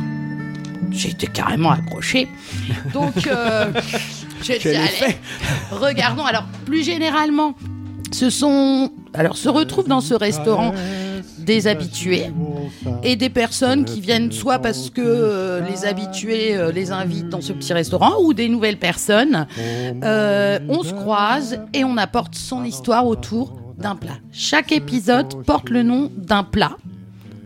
été 1.06 1.28
carrément 1.28 1.70
accroché. 1.70 2.28
Donc, 2.92 3.28
euh, 3.28 3.72
allez, 4.50 4.56
effet 4.66 5.20
regardons. 5.70 6.26
Alors, 6.26 6.46
plus 6.66 6.84
généralement, 6.84 7.54
ce 8.12 8.32
sont. 8.32 8.92
Alors, 9.18 9.38
se 9.38 9.49
retrouvent 9.49 9.88
dans 9.88 10.01
ce 10.01 10.13
restaurant 10.13 10.74
des 11.39 11.68
habitués 11.68 12.26
et 13.03 13.15
des 13.15 13.30
personnes 13.30 13.86
qui 13.86 14.01
viennent 14.01 14.32
soit 14.32 14.59
parce 14.59 14.89
que 14.89 15.01
euh, 15.01 15.61
les 15.61 15.86
habitués 15.86 16.55
euh, 16.55 16.72
les 16.72 16.91
invitent 16.91 17.30
dans 17.30 17.41
ce 17.41 17.53
petit 17.53 17.74
restaurant 17.74 18.22
ou 18.22 18.34
des 18.34 18.49
nouvelles 18.49 18.78
personnes. 18.78 19.47
Euh, 19.57 20.59
on 20.68 20.84
se 20.84 20.93
croise 20.93 21.59
et 21.74 21.84
on 21.84 21.97
apporte 21.97 22.36
son 22.36 22.63
histoire 22.63 23.07
autour 23.07 23.53
d'un 23.78 23.95
plat. 23.95 24.18
Chaque 24.32 24.72
épisode 24.72 25.43
porte 25.45 25.70
le 25.70 25.84
nom 25.84 26.11
d'un 26.15 26.43
plat. 26.43 26.78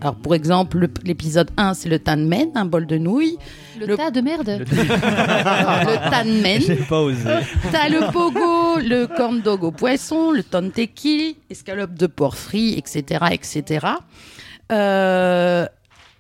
Alors, 0.02 0.16
pour 0.16 0.34
exemple, 0.34 0.80
le- 0.80 0.90
l'épisode 1.04 1.52
1, 1.58 1.76
c'est 1.76 1.88
le 1.90 2.00
tanmen, 2.00 2.50
un 2.56 2.66
bol 2.66 2.88
de 2.88 2.98
nouilles. 2.98 3.38
Le, 3.80 3.96
tas 3.96 4.10
de 4.12 4.22
merde. 4.22 4.48
le 4.68 6.10
tanmen. 6.12 6.62
J'ai 6.62 6.76
pas 6.76 7.02
osé. 7.02 7.24
T'as 7.72 7.88
le 7.88 8.12
pogo, 8.12 8.80
le 8.80 9.06
corn 9.06 9.42
dog 9.42 9.64
au 9.64 9.72
poisson, 9.72 10.32
le 10.32 10.42
tonteki, 10.44 11.38
escalope 11.50 11.94
de 11.94 12.08
porc 12.08 12.36
frit, 12.36 12.74
etc., 12.78 13.26
etc. 13.32 13.88
Euh, 14.72 15.66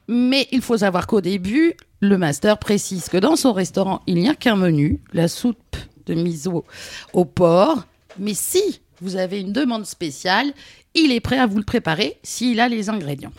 mais 0.07 0.47
il 0.51 0.61
faut 0.61 0.77
savoir 0.77 1.07
qu'au 1.07 1.21
début, 1.21 1.73
le 2.01 2.17
master 2.17 2.57
précise 2.57 3.09
que 3.09 3.17
dans 3.17 3.35
son 3.35 3.53
restaurant, 3.53 4.01
il 4.07 4.15
n'y 4.15 4.29
a 4.29 4.35
qu'un 4.35 4.55
menu, 4.55 4.99
la 5.13 5.27
soupe 5.27 5.75
de 6.05 6.13
miso 6.13 6.65
au 7.13 7.25
porc. 7.25 7.85
Mais 8.19 8.33
si 8.33 8.81
vous 9.01 9.15
avez 9.15 9.39
une 9.39 9.53
demande 9.53 9.85
spéciale, 9.85 10.51
il 10.93 11.11
est 11.11 11.19
prêt 11.21 11.39
à 11.39 11.47
vous 11.47 11.57
le 11.57 11.63
préparer 11.63 12.17
s'il 12.23 12.59
a 12.59 12.67
les 12.67 12.89
ingrédients. 12.89 13.31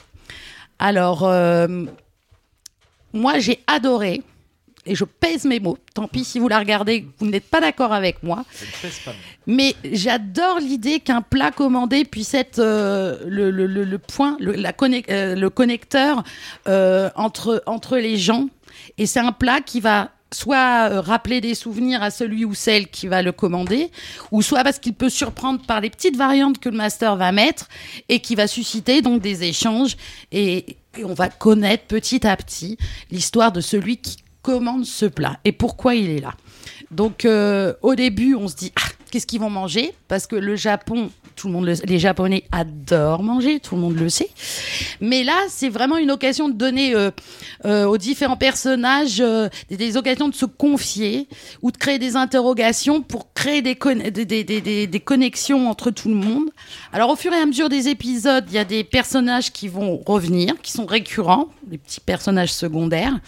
Alors, 0.85 1.22
euh, 1.22 1.85
moi, 3.12 3.39
j'ai 3.39 3.61
adoré, 3.68 4.20
et 4.85 4.97
je 4.97 5.05
pèse 5.05 5.45
mes 5.45 5.61
mots, 5.61 5.78
tant 5.95 6.09
pis 6.09 6.24
si 6.24 6.41
vous 6.41 6.49
la 6.49 6.59
regardez, 6.59 7.07
vous 7.20 7.26
n'êtes 7.26 7.49
pas 7.49 7.61
d'accord 7.61 7.93
avec 7.93 8.20
moi, 8.24 8.45
mais 9.47 9.76
j'adore 9.85 10.59
l'idée 10.59 10.99
qu'un 10.99 11.22
plat 11.22 11.53
commandé 11.53 12.05
puisse 12.05 12.35
être 12.35 12.59
euh, 12.59 13.16
le, 13.28 13.53
le- 13.53 13.66
le- 13.68 13.85
le 13.85 13.99
point, 13.99 14.37
le, 14.41 14.55
la 14.55 14.72
euh, 14.83 15.35
le 15.37 15.51
connecteur 15.51 16.24
entre, 16.66 17.62
entre 17.66 17.97
les 17.99 18.16
gens. 18.16 18.49
Et 18.99 19.07
c'est 19.07 19.20
un 19.20 19.30
plat 19.33 19.61
qui 19.61 19.78
va 19.78 20.11
soit 20.33 20.91
euh, 20.91 21.01
rappeler 21.01 21.41
des 21.41 21.55
souvenirs 21.55 22.03
à 22.03 22.11
celui 22.11 22.45
ou 22.45 22.55
celle 22.55 22.89
qui 22.89 23.07
va 23.07 23.22
le 23.22 23.33
commander, 23.33 23.91
ou 24.30 24.43
soit 24.43 24.64
parce 24.64 24.78
qu'il 24.78 24.95
peut 24.95 25.11
surprendre 25.11 25.62
par 25.66 25.80
les 25.80 25.91
petites 25.91 26.16
variantes 26.16 26.59
que 26.59 26.68
le 26.68 26.76
master 26.76 27.16
va 27.16 27.33
mettre 27.33 27.68
et 28.09 28.20
qui 28.20 28.35
va 28.35 28.47
susciter 28.47 29.03
donc 29.03 29.22
des 29.22 29.45
échanges 29.45 29.97
et, 30.30 30.76
on 31.03 31.14
va 31.14 31.30
connaître 31.30 31.85
petit 31.85 32.26
à 32.26 32.37
petit 32.37 32.76
l'histoire 33.11 33.51
de 33.51 33.62
celui 33.62 33.97
qui 33.97 34.18
commande 34.43 34.85
ce 34.85 35.07
plat 35.07 35.39
et 35.45 35.53
pourquoi 35.53 35.95
il 35.95 36.11
est 36.11 36.20
là. 36.20 36.35
Donc 36.91 37.24
euh, 37.24 37.72
au 37.80 37.95
début, 37.95 38.35
on 38.35 38.47
se 38.47 38.57
dit 38.57 38.72
ah, 38.76 38.89
qu'est-ce 39.11 39.26
qu'ils 39.26 39.41
vont 39.41 39.49
manger? 39.49 39.95
Parce 40.09 40.26
que 40.26 40.37
le 40.37 40.55
Japon, 40.55 41.11
tout 41.37 41.47
le 41.49 41.53
monde, 41.53 41.66
le- 41.66 41.74
les 41.85 41.99
Japonais 41.99 42.45
adorent 42.53 43.22
manger, 43.22 43.61
tout 43.61 43.74
le 43.74 43.80
monde 43.80 43.97
le 43.97 44.09
sait. 44.09 44.28
Mais 45.01 45.24
là, 45.24 45.37
c'est 45.49 45.68
vraiment 45.68 45.97
une 45.97 46.11
occasion 46.11 46.49
de 46.49 46.55
donner 46.55 46.95
euh, 46.95 47.11
euh, 47.64 47.85
aux 47.87 47.99
différents 47.99 48.37
personnages 48.37 49.20
euh, 49.20 49.49
des, 49.70 49.97
occasions 49.97 50.28
de 50.28 50.35
se 50.35 50.47
confier 50.47 51.28
ou 51.62 51.70
de 51.70 51.76
créer 51.76 51.99
des 51.99 52.16
interrogations 52.16 53.03
pour 53.03 53.33
créer 53.33 53.62
des, 53.62 53.74
des, 54.24 54.45
des- 54.45 54.87
des- 54.87 55.01
connexions 55.01 55.68
entre 55.68 55.91
tout 55.91 56.09
le 56.09 56.14
monde. 56.14 56.49
Alors 56.93 57.11
au 57.11 57.16
fur 57.16 57.33
et 57.33 57.37
à 57.41 57.47
mesure 57.47 57.68
des 57.68 57.89
épisodes, 57.89 58.45
il 58.49 58.55
y 58.55 58.59
a 58.59 58.64
des 58.64 58.85
personnages 58.85 59.51
qui 59.53 59.68
vont 59.68 60.01
revenir, 60.07 60.55
qui 60.62 60.72
sont 60.72 60.87
récurrents, 60.87 61.49
des 61.66 61.78
petits 61.78 62.01
personnages 62.01 62.53
secondaires. 62.53 63.18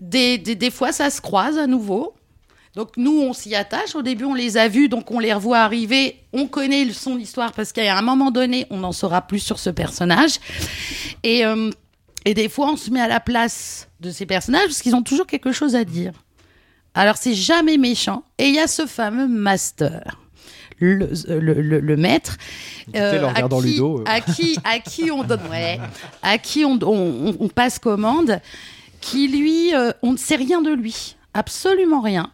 Des 0.00 0.70
fois, 0.70 0.92
ça 0.92 1.10
se 1.10 1.20
croise 1.20 1.58
à 1.58 1.66
nouveau. 1.66 2.14
Donc 2.76 2.90
nous, 2.96 3.20
on 3.20 3.32
s'y 3.32 3.54
attache. 3.54 3.94
Au 3.94 4.02
début, 4.02 4.24
on 4.24 4.34
les 4.34 4.56
a 4.56 4.66
vus, 4.68 4.88
donc 4.88 5.10
on 5.10 5.20
les 5.20 5.32
revoit 5.32 5.58
arriver. 5.60 6.16
On 6.32 6.46
connaît 6.48 6.90
son 6.92 7.18
histoire 7.18 7.52
parce 7.52 7.72
qu'à 7.72 7.96
un 7.96 8.02
moment 8.02 8.30
donné, 8.32 8.66
on 8.70 8.82
en 8.82 8.92
saura 8.92 9.22
plus 9.22 9.38
sur 9.38 9.58
ce 9.60 9.70
personnage. 9.70 10.38
Et, 11.22 11.44
euh, 11.46 11.70
et 12.24 12.34
des 12.34 12.48
fois, 12.48 12.70
on 12.72 12.76
se 12.76 12.90
met 12.90 13.00
à 13.00 13.06
la 13.08 13.20
place 13.20 13.88
de 14.00 14.10
ces 14.10 14.26
personnages 14.26 14.66
parce 14.66 14.82
qu'ils 14.82 14.96
ont 14.96 15.02
toujours 15.02 15.26
quelque 15.26 15.52
chose 15.52 15.76
à 15.76 15.84
dire. 15.84 16.12
Alors, 16.94 17.16
c'est 17.16 17.34
jamais 17.34 17.76
méchant. 17.78 18.24
Et 18.38 18.46
il 18.48 18.54
y 18.54 18.58
a 18.58 18.66
ce 18.66 18.86
fameux 18.86 19.28
master. 19.28 20.20
Le, 20.80 21.08
le, 21.28 21.38
le- 21.62 21.78
le 21.80 21.96
maître 21.96 22.36
Écoutez, 22.88 22.98
le 23.20 23.26
à, 23.26 23.48
qui, 23.48 23.62
Ludo, 23.68 24.00
euh. 24.00 24.04
à 24.06 24.20
qui 24.20 24.58
à 24.64 24.80
qui 24.80 25.08
on 25.12 25.22
donne 25.22 25.40
ouais, 25.50 25.78
à 26.20 26.36
qui 26.36 26.64
on, 26.64 26.72
on- 26.82 27.28
on- 27.28 27.36
on 27.38 27.48
passe 27.48 27.78
commande 27.78 28.40
qui 29.00 29.28
lui 29.28 29.72
euh, 29.72 29.92
on 30.02 30.12
ne 30.12 30.16
sait 30.16 30.34
rien 30.34 30.62
de 30.62 30.72
lui 30.72 31.14
absolument 31.32 32.00
rien 32.00 32.28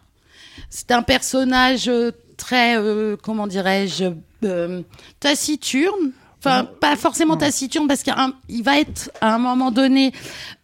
c'est 0.69 0.91
un 0.91 1.01
personnage 1.03 1.87
euh, 1.87 2.11
très, 2.37 2.77
euh, 2.77 3.15
comment 3.21 3.47
dirais-je, 3.47 4.05
euh, 4.43 4.81
taciturne. 5.19 6.11
Enfin, 6.43 6.65
pas 6.79 6.95
forcément 6.95 7.37
taciturne 7.37 7.87
parce 7.87 8.01
qu'il 8.01 8.63
va 8.63 8.79
être 8.79 9.11
à 9.21 9.35
un 9.35 9.37
moment 9.37 9.69
donné 9.69 10.11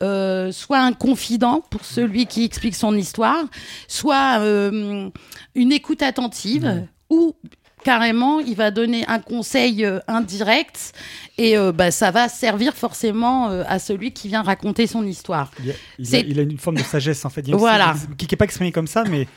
euh, 0.01 0.51
soit 0.51 0.79
un 0.79 0.91
confident 0.91 1.61
pour 1.69 1.85
celui 1.85 2.25
qui 2.25 2.43
explique 2.45 2.73
son 2.75 2.95
histoire, 2.95 3.43
soit 3.87 4.39
une 4.41 5.71
écoute 5.71 6.01
attentive 6.01 6.87
ou 7.11 7.35
carrément 7.83 8.39
il 8.39 8.55
va 8.55 8.71
donner 8.71 9.05
un 9.07 9.19
conseil 9.19 9.85
euh, 9.85 9.99
indirect 10.07 10.93
et 11.37 11.55
euh, 11.57 11.71
bah, 11.71 11.91
ça 11.91 12.09
va 12.09 12.27
servir 12.27 12.73
forcément 12.73 13.49
euh, 13.49 13.63
à 13.67 13.77
celui 13.77 14.11
qui 14.11 14.27
vient 14.29 14.41
raconter 14.41 14.87
son 14.87 15.05
histoire. 15.05 15.51
Il, 15.63 15.69
a, 15.69 15.73
il 15.99 16.05
a- 16.05 16.09
C'est- 16.09 16.25
il 16.27 16.39
a 16.39 16.41
une 16.41 16.57
forme 16.57 16.77
de 16.77 16.83
sagesse 16.83 17.23
en 17.23 17.29
fait. 17.29 17.47
Il 17.47 17.55
Voilà. 17.55 17.93
Qui 18.17 18.25
n'est 18.29 18.35
pas 18.35 18.45
exprimée 18.45 18.71
comme 18.71 18.87
ça, 18.87 19.03
mais 19.03 19.27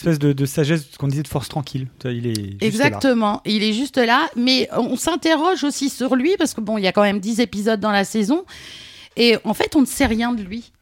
espèce 0.00 0.18
de, 0.18 0.32
de 0.32 0.44
sagesse, 0.46 0.86
ce 0.92 0.98
qu'on 0.98 1.08
disait 1.08 1.22
de 1.22 1.28
force 1.28 1.48
tranquille. 1.48 1.86
Il 2.04 2.26
est 2.26 2.34
juste 2.34 2.60
là. 2.60 2.66
Exactement, 2.66 3.40
il 3.44 3.62
est 3.62 3.72
juste 3.72 3.96
là, 3.98 4.28
mais 4.36 4.68
on 4.76 4.96
s'interroge 4.96 5.64
aussi 5.64 5.88
sur 5.90 6.16
lui 6.16 6.36
parce 6.38 6.54
que 6.54 6.60
bon, 6.60 6.78
il 6.78 6.84
y 6.84 6.86
a 6.86 6.92
quand 6.92 7.02
même 7.02 7.20
10 7.20 7.40
épisodes 7.40 7.80
dans 7.80 7.90
la 7.92 8.04
saison 8.04 8.44
et 9.16 9.36
en 9.44 9.54
fait, 9.54 9.76
on 9.76 9.80
ne 9.82 9.86
sait 9.86 10.06
rien 10.06 10.32
de 10.32 10.42
lui. 10.42 10.72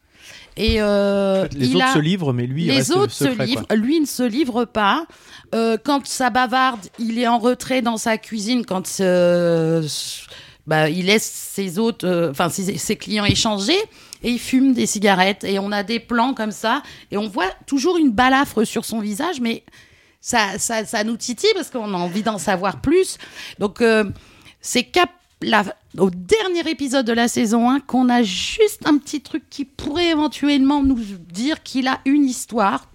Et 0.57 0.81
euh, 0.81 1.47
Les 1.55 1.67
il 1.67 1.75
autres 1.77 1.85
a- 1.85 1.93
se 1.93 1.99
livrent, 1.99 2.33
mais 2.33 2.45
lui, 2.45 2.63
il 2.63 2.67
les 2.69 2.77
reste 2.77 2.91
autres 2.95 3.13
secret, 3.13 3.31
se 3.31 3.35
quoi. 3.37 3.45
livrent, 3.45 3.65
lui 3.75 3.99
ne 4.01 4.05
se 4.05 4.23
livre 4.23 4.65
pas. 4.65 5.05
Euh, 5.55 5.77
quand 5.81 6.05
ça 6.05 6.29
bavarde, 6.29 6.81
il 6.99 7.17
est 7.17 7.27
en 7.27 7.39
retrait 7.39 7.81
dans 7.81 7.95
sa 7.97 8.17
cuisine. 8.17 8.65
Quand 8.65 8.83
euh, 8.99 9.87
bah, 10.67 10.89
il 10.89 11.05
laisse 11.05 11.23
ses 11.23 11.79
autres, 11.79 12.05
euh, 12.05 12.31
enfin 12.31 12.49
ses, 12.49 12.77
ses 12.77 12.95
clients 12.97 13.25
échanger 13.25 13.77
et 14.23 14.31
il 14.31 14.39
fume 14.39 14.73
des 14.73 14.85
cigarettes. 14.85 15.43
Et 15.43 15.59
on 15.59 15.71
a 15.71 15.83
des 15.83 15.99
plans 15.99 16.33
comme 16.33 16.51
ça 16.51 16.83
et 17.11 17.17
on 17.17 17.27
voit 17.27 17.51
toujours 17.65 17.97
une 17.97 18.11
balafre 18.11 18.63
sur 18.65 18.85
son 18.85 18.99
visage, 18.99 19.39
mais 19.41 19.63
ça, 20.21 20.57
ça, 20.57 20.85
ça 20.85 21.03
nous 21.03 21.17
titille 21.17 21.51
parce 21.55 21.69
qu'on 21.69 21.93
a 21.93 21.97
envie 21.97 22.23
d'en 22.23 22.37
savoir 22.37 22.81
plus. 22.81 23.17
Donc 23.59 23.81
euh, 23.81 24.03
c'est 24.61 24.83
cap 24.83 25.09
la- 25.41 25.63
au 25.97 26.09
dernier 26.09 26.69
épisode 26.69 27.05
de 27.05 27.13
la 27.13 27.27
saison 27.27 27.69
1 27.69 27.79
qu'on 27.79 28.09
a 28.09 28.21
juste 28.23 28.85
un 28.85 28.97
petit 28.97 29.21
truc 29.21 29.43
qui 29.49 29.63
pourrait 29.65 30.09
éventuellement 30.09 30.83
nous 30.83 30.99
dire 31.31 31.63
qu'il 31.63 31.87
a 31.87 31.99
une 32.05 32.25
histoire, 32.25 32.87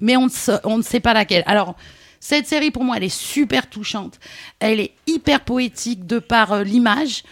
mais 0.00 0.16
on 0.16 0.26
ne, 0.26 0.82
sait 0.82 1.00
pas 1.00 1.12
laquelle. 1.12 1.42
Alors, 1.46 1.74
cette 2.20 2.46
série, 2.46 2.70
pour 2.70 2.84
moi, 2.84 2.96
elle 2.98 3.04
est 3.04 3.08
super 3.14 3.68
touchante. 3.68 4.20
Elle 4.60 4.78
est 4.78 4.92
hyper 5.06 5.40
poétique 5.40 6.06
de 6.06 6.18
par 6.18 6.52
euh, 6.52 6.62
l'image. 6.62 7.24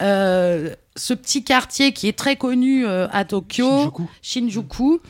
Euh, 0.00 0.74
ce 0.96 1.14
petit 1.14 1.42
quartier 1.44 1.92
qui 1.92 2.08
est 2.08 2.18
très 2.18 2.36
connu 2.36 2.86
euh, 2.86 3.06
à 3.12 3.24
Tokyo, 3.24 3.92
Shinjuku, 4.20 5.00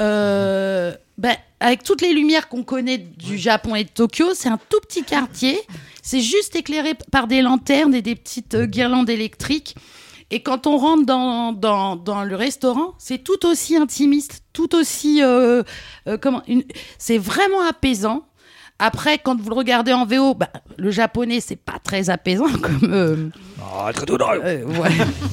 euh, 0.00 0.94
ben, 1.18 1.36
avec 1.60 1.82
toutes 1.82 2.00
les 2.00 2.12
lumières 2.12 2.48
qu'on 2.48 2.64
connaît 2.64 2.98
du 2.98 3.38
Japon 3.38 3.74
et 3.74 3.84
de 3.84 3.90
Tokyo, 3.90 4.34
c'est 4.34 4.48
un 4.48 4.58
tout 4.68 4.80
petit 4.80 5.04
quartier. 5.04 5.60
C'est 6.02 6.20
juste 6.20 6.56
éclairé 6.56 6.94
par 7.12 7.26
des 7.26 7.42
lanternes 7.42 7.94
et 7.94 8.02
des 8.02 8.16
petites 8.16 8.54
euh, 8.54 8.66
guirlandes 8.66 9.10
électriques. 9.10 9.76
Et 10.30 10.42
quand 10.42 10.66
on 10.66 10.78
rentre 10.78 11.04
dans, 11.04 11.52
dans, 11.52 11.96
dans 11.96 12.22
le 12.22 12.36
restaurant, 12.36 12.94
c'est 12.98 13.18
tout 13.18 13.44
aussi 13.46 13.76
intimiste, 13.76 14.42
tout 14.52 14.74
aussi... 14.74 15.22
euh, 15.22 15.62
euh, 16.06 16.16
comment 16.18 16.42
une... 16.46 16.62
C'est 16.98 17.18
vraiment 17.18 17.60
apaisant. 17.68 18.24
Après, 18.82 19.18
quand 19.18 19.38
vous 19.40 19.50
le 19.50 19.54
regardez 19.54 19.92
en 19.92 20.06
VO, 20.06 20.34
bah, 20.34 20.48
le 20.78 20.90
japonais, 20.90 21.40
c'est 21.40 21.56
pas 21.56 21.74
très 21.84 22.08
apaisant 22.10 22.48
comme... 22.62 22.80
euh, 22.92 23.28
euh, 23.62 24.64
ouais. 24.64 24.90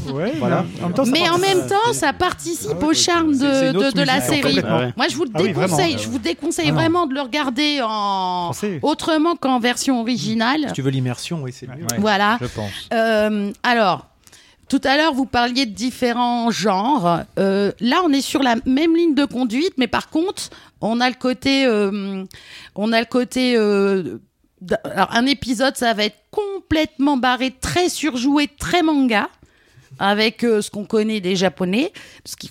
Ouais, 0.14 0.34
Voilà. 0.38 0.66
mais 0.78 0.84
en 0.84 0.88
même 0.88 0.94
temps, 0.94 1.06
ça 1.06 1.12
Mais 1.12 1.22
en 1.30 1.34
participe- 1.38 1.56
même 1.58 1.68
temps, 1.68 1.94
ça 1.94 2.14
participe 2.14 2.84
au 2.84 2.94
charme 2.94 3.34
C'est- 3.34 3.72
de, 3.74 3.78
autre 3.78 3.94
de, 3.94 4.00
de 4.02 4.04
la 4.06 4.16
musique, 4.20 4.30
série. 4.44 4.62
Ah 4.68 4.78
ouais. 4.80 4.94
Moi, 4.98 5.08
je 5.10 5.16
vous 5.16 5.24
le 5.24 5.32
Ah 5.34 5.40
oui, 5.42 5.52
vraiment. 5.54 5.76
déconseille. 5.78 5.98
je 6.00 6.08
vous 6.10 6.20
déconseille 6.20 6.66
Ah 6.68 6.72
non. 6.72 6.76
vraiment 6.78 7.08
de 7.08 7.14
le 7.14 7.22
regarder 7.22 7.80
en 7.84 8.52
Français. 8.54 8.80
autrement 8.82 9.36
qu'en 9.36 9.60
version 9.60 10.00
originale. 10.02 10.66
Si 10.68 10.74
tu 10.74 10.82
veux 10.82 10.92
l'immersion, 10.92 11.42
oui, 11.44 11.52
c'est 11.54 11.68
mieux. 11.68 11.84
Ouais, 11.84 11.98
Voilà. 12.00 12.38
Je 12.42 12.48
pense. 12.48 12.72
Euh, 12.94 13.52
alors, 13.64 14.08
tout 14.70 14.82
à 14.84 14.98
l'heure, 14.98 15.14
vous 15.14 15.26
parliez 15.26 15.66
de 15.66 15.72
différents 15.72 16.52
genres. 16.52 17.22
Euh, 17.40 17.72
là, 17.80 18.02
on 18.04 18.12
est 18.12 18.22
sur 18.22 18.44
la 18.44 18.56
même 18.66 18.96
ligne 18.96 19.16
de 19.16 19.26
conduite, 19.26 19.74
mais 19.78 19.88
par 19.88 20.10
contre, 20.10 20.50
on 20.82 21.00
a 21.00 21.10
le 21.10 21.16
côté, 21.16 21.66
euh, 21.66 22.26
on 22.76 22.92
a 22.92 23.00
le 23.00 23.06
côté. 23.06 23.56
euh, 23.56 24.18
alors, 24.84 25.10
un 25.14 25.26
épisode, 25.26 25.78
ça 25.78 25.94
va 25.94 26.06
être 26.06 26.18
complètement 26.32 27.16
barré, 27.16 27.52
très 27.52 27.90
surjoué, 27.90 28.50
très 28.60 28.84
manga. 28.84 29.30
Avec 30.00 30.42
ce 30.42 30.70
qu'on 30.70 30.86
connaît 30.86 31.22
des 31.22 31.36
japonais, 31.36 31.92
ce 32.24 32.36
qui 32.36 32.50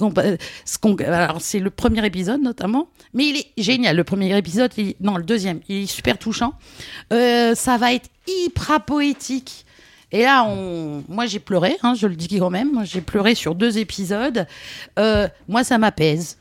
alors 1.04 1.40
c'est 1.40 1.60
le 1.60 1.70
premier 1.70 2.04
épisode 2.04 2.42
notamment, 2.42 2.88
mais 3.14 3.26
il 3.26 3.36
est 3.36 3.62
génial. 3.62 3.94
Le 3.94 4.02
premier 4.02 4.36
épisode, 4.36 4.72
non 5.00 5.16
le 5.16 5.22
deuxième, 5.22 5.60
il 5.68 5.84
est 5.84 5.86
super 5.86 6.18
touchant. 6.18 6.54
Ça 7.10 7.76
va 7.78 7.92
être 7.92 8.08
hyper 8.26 8.84
poétique. 8.84 9.65
Et 10.12 10.22
là, 10.22 10.44
on... 10.44 11.02
moi 11.08 11.26
j'ai 11.26 11.40
pleuré, 11.40 11.76
hein, 11.82 11.94
je 11.94 12.06
le 12.06 12.14
dis 12.14 12.38
quand 12.38 12.50
même. 12.50 12.84
J'ai 12.84 13.00
pleuré 13.00 13.34
sur 13.34 13.54
deux 13.54 13.78
épisodes. 13.78 14.46
Euh, 14.98 15.28
moi, 15.48 15.64
ça 15.64 15.78
m'apaise. 15.78 16.38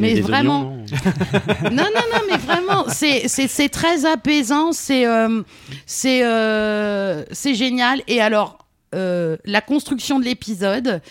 Mais 0.00 0.14
des 0.14 0.22
vraiment. 0.22 0.62
oignons, 0.62 0.84
non 1.64 1.84
Non, 1.84 2.06
non, 2.12 2.20
mais 2.30 2.38
vraiment, 2.38 2.86
c'est 2.88 3.68
très 3.68 4.06
apaisant, 4.06 4.72
c'est 4.72 5.06
euh, 5.06 5.42
c'est 5.84 6.24
euh, 6.24 7.22
c'est 7.32 7.54
génial. 7.54 8.02
Et 8.08 8.20
alors, 8.20 8.58
la 8.92 9.60
construction 9.60 10.18
de 10.18 10.24
l'épisode, 10.24 11.02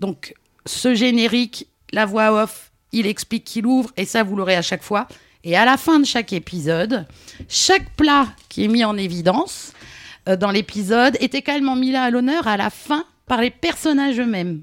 donc 0.00 0.34
ce 0.66 0.94
générique, 0.94 1.68
la 1.92 2.04
voix 2.04 2.42
off, 2.42 2.72
il 2.90 3.06
explique 3.06 3.44
qu'il 3.44 3.66
ouvre, 3.66 3.90
et 3.96 4.04
ça, 4.04 4.24
vous 4.24 4.36
l'aurez 4.36 4.56
à 4.56 4.62
chaque 4.62 4.82
fois. 4.82 5.06
Et 5.44 5.56
à 5.56 5.64
la 5.64 5.76
fin 5.76 5.98
de 5.98 6.04
chaque 6.04 6.32
épisode, 6.32 7.06
chaque 7.48 7.90
plat 7.96 8.28
qui 8.48 8.64
est 8.64 8.68
mis 8.68 8.84
en 8.84 8.96
évidence 8.96 9.72
dans 10.26 10.50
l'épisode 10.50 11.16
est 11.20 11.34
également 11.34 11.76
mis 11.76 11.90
là 11.90 12.04
à 12.04 12.10
l'honneur 12.10 12.46
à 12.46 12.56
la 12.56 12.70
fin 12.70 13.04
par 13.26 13.40
les 13.40 13.50
personnages 13.50 14.20
eux-mêmes. 14.20 14.62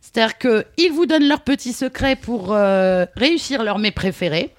C'est-à-dire 0.00 0.38
qu'ils 0.38 0.92
vous 0.92 1.06
donnent 1.06 1.28
leurs 1.28 1.42
petits 1.42 1.72
secrets 1.72 2.16
pour 2.16 2.52
euh, 2.52 3.06
réussir 3.16 3.62
leur 3.62 3.78
mets 3.78 3.90
préféré. 3.90 4.50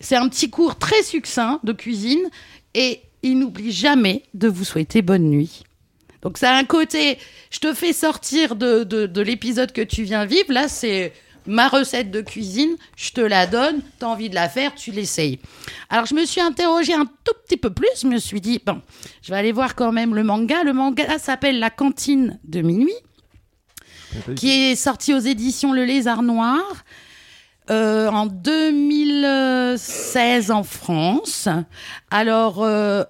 C'est 0.00 0.16
un 0.16 0.28
petit 0.28 0.50
cours 0.50 0.76
très 0.76 1.02
succinct 1.02 1.60
de 1.64 1.72
cuisine 1.72 2.28
et 2.74 3.00
ils 3.22 3.38
n'oublient 3.38 3.72
jamais 3.72 4.22
de 4.34 4.46
vous 4.46 4.64
souhaiter 4.64 5.02
bonne 5.02 5.28
nuit. 5.28 5.64
Donc 6.22 6.38
ça 6.38 6.52
a 6.52 6.58
un 6.58 6.64
côté, 6.64 7.18
je 7.50 7.58
te 7.58 7.72
fais 7.74 7.92
sortir 7.92 8.56
de, 8.56 8.84
de, 8.84 9.06
de 9.06 9.20
l'épisode 9.20 9.72
que 9.72 9.80
tu 9.82 10.02
viens 10.02 10.24
vivre. 10.24 10.52
Là, 10.52 10.68
c'est 10.68 11.12
ma 11.48 11.68
recette 11.68 12.10
de 12.10 12.20
cuisine, 12.20 12.76
je 12.96 13.10
te 13.10 13.20
la 13.20 13.46
donne, 13.46 13.80
tu 13.98 14.04
envie 14.04 14.30
de 14.30 14.34
la 14.34 14.48
faire, 14.48 14.74
tu 14.74 14.92
l'essayes. 14.92 15.40
Alors 15.88 16.06
je 16.06 16.14
me 16.14 16.24
suis 16.24 16.40
interrogée 16.40 16.94
un 16.94 17.06
tout 17.06 17.34
petit 17.44 17.56
peu 17.56 17.70
plus, 17.70 17.88
je 18.00 18.06
me 18.06 18.18
suis 18.18 18.40
dit, 18.40 18.60
bon, 18.64 18.80
je 19.22 19.32
vais 19.32 19.38
aller 19.38 19.52
voir 19.52 19.74
quand 19.74 19.90
même 19.90 20.14
le 20.14 20.22
manga. 20.22 20.62
Le 20.62 20.72
manga 20.72 21.18
s'appelle 21.18 21.58
La 21.58 21.70
cantine 21.70 22.38
de 22.44 22.60
minuit 22.60 22.92
qui 24.36 24.50
est 24.50 24.76
sorti 24.76 25.12
aux 25.12 25.18
éditions 25.18 25.72
Le 25.72 25.84
Lézard 25.84 26.22
Noir 26.22 26.62
euh, 27.70 28.08
en 28.08 28.26
2016 28.26 30.50
en 30.50 30.62
France. 30.62 31.48
Alors, 32.10 32.62
euh, 32.62 33.04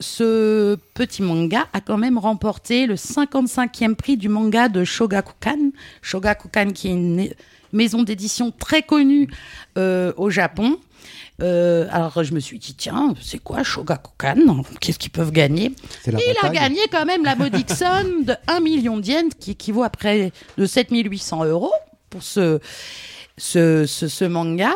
ce 0.00 0.76
petit 0.94 1.22
manga 1.22 1.68
a 1.72 1.80
quand 1.80 1.98
même 1.98 2.18
remporté 2.18 2.86
le 2.86 2.96
55e 2.96 3.94
prix 3.94 4.16
du 4.16 4.28
manga 4.28 4.68
de 4.68 4.82
Shogakukan. 4.82 5.70
Shogakukan 6.02 6.72
qui 6.72 6.88
est 6.88 7.36
maison 7.72 8.02
d'édition 8.02 8.50
très 8.50 8.82
connue 8.82 9.28
euh, 9.78 10.12
au 10.16 10.30
Japon. 10.30 10.78
Euh, 11.42 11.86
alors 11.90 12.22
je 12.22 12.34
me 12.34 12.40
suis 12.40 12.58
dit 12.58 12.74
tiens 12.74 13.14
c'est 13.22 13.38
quoi 13.38 13.62
Shogakukan 13.62 14.62
Qu'est-ce 14.80 14.98
qu'ils 14.98 15.10
peuvent 15.10 15.32
gagner 15.32 15.72
Il 16.06 16.36
a 16.42 16.50
gagné 16.50 16.80
quand 16.92 17.06
même 17.06 17.24
la 17.24 17.34
modique 17.34 17.70
somme 17.74 18.24
de 18.24 18.34
1 18.46 18.60
million 18.60 18.98
de 18.98 19.06
yens 19.06 19.32
qui 19.38 19.52
équivaut 19.52 19.82
à 19.82 19.88
près 19.88 20.32
de 20.58 20.66
7800 20.66 21.46
euros 21.46 21.72
pour 22.10 22.22
ce, 22.22 22.58
ce, 23.38 23.86
ce, 23.86 24.08
ce 24.08 24.24
manga. 24.26 24.72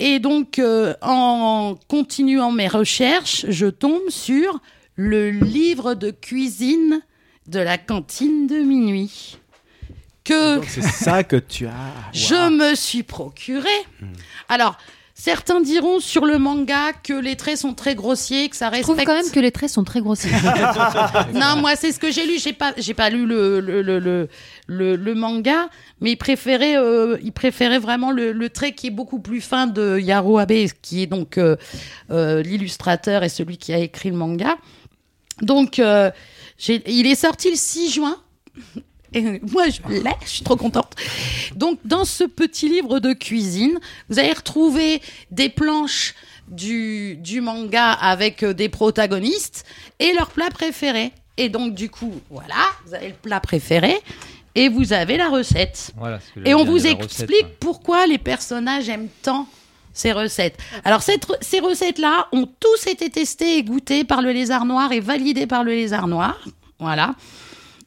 Et 0.00 0.18
donc, 0.18 0.58
euh, 0.58 0.94
en 1.02 1.76
continuant 1.88 2.50
mes 2.50 2.68
recherches, 2.68 3.46
je 3.48 3.66
tombe 3.66 4.08
sur 4.08 4.58
le 4.96 5.30
livre 5.30 5.94
de 5.94 6.10
cuisine 6.10 7.00
de 7.46 7.60
la 7.60 7.78
cantine 7.78 8.46
de 8.46 8.56
minuit. 8.56 9.38
Que 10.24 10.56
Donc, 10.56 10.64
C'est 10.68 10.82
ça 10.82 11.22
que 11.22 11.36
tu 11.36 11.66
as. 11.66 11.72
je 12.12 12.48
me 12.50 12.74
suis 12.74 13.02
procuré. 13.02 13.68
Alors, 14.48 14.78
certains 15.14 15.60
diront 15.60 16.00
sur 16.00 16.24
le 16.24 16.38
manga 16.38 16.92
que 17.02 17.12
les 17.12 17.36
traits 17.36 17.58
sont 17.58 17.74
très 17.74 17.94
grossiers, 17.94 18.48
que 18.48 18.56
ça 18.56 18.70
Je 18.74 18.80
trouve 18.80 18.96
respecte. 18.96 19.06
quand 19.18 19.22
même 19.22 19.30
que 19.32 19.40
les 19.40 19.52
traits 19.52 19.68
sont 19.70 19.84
très 19.84 20.00
grossiers. 20.00 20.30
non, 21.34 21.56
moi, 21.56 21.76
c'est 21.76 21.92
ce 21.92 21.98
que 22.00 22.10
j'ai 22.10 22.26
lu. 22.26 22.38
J'ai 22.38 22.54
pas, 22.54 22.72
j'ai 22.78 22.94
pas 22.94 23.10
lu 23.10 23.26
le, 23.26 23.60
le, 23.60 23.82
le, 23.82 23.98
le, 23.98 24.28
le- 24.66 24.96
le 24.96 25.14
manga, 25.14 25.68
mais 26.00 26.12
il 26.12 26.16
préférait, 26.16 26.78
euh, 26.78 27.18
il 27.22 27.32
préférait 27.32 27.78
vraiment 27.78 28.10
le, 28.10 28.32
le 28.32 28.48
trait 28.48 28.72
qui 28.72 28.86
est 28.86 28.90
beaucoup 28.90 29.18
plus 29.20 29.42
fin 29.42 29.66
de 29.66 29.98
Yaro 29.98 30.38
Abe, 30.38 30.52
qui 30.80 31.02
est 31.02 31.06
donc 31.06 31.36
euh, 31.36 31.56
euh, 32.10 32.40
l'illustrateur 32.42 33.24
et 33.24 33.28
celui 33.28 33.58
qui 33.58 33.74
a 33.74 33.78
écrit 33.78 34.08
le 34.10 34.16
manga. 34.16 34.56
Donc, 35.42 35.78
euh, 35.78 36.10
j'ai- 36.56 36.82
il 36.90 37.06
est 37.06 37.14
sorti 37.14 37.50
le 37.50 37.56
6 37.56 37.90
juin. 37.92 38.16
Et 39.14 39.40
moi, 39.52 39.68
je 39.68 39.80
l'ai, 39.88 40.10
je 40.24 40.28
suis 40.28 40.44
trop 40.44 40.56
contente. 40.56 40.94
Donc, 41.54 41.78
dans 41.84 42.04
ce 42.04 42.24
petit 42.24 42.68
livre 42.68 43.00
de 43.00 43.12
cuisine, 43.12 43.78
vous 44.08 44.18
allez 44.18 44.32
retrouver 44.32 45.00
des 45.30 45.48
planches 45.48 46.14
du, 46.48 47.16
du 47.16 47.40
manga 47.40 47.92
avec 47.92 48.42
euh, 48.42 48.52
des 48.52 48.68
protagonistes 48.68 49.64
et 49.98 50.12
leurs 50.12 50.30
plats 50.30 50.50
préférés. 50.50 51.12
Et 51.36 51.48
donc, 51.48 51.74
du 51.74 51.90
coup, 51.90 52.12
voilà, 52.30 52.54
vous 52.86 52.94
avez 52.94 53.08
le 53.08 53.14
plat 53.14 53.40
préféré 53.40 53.98
et 54.54 54.68
vous 54.68 54.92
avez 54.92 55.16
la 55.16 55.28
recette. 55.28 55.92
Voilà, 55.96 56.20
Et 56.44 56.54
on 56.54 56.64
vous 56.64 56.86
explique 56.86 57.42
recette, 57.44 57.58
pourquoi 57.58 58.06
les 58.06 58.18
personnages 58.18 58.88
aiment 58.88 59.08
tant 59.22 59.48
ces 59.92 60.12
recettes. 60.12 60.58
Alors, 60.84 61.02
cette 61.02 61.26
ces 61.40 61.60
recettes-là 61.60 62.28
ont 62.32 62.48
tous 62.58 62.88
été 62.88 63.10
testées 63.10 63.58
et 63.58 63.62
goûtées 63.62 64.04
par 64.04 64.22
le 64.22 64.32
lézard 64.32 64.64
noir 64.64 64.92
et 64.92 65.00
validées 65.00 65.46
par 65.46 65.64
le 65.64 65.72
lézard 65.72 66.08
noir. 66.08 66.36
Voilà. 66.80 67.14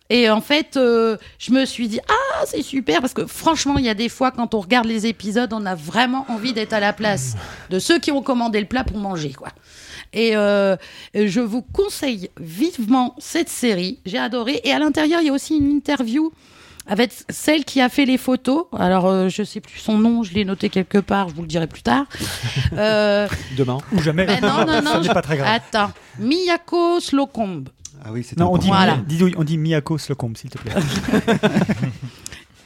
Et 0.10 0.30
en 0.30 0.42
fait, 0.42 0.78
euh, 0.78 1.18
je 1.38 1.52
me 1.52 1.66
suis 1.66 1.88
dit, 1.88 2.00
ah, 2.08 2.46
c'est 2.46 2.62
super, 2.62 3.02
parce 3.02 3.14
que 3.14 3.26
franchement, 3.26 3.78
il 3.78 3.86
y 3.86 3.90
a 3.90 3.94
des 3.94 4.10
fois, 4.10 4.32
quand 4.32 4.54
on 4.54 4.60
regarde 4.60 4.86
les 4.88 5.06
épisodes, 5.06 5.52
on 5.54 5.66
a 5.66 5.76
vraiment 5.76 6.26
envie 6.30 6.54
d'être 6.54 6.74
à 6.74 6.80
la 6.80 6.94
place 6.94 7.36
de 7.70 7.80
ceux 7.80 8.00
qui 8.00 8.12
ont 8.12 8.22
commandé 8.22 8.60
le 8.60 8.68
plat 8.68 8.84
pour 8.84 8.98
manger, 8.98 9.34
quoi. 9.34 9.50
Et 10.14 10.38
euh, 10.38 10.78
je 11.14 11.42
vous 11.42 11.62
conseille 11.62 12.30
vivement 12.40 13.16
cette 13.18 13.50
série. 13.50 14.00
J'ai 14.06 14.18
adoré. 14.18 14.62
Et 14.64 14.72
à 14.72 14.80
l'intérieur, 14.80 15.20
il 15.22 15.28
y 15.28 15.30
a 15.30 15.34
aussi 15.34 15.58
une 15.58 15.70
interview 15.70 16.32
avec 16.88 17.12
celle 17.30 17.66
qui 17.66 17.82
a 17.82 17.90
fait 17.90 18.06
les 18.06 18.18
photos. 18.18 18.66
Alors, 18.78 19.08
euh, 19.08 19.30
je 19.30 19.44
sais 19.44 19.60
plus 19.60 19.80
son 19.80 19.98
nom, 19.98 20.24
je 20.24 20.34
l'ai 20.34 20.46
noté 20.46 20.70
quelque 20.70 20.98
part, 20.98 21.30
je 21.30 21.36
vous 21.36 21.42
le 21.42 21.48
dirai 21.48 21.68
plus 21.68 21.84
tard. 21.84 22.06
Euh, 22.74 23.28
Demain. 23.58 23.78
Ou 23.92 24.02
jamais. 24.02 24.26
mais 24.26 24.42
non, 24.42 24.66
non, 24.66 24.82
non. 24.82 24.92
Ça 24.92 25.00
n'est 25.00 25.14
pas 25.14 25.22
très 25.22 25.38
grave. 25.38 25.50
Attends. 25.52 25.92
Miyako 26.20 27.00
Slocombe. 27.00 27.70
Ah 28.04 28.12
oui, 28.12 28.24
c'est 28.24 28.38
Non, 28.38 28.52
on 28.54 28.58
dit, 28.58 28.68
Voilà. 28.68 28.98
Didouille, 28.98 29.36
on 29.38 29.44
dit 29.44 29.58
Miyako 29.58 29.98
Slocombe, 29.98 30.38
s'il 30.38 30.50
te 30.50 30.58
plaît. 30.58 30.74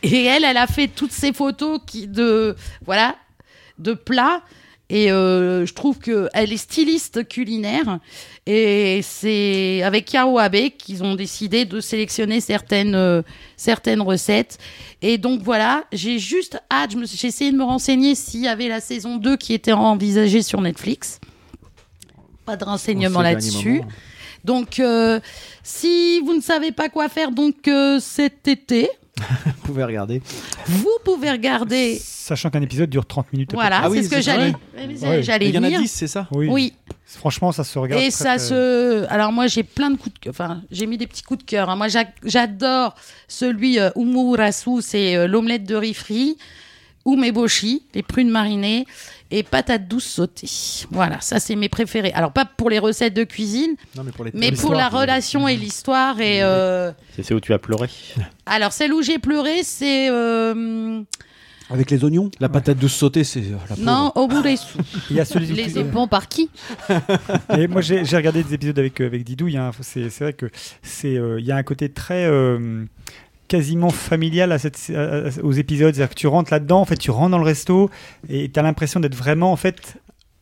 Et 0.04 0.26
elle, 0.26 0.44
elle 0.44 0.58
a 0.58 0.68
fait 0.68 0.88
toutes 0.88 1.12
ces 1.12 1.32
photos 1.32 1.80
qui 1.86 2.08
de 2.08 2.56
voilà 2.86 3.16
de 3.78 3.94
plats. 3.94 4.42
Et 4.90 5.10
euh, 5.10 5.66
je 5.66 5.74
trouve 5.74 6.00
que 6.00 6.28
elle 6.34 6.52
est 6.52 6.58
styliste 6.58 7.26
culinaire. 7.28 8.00
Et 8.46 9.00
c'est 9.04 9.82
avec 9.84 10.12
Yao 10.12 10.38
Abe 10.38 10.70
qu'ils 10.78 11.04
ont 11.04 11.16
décidé 11.16 11.64
de 11.64 11.80
sélectionner 11.80 12.42
certaines 12.42 12.96
euh, 12.96 13.22
certaines 13.56 14.02
recettes. 14.02 14.58
Et 15.02 15.18
donc 15.18 15.44
voilà, 15.44 15.86
j'ai 15.94 16.20
juste 16.20 16.62
hâte. 16.70 16.92
J'ai 17.06 17.28
essayé 17.28 17.52
de 17.54 17.58
me 17.58 17.64
renseigner 17.64 18.16
s'il 18.16 18.42
y 18.42 18.48
avait 18.50 18.68
la 18.68 18.82
saison 18.82 19.16
2 19.16 19.38
qui 19.38 19.54
était 19.54 19.72
envisagée 19.72 20.42
sur 20.42 20.60
Netflix. 20.60 21.22
Pas 22.46 22.58
de 22.58 22.66
renseignements 22.66 23.20
En 23.20 23.24
ce 23.24 23.30
dernier 23.30 23.36
là-dessus. 23.36 23.82
Donc, 24.44 24.80
euh, 24.80 25.20
si 25.64 26.20
vous 26.22 26.34
ne 26.36 26.42
savez 26.42 26.72
pas 26.72 26.90
quoi 26.90 27.10
faire 27.10 27.32
donc 27.32 27.68
euh, 27.68 28.00
cet 28.00 28.48
été, 28.48 28.90
Vous 29.46 29.54
pouvez 29.64 29.84
regarder. 29.84 30.22
vous 30.68 30.98
pouvez 31.06 31.30
regarder. 31.32 32.00
Sachant 32.02 32.50
qu'un 32.50 32.62
épisode 32.62 32.90
dure 32.90 33.06
30 33.06 33.34
minutes. 33.34 33.52
Voilà, 33.54 33.82
Ah 33.84 33.90
oui, 33.90 33.98
c'est 33.98 34.04
ce 34.04 34.10
que 34.10 34.22
j'allais. 34.22 34.54
Ouais. 34.76 35.22
J'allais 35.22 35.50
Il 35.50 35.56
y 35.56 35.58
en 35.58 35.64
a 35.64 35.68
venir. 35.68 35.82
10, 35.82 35.88
c'est 35.88 36.08
ça 36.08 36.28
Oui. 36.32 36.48
Oui. 36.50 36.74
Franchement, 37.06 37.52
ça 37.52 37.64
se 37.66 37.78
regarde. 37.78 38.02
Et 38.02 38.10
très, 38.10 38.12
ça 38.12 38.30
très- 38.38 38.40
se. 38.40 39.06
Alors 39.10 39.32
moi, 39.34 39.48
j'ai 39.48 39.64
plein 39.64 39.90
de 39.92 39.98
coups 39.98 40.14
de 40.16 40.20
cœur. 40.20 40.32
Enfin, 40.32 40.62
j'ai 40.72 40.86
mis 40.88 40.98
des 40.98 41.08
petits 41.08 41.24
coups 41.24 41.40
de 41.44 41.50
cœur. 41.50 41.70
hein. 41.70 41.76
Moi, 41.76 41.90
j'a- 41.90 42.06
j'adore 42.24 42.96
celui 43.28 43.80
euh, 43.80 43.90
Umurasu, 43.98 44.82
c'est 44.82 45.16
euh, 45.18 45.28
l'omelette 45.28 45.66
de 45.66 45.76
riz 45.76 45.94
frit. 45.94 46.38
Umeboshi, 47.06 47.84
les 47.96 48.04
prunes 48.04 48.30
marinées 48.30 48.86
et 49.32 49.44
patates 49.44 49.88
douces 49.88 50.06
sautées. 50.06 50.50
Voilà, 50.92 51.20
ça 51.22 51.40
c'est 51.40 51.56
mes 51.56 51.70
préférés. 51.70 52.12
Alors 52.14 52.32
pas 52.34 52.46
pour 52.46 52.70
les 52.70 52.80
recettes 52.80 53.14
de 53.14 53.24
cuisine, 53.24 53.76
Non, 53.96 54.04
mais 54.04 54.12
pour 54.12 54.26
les 54.26 54.32
mais 54.34 54.52
pour 54.52 54.74
la 54.74 54.90
relation 54.90 55.48
et 55.48 55.56
l'histoire. 55.56 56.20
Et 56.22 56.44
euh, 56.44 56.92
C'est 57.16 57.24
c'est 57.24 57.34
où 57.34 57.40
tu 57.40 57.54
as 57.54 57.60
pleuré. 57.60 57.90
alors 58.46 58.74
celle 58.74 58.94
où 58.94 59.02
j'ai 59.02 59.18
pleuré, 59.20 59.64
c'est 59.64 60.10
euh, 60.10 61.02
Avec 61.70 61.90
les 61.92 62.04
oignons 62.04 62.30
La 62.40 62.50
patate 62.50 62.78
douce 62.78 62.94
sautée, 62.94 63.24
c'est 63.24 63.40
euh, 63.40 63.56
la 63.70 63.76
pauvre. 63.76 63.82
non 63.86 64.12
Oburesu. 64.16 64.78
Il 65.10 65.16
y 65.16 65.20
a 65.20 65.26
celui 65.26 65.48
Les 65.48 65.72
qui- 65.72 65.84
Bon, 65.84 66.08
par 66.08 66.28
qui 66.28 66.50
Et 67.58 67.68
moi, 67.68 67.82
j'ai 67.82 68.04
regardé 68.16 68.44
des 68.44 68.54
épisodes 68.54 68.78
avec, 68.78 69.00
euh, 69.02 69.06
avec 69.08 69.24
Didouille. 69.24 69.58
hein. 69.58 69.72
C'est 69.82 70.10
c'est 70.10 70.24
vrai 70.26 70.34
que 70.34 70.48
c'est 70.84 71.16
euh, 71.18 71.40
il 71.40 71.46
y 71.46 71.52
a 71.52 71.56
un 71.56 71.64
côté 71.64 71.90
très 71.90 72.26
euh, 72.26 72.84
quasiment 73.52 73.90
familial 73.90 74.52
à 74.54 74.58
cette, 74.60 74.80
à- 74.96 75.30
aux 75.44 75.52
épisodes. 75.52 75.94
C'est-à-dire 75.94 76.16
que 76.16 76.20
tu 76.20 76.28
rentres 76.28 76.52
là-dedans, 76.52 76.80
en 76.82 76.86
fait, 76.86 76.96
tu 76.98 77.12
rentres 77.12 77.32
dans 77.32 77.38
le 77.38 77.44
resto 77.44 77.90
et 78.30 78.50
tu 78.50 78.58
as 78.60 78.64
l'impression 78.64 79.00
d'être 79.02 79.16
vraiment 79.16 79.52
en 79.52 79.58
fait 79.58 79.98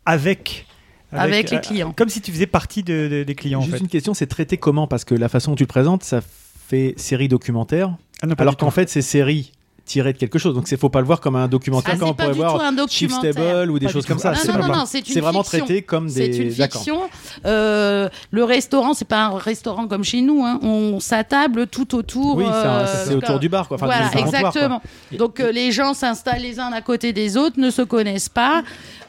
avec. 0.05 0.68
Avec 1.12 1.49
les 1.49 1.57
euh, 1.57 1.60
clients. 1.62 1.91
Comme 1.95 2.10
si 2.10 2.22
tu 2.22 2.32
faisais 2.32 2.45
partie 2.45 2.84
de- 2.84 3.07
de- 3.12 3.24
des 3.24 3.34
clients. 3.36 3.60
en 3.60 3.64
Juste 3.64 3.78
fait. 3.78 3.82
une 3.84 3.89
question, 3.89 4.14
c'est 4.14 4.28
traité 4.28 4.57
comment? 4.57 4.86
Parce 4.88 5.05
que 5.05 5.16
la 5.16 5.28
façon 5.28 5.51
dont 5.51 5.55
tu 5.57 5.64
le 5.64 5.68
présentes, 5.68 6.03
ça 6.03 6.22
fait 6.22 6.93
série 6.97 7.28
documentaire, 7.28 7.95
Ah 8.22 8.28
non, 8.28 8.36
pas 8.36 8.43
alors 8.43 8.57
qu'en 8.57 8.70
fait, 8.70 8.89
c'est 8.89 9.01
série 9.01 9.51
tirée 9.90 10.14
de 10.14 10.18
quelque 10.18 10.38
chose. 10.40 10.54
Donc, 10.56 10.70
il 10.72 10.78
faut 10.78 10.90
pas 10.90 11.00
le 11.02 11.06
voir 11.08 11.20
comme 11.20 11.36
un 11.36 11.48
documentaire 11.48 11.96
Ah, 11.96 12.00
comme 12.00 12.08
c'est 12.08 12.12
on 12.12 12.16
pourrait 12.16 12.34
voir 12.34 12.62
Chief 12.90 13.10
documentaire. 13.10 13.34
Stable 13.34 13.72
ou 13.72 13.80
des 13.80 13.88
Pas 13.88 13.92
choses 13.92 14.06
comme 14.06 14.20
ça. 14.20 14.30
Ah, 14.30 14.36
Non, 14.36 14.40
c'est 14.44 14.52
non, 14.54 14.68
non, 14.68 14.84
c'est 14.86 15.04
C'est 15.06 15.20
vraiment 15.20 15.44
fiction. 15.44 15.66
traité 15.66 15.82
comme 15.82 16.08
C'est 16.10 16.30
des. 16.30 16.38
une 16.38 16.52
fiction. 16.52 17.02
Euh, 17.46 18.08
le 18.32 18.44
restaurant, 18.44 18.94
c'est 18.94 19.08
pas 19.08 19.26
un 19.26 19.38
restaurant 19.38 19.88
comme 19.88 20.04
chez 20.04 20.22
nous. 20.22 20.44
hein. 20.46 20.60
On 20.62 21.00
s'attable 21.00 21.68
tout 21.68 21.96
autour. 21.96 22.38
Oui, 22.38 22.46
c'est 22.48 22.68
euh, 22.68 23.06
c'est 23.08 23.16
autour 23.16 23.40
du 23.40 23.50
bar, 23.50 23.68
quoi. 23.68 23.76
Enfin, 23.76 23.88
voilà, 23.88 24.10
c'est 24.12 24.18
quoi. 24.20 24.28
exactement. 24.28 24.82
Donc 25.18 25.40
euh, 25.40 25.52
les 25.52 25.72
gens 25.72 25.94
s'installent 25.94 26.42
les 26.42 26.60
uns 26.60 26.72
à 26.72 26.82
côté 26.82 27.12
des 27.14 27.36
autres, 27.38 27.60
ne 27.60 27.70
se 27.72 27.82
connaissent 27.82 28.30
pas, 28.30 28.62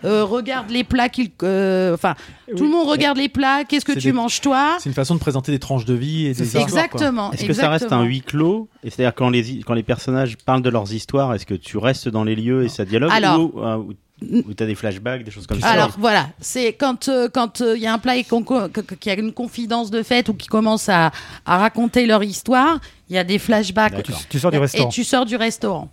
euh, 0.05 0.25
regardent 0.25 0.71
les 0.71 0.85
plats 0.85 1.09
qu'ils. 1.09 1.31
euh, 1.43 1.95
Enfin, 1.95 2.15
tout 2.57 2.65
le 2.65 2.71
monde 2.71 2.89
regarde 2.89 3.17
les 3.19 3.29
plats. 3.29 3.65
Qu'est-ce 3.65 3.85
que 3.85 3.93
tu 3.93 3.99
des- 4.09 4.13
manges 4.13 4.41
toi? 4.41 4.77
C'est 4.81 4.89
une 4.89 4.95
façon 4.95 5.15
de 5.15 5.21
présenter 5.21 5.53
des 5.53 5.59
tranches 5.59 5.85
de 5.85 5.95
vie 5.95 6.27
et 6.27 6.35
des. 6.35 6.57
Exactement. 6.57 7.33
Est-ce 7.33 7.45
que 7.45 7.53
ça 7.53 7.69
reste 7.71 7.93
un 7.93 8.03
huis 8.03 8.23
clos? 8.23 8.69
Et 8.85 8.91
c'est-à-dire 8.91 9.15
quand 9.15 9.31
les 9.31 9.61
quand 9.61 9.75
les 9.75 9.83
personnages 9.83 10.37
parlent 10.39 10.63
de 10.63 10.71
leurs 10.71 10.93
histoires, 10.93 11.35
est-ce 11.35 11.47
que 11.47 11.55
tu 11.55 11.77
restes 11.79 12.09
dans 12.09 12.25
les 12.25 12.35
lieux 12.37 12.65
et 12.65 12.69
ça 12.69 12.85
dialogue 12.85 13.11
Alors- 13.13 13.41
ou, 13.41 13.61
euh, 13.61 13.77
ou, 14.23 14.53
tu 14.55 14.63
as 14.63 14.67
des 14.67 14.75
flashbacks, 14.75 15.25
des 15.25 15.31
choses 15.31 15.47
comme 15.47 15.61
ça? 15.61 15.69
Alors 15.69 15.93
voilà, 15.99 16.29
c'est 16.41 16.75
quand 16.75 17.09
euh, 17.09 17.29
quand 17.33 17.61
il 17.61 17.81
y 17.81 17.87
a 17.87 17.93
un 17.95 17.99
plat 17.99 18.17
et 18.17 18.25
qu'il 18.25 19.07
y 19.07 19.11
a 19.11 19.19
une 19.19 19.33
confidence 19.33 19.91
de 19.91 20.03
fête 20.03 20.29
ou 20.29 20.35
qui 20.35 20.47
commence 20.47 20.89
à, 20.91 21.11
à 21.47 21.59
raconter 21.59 22.05
leur 22.07 22.23
histoire, 22.23 22.81
il 23.09 23.17
y 23.17 23.19
a 23.19 23.25
des 23.25 23.39
flashbacks. 23.39 24.03
Tu, 24.03 24.13
tu 24.29 24.39
sors 24.39 24.51
du 24.51 24.57
Et 24.59 24.61
restaurant. 24.61 24.89
tu 24.91 25.05
sors 25.05 25.25
du 25.27 25.37
restaurant. 25.37 25.89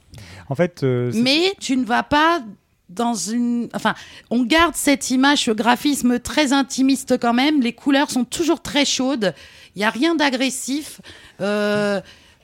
En 0.49 0.55
fait, 0.55 0.83
euh, 0.83 1.11
Mais 1.15 1.53
tu 1.59 1.77
ne 1.77 1.85
vas 1.85 2.03
pas 2.03 2.41
dans 2.89 3.13
une. 3.13 3.67
Enfin, 3.73 3.95
on 4.29 4.43
garde 4.43 4.75
cette 4.75 5.09
image, 5.11 5.43
ce 5.45 5.51
graphisme 5.51 6.19
très 6.19 6.53
intimiste 6.53 7.17
quand 7.19 7.33
même. 7.33 7.61
Les 7.61 7.73
couleurs 7.73 8.09
sont 8.11 8.23
toujours 8.23 8.61
très 8.61 8.85
chaudes. 8.85 9.33
Il 9.75 9.79
n'y 9.79 9.85
a 9.85 9.89
rien 9.89 10.15
d'agressif. 10.15 11.01
Euh, 11.41 11.99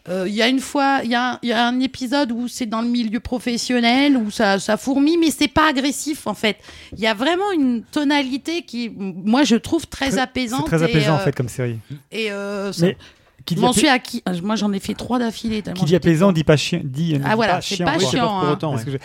euh, 0.10 0.26
Il 0.28 0.34
y 0.34 0.42
a 0.42 0.50
une 0.50 0.60
fois, 0.60 1.00
il 1.06 1.10
y, 1.12 1.16
a 1.16 1.32
un- 1.36 1.40
il 1.44 1.50
y 1.50 1.54
a 1.54 1.66
un 1.66 1.80
épisode 1.80 2.34
où 2.34 2.50
c'est 2.50 2.66
dans 2.66 2.82
le 2.82 2.90
milieu 2.90 3.22
professionnel, 3.22 4.18
où 4.18 4.32
ça, 4.32 4.60
ça 4.60 4.76
fourmille, 4.76 5.18
mais 5.18 5.32
c'est 5.32 5.48
pas 5.48 5.70
agressif 5.70 6.28
en 6.28 6.34
fait. 6.34 6.58
Il 6.92 7.00
y 7.00 7.08
a 7.08 7.14
vraiment 7.14 7.52
une 7.54 7.84
tonalité 7.84 8.64
qui, 8.64 8.92
moi, 8.98 9.44
je 9.46 9.56
trouve 9.56 9.88
très, 9.88 10.12
c'est 10.12 10.20
apaisante. 10.20 10.66
très 10.66 10.82
et, 10.82 10.86
apaisant 10.86 11.14
en 11.16 11.20
euh, 11.20 11.24
fait 11.24 11.32
comme 11.34 11.48
série. 11.48 11.80
Et 12.12 12.32
euh, 12.34 12.74
ça- 12.74 12.86
Mais 12.88 12.98
qui 13.46 13.56
m'en 13.58 13.74
suis 13.74 13.88
acquis. 13.88 14.24
Moi, 14.44 14.56
j'en 14.56 14.72
ai 14.74 14.80
fait 14.80 14.94
trois 14.94 15.20
d'affilée. 15.20 15.62
qui 15.62 15.86
dit 15.86 15.96
apaisant 15.96 16.32
dit 16.32 16.44
pas 16.44 16.58
chiant. 16.58 16.82
Dit, 16.84 17.18
ne 17.18 17.26
Ah 17.26 17.36
voilà, 17.36 17.62
c'est 17.62 17.84
pas 17.84 18.00
chiant. 18.00 18.42
hein. 18.42 18.58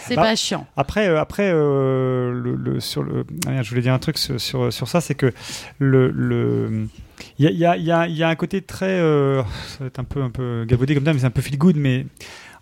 C'est 0.07 0.14
Bah, 0.14 0.22
pas 0.22 0.36
chiant. 0.36 0.66
Après, 0.76 1.09
euh, 1.09 1.20
après 1.20 1.51
euh, 1.53 2.32
le, 2.32 2.80
sur 2.80 3.03
le, 3.03 3.24
ah, 3.47 3.62
je 3.62 3.68
voulais 3.70 3.82
dire 3.82 3.93
un 3.93 3.99
truc 3.99 4.18
sur, 4.18 4.41
sur, 4.72 4.89
ça, 4.89 5.01
c'est 5.01 5.14
que 5.14 5.32
le, 5.78 6.11
le, 6.11 6.86
il 7.39 7.45
y 7.45 7.49
a, 7.49 7.51
y, 7.51 7.64
a, 7.64 7.76
y, 7.76 7.91
a, 7.91 8.07
il 8.09 8.16
y 8.16 8.22
a 8.22 8.28
un 8.28 8.34
côté 8.36 8.62
très, 8.62 8.86
euh, 9.01 9.43
ça 9.68 9.78
va 9.80 9.86
être 9.86 9.99
un 9.99 10.05
peu, 10.05 10.22
un 10.22 10.30
peu 10.30 10.64
galvaudé 10.68 10.95
comme 10.95 11.05
ça, 11.05 11.12
mais 11.12 11.20
c'est 11.20 11.26
un 11.26 11.30
peu 11.30 11.43
feel 11.43 11.59
good, 11.59 11.76
mais 11.76 12.07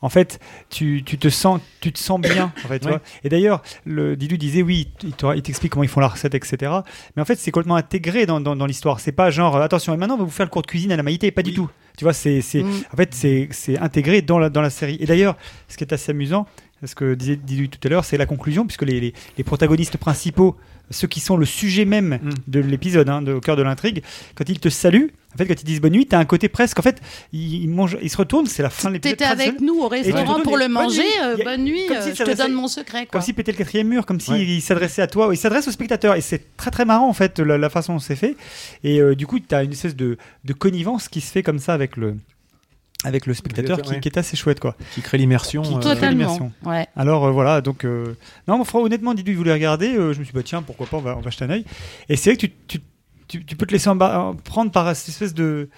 en 0.07 0.09
fait, 0.09 0.39
tu, 0.71 1.03
tu 1.05 1.19
te 1.19 1.29
sens, 1.29 1.61
tu 1.81 1.93
te 1.93 1.99
sens 1.99 2.21
bien. 2.21 2.53
En 2.65 2.69
fait, 2.69 2.79
tu 2.79 2.87
Ouais. 2.87 2.93
vois. 2.93 3.03
Et 3.25 3.29
d'ailleurs, 3.29 3.63
le 3.85 4.17
Didou 4.17 4.37
disait 4.37 4.63
oui, 4.63 4.89
il 5.03 5.43
t'explique 5.43 5.73
comment 5.73 5.83
ils 5.83 5.89
font 5.89 6.01
la 6.01 6.09
recette, 6.09 6.35
etc. 6.35 6.73
Mais 7.17 7.23
en 7.23 7.25
fait, 7.25 7.35
c'est 7.37 7.51
complètement 7.51 7.75
intégré 7.77 8.25
dans, 8.25 8.41
dans, 8.41 8.55
dans 8.55 8.67
l'histoire. 8.67 9.01
C'est 9.01 9.13
pas 9.13 9.31
genre, 9.31 9.57
attention, 9.57 9.93
et 9.93 9.97
maintenant 9.97 10.15
on 10.15 10.19
va 10.19 10.25
vous 10.25 10.31
faire 10.31 10.47
le 10.47 10.51
cours 10.51 10.63
de 10.63 10.69
cuisine 10.69 10.93
à 10.93 10.97
la 10.97 11.03
maïté, 11.03 11.31
pas 11.33 11.43
du 11.43 11.53
tout. 11.53 11.69
Tu 11.99 12.05
vois, 12.05 12.13
c'est, 12.13 12.41
c'est, 12.43 12.63
Mm. 12.63 12.71
en 12.93 12.97
fait, 12.97 13.15
c'est, 13.15 13.79
intégré 13.79 14.23
dans 14.23 14.39
la, 14.39 14.49
dans 14.51 14.61
la 14.63 14.71
série. 14.71 14.97
Et 15.01 15.07
d'ailleurs, 15.07 15.37
ce 15.69 15.77
qui 15.77 15.85
est 15.85 15.93
assez 15.93 16.11
amusant, 16.13 16.47
ce 16.85 16.95
que 16.95 17.15
disait 17.15 17.37
Didou 17.37 17.67
tout 17.69 17.79
à 17.85 17.89
l'heure, 17.89 18.05
c'est 18.05 18.19
la 18.19 18.27
conclusion, 18.27 18.67
puisque 18.67 18.83
les, 18.83 19.01
les, 19.01 19.15
les 19.39 19.45
protagonistes 19.45 19.97
principaux, 19.97 20.57
ceux 20.91 21.09
qui 21.09 21.21
sont 21.21 21.37
le 21.37 21.47
sujet 21.47 21.85
même 21.85 22.19
Mm. 22.23 22.31
de 22.49 22.61
l'épisode, 22.61 23.09
hein, 23.09 23.27
au 23.27 23.41
cœur 23.41 23.57
de 23.57 23.63
l'intrigue, 23.63 24.03
quand 24.37 24.49
ils 24.49 24.61
te 24.61 24.69
saluent, 24.69 25.11
en 25.37 25.39
fait, 25.39 25.47
quand 25.47 25.61
ils 25.61 25.65
disent 25.65 25.81
bonne 25.81 25.93
nuit, 25.93 26.07
t'as 26.07 26.19
un 26.19 26.25
côté 26.25 26.49
presque, 26.49 26.79
en 26.79 26.83
fait, 26.83 27.01
ils, 27.33 27.63
ils 27.65 27.69
mangent, 27.69 27.99
ils 28.03 28.11
se 28.11 28.17
retournent, 28.17 28.47
c'est 28.47 28.63
la 28.63 28.71
fin 28.71 28.89
de 28.89 28.95
l'épisode. 28.95 29.19
T'étais 29.19 29.31
avec 29.31 29.61
nous 29.61 29.79
au 29.81 29.89
restaurant 29.89 30.41
pour 30.41 30.57
le 30.57 30.69
manger. 30.69 31.03
euh, 31.23 31.37
bonne 31.45 31.65
nuit, 31.65 31.87
comme 31.87 31.99
euh, 31.99 32.03
si 32.03 32.15
je 32.15 32.25
te 32.25 32.37
donne 32.37 32.53
mon 32.53 32.69
secret. 32.69 33.07
Comme 33.07 33.21
s'il 33.21 33.35
pétait 33.35 33.53
le 33.53 33.59
quatrième 33.59 33.89
mur, 33.89 34.07
comme 34.07 34.19
s'il 34.21 34.35
Ouais. 34.35 34.45
il 34.45 34.61
s'adressait 34.63 35.03
à 35.03 35.07
toi. 35.07 35.29
Il 35.33 35.37
s'adresse 35.37 35.69
au 35.69 35.71
spectateur 35.71 36.15
et 36.15 36.21
c'est 36.23 36.57
très 36.57 36.71
très 36.71 36.85
marrant 36.85 37.09
en 37.09 37.13
fait 37.13 37.39
la, 37.39 37.69
façon 37.71 37.93
dont 37.95 37.99
c'est 37.99 38.17
fait. 38.17 38.35
Et 38.83 39.01
euh, 39.01 39.15
du 39.15 39.27
coup, 39.27 39.39
tu 39.39 39.55
as 39.55 39.63
une 39.63 39.73
espèce 39.73 39.95
de, 39.97 40.17
de 40.45 40.53
connivence 40.53 41.09
qui 41.09 41.21
se 41.21 41.31
fait 41.31 41.43
comme 41.43 41.59
ça 41.59 41.75
avec 41.75 41.97
le, 41.97 42.17
avec 43.05 43.27
le 43.27 43.35
spectateur 43.35 43.81
qui, 43.83 43.91
Ouais. 43.91 44.01
qui 44.01 44.09
est 44.09 44.19
assez 44.19 44.37
chouette 44.37 44.59
quoi. 44.59 44.75
Qui 44.95 45.03
crée 45.03 45.19
l'immersion. 45.19 45.63
Qui- 45.63 45.75
euh, 45.75 45.79
qui- 45.79 45.83
Totalement. 45.83 46.11
l'immersion. 46.11 46.53
Ouais. 46.65 46.87
Alors 46.97 47.27
euh, 47.27 47.31
voilà, 47.31 47.61
donc 47.61 47.85
euh, 47.85 48.15
non, 48.49 48.59
mon 48.59 48.65
frère, 48.65 48.81
honnêtement, 48.83 49.15
Didou, 49.15 49.31
il 49.33 49.37
voulait 49.37 49.53
regarder. 49.53 49.89
euh, 49.95 50.13
je 50.13 50.19
me 50.19 50.25
suis 50.25 50.33
dit 50.33 50.37
bah 50.39 50.43
tiens, 50.45 50.63
pourquoi 50.63 50.87
pas, 50.87 50.97
on 50.97 51.01
va, 51.03 51.17
on 51.17 51.21
va 51.21 51.31
jeter 51.31 51.45
un 51.45 51.51
œil. 51.51 51.65
Et 52.09 52.17
c'est 52.17 52.31
vrai 52.31 52.37
que 52.37 52.47
tu, 52.47 52.53
tu, 52.67 52.81
tu, 53.29 53.45
tu 53.45 53.57
peux 53.57 53.67
te 53.67 53.73
laisser 53.73 53.89
emba- 53.91 54.35
prendre 54.45 54.71
par 54.71 54.95
cette 54.97 55.09
espèce 55.09 55.35
de 55.35 55.69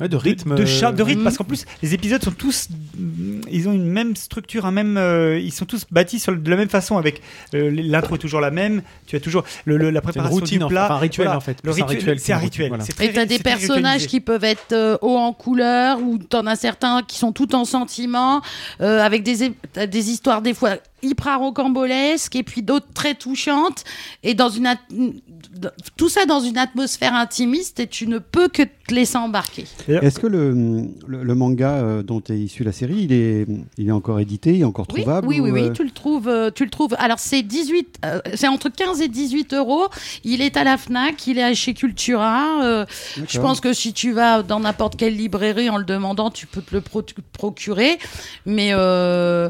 ouais, 0.00 0.08
de 0.08 0.16
rythme. 0.16 0.54
de, 0.56 0.64
de 0.96 1.02
rythme 1.02 1.22
parce 1.24 1.36
qu'en 1.36 1.44
plus 1.44 1.66
les 1.82 1.92
épisodes 1.94 2.22
sont 2.24 2.30
tous 2.30 2.68
mm, 2.96 3.42
ils 3.50 3.68
ont 3.68 3.72
une 3.72 3.84
même 3.86 4.16
structure 4.16 4.64
un 4.64 4.70
même 4.70 4.96
euh, 4.96 5.38
ils 5.38 5.52
sont 5.52 5.66
tous 5.66 5.84
bâtis 5.90 6.18
sur, 6.18 6.32
le- 6.32 6.38
de 6.38 6.48
la 6.50 6.56
même 6.56 6.70
façon 6.70 6.96
avec 6.96 7.20
euh, 7.54 7.70
l'intro 7.70 8.14
est 8.14 8.18
toujours 8.18 8.40
la 8.40 8.50
même 8.50 8.82
tu 9.06 9.14
as 9.16 9.20
toujours 9.20 9.44
le, 9.66 9.76
le- 9.76 9.90
la 9.90 10.00
C'est 10.00 10.06
une 10.06 10.12
préparation 10.12 10.34
routine, 10.40 10.58
du 10.58 10.64
enfin, 10.64 10.70
plat 10.74 10.92
un 10.92 10.98
rituel 10.98 11.26
Voilà. 11.26 11.36
en 11.36 11.40
fait. 11.40 11.58
le 11.62 11.72
C'est 11.72 11.82
un 11.82 11.86
rituel 11.86 11.98
rituel, 11.98 12.18
c'est 12.18 12.32
un 12.32 12.36
une 12.38 12.42
rituel 12.44 12.70
routine, 12.70 12.86
C'est 12.86 12.92
très- 12.94 13.06
Et 13.06 13.12
t'as 13.12 13.26
des 13.26 13.36
c'est 13.36 13.42
très 13.42 13.56
personnages 13.56 14.06
qui 14.06 14.20
peuvent 14.20 14.44
être 14.44 14.72
euh, 14.72 14.96
hauts 15.02 15.18
en 15.18 15.32
couleur, 15.34 16.00
ou 16.02 16.16
t'en 16.18 16.46
as 16.46 16.56
certains 16.56 17.02
qui 17.02 17.18
sont 17.18 17.32
tout 17.32 17.54
en 17.54 17.64
sentiment, 17.66 18.40
euh, 18.80 19.00
avec 19.02 19.22
des, 19.22 19.52
des 19.86 20.10
histoires 20.10 20.40
des 20.42 20.54
fois 20.54 20.76
hyper 21.02 21.38
rocambolesques, 21.40 22.36
et 22.36 22.42
puis 22.42 22.62
d'autres 22.62 22.92
très 22.94 23.14
touchantes, 23.14 23.84
et 24.22 24.34
dans 24.34 24.48
une 24.50 24.66
tout 25.96 26.08
ça 26.08 26.26
dans 26.26 26.40
une 26.40 26.58
atmosphère 26.58 27.14
intimiste, 27.14 27.80
et 27.80 27.86
tu 27.86 28.06
ne 28.06 28.18
peux 28.18 28.48
que 28.48 28.62
te 28.90 28.94
laisser 28.94 29.16
embarquer. 29.18 29.64
Est-ce 29.88 30.18
que 30.20 30.26
le, 30.26 30.52
le, 31.06 31.22
le 31.22 31.34
manga 31.34 31.70
euh, 31.74 32.02
dont 32.02 32.20
est 32.28 32.36
issue 32.38 32.64
la 32.64 32.72
série, 32.72 33.02
il 33.04 33.12
est, 33.12 33.46
il 33.78 33.88
est 33.88 33.92
encore 33.92 34.20
édité, 34.20 34.54
il 34.54 34.60
est 34.60 34.64
encore 34.64 34.86
Oui, 34.92 35.00
trouvable 35.02 35.26
oui, 35.28 35.40
oui, 35.40 35.50
ou, 35.50 35.54
oui, 35.54 35.60
euh, 35.62 35.70
tu 35.72 35.84
le 35.84 35.90
trouves, 35.90 36.28
euh, 36.28 36.50
tu 36.54 36.64
le 36.64 36.70
trouves. 36.70 36.94
Alors 36.98 37.18
c'est 37.18 37.42
18, 37.42 37.98
euh, 38.04 38.20
c'est 38.34 38.48
entre 38.48 38.68
15 38.68 39.00
et 39.00 39.08
18 39.08 39.54
euros. 39.54 39.84
Il 40.24 40.42
est 40.42 40.56
à 40.56 40.64
la 40.64 40.76
Fnac, 40.76 41.26
il 41.26 41.38
est 41.38 41.54
chez 41.54 41.74
Cultura. 41.74 42.62
euh, 42.64 42.84
je 43.28 43.38
pense 43.40 43.60
que 43.60 43.72
si 43.72 43.92
tu 43.92 44.12
vas 44.12 44.42
dans 44.42 44.60
n'importe 44.60 44.96
quelle 44.96 45.16
librairie 45.16 45.70
en 45.70 45.76
le 45.76 45.84
demandant, 45.84 46.30
tu 46.30 46.46
peux 46.46 46.60
te 46.62 46.74
le 46.74 46.80
pro- 46.80 47.02
procurer. 47.32 47.98
Mais 48.46 48.70
euh, 48.72 49.48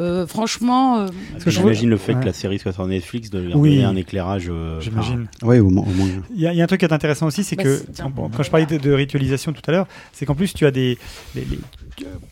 euh, 0.00 0.26
franchement, 0.26 1.00
euh, 1.00 1.06
Parce 1.32 1.44
que 1.44 1.50
je 1.50 1.58
J'imagine 1.60 1.90
le 1.90 1.96
fait 1.96 2.14
Ouais. 2.14 2.20
que 2.20 2.26
la 2.26 2.32
série 2.32 2.58
soit 2.58 2.72
sur 2.72 2.86
Netflix 2.86 3.30
de 3.30 3.50
Oui. 3.54 3.82
un 3.84 3.96
éclérage. 3.96 4.46
euh, 4.48 4.80
j'imagine 4.80 5.26
Ouais, 5.42 5.58
au, 5.58 5.68
mo- 5.70 5.82
au 5.82 5.90
moins. 5.92 6.08
Il 6.34 6.40
y, 6.40 6.46
a- 6.46 6.52
il 6.52 6.56
y 6.56 6.60
a 6.60 6.64
un 6.64 6.66
truc 6.66 6.80
qui 6.80 6.86
est 6.86 6.92
intéressant 6.92 7.26
aussi, 7.26 7.44
c'est 7.44 7.56
Bah, 7.56 7.64
que 7.64 7.82
bon, 8.14 8.30
quand 8.34 8.42
je 8.42 8.50
parlais 8.50 8.66
de, 8.66 8.77
de 8.78 8.92
ritualisation 8.92 9.52
tout 9.52 9.62
à 9.66 9.72
l'heure, 9.72 9.86
c'est 10.12 10.26
qu'en 10.26 10.34
plus 10.34 10.54
tu 10.54 10.66
as 10.66 10.70
des. 10.70 10.98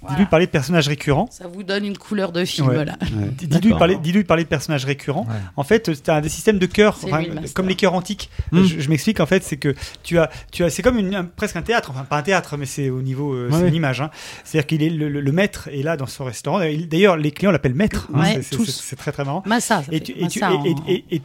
Voilà. 0.01 0.17
Didou 0.17 0.29
parlait 0.31 0.47
de 0.47 0.51
personnages 0.51 0.89
récurrents. 0.89 1.29
ça 1.31 1.47
vous 1.49 1.63
donne 1.63 1.85
une 1.85 1.97
couleur 1.99 2.33
de 2.33 2.45
film 2.45 2.69
Ouais. 2.69 2.85
là. 2.85 2.97
Ouais. 3.03 3.71
Parlait, 3.79 3.97
Didou, 3.97 4.19
il 4.21 4.25
parlait 4.25 4.45
de 4.45 4.49
personnages 4.49 4.85
récurrents. 4.85 5.27
Ouais. 5.29 5.35
En 5.57 5.65
fait, 5.65 5.91
tu 6.03 6.11
as 6.11 6.21
des 6.21 6.29
systèmes 6.29 6.59
de 6.59 6.69
C'est 6.75 6.87
enfin, 6.87 7.21
lui 7.23 7.31
master. 7.31 7.55
comme 7.55 7.69
les 7.69 7.75
cœurs 7.75 7.95
antiques. 7.95 8.31
Mm. 8.53 8.65
Je, 8.65 8.81
je 8.81 8.89
m'explique, 8.89 9.21
en 9.21 9.27
fait, 9.27 9.43
c'est 9.43 9.57
que 9.57 9.75
tu 10.03 10.19
as, 10.19 10.31
tu 10.53 10.63
as, 10.65 10.71
c'est 10.71 10.83
comme 10.83 10.99
une, 10.99 11.15
un- 11.15 11.25
presque 11.25 11.57
un 11.57 11.63
théâtre, 11.63 11.91
enfin 11.91 12.05
pas 12.05 12.19
un 12.19 12.23
théâtre, 12.23 12.57
mais 12.57 12.67
c'est 12.67 12.91
au 12.91 13.03
niveau, 13.03 13.33
euh, 13.35 13.49
c'est 13.53 13.69
une 13.69 13.75
image. 13.75 14.01
hein. 14.01 14.11
C'est-à-dire 14.45 14.67
qu'il 14.67 14.83
est 14.83 14.91
le, 14.91 15.09
le- 15.09 15.21
le 15.21 15.33
maître 15.33 15.69
est 15.73 15.83
là 15.83 15.97
dans 15.97 16.07
son 16.07 16.25
restaurant. 16.25 16.61
D'ailleurs, 16.61 17.17
les 17.17 17.31
clients 17.31 17.51
l'appellent 17.51 17.75
maître. 17.75 18.09
hein. 18.15 18.21
Ouais, 18.21 18.35
C'est- 18.43 18.57
c'est- 18.57 18.65
c'est- 18.65 18.83
C'est 18.87 18.97
très 18.97 19.13
très 19.13 19.25
marrant. 19.25 19.43
Massa. 19.47 19.83
ça 19.83 19.89
Et 19.93 20.01
tu, 20.01 20.13
et, 20.13 20.29
tu, 20.29 20.43
en- 20.45 20.65
et- 20.65 20.75
et 21.11 21.15
et 21.17 21.21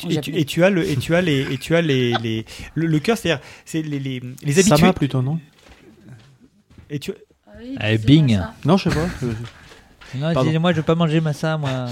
as 0.64 0.70
le 0.70 0.88
et 0.90 0.96
tu 0.96 1.16
as 1.16 1.22
les 1.22 1.42
et 1.54 1.58
tu 1.58 1.76
as 1.76 1.82
les, 1.82 2.14
les 2.22 2.46
le, 2.76 2.88
le 2.88 3.00
cœur 3.00 3.18
c'est-à-dire 3.18 3.44
c'est 3.66 3.82
les, 3.82 4.00
les, 4.00 4.20
les 4.44 4.60
habitués 4.60 4.78
Sama 4.78 4.94
plutôt, 4.94 5.22
non? 5.22 5.40
Et 6.90 7.00
tu 7.00 7.12
oui, 7.60 7.78
Eh, 7.84 7.98
Bing. 7.98 8.40
Non, 8.66 8.78
je 8.78 8.90
sais 8.90 8.96
pas. 8.96 9.08
Euh, 9.24 9.34
Non, 10.14 10.34
Pardon. 10.34 10.52
dis- 10.52 10.60
moi 10.60 10.72
je 10.74 10.78
veux 10.78 10.84
pas 10.84 10.96
manger 10.96 11.22
massa, 11.22 11.58
moi. 11.58 11.86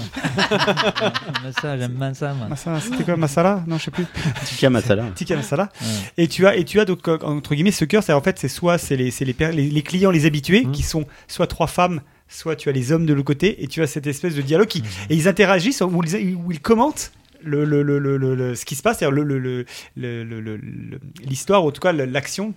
massa, 1.42 1.78
j'aime 1.78 1.92
massa, 1.92 2.34
moi. 2.34 2.48
Massa- 2.48 2.78
c'était 2.80 3.04
quoi 3.04 3.16
masala 3.16 3.64
non 3.66 3.78
je 3.78 3.84
sais 3.84 3.90
plus 3.90 4.04
Tikka 4.44 4.68
Masala. 4.70 5.04
tikka 5.14 5.36
masala 5.36 5.70
Ouais. 5.80 5.86
et 6.18 6.28
tu 6.28 6.46
as 6.46 6.54
et 6.56 6.64
tu 6.64 6.80
as 6.80 6.84
donc 6.84 7.06
euh, 7.08 7.16
entre 7.22 7.54
guillemets 7.54 7.70
ce 7.70 7.84
cœur 7.86 8.02
c'est 8.02 8.12
en 8.12 8.20
fait 8.20 8.38
c'est 8.38 8.48
soit 8.48 8.76
c'est 8.78 8.96
les 8.96 9.10
c'est 9.10 9.24
les, 9.24 9.32
per- 9.32 9.52
les 9.52 9.70
les 9.70 9.82
clients 9.82 10.10
les 10.10 10.26
habitués 10.26 10.64
Mhm. 10.66 10.72
qui 10.72 10.82
sont 10.82 11.06
soit 11.28 11.46
trois 11.46 11.66
femmes 11.66 12.02
soit 12.28 12.56
tu 12.56 12.68
as 12.68 12.72
les 12.72 12.92
hommes 12.92 13.06
de 13.06 13.14
l'autre 13.14 13.26
côté 13.26 13.62
et 13.62 13.66
tu 13.68 13.82
as 13.82 13.86
cette 13.86 14.06
espèce 14.06 14.34
de 14.34 14.42
dialogue 14.42 14.68
qui 14.68 14.82
et 15.08 15.14
ils 15.14 15.26
interagissent 15.26 15.80
où 15.80 16.02
ils, 16.04 16.60
commentent 16.60 17.12
le, 17.42 17.64
le, 17.64 17.82
le, 17.82 17.98
le, 17.98 18.18
le- 18.18 18.34
le- 18.34 18.54
ce 18.54 18.66
qui 18.66 18.74
se 18.74 18.82
passe, 18.82 18.98
c'est-à-dire 18.98 19.16
le, 19.16 19.22
le, 19.24 19.38
le, 19.38 19.64
le- 19.96 20.24
le- 20.24 20.40
le- 20.42 20.56
le- 20.58 21.00
l'histoire, 21.24 21.64
ou 21.64 21.68
en 21.68 21.70
tout 21.70 21.80
cas 21.80 21.90
l'action 21.92 22.52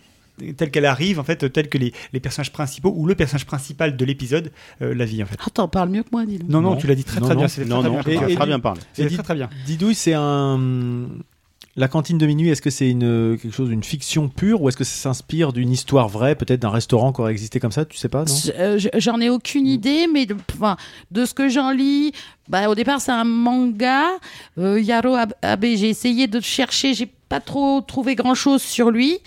telle 0.58 0.72
qu'elle 0.72 0.86
arrive, 0.86 1.20
en 1.20 1.24
fait, 1.24 1.52
telle 1.52 1.70
que 1.70 1.78
les, 1.78 1.94
les 2.14 2.20
personnages 2.20 2.52
principaux 2.52 2.94
ou 2.96 3.06
le 3.06 3.16
personnage 3.16 3.46
principal 3.46 3.96
de 3.96 4.06
l'épisode 4.06 4.52
euh, 4.82 4.94
la 4.96 5.06
vie, 5.06 5.22
en 5.24 5.26
fait. 5.26 5.38
Ah, 5.42 5.50
t'en 5.54 5.68
parles 5.68 5.90
mieux 5.90 6.04
que 6.04 6.10
moi, 6.12 6.26
donc. 6.26 6.40
Non, 6.50 6.62
non, 6.62 6.72
Non. 6.72 6.76
tu 6.78 6.88
l'as 6.88 6.96
dit 6.96 7.04
très 7.04 7.20
Non, 7.20 7.26
très 7.28 7.36
non. 7.36 7.42
bien. 7.42 7.48
C'est 7.48 7.66
Non, 7.66 7.80
très, 7.82 7.90
non, 7.90 8.00
très 8.02 8.12
bien. 8.28 8.36
Très, 8.36 8.46
bien 8.48 8.60
parlé. 8.60 8.82
C'est 8.94 9.08
très 9.08 9.24
très 9.24 9.36
bien. 9.36 9.50
Didouille, 9.66 9.96
c'est 9.96 10.14
un. 10.16 11.08
La 11.76 11.88
cantine 11.88 12.20
de 12.20 12.28
minuit, 12.28 12.50
est-ce 12.50 12.62
que 12.62 12.70
c'est 12.70 12.88
une 12.88 13.36
quelque 13.42 13.52
chose 13.52 13.70
d'une 13.70 13.84
fiction 13.84 14.30
pure 14.30 14.62
ou 14.62 14.70
est-ce 14.70 14.78
que 14.78 14.84
ça 14.84 14.94
s'inspire 14.96 15.54
d'une 15.54 15.72
histoire 15.72 16.08
vraie, 16.08 16.36
peut-être 16.36 16.60
d'un 16.62 16.70
restaurant 16.70 17.12
qui 17.12 17.22
aurait 17.22 17.32
existé 17.32 17.60
comme 17.60 17.72
ça 17.72 17.84
Tu 17.84 17.98
sais 17.98 18.10
pas, 18.10 18.26
non? 18.26 18.34
Euh, 18.60 18.78
je- 18.78 18.90
J'en 19.00 19.20
ai 19.20 19.32
aucune 19.32 19.66
idée, 19.66 20.06
mais 20.06 20.28
de, 20.28 20.36
enfin, 20.54 20.78
de 21.10 21.26
ce 21.26 21.34
que 21.34 21.50
j'en 21.50 21.72
lis, 21.72 22.12
bah, 22.48 22.70
au 22.70 22.76
départ 22.76 23.02
c'est 23.02 23.12
un 23.12 23.24
manga. 23.24 24.04
Euh, 24.60 24.80
Yaro 24.80 25.16
Ab- 25.16 25.34
Abe, 25.42 25.66
j'ai 25.76 25.90
essayé 25.90 26.28
de 26.28 26.40
chercher, 26.42 26.94
j'ai 26.94 27.08
pas 27.28 27.40
trop 27.40 27.82
trouvé 27.82 28.14
grand 28.14 28.36
chose 28.36 28.62
sur 28.62 28.92
lui, 28.92 29.18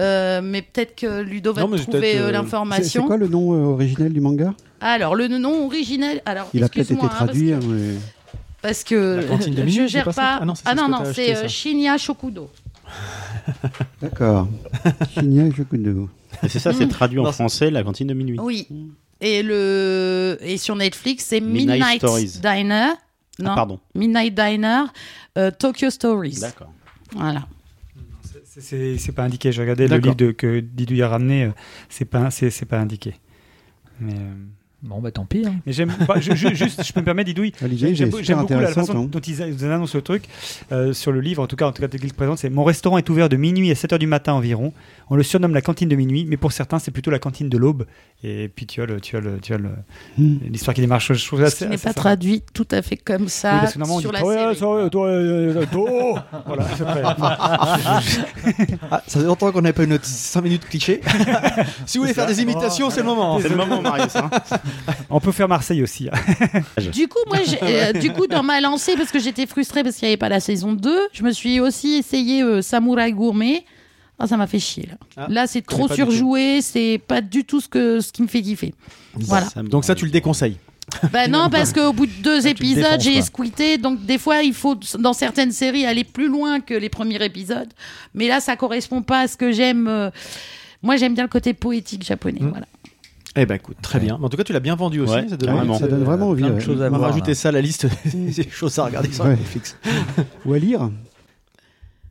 Euh, 0.00 0.40
mais 0.42 0.62
peut-être 0.62 0.94
que 0.96 1.20
Ludo 1.22 1.52
va 1.52 1.62
Non, 1.62 1.76
trouver 1.76 1.98
euh, 1.98 2.00
euh, 2.00 2.02
C'est 2.10 2.26
c'est 2.26 2.32
l'information. 2.32 3.06
quoi 3.06 3.16
le 3.16 3.26
nom 3.28 3.52
euh, 3.52 3.72
originel 3.72 4.12
du 4.12 4.20
manga? 4.20 4.54
Alors 4.80 5.14
le 5.16 5.26
nom 5.28 5.66
originel, 5.66 6.22
alors 6.24 6.48
Il 6.54 6.62
a 6.62 6.68
peut-être 6.68 6.92
été 6.92 6.94
hein, 6.94 6.98
parce 7.02 7.14
traduit. 7.16 7.48
que- 7.50 7.54
hein, 7.54 7.60
mais- 7.68 7.94
Parce 8.62 8.84
que, 8.84 9.20
je 9.66 9.86
gère 9.88 10.04
pas 10.12 10.38
Ah 10.40 10.44
non, 10.44 10.54
c'est 10.54 10.62
ah 10.66 10.70
ce 10.72 10.76
non 10.76 10.88
non, 10.88 11.02
c'est 11.12 11.36
euh. 11.36 11.48
Shinya 11.48 11.96
Shokudo. 11.98 12.48
D'accord. 14.02 14.48
Shinya 15.14 15.50
Shokudo. 15.54 16.08
C'est 16.48 16.58
ça, 16.58 16.72
c'est 16.72 16.86
traduit 16.88 17.18
en 17.18 17.24
Non, 17.24 17.32
français, 17.32 17.70
la 17.70 17.82
cantine 17.82 18.06
de 18.06 18.14
minuit. 18.14 18.38
Oui. 18.40 18.68
Et 19.20 19.42
le 19.42 20.38
et 20.42 20.58
sur 20.58 20.76
Netflix 20.76 21.24
c'est 21.26 21.40
Midnight 21.40 21.78
Midnight, 21.80 21.98
Stories. 21.98 22.40
Diner. 22.40 22.90
Non. 23.40 23.50
Ah, 23.50 23.54
pardon. 23.56 23.80
Midnight 23.94 24.34
Diner, 24.34 24.82
euh, 25.36 25.50
Tokyo 25.50 25.90
Stories. 25.90 26.38
D'accord. 26.40 26.70
Voilà. 27.16 27.46
C'est- 28.58 29.12
pas 29.12 29.24
indiqué. 29.24 29.52
J'ai 29.52 29.62
regardé 29.62 29.86
le 29.88 29.96
livre 30.02 30.14
de, 30.16 30.30
que 30.32 30.60
Didou 30.60 31.02
a 31.02 31.08
ramené. 31.08 31.44
euh, 31.44 31.50
C'est 31.88 32.04
pas, 32.04 32.30
c'est 32.30 32.50
c'est 32.50 32.66
pas 32.66 32.78
indiqué. 32.80 33.14
Mais, 34.00 34.12
euh, 34.14 34.34
Bon, 34.80 35.00
bah 35.00 35.10
tant 35.10 35.24
pis. 35.24 35.42
hein. 35.44 35.54
mais 35.66 35.72
j'aime 35.72 35.92
pas- 36.06 36.20
je- 36.20 36.36
je- 36.36 36.54
juste, 36.54 36.84
je 36.84 36.92
peux 36.92 37.00
me 37.00 37.04
permettre, 37.04 37.26
Didouille. 37.26 37.52
J'aime 37.72 38.10
beaucoup 38.10 38.22
la 38.60 38.68
façon 38.68 38.96
hein. 38.96 39.08
dont 39.10 39.18
ils, 39.18 39.40
ils 39.40 39.64
annoncent 39.64 39.98
le 39.98 40.02
truc 40.02 40.22
euh, 40.70 40.92
sur 40.92 41.10
le 41.10 41.20
livre, 41.20 41.42
en 41.42 41.48
tout 41.48 41.56
cas, 41.56 41.66
en 41.66 41.72
tout 41.72 41.82
cas, 41.82 41.88
tel 41.88 41.98
qu'il 42.00 42.08
se 42.08 42.14
présente. 42.14 42.38
C'est 42.38 42.48
mon 42.48 42.62
restaurant 42.62 42.96
est 42.96 43.10
ouvert 43.10 43.28
de 43.28 43.36
minuit 43.36 43.72
à 43.72 43.74
7h 43.74 43.98
du 43.98 44.06
matin 44.06 44.34
environ. 44.34 44.72
On 45.10 45.16
le 45.16 45.24
surnomme 45.24 45.52
la 45.52 45.62
cantine 45.62 45.88
de 45.88 45.96
minuit, 45.96 46.26
mais 46.28 46.36
pour 46.36 46.52
certains, 46.52 46.78
c'est 46.78 46.92
plutôt 46.92 47.10
la 47.10 47.18
cantine 47.18 47.48
de 47.48 47.58
l'aube. 47.58 47.86
Et 48.22 48.48
puis 48.54 48.66
tu 48.66 48.80
as 48.80 48.86
tu 49.00 49.16
as 49.16 49.20
le, 49.20 49.38
tu 49.40 49.52
Hmm. 50.16 50.36
l'histoire 50.48 50.74
qui 50.74 50.80
démarre. 50.80 51.00
Je, 51.00 51.14
je 51.14 51.26
trouve 51.26 51.40
ça 51.44 51.50
Ce 51.50 51.64
n'est 51.64 51.70
pas 51.72 51.76
sympa. 51.88 51.94
traduit 51.94 52.42
tout 52.54 52.66
à 52.70 52.80
fait 52.82 52.96
comme 52.96 53.22
Oui, 53.22 53.28
ça 53.30 53.58
parce 53.60 53.72
que 53.74 53.78
normalement, 53.80 53.96
on 53.96 54.00
sur 54.00 54.10
dit 54.10 54.14
la 54.16 54.20
toi, 54.20 54.34
série. 54.54 54.58
toi, 54.58 54.90
toi, 54.90 55.66
toi. 55.66 56.24
Voilà, 56.46 56.64
c'est 56.76 56.84
prêt. 56.84 57.02
Ah, 58.90 59.02
ça 59.06 59.20
fait 59.20 59.26
longtemps 59.26 59.50
qu'on 59.52 59.60
n'avait 59.62 59.72
pas 59.72 59.84
eu 59.84 59.88
notre 59.88 60.04
5 60.06 60.40
minutes 60.42 60.64
cliché. 60.68 61.00
si 61.86 61.98
vous 61.98 62.04
voulez 62.04 62.14
faire 62.14 62.26
des 62.26 62.40
imitations, 62.42 62.90
c'est 62.90 63.00
le 63.00 63.06
moment. 63.06 63.38
C'est 63.40 63.48
le 63.48 63.56
moment, 63.56 63.82
Marius. 63.82 64.12
On 65.10 65.20
peut 65.20 65.32
faire 65.32 65.48
Marseille 65.48 65.82
aussi. 65.82 66.08
hein. 66.12 66.60
Du 66.92 67.08
coup, 67.08 67.18
moi, 67.26 67.38
euh, 67.62 67.92
du 67.92 68.12
coup, 68.12 68.26
dans 68.26 68.42
ma 68.42 68.60
lancée, 68.60 68.94
parce 68.96 69.10
que 69.10 69.18
j'étais 69.18 69.46
frustrée 69.46 69.82
parce 69.82 69.96
qu'il 69.96 70.06
n'y 70.06 70.12
avait 70.12 70.16
pas 70.18 70.28
la 70.28 70.40
saison 70.40 70.72
2, 70.72 70.98
je 71.12 71.22
me 71.22 71.30
suis 71.32 71.60
aussi 71.60 71.94
essayé 71.96 72.42
euh, 72.42 72.62
Samouraï 72.62 73.12
Gourmet. 73.12 73.64
Ah, 74.18 74.26
ça 74.26 74.36
m'a 74.36 74.46
fait 74.48 74.58
chier. 74.58 74.86
Là, 74.88 74.96
Ah, 75.16 75.26
là 75.30 75.46
c'est 75.46 75.62
trop 75.64 75.86
surjoué, 75.88 76.60
c'est 76.60 77.00
pas 77.06 77.20
du 77.20 77.44
tout 77.44 77.60
ce, 77.60 77.68
que, 77.68 78.00
ce 78.00 78.10
qui 78.12 78.22
me 78.22 78.26
fait 78.28 78.42
kiffer. 78.42 78.74
Voilà. 79.14 79.46
Donc 79.62 79.84
ça, 79.84 79.94
tu 79.94 80.04
le 80.04 80.10
déconseilles. 80.10 80.56
Bah 81.12 81.28
non, 81.28 81.50
parce 81.50 81.72
qu'au 81.72 81.92
bout 81.92 82.06
de 82.06 82.22
deux 82.22 82.46
épisodes, 82.48 82.98
j'ai 83.00 83.12
quoi. 83.12 83.18
esquitté. 83.20 83.78
Donc 83.78 84.04
des 84.04 84.18
fois, 84.18 84.42
il 84.42 84.54
faut, 84.54 84.74
dans 84.98 85.12
certaines 85.12 85.52
séries, 85.52 85.86
aller 85.86 86.02
plus 86.02 86.28
loin 86.28 86.60
que 86.60 86.74
les 86.74 86.88
premiers 86.88 87.22
épisodes. 87.24 87.68
Mais 88.14 88.26
là, 88.26 88.40
ça 88.40 88.56
correspond 88.56 89.02
pas 89.02 89.20
à 89.20 89.28
ce 89.28 89.36
que 89.36 89.52
j'aime. 89.52 89.86
euh, 89.86 90.10
Moi, 90.82 90.96
j'aime 90.96 91.14
bien 91.14 91.24
le 91.24 91.28
côté 91.28 91.52
poétique 91.54 92.04
japonais. 92.04 92.40
Mm. 92.40 92.48
Voilà. 92.50 92.66
Eh 93.40 93.46
ben 93.46 93.54
écoute, 93.54 93.76
très 93.80 94.00
bien. 94.00 94.18
En 94.20 94.28
tout 94.28 94.36
cas, 94.36 94.42
tu 94.44 94.52
l'as 94.52 94.60
bien 94.60 94.74
vendu 94.74 95.00
aussi. 95.00 95.14
Ouais, 95.14 95.28
ça, 95.28 95.36
donne 95.36 95.50
envie. 95.50 95.78
Ça 95.78 95.86
donne 95.86 96.02
vraiment 96.02 96.28
envie. 96.30 96.42
plein 96.42 96.50
de 96.50 96.54
ouais. 96.56 96.60
choses 96.60 96.82
à 96.82 96.88
On 96.88 96.90
va 96.90 96.98
voir. 96.98 97.10
rajouter 97.10 97.30
là. 97.30 97.34
ça 97.36 97.48
à 97.50 97.52
la 97.52 97.60
liste 97.60 97.86
des 98.14 98.48
choses 98.50 98.78
à 98.78 98.84
regarder 98.84 99.12
sur. 99.12 99.24
Netflix. 99.26 99.76
Ou 100.44 100.54
à 100.54 100.58
lire. 100.58 100.90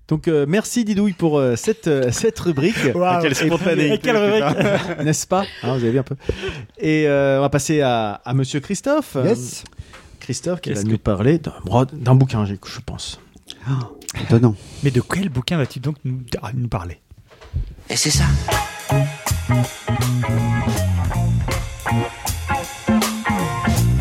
Donc 0.07 0.29
euh, 0.29 0.45
merci 0.47 0.85
Didouille 0.85 1.11
pour 1.11 1.37
euh, 1.37 1.57
cette, 1.57 1.87
euh, 1.87 2.11
cette 2.11 2.39
rubrique. 2.39 2.75
Quelle 3.21 3.35
spontanéité, 3.35 3.93
Et 3.95 3.97
quelle 3.97 4.15
rubrique 4.15 4.99
N'est-ce 5.03 5.27
pas 5.27 5.41
Hein, 5.63 5.77
Vous 5.77 5.83
avez 5.83 5.91
vu 5.91 5.99
un 5.99 6.03
peu. 6.03 6.15
Et 6.79 7.07
euh, 7.09 7.39
on 7.39 7.41
va 7.41 7.49
passer 7.49 7.81
à, 7.81 8.21
à 8.23 8.33
Monsieur 8.33 8.61
Christophe. 8.61 9.17
Yes. 9.21 9.63
Euh, 9.65 9.71
Christophe 10.21 10.61
qui 10.61 10.71
va 10.71 10.83
nous 10.83 10.97
parler 10.97 11.39
d'un 11.39 11.53
d'un 11.93 12.15
bouquin, 12.15 12.45
je 12.45 12.55
pense. 12.85 13.19
Étonnant. 14.21 14.55
Mais 14.83 14.91
de 14.91 15.01
quel 15.01 15.27
bouquin 15.29 15.57
vas-tu 15.57 15.79
donc 15.81 15.97
nous, 16.05 16.21
ah, 16.41 16.51
nous 16.53 16.69
parler? 16.69 16.99
Et 17.89 17.95
c'est 17.97 18.09
ça. 18.09 18.25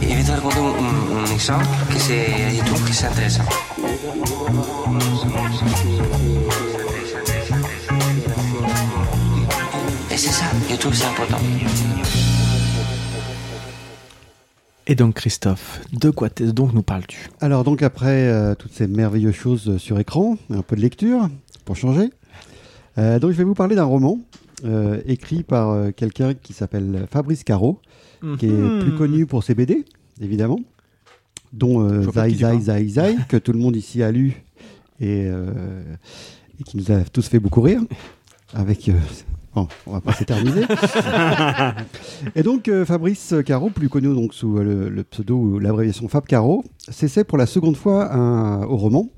Et 0.02 0.08
je 0.08 0.14
vais 0.16 0.24
te 0.24 0.30
raconter 0.32 0.58
un, 0.58 1.16
un 1.18 1.26
exemple 1.26 1.64
que 1.90 1.98
c'est, 1.98 2.56
je 2.56 2.64
trouve 2.64 2.84
que 2.84 2.92
c'est 2.92 3.06
intéressant. 3.06 3.44
Et 10.10 10.16
c'est 10.16 10.32
ça, 10.32 10.46
je 10.68 10.76
trouve 10.76 10.90
que 10.92 10.96
c'est 10.96 11.06
important. 11.06 11.38
Et 14.88 14.94
donc 14.94 15.14
Christophe, 15.14 15.80
de 15.92 16.10
quoi 16.10 16.28
donc 16.28 16.72
nous 16.72 16.82
parles-tu? 16.82 17.28
Alors 17.40 17.64
donc 17.64 17.82
après 17.82 18.28
euh, 18.28 18.54
toutes 18.54 18.72
ces 18.72 18.86
merveilleuses 18.86 19.34
choses 19.34 19.78
sur 19.78 19.98
écran, 19.98 20.36
un 20.50 20.62
peu 20.62 20.76
de 20.76 20.80
lecture 20.80 21.28
pour 21.64 21.76
changer. 21.76 22.10
Euh, 22.98 23.18
donc 23.18 23.32
je 23.32 23.36
vais 23.36 23.44
vous 23.44 23.54
parler 23.54 23.74
d'un 23.76 23.84
roman 23.84 24.18
euh, 24.64 25.00
écrit 25.06 25.42
par 25.42 25.70
euh, 25.70 25.90
quelqu'un 25.90 26.34
qui 26.34 26.52
s'appelle 26.52 27.06
Fabrice 27.10 27.44
Caro, 27.44 27.80
qui 28.38 28.46
est 28.46 28.50
Mhm. 28.50 28.80
plus 28.82 28.94
connu 28.94 29.26
pour 29.26 29.44
ses 29.44 29.54
BD, 29.54 29.84
évidemment, 30.20 30.58
dont 31.52 31.82
euh, 31.86 32.06
de 32.06 32.10
Zai 32.10 32.30
Zai. 32.34 32.60
Zai 32.60 32.88
Zai, 32.88 33.16
que 33.28 33.36
tout 33.36 33.52
le 33.52 33.58
monde 33.58 33.76
ici 33.76 34.02
a 34.02 34.10
lu 34.10 34.42
et, 35.00 35.26
euh, 35.26 35.82
et 36.60 36.64
qui 36.64 36.76
nous 36.78 36.90
a 36.90 37.00
tous 37.02 37.28
fait 37.28 37.38
beaucoup 37.38 37.60
rire. 37.60 37.82
Avec, 38.54 38.90
bon, 39.54 39.68
on 39.86 39.92
va 39.92 40.00
pas 40.00 40.12
s'éterniser. 40.14 40.62
et 42.34 42.42
donc 42.42 42.68
euh, 42.68 42.84
Fabrice 42.84 43.34
Caro, 43.44 43.70
plus 43.70 43.88
connu 43.88 44.08
donc 44.14 44.34
sous 44.34 44.56
euh, 44.58 44.62
le, 44.64 44.88
le 44.88 45.04
pseudo 45.04 45.36
ou 45.36 45.58
l'abréviation 45.58 46.08
Fab 46.08 46.24
Caro, 46.26 46.64
s'essaie 46.88 47.24
pour 47.24 47.38
la 47.38 47.46
seconde 47.46 47.76
fois 47.76 48.12
un- 48.14 48.64
au 48.64 48.76
roman, 48.76 49.08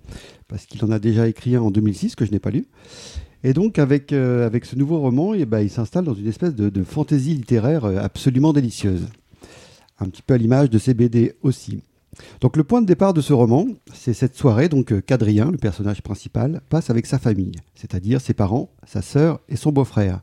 parce 0.49 0.66
qu'il 0.66 0.84
en 0.84 0.91
a 0.91 0.99
déjà 0.99 1.28
écrit 1.28 1.55
un 1.57 1.62
en 1.62 1.70
2006 1.70 2.14
que 2.16 2.24
je 2.24 2.32
n'ai 2.32 2.39
pas 2.39 2.51
lu. 2.51 2.66
Et 3.45 3.53
donc, 3.53 3.78
avec, 3.78 4.12
euh, 4.12 4.45
avec 4.47 4.64
ce 4.64 4.74
nouveau 4.76 4.99
roman, 4.99 5.32
eh 5.34 5.45
ben, 5.47 5.61
il 5.61 5.70
s'installe 5.70 6.05
dans 6.05 6.14
une 6.14 6.26
espèce 6.26 6.55
de, 6.55 6.68
de 6.70 6.82
fantaisie 6.82 7.34
littéraire 7.34 7.84
euh, 7.84 7.99
absolument 7.99 8.53
délicieuse. 8.53 9.07
Un 10.01 10.07
petit 10.09 10.22
peu 10.22 10.34
à 10.34 10.39
l'image 10.39 10.70
de 10.70 10.78
ses 10.78 10.95
BD 10.95 11.34
aussi. 11.43 11.82
Donc, 12.41 12.57
le 12.57 12.64
point 12.64 12.80
de 12.82 12.86
départ 12.86 13.14
de 13.14 13.20
ce 13.20 13.32
roman, 13.32 13.66
c'est 13.95 14.12
cette 14.14 14.34
soirée 14.36 14.68
donc 14.68 14.93
euh, 14.93 15.01
qu'Adrien, 15.01 15.51
le 15.53 15.59
personnage 15.59 16.03
principal, 16.03 16.61
passe 16.68 16.91
avec 16.91 17.07
sa 17.07 17.18
famille, 17.20 17.53
c'est-à-dire 17.76 18.20
ses 18.20 18.34
parents, 18.34 18.70
sa 18.86 19.03
sœur 19.03 19.39
et 19.49 19.55
son 19.57 19.70
beau-frère. 19.70 20.20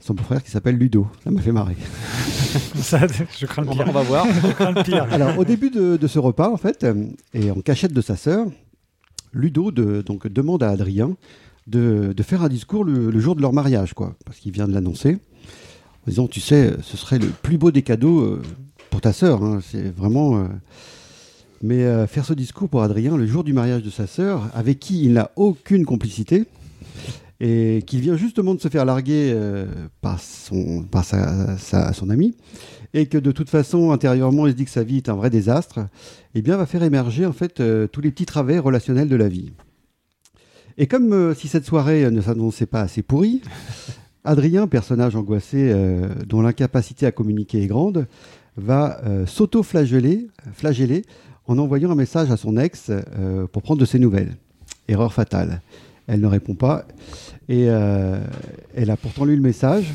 Son 0.00 0.14
beau-frère 0.14 0.42
qui 0.42 0.50
s'appelle 0.50 0.76
Ludo. 0.76 1.06
Ça 1.22 1.30
m'a 1.30 1.40
fait 1.40 1.52
marrer. 1.52 1.76
Ça, 2.76 3.00
je 3.38 3.46
crains 3.46 3.62
le 3.62 3.68
on 3.68 3.72
pire. 3.72 3.84
va, 3.84 3.90
on 3.90 3.92
va 3.92 4.02
voir. 4.02 4.26
Je 4.42 4.52
crains 4.52 4.70
le 4.72 4.82
pire. 4.82 5.06
Alors, 5.12 5.38
au 5.38 5.44
début 5.44 5.70
de, 5.70 5.96
de 5.96 6.06
ce 6.06 6.18
repas, 6.18 6.48
en 6.50 6.56
fait, 6.56 6.86
et 7.34 7.50
en 7.50 7.60
cachette 7.60 7.92
de 7.92 8.00
sa 8.00 8.16
sœur, 8.16 8.46
Ludo 9.32 9.70
de- 9.70 10.02
donc, 10.02 10.26
demande 10.28 10.62
à 10.62 10.70
Adrien 10.70 11.16
de, 11.68 12.14
faire 12.22 12.42
un 12.42 12.48
discours 12.48 12.84
le, 12.84 13.18
jour 13.20 13.36
de 13.36 13.42
leur 13.42 13.52
mariage, 13.52 13.94
quoi, 13.94 14.16
parce 14.24 14.38
qu'il 14.38 14.52
vient 14.52 14.66
de 14.66 14.72
l'annoncer, 14.72 15.18
en 16.06 16.10
disant, 16.10 16.26
tu 16.26 16.40
sais, 16.40 16.74
ce 16.82 16.96
serait 16.96 17.18
le 17.18 17.28
plus 17.28 17.58
beau 17.58 17.70
des 17.70 17.82
cadeaux 17.82 18.20
euh, 18.20 18.42
pour 18.90 19.00
ta 19.00 19.12
sœur, 19.12 19.42
hein, 19.42 19.60
c'est 19.62 19.94
vraiment... 19.94 20.38
euh, 20.38 20.44
Mais 21.62 21.84
euh, 21.84 22.06
faire 22.06 22.24
ce 22.24 22.32
discours 22.32 22.68
pour 22.68 22.82
Adrien 22.82 23.16
le 23.16 23.26
jour 23.26 23.44
du 23.44 23.52
mariage 23.52 23.82
de 23.82 23.90
sa 23.90 24.06
sœur, 24.06 24.50
avec 24.54 24.78
qui 24.78 25.04
il 25.04 25.12
n'a 25.12 25.30
aucune 25.36 25.84
complicité, 25.84 26.46
et 27.40 27.84
qu'il 27.86 28.00
vient 28.00 28.16
justement 28.16 28.54
de 28.54 28.60
se 28.60 28.68
faire 28.68 28.84
larguer 28.84 29.32
par, 30.00 30.20
son, 30.20 30.82
par 30.82 31.04
sa, 31.04 31.56
son 31.92 32.10
ami, 32.10 32.34
et 32.94 33.06
que 33.06 33.18
de 33.18 33.30
toute 33.30 33.48
façon, 33.48 33.92
intérieurement, 33.92 34.48
il 34.48 34.52
se 34.52 34.56
dit 34.56 34.64
que 34.64 34.72
sa 34.72 34.82
vie 34.82 34.96
est 34.96 35.08
un 35.08 35.14
vrai 35.14 35.30
désastre, 35.30 35.86
eh 36.34 36.42
bien, 36.42 36.56
va 36.56 36.66
faire 36.66 36.82
émerger 36.82 37.26
en 37.26 37.32
fait 37.32 37.62
tous 37.92 38.00
les 38.00 38.10
petits 38.10 38.26
travers 38.26 38.64
relationnels 38.64 39.08
de 39.08 39.14
la 39.14 39.28
vie. 39.28 39.52
Et 40.80 40.86
comme 40.86 41.12
euh, 41.12 41.34
si 41.34 41.48
cette 41.48 41.66
soirée 41.66 42.04
euh, 42.04 42.10
ne 42.10 42.20
s'annonçait 42.20 42.66
pas 42.66 42.80
assez 42.80 43.02
pourrie, 43.02 43.42
Adrien, 44.24 44.68
personnage 44.68 45.16
angoissé 45.16 45.72
euh, 45.72 46.08
dont 46.26 46.40
l'incapacité 46.40 47.04
à 47.04 47.12
communiquer 47.12 47.62
est 47.62 47.66
grande, 47.66 48.06
va 48.56 49.00
euh, 49.04 49.26
s'auto-flageller 49.26 50.28
flageller 50.52 51.04
en 51.46 51.58
envoyant 51.58 51.90
un 51.90 51.94
message 51.96 52.30
à 52.30 52.36
son 52.36 52.56
ex 52.56 52.90
pour 53.52 53.62
prendre 53.62 53.80
de 53.80 53.86
ses 53.86 53.98
nouvelles. 53.98 54.36
Erreur 54.86 55.14
fatale. 55.14 55.62
Elle 56.06 56.20
ne 56.20 56.26
répond 56.26 56.54
pas 56.54 56.86
et 57.48 57.62
elle 57.62 58.90
a 58.90 58.96
pourtant 58.98 59.24
lu 59.24 59.34
le 59.34 59.40
message. 59.40 59.94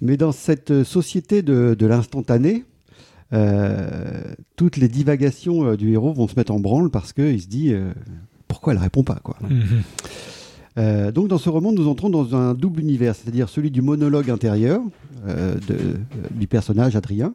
Mais 0.00 0.16
dans 0.16 0.32
cette 0.32 0.82
société 0.82 1.42
de, 1.42 1.76
de 1.78 1.86
l'instantané, 1.86 2.64
toutes 4.56 4.76
les 4.76 4.88
divagations 4.88 5.76
du 5.76 5.92
héros 5.92 6.12
vont 6.12 6.26
se 6.26 6.34
mettre 6.34 6.52
en 6.52 6.58
branle 6.58 6.90
parce 6.90 7.12
qu'il 7.12 7.40
se 7.40 7.46
dit 7.46 7.72
pourquoi 8.48 8.72
elle 8.72 8.78
répond 8.80 9.02
pas 9.04 9.18
quoi. 9.22 9.36
Mhm. 9.48 9.82
Euh, 10.78 11.10
donc 11.10 11.28
dans 11.28 11.38
ce 11.38 11.48
roman, 11.48 11.72
nous 11.72 11.88
entrons 11.88 12.10
dans 12.10 12.36
un 12.36 12.52
double 12.52 12.80
univers, 12.80 13.14
c'est-à-dire 13.16 13.48
celui 13.48 13.70
du 13.70 13.80
monologue 13.80 14.30
intérieur 14.30 14.82
euh, 15.26 15.54
de- 15.66 15.72
euh, 15.74 15.94
du 16.32 16.46
personnage 16.46 16.96
Adrien 16.96 17.32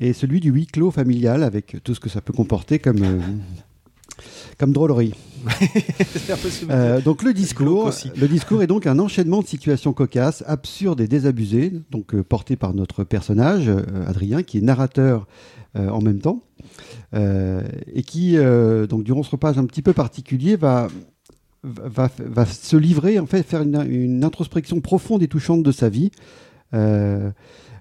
et 0.00 0.12
celui 0.12 0.40
du 0.40 0.50
huis 0.50 0.66
clos 0.66 0.90
familial 0.90 1.44
avec 1.44 1.76
tout 1.84 1.94
ce 1.94 2.00
que 2.00 2.08
ça 2.08 2.20
peut 2.20 2.32
comporter 2.32 2.80
comme, 2.80 3.20
comme 4.58 4.72
drôlerie. 4.72 5.14
Donc 7.04 7.22
le 7.22 7.32
discours, 7.32 7.90
le 8.16 8.28
discours 8.28 8.62
est 8.62 8.66
donc 8.66 8.86
un 8.86 8.98
enchaînement 8.98 9.40
de 9.40 9.46
situations 9.46 9.92
cocasses, 9.92 10.42
absurdes 10.46 11.00
et 11.00 11.06
désabusées, 11.08 11.72
donc 11.90 12.14
euh, 12.14 12.22
porté 12.22 12.56
par 12.56 12.74
notre 12.74 13.04
personnage 13.04 13.70
Adrien, 14.06 14.42
qui 14.42 14.58
est 14.58 14.62
narrateur 14.62 15.26
en 15.76 16.00
même 16.00 16.20
temps, 16.20 16.42
euh, 17.14 17.62
et 17.92 18.02
qui, 18.02 18.36
euh, 18.36 18.86
donc 18.86 19.04
durant 19.04 19.22
ce 19.22 19.30
repas 19.30 19.58
un 19.58 19.66
petit 19.66 19.82
peu 19.82 19.92
particulier, 19.92 20.56
va 20.56 20.88
va, 21.62 22.10
va 22.18 22.46
se 22.46 22.76
livrer, 22.76 23.18
en 23.18 23.26
fait, 23.26 23.42
faire 23.42 23.62
une, 23.62 24.24
introspection 24.24 24.80
profonde 24.80 25.22
et 25.22 25.28
touchante 25.28 25.62
de 25.62 25.72
sa 25.72 25.88
vie, 25.88 26.10
euh, 26.74 27.30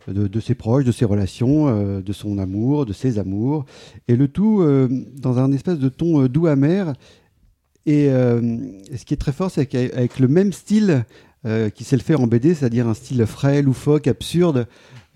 de, 0.08 0.28
de 0.28 0.40
ses 0.40 0.56
proches, 0.56 0.84
de 0.84 0.92
ses 0.92 1.06
relations, 1.06 1.68
euh, 1.68 2.02
de 2.02 2.14
son 2.14 2.38
amour, 2.40 2.86
de 2.86 2.94
ses 2.94 3.20
amours, 3.20 3.66
et 4.08 4.16
le 4.16 4.28
tout 4.28 4.62
euh, 4.62 4.90
dans 5.16 5.40
un 5.40 5.52
espèce 5.52 5.80
de 5.80 5.90
ton 5.90 6.24
euh, 6.24 6.30
doux 6.30 6.48
amer. 6.48 6.94
Et, 7.86 8.10
euh, 8.10 8.58
ce 8.96 9.06
qui 9.06 9.14
est 9.14 9.18
très 9.18 9.32
fort, 9.32 9.52
c'est 9.52 9.66
qu'avec 9.66 10.20
le 10.20 10.28
même 10.28 10.52
style 10.52 11.06
euh, 11.46 11.70
qu'il 11.70 11.86
sait 11.86 11.96
le 11.96 12.02
faire 12.02 12.22
en 12.22 12.28
BD, 12.28 12.54
c'est-à-dire 12.54 12.88
un 12.88 12.94
style 12.94 13.26
frais, 13.26 13.62
loufoque, 13.62 14.08
absurde, 14.08 14.68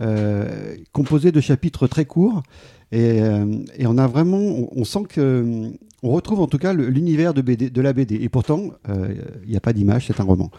euh, 0.01 0.75
composé 0.91 1.31
de 1.31 1.41
chapitres 1.41 1.87
très 1.87 2.05
courts. 2.05 2.43
Et, 2.91 3.21
euh, 3.21 3.45
et 3.77 3.87
on 3.87 3.97
a 3.97 4.07
vraiment, 4.07 4.37
on, 4.37 4.69
on 4.71 4.83
sent 4.83 5.03
que, 5.09 5.71
on 6.03 6.11
retrouve 6.11 6.41
en 6.41 6.47
tout 6.47 6.57
cas 6.57 6.73
l'univers 6.73 7.33
de, 7.33 7.41
BD, 7.41 7.69
de 7.69 7.81
la 7.81 7.93
BD. 7.93 8.15
Et 8.15 8.29
pourtant, 8.29 8.71
euh, 8.89 9.15
il 9.43 9.49
n'y 9.49 9.57
a 9.57 9.61
pas 9.61 9.73
d'image, 9.73 10.07
c'est 10.07 10.19
un 10.19 10.23
roman. 10.23 10.51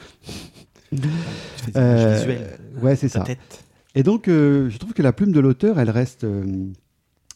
Euh, 1.77 2.17
visuelles. 2.17 2.59
ouais, 2.83 2.97
c'est 2.97 3.09
ça. 3.09 3.21
tête. 3.21 3.65
Et 3.95 4.03
donc, 4.03 4.29
euh, 4.29 4.69
je 4.71 4.79
trouve 4.79 4.93
que 4.93 5.03
la 5.03 5.13
plume 5.13 5.33
de 5.33 5.41
l'auteur, 5.41 5.79
elle 5.79 5.91
reste, 5.91 6.25
euh, 6.25 6.45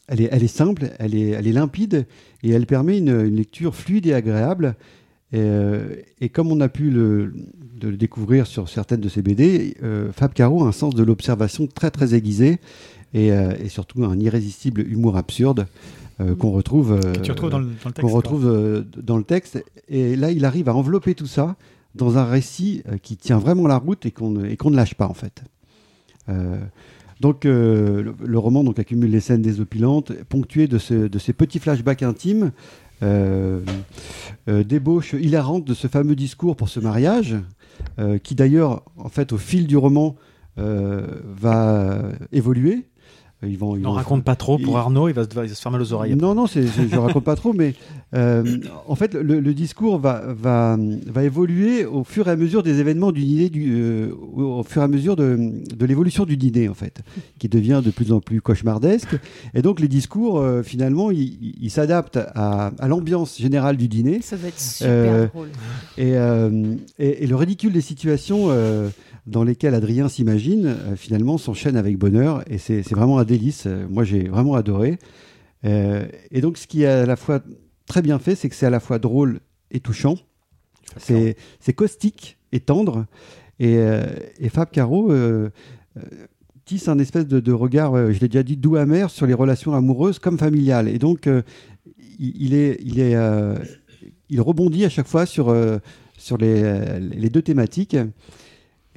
elle 0.09 0.21
est, 0.21 0.29
elle 0.33 0.43
est 0.43 0.49
simple, 0.49 0.91
elle 0.99 1.15
est, 1.15 1.31
elle 1.31 1.47
est 1.47 1.53
limpide 1.53 2.07
et 2.43 2.51
elle 2.51 2.67
permet 2.67 2.99
une, 2.99 3.27
une 3.27 3.37
lecture 3.37 3.75
fluide 3.75 4.07
et 4.07 4.15
agréable. 4.15 4.75
Et, 5.33 5.41
euh, 5.41 5.95
et 6.21 6.29
comme 6.31 6.51
on 6.51 6.61
a 6.61 6.69
pu 6.69 6.91
le, 6.91 7.35
de 7.79 7.89
le 7.89 7.97
découvrir 7.97 8.47
sur 8.47 8.69
certaines 8.69 9.01
de 9.01 9.09
ses 9.09 9.21
BD, 9.23 9.77
euh, 9.83 10.11
Fab 10.13 10.33
Caro 10.33 10.65
a 10.65 10.69
un 10.69 10.73
sens 10.73 10.95
de 10.95 11.03
l'observation 11.03 11.67
très 11.67 11.91
très 11.91 12.15
aiguisé 12.15 12.59
et, 13.15 13.33
euh, 13.33 13.53
et 13.63 13.69
surtout 13.69 14.05
un 14.05 14.19
irrésistible 14.19 14.81
humour 14.81 15.17
absurde 15.19 15.67
euh, 16.21 16.35
qu'on 16.35 16.51
retrouve, 16.51 16.93
euh, 16.93 17.13
Que 17.13 17.21
tu 17.21 17.31
retrouves 17.31 17.51
dans 17.51 17.59
le- 17.59 17.67
dans 17.67 17.71
le 17.89 17.93
texte, 17.93 18.01
qu'on 18.01 18.09
retrouve 18.09 18.47
euh, 18.49 18.83
dans 19.03 19.17
le 19.19 19.23
texte. 19.25 19.63
Et 19.89 20.17
là, 20.17 20.31
il 20.31 20.45
arrive 20.47 20.69
à 20.69 20.75
envelopper 20.75 21.15
tout 21.15 21.27
ça 21.27 21.57
dans 21.95 22.17
un 22.19 22.25
récit 22.25 22.83
qui 23.03 23.17
tient 23.17 23.39
vraiment 23.39 23.67
la 23.67 23.77
route 23.77 24.07
et 24.07 24.11
qu'on 24.11 24.31
ne, 24.31 24.47
et 24.47 24.57
qu'on 24.57 24.71
ne 24.71 24.77
lâche 24.77 24.95
pas 24.95 25.07
en 25.09 25.15
fait. 25.15 25.43
Donc 27.21 27.45
le, 27.45 28.15
le 28.25 28.39
roman 28.39 28.63
donc, 28.63 28.79
accumule 28.79 29.11
les 29.11 29.21
scènes 29.21 29.43
désopilantes, 29.43 30.13
ponctuées 30.29 30.69
de, 30.69 30.79
ce- 30.79 31.09
de 31.09 31.19
ces 31.19 31.33
petits 31.33 31.59
flashbacks 31.59 32.03
intimes, 32.05 32.53
euh, 33.03 33.61
euh, 34.49 34.65
débauche 34.65 35.13
hilarante 35.13 35.65
de 35.65 35.75
ce 35.75 35.87
fameux 35.87 36.17
discours 36.17 36.57
pour 36.57 36.69
ce 36.69 36.81
mariage, 36.81 37.37
euh, 37.99 38.19
qui 38.19 38.35
d'ailleurs, 38.35 38.83
en 38.97 39.09
fait, 39.09 39.33
au 39.33 39.39
fil 39.39 39.67
du 39.67 39.77
roman, 39.77 40.17
va 40.61 42.03
évoluer. 42.33 42.89
Ils 43.47 43.57
vont, 43.57 43.77
ils 43.77 43.83
N'en 43.83 43.91
vont- 43.91 43.95
raconte 43.95 44.25
pas 44.25 44.35
trop 44.35 44.59
pour 44.59 44.79
Arnaud, 44.79 45.09
il 45.09 45.15
va 45.15 45.23
se, 45.23 45.29
il 45.31 45.35
va 45.37 45.47
se 45.47 45.55
faire 45.55 45.71
mal 45.71 45.81
aux 45.81 45.93
oreilles. 45.93 46.17
Non, 46.17 46.35
non, 46.35 46.49
c'est, 46.49 46.67
c'est- 46.67 46.89
je 46.89 46.97
raconte 46.99 47.23
pas 47.23 47.37
trop, 47.37 47.53
mais 47.53 47.75
euh, 48.17 48.43
en 48.89 48.97
fait, 48.97 49.15
le, 49.15 49.39
le 49.39 49.55
discours 49.55 50.01
va, 50.01 50.25
va, 50.27 50.77
va 51.07 51.23
évoluer 51.23 51.85
au 51.85 52.03
fur 52.03 52.27
et 52.27 52.33
à 52.33 52.37
mesure 52.37 52.65
des 52.65 52.81
événements 52.81 53.13
du 53.13 53.23
euh, 53.71 54.11
au 54.35 54.65
fur 54.65 54.83
et 54.83 54.85
à 54.85 54.89
mesure 54.89 55.15
de, 55.15 55.39
de 55.73 55.87
l'évolution 55.87 56.25
du 56.25 56.37
dîner, 56.37 56.69
en 56.69 56.75
fait, 56.75 57.01
qui 57.39 57.49
devient 57.49 57.81
de 57.85 57.93
plus 57.93 58.11
en 58.11 58.19
plus 58.19 58.41
cauchemardesque. 58.41 59.17
Et 59.55 59.63
donc, 59.63 59.79
les 59.79 59.89
discours, 59.89 60.41
euh, 60.41 60.65
finalement, 60.65 61.13
ils, 61.13 61.21
ils- 61.41 61.55
ils 61.61 61.71
s'adaptent 61.71 62.19
à, 62.35 62.73
à 62.77 62.89
l'ambiance 62.89 63.39
générale 63.39 63.77
du 63.77 63.87
dîner. 63.87 64.21
Ça 64.21 64.35
va 64.35 64.49
être 64.49 64.59
super 64.59 64.89
Euh, 64.91 65.27
drôle. 65.29 65.49
Et, 65.97 66.17
euh, 66.17 66.75
et, 66.99 67.23
et 67.23 67.27
le 67.29 67.37
ridicule 67.37 67.73
des 67.73 67.83
situations 67.83 68.47
euh, 68.49 68.89
dans 69.29 69.45
lesquelles 69.45 69.75
Adrien 69.75 70.09
s'imagine, 70.09 70.67
euh, 70.67 70.97
finalement, 70.97 71.39
s'enchaîne 71.39 71.77
avec 71.77 71.99
bonheur. 71.99 72.43
Et 72.51 72.59
c'est 72.59 72.89
vraiment 72.91 73.19
un 73.19 73.25
délice. 73.25 73.65
Euh, 73.67 73.87
Moi, 73.89 74.05
j'ai 74.05 74.29
vraiment 74.29 74.55
adoré. 74.55 74.99
Euh, 75.65 76.07
et 76.31 76.41
donc, 76.41 76.57
ce 76.57 76.67
qui 76.67 76.83
est 76.83 76.87
à 76.87 77.07
la 77.07 77.17
fois 77.17 77.41
très 77.87 78.03
bien 78.03 78.19
fait, 78.19 78.35
c'est 78.35 78.49
que 78.49 78.55
c'est 78.55 78.67
à 78.67 78.71
la 78.71 78.81
fois 78.81 78.99
drôle 78.99 79.41
et 79.71 79.81
touchant. 79.81 80.17
C'est 80.97 81.37
caustique 81.75 82.39
et 82.53 82.61
tendre. 82.61 83.07
Et, 83.61 83.79
et 84.41 84.49
Fab 84.49 84.71
Caro 84.71 85.13
tisse 86.65 86.89
un 86.89 86.99
espèce 86.99 87.27
de, 87.27 87.41
de 87.41 87.53
regard, 87.53 87.95
je 88.11 88.19
l'ai 88.21 88.29
déjà 88.29 88.43
dit, 88.43 88.57
doux 88.57 88.77
amer 88.77 89.11
sur 89.11 89.27
les 89.27 89.35
relations 89.35 89.75
amoureuses 89.75 90.19
comme 90.19 90.39
familiales. 90.39 90.89
Et 90.89 90.99
donc, 90.99 91.29
il, 92.19 92.43
il 92.43 92.55
est, 92.55 92.79
il 92.83 93.01
est, 93.01 93.17
il 94.31 94.41
rebondit 94.41 94.87
à 94.87 94.89
chaque 94.89 95.09
fois 95.09 95.27
sur, 95.27 95.55
sur 96.17 96.39
les, 96.39 97.01
les 97.01 97.29
deux 97.29 97.43
thématiques. 97.43 97.97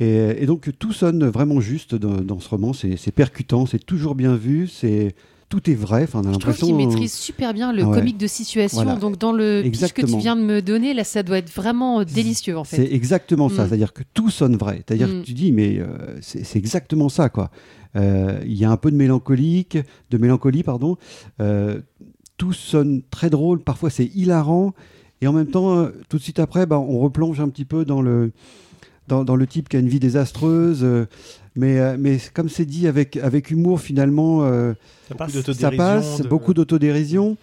Et, 0.01 0.43
et 0.43 0.45
donc 0.47 0.69
tout 0.79 0.91
sonne 0.93 1.25
vraiment 1.27 1.61
juste 1.61 1.95
dans, 1.95 2.21
dans 2.21 2.39
ce 2.39 2.49
roman. 2.49 2.73
C'est 2.73 3.11
percutant, 3.11 3.65
c'est 3.65 3.85
toujours 3.85 4.15
bien 4.15 4.35
vu, 4.35 4.67
c'est 4.67 5.15
tout 5.47 5.69
est 5.69 5.75
vrai. 5.75 6.03
Enfin, 6.03 6.21
on 6.25 6.29
a 6.29 6.33
Je 6.33 6.37
trouve 6.39 6.55
qu'il 6.55 6.75
maîtrise 6.75 7.13
super 7.13 7.53
bien 7.53 7.71
le 7.73 7.83
Ah 7.83 7.89
ouais. 7.89 7.97
comique 7.99 8.17
de 8.17 8.25
situation. 8.25 8.83
Voilà. 8.83 8.97
Donc, 8.97 9.19
dans 9.19 9.33
le 9.33 9.61
pitch 9.63 9.91
que 9.91 10.05
tu 10.05 10.17
viens 10.17 10.35
de 10.37 10.41
me 10.41 10.61
donner, 10.61 10.93
là, 10.93 11.03
ça 11.03 11.23
doit 11.23 11.37
être 11.37 11.51
vraiment 11.51 12.03
délicieux, 12.05 12.57
en 12.57 12.63
fait. 12.63 12.77
C'est 12.77 12.91
exactement 12.93 13.49
ça. 13.49 13.65
Mm. 13.65 13.67
C'est-à-dire 13.67 13.93
que 13.93 14.03
tout 14.13 14.29
sonne 14.29 14.55
vrai. 14.55 14.81
C'est-à-dire 14.87 15.09
Mm. 15.09 15.21
que 15.21 15.25
tu 15.25 15.33
dis, 15.33 15.51
mais 15.51 15.77
euh, 15.79 15.87
c'est 16.21 16.55
exactement 16.55 17.09
ça, 17.09 17.27
quoi. 17.29 17.51
Euh, 17.97 18.39
Il 18.45 18.53
y 18.53 18.63
a 18.63 18.71
un 18.71 18.77
peu 18.77 18.89
de 18.91 18.95
mélancolique, 18.95 19.77
de 20.09 20.17
mélancolie, 20.17 20.63
pardon. 20.63 20.95
Euh, 21.41 21.81
tout 22.37 22.53
sonne 22.53 23.01
très 23.11 23.29
drôle. 23.29 23.61
Parfois, 23.61 23.89
c'est 23.89 24.05
hilarant. 24.15 24.73
Et 25.19 25.27
en 25.27 25.33
même 25.33 25.47
temps, 25.47 25.89
tout 26.07 26.17
de 26.17 26.23
suite 26.23 26.39
après, 26.39 26.65
bah, 26.65 26.79
on 26.79 26.97
replonge 26.99 27.41
un 27.41 27.49
petit 27.49 27.65
peu 27.65 27.83
dans 27.83 28.01
le, 28.01 28.31
dans, 29.11 29.23
dans 29.23 29.35
le 29.35 29.45
type 29.45 29.69
qui 29.69 29.75
a 29.77 29.79
une 29.79 29.89
vie 29.89 29.99
désastreuse. 29.99 30.79
euh, 30.83 31.05
mais, 31.55 31.79
euh, 31.79 31.97
mais 31.99 32.17
comme 32.33 32.47
c'est 32.49 32.65
dit 32.65 32.88
avec, 32.88 33.17
avec 33.17 33.51
humour, 33.51 33.81
finalement, 33.81 34.43
euh, 34.43 34.73
Ça 35.09 35.15
passe. 35.15 35.31
ça 35.31 35.38
D'autodérision, 35.39 35.77
passe. 35.77 36.21
de- 36.21 36.27
Beaucoup 36.27 36.53
d'autodérision. 36.53 37.38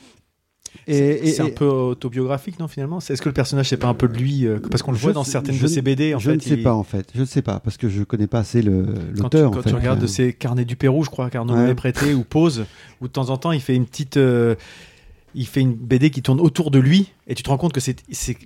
Et, 0.86 0.99
et- 1.28 1.32
C'est 1.32 1.43
un 1.43 1.49
peu 1.51 1.66
autobiographique, 1.66 2.59
non, 2.59 2.69
finalement? 2.69 2.99
Est-ce 2.99 3.20
que 3.23 3.28
le 3.28 3.32
personnage, 3.35 3.69
c'est 3.69 3.77
pas 3.78 3.89
un 3.89 3.95
peu 3.95 4.07
de 4.09 4.16
lui 4.16 4.47
euh, 4.47 4.59
Parce 4.70 4.82
qu'on 4.82 4.93
le 4.93 4.99
voit 4.99 5.12
dans 5.12 5.24
certaines 5.24 5.55
je 5.55 5.61
de 5.61 5.65
ne- 5.65 5.69
ses 5.69 5.82
BD, 5.82 6.15
en 6.15 6.19
je 6.19 6.31
fait. 6.31 6.36
ne 6.36 6.40
sais 6.40 6.55
il- 6.57 6.62
pas 6.62 6.74
en 6.74 6.85
fait, 6.85 7.09
je 7.15 7.20
ne 7.20 7.27
sais 7.27 7.43
pas 7.43 7.59
parce 7.61 7.77
que 7.78 7.89
je 7.89 8.03
connais 8.03 8.27
pas 8.27 8.40
assez 8.40 8.61
le- 8.62 8.85
Quand, 8.85 9.28
tu, 9.31 9.36
l'auteur. 9.39 9.51
quand 9.51 9.59
en 9.61 9.62
tu 9.62 9.74
regardes 9.74 10.03
Euh, 10.05 10.07
ses 10.07 10.32
carnets 10.32 10.65
du 10.66 10.77
Pérou, 10.77 11.05
je 11.05 11.11
crois 11.11 11.31
qu'Arnaud 11.31 11.55
Ouais. 11.55 11.61
m'avait 11.61 11.74
prêté, 11.74 12.12
ou 12.15 12.23
Pause, 12.23 12.65
où 13.01 13.09
de 13.09 13.12
temps 13.12 13.31
en 13.31 13.36
temps 13.39 13.53
il 13.53 13.61
fait 13.61 13.74
une 13.77 13.86
petite. 13.86 14.16
euh, 14.19 14.55
il 15.35 15.47
fait 15.47 15.61
une 15.61 15.75
BD 15.75 16.11
qui 16.11 16.23
tourne 16.23 16.41
autour 16.41 16.71
de 16.71 16.79
lui, 16.79 17.13
et 17.27 17.35
tu 17.35 17.43
te 17.43 17.49
rends 17.51 17.59
compte 17.59 17.73
que 17.73 17.81
c'est 17.81 17.97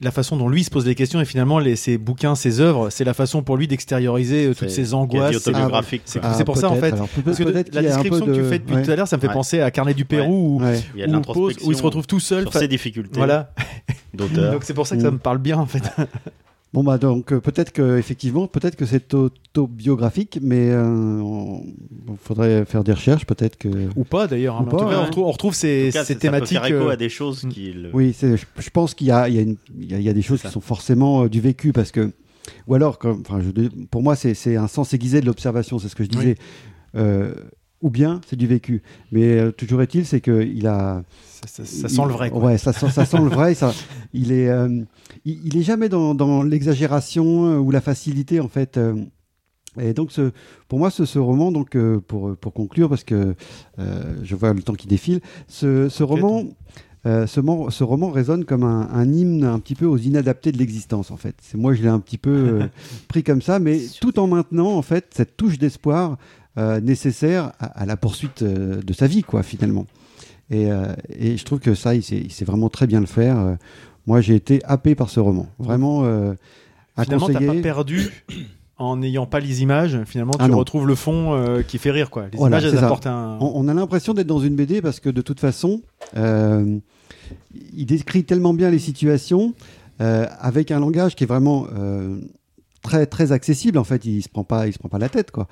la 0.03 0.11
façon 0.11 0.37
dont 0.37 0.49
lui 0.49 0.65
se 0.65 0.71
pose 0.71 0.85
les 0.87 0.95
questions, 0.95 1.21
et 1.21 1.25
finalement 1.25 1.59
les, 1.59 1.77
ses 1.77 1.97
bouquins, 1.99 2.35
ses 2.35 2.61
œuvres, 2.61 2.91
c'est 2.91 3.05
la 3.05 3.15
façon 3.15 3.43
pour 3.43 3.57
lui 3.57 3.69
d'extérioriser 3.69 4.47
euh, 4.47 4.55
toutes 4.55 4.69
ses 4.71 4.93
angoisses. 4.95 5.37
C'est 6.05 6.21
c'est 6.35 6.45
pour 6.45 6.57
ça 6.57 6.69
en 6.71 6.77
fait. 6.77 6.93
alors, 6.93 7.09
Parce 7.25 7.39
que 7.39 7.45
la 7.45 7.63
description 7.83 8.27
que 8.27 8.33
tu 8.35 8.45
fais 8.45 8.59
depuis 8.59 8.75
ouais. 8.75 8.83
tout 8.83 8.91
à 8.91 8.97
l'heure, 8.97 9.09
ça 9.09 9.17
me 9.17 9.21
fait 9.21 9.29
Ouais. 9.29 9.33
penser 9.35 9.61
à 9.61 9.71
Carnet 9.71 9.95
du 9.95 10.05
Pérou, 10.05 10.59
où, 10.59 10.63
Ouais. 10.63 10.81
Il 10.95 11.01
y 11.01 11.05
a 11.05 11.07
de 11.07 11.11
où 11.17 11.21
Pause, 11.21 11.27
l'introspection 11.29 11.69
où 11.69 11.73
il 11.73 11.77
se 11.77 11.83
retrouve 11.83 12.07
tout 12.07 12.21
seul. 12.21 12.43
sur 12.43 12.53
fa- 12.53 12.59
ses 12.61 12.69
difficultés 12.69 13.17
Voilà. 13.19 13.53
d'auteur. 14.15 14.53
Donc 14.53 14.65
c'est 14.65 14.75
pour 14.75 14.87
ça 14.87 14.97
que 14.97 15.03
ça 15.03 15.11
me 15.11 15.19
parle 15.19 15.39
bien 15.39 15.59
en 15.59 15.67
fait. 15.67 15.83
Bon 16.75 16.83
bah 16.83 16.97
donc 16.97 17.33
euh, 17.33 17.41
peut-être 17.41 17.71
que 17.73 17.99
effectivement 17.99 18.47
peut-être 18.47 18.77
que 18.77 18.87
c'est 18.87 19.13
autobiographique, 19.13 20.39
mais 20.41 20.71
euh, 20.71 20.83
on- 21.21 21.65
il 22.09 22.17
faudrait 22.17 22.65
faire 22.65 22.83
des 22.83 22.93
recherches 22.95 23.27
peut-être 23.27 23.57
que. 23.59 23.69
Ou 23.95 24.05
pas 24.05 24.27
d'ailleurs. 24.27 24.57
hein, 24.57 24.61
en 24.67 24.71
tout 24.71 24.77
on 24.77 25.05
retrouve, 25.05 25.25
on 25.27 25.31
retrouve 25.33 25.55
ces, 25.55 25.85
En 25.85 25.87
tout 25.89 25.93
cas, 25.93 26.05
ces 26.05 26.13
ça 26.15 26.15
peut 26.15 26.21
thématiques. 26.21 26.59
faire 26.59 26.67
écho 26.67 26.89
euh, 26.89 26.93
à 26.93 26.97
des 26.97 27.11
choses 27.11 27.47
qu'il. 27.51 27.91
Oui, 27.93 28.15
c'est- 28.17 28.39
je, 28.39 28.47
je 28.59 28.71
pense 28.71 28.95
qu'il 28.95 29.09
y 29.09 29.11
a, 29.11 29.29
il 29.29 29.35
y, 29.35 29.39
a 29.39 29.43
une- 29.43 29.57
il 29.79 29.91
y 29.91 29.95
a- 29.95 29.99
il 29.99 30.03
y 30.05 30.09
a 30.09 30.15
des 30.15 30.23
choses 30.23 30.41
qui 30.41 30.49
sont 30.49 30.63
forcément 30.63 31.25
euh, 31.25 31.29
du 31.29 31.41
vécu 31.43 31.73
parce 31.73 31.91
que 31.93 32.11
ou 32.67 32.75
alors 32.75 32.99
comme, 32.99 33.21
enfin, 33.21 33.41
je- 33.41 33.69
pour 33.91 34.03
moi 34.03 34.17
c'est 34.17 34.57
un 34.57 34.67
sens 34.69 34.95
aiguisé 34.95 35.21
de 35.21 35.27
l'observation, 35.27 35.79
c'est 35.79 35.89
ce 35.89 35.95
que 35.95 36.05
je 36.05 36.09
disais. 36.09 36.37
Euh, 36.97 37.35
ou 37.83 37.91
bien 37.91 38.21
c'est 38.27 38.37
du 38.37 38.47
vécu, 38.47 38.83
mais 39.11 39.39
euh, 39.39 39.51
toujours 39.53 39.83
est-il 39.83 40.07
c'est 40.07 40.21
que 40.21 40.43
il 40.43 40.67
a 40.67 41.03
Ça, 41.25 41.47
ça- 41.49 41.65
ça 41.65 41.89
sent 41.89 42.03
le 42.07 42.13
vrai. 42.13 42.31
quoi. 42.31 42.41
Ouais, 42.45 42.59
ça, 42.59 42.73
sent- 42.73 42.91
ça 42.91 43.05
sent 43.05 43.19
le 43.19 43.29
vrai. 43.29 43.55
Ça, 43.55 43.73
il 44.15 44.33
est, 44.33 44.49
euh, 44.49 44.83
il, 45.25 45.41
il 45.47 45.57
est 45.59 45.63
jamais 45.63 45.89
dans, 45.89 46.15
dans 46.15 46.43
l'exagération 46.43 47.47
euh, 47.47 47.59
ou 47.59 47.71
la 47.71 47.81
facilité 47.81 48.41
en 48.41 48.49
fait. 48.49 48.79
et 49.81 49.95
donc, 49.95 50.13
ce, 50.13 50.33
pour 50.69 50.79
moi, 50.79 50.91
ce, 50.91 51.05
ce 51.05 51.19
roman, 51.19 51.51
donc 51.51 51.77
pour 52.07 52.37
pour 52.37 52.53
conclure, 52.53 52.89
parce 52.89 53.05
que 53.05 53.35
euh, 53.79 54.15
je 54.23 54.37
vois 54.37 54.53
le 54.53 54.63
temps 54.63 54.75
qui 54.75 54.87
défile, 54.87 55.21
ce, 55.49 55.89
ce 55.89 56.03
roman. 56.03 56.45
euh, 57.05 57.27
ce, 57.27 57.41
man- 57.41 57.69
ce 57.71 57.83
roman 57.83 58.11
résonne 58.11 58.45
comme 58.45 58.63
un, 58.63 58.89
un 58.93 59.13
hymne 59.13 59.43
un 59.43 59.59
petit 59.59 59.75
peu 59.75 59.87
aux 59.87 59.97
inadaptés 59.97 60.53
de 60.53 60.59
l'existence 60.59 61.11
en 61.11 61.17
fait. 61.17 61.35
C'est 61.43 61.57
moi 61.59 61.75
je 61.75 61.83
l'ai 61.83 61.89
un 61.89 61.99
petit 61.99 62.19
peu 62.19 62.31
euh, 62.31 62.67
pris 63.09 63.25
comme 63.25 63.43
ça, 63.43 63.59
mais 63.59 63.81
tout 64.01 64.21
en 64.21 64.29
maintenant 64.29 64.71
en 64.77 64.83
fait 64.83 65.07
cette 65.13 65.37
touche 65.37 65.59
d'espoir 65.59 66.13
euh, 66.13 66.17
nécessaire 66.57 67.53
à, 67.59 67.67
à 67.83 67.87
la 67.87 67.97
poursuite 67.97 68.43
euh, 68.43 68.83
de 68.83 68.93
sa 68.93 69.07
vie 69.07 69.23
quoi 69.23 69.43
finalement. 69.43 69.87
Et, 70.51 70.71
euh, 70.71 70.93
et 71.09 71.37
je 71.39 71.45
trouve 71.45 71.61
que 71.61 71.75
ça, 71.75 71.95
il 71.95 72.03
sait, 72.03 72.19
il 72.19 72.31
sait 72.33 72.45
vraiment 72.45 72.69
très 72.69 72.87
bien 72.87 73.01
le 73.01 73.07
faire. 73.07 73.39
Euh, 73.39 73.55
moi, 74.07 74.21
j'ai 74.21 74.35
été 74.35 74.61
happé 74.65 74.95
par 74.95 75.09
ce 75.09 75.19
roman. 75.21 75.47
Vraiment, 75.59 76.05
euh, 76.05 76.35
à 76.97 77.05
Finalement, 77.05 77.29
t'as 77.29 77.41
pas 77.41 77.55
perdu 77.63 78.25
en 78.77 78.97
n'ayant 78.97 79.25
pas 79.27 79.41
les 79.41 79.63
images. 79.63 79.99
Finalement, 80.05 80.33
Ah 80.39 80.45
tu 80.47 80.51
non. 80.51 80.59
retrouves 80.59 80.87
le 80.87 80.95
fond 80.95 81.33
euh, 81.33 81.63
qui 81.63 81.79
fait 81.79 81.91
rire. 81.93 82.11
Quoi. 82.11 82.25
Les 82.31 82.37
Voilà, 82.37 82.59
images, 82.61 82.73
elles 82.75 82.85
apportent 82.85 83.07
un. 83.07 83.39
On, 83.41 83.53
on 83.55 83.69
a 83.69 83.73
l'impression 83.75 84.13
d'être 84.13 84.27
dans 84.27 84.41
une 84.41 84.57
BD 84.57 84.83
parce 84.83 85.01
que 85.01 85.09
de 85.09 85.23
toute 85.23 85.41
façon, 85.41 85.81
euh, 86.17 86.79
il 87.75 87.87
décrit 87.87 88.25
tellement 88.25 88.53
bien 88.53 88.71
les 88.71 88.79
situations 88.81 89.55
euh, 90.03 90.27
avec 90.41 90.71
un 90.71 90.81
langage 90.81 91.15
qui 91.15 91.25
est 91.25 91.29
vraiment 91.29 91.67
euh, 91.75 92.19
très 92.83 93.07
très 93.07 93.33
accessible. 93.33 93.79
En 93.79 93.85
fait, 93.85 94.05
il 94.05 94.21
se 94.23 94.29
prend 94.29 94.45
pas, 94.45 94.67
il 94.67 94.73
se 94.75 94.79
prend 94.79 94.89
pas 94.91 94.99
la 94.99 95.09
tête 95.09 95.31
quoi. 95.31 95.47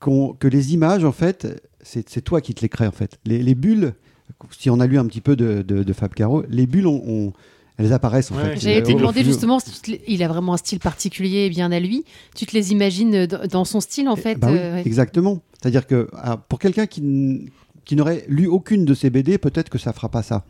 Qu'on- 0.00 0.32
que 0.32 0.48
les 0.48 0.74
images, 0.74 1.04
en 1.04 1.12
fait, 1.12 1.46
c'est 1.82 2.22
toi 2.22 2.40
qui 2.40 2.54
te 2.54 2.62
les 2.62 2.68
crée 2.68 2.86
en 2.86 2.92
fait. 2.92 3.18
Les, 3.24 3.42
les 3.42 3.54
bulles, 3.54 3.94
si 4.50 4.70
on 4.70 4.80
a 4.80 4.86
lu 4.86 4.98
un 4.98 5.06
petit 5.06 5.20
peu 5.20 5.36
de, 5.36 5.62
de, 5.62 5.82
de 5.82 5.92
Fab 5.92 6.14
Caro, 6.14 6.42
les 6.48 6.66
bulles, 6.66 6.88
elles 7.78 7.92
apparaissent 7.92 8.30
en 8.30 8.36
fait. 8.36 8.66
Euh, 8.66 8.80
au 8.94 8.98
demander 8.98 9.20
fur- 9.20 9.26
justement 9.32 9.58
si 9.58 10.00
il 10.06 10.22
a 10.22 10.28
vraiment 10.28 10.54
un 10.54 10.56
style 10.56 10.78
particulier 10.78 11.46
et 11.46 11.50
bien 11.50 11.72
à 11.72 11.80
lui. 11.80 12.04
Tu 12.34 12.46
te 12.46 12.54
les 12.56 12.72
imagines 12.72 13.26
dans 13.26 13.46
dans 13.46 13.64
son 13.64 13.80
style 13.80 14.08
en 14.08 14.16
fait. 14.16 14.36
Bah 14.36 14.48
oui, 14.50 14.58
euh, 14.58 14.74
ouais. 14.76 14.82
exactement. 14.86 15.42
C'est-à-dire 15.60 15.86
que 15.86 16.08
ah, 16.14 16.36
pour 16.36 16.58
quelqu'un 16.58 16.86
qui, 16.86 17.50
n'aurait 17.92 18.24
lu 18.28 18.46
aucune 18.46 18.84
de 18.84 18.94
ses 18.94 19.10
BD, 19.10 19.38
peut-être 19.38 19.68
que 19.68 19.78
ça 19.78 19.92
fera 19.92 20.08
pas 20.08 20.22
ça. 20.22 20.44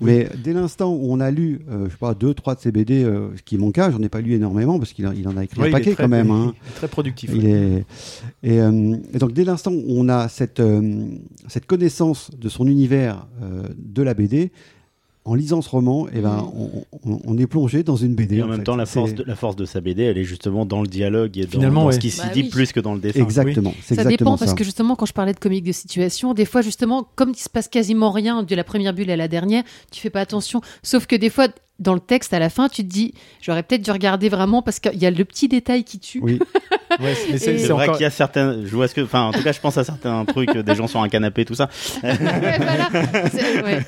Mais 0.00 0.28
dès 0.42 0.52
l'instant 0.52 0.92
où 0.92 1.06
on 1.12 1.20
a 1.20 1.30
lu, 1.30 1.60
euh, 1.70 1.86
je 1.86 1.90
sais 1.90 1.96
pas, 1.98 2.14
deux, 2.14 2.34
trois 2.34 2.54
de 2.54 2.60
ses 2.60 2.70
BD, 2.72 3.02
euh, 3.04 3.28
ce 3.36 3.42
qui 3.42 3.56
est 3.56 3.58
mon 3.58 3.72
cas, 3.72 3.90
j'en 3.90 4.00
ai 4.02 4.08
pas 4.08 4.20
lu 4.20 4.32
énormément 4.34 4.78
parce 4.78 4.92
qu'il 4.92 5.06
en, 5.06 5.12
il 5.12 5.26
en 5.28 5.36
a 5.36 5.44
écrit 5.44 5.60
Ouais, 5.60 5.68
un 5.68 5.72
paquet 5.72 5.92
très- 5.94 6.04
quand 6.04 6.08
même. 6.08 6.30
hein. 6.30 6.54
il 6.64 6.68
est 6.70 6.74
très 6.76 6.88
productif, 6.88 7.30
Il 7.34 7.44
ouais. 7.44 7.50
est- 7.50 7.84
et, 8.42 8.60
euh, 8.60 8.96
et 9.12 9.18
donc 9.18 9.32
dès 9.32 9.44
l'instant 9.44 9.72
où 9.72 9.84
on 9.88 10.08
a 10.08 10.28
cette, 10.28 10.60
euh, 10.60 11.06
cette 11.48 11.66
connaissance 11.66 12.30
de 12.38 12.48
son 12.48 12.66
univers 12.66 13.26
de 13.76 14.02
la 14.02 14.14
BD, 14.14 14.52
en 15.24 15.34
lisant 15.34 15.60
ce 15.60 15.68
roman, 15.68 16.06
eh 16.12 16.20
ben, 16.20 16.48
on, 16.56 16.70
on- 17.04 17.20
on 17.24 17.36
est 17.38 17.46
plongé 17.46 17.82
dans 17.82 17.96
une 17.96 18.14
BD. 18.14 18.36
Et 18.38 18.42
en, 18.42 18.46
en 18.46 18.48
même 18.48 18.58
fait. 18.58 18.64
temps, 18.64 18.76
la 18.76 18.86
force, 18.86 19.12
de, 19.14 19.24
la 19.24 19.36
force 19.36 19.56
de 19.56 19.64
sa 19.66 19.80
BD, 19.80 20.02
elle 20.04 20.16
est 20.16 20.24
justement 20.24 20.64
dans 20.64 20.80
le 20.80 20.86
dialogue 20.88 21.36
et 21.36 21.44
dans, 21.44 21.50
Finalement, 21.50 21.84
dans 21.84 21.90
ce 21.90 21.96
ouais. 21.96 22.00
qui 22.00 22.10
s'y 22.10 22.20
Bah 22.20 22.28
dit 22.32 22.42
oui. 22.42 22.48
plus 22.48 22.72
que 22.72 22.80
dans 22.80 22.94
le 22.94 23.00
dessin. 23.00 23.20
Exactement, 23.20 23.72
Ça 23.82 23.94
exactement 23.94 24.08
dépend 24.08 24.38
parce 24.38 24.54
que 24.54 24.64
justement 24.64 24.96
quand 24.96 25.06
je 25.06 25.12
parlais 25.12 25.34
de 25.34 25.38
comique 25.38 25.64
de 25.64 25.72
situation, 25.72 26.32
des 26.32 26.44
fois 26.46 26.62
justement 26.62 27.06
comme 27.14 27.30
il 27.30 27.38
se 27.38 27.50
passe 27.50 27.68
quasiment 27.68 28.10
rien 28.10 28.42
de 28.42 28.54
la 28.54 28.64
première 28.64 28.94
bulle 28.94 29.10
à 29.10 29.16
la 29.16 29.28
dernière, 29.28 29.64
tu 29.90 30.00
fais 30.00 30.10
pas 30.10 30.20
attention. 30.20 30.60
Sauf 30.82 31.06
que 31.06 31.16
des 31.16 31.28
fois 31.30 31.48
dans 31.78 31.94
le 31.94 32.00
texte 32.00 32.32
à 32.32 32.38
la 32.40 32.48
fin, 32.50 32.68
tu 32.68 32.82
te 32.82 32.88
dis 32.88 33.12
j'aurais 33.42 33.62
peut-être 33.62 33.82
dû 33.82 33.90
regarder 33.92 34.28
vraiment 34.28 34.62
parce 34.62 34.80
qu'il 34.80 34.98
y 34.98 35.06
a 35.06 35.10
le 35.10 35.24
petit 35.24 35.46
détail 35.48 35.84
qui 35.84 35.98
tue. 35.98 36.20
Oui. 36.22 36.38
Ouais, 37.00 37.14
C'est 37.36 37.52
Et- 37.54 37.66
vrai 37.66 37.90
qu'il 37.92 38.00
y 38.00 38.04
a 38.06 38.10
certains. 38.10 38.64
Je 38.64 38.74
vois 38.74 38.88
ce 38.88 38.94
que. 38.94 39.02
Enfin, 39.02 39.24
en 39.26 39.32
tout 39.32 39.42
cas, 39.42 39.52
je 39.52 39.60
pense 39.60 39.76
à 39.76 39.84
certains 39.84 40.24
trucs, 40.24 40.48
euh, 40.56 40.62
des 40.62 40.74
gens 40.74 40.86
sur 40.88 41.00
un 41.02 41.08
canapé, 41.10 41.44
tout 41.44 41.54
ça. 41.54 41.68
C'est- 42.00 43.62
ouais. 43.62 43.80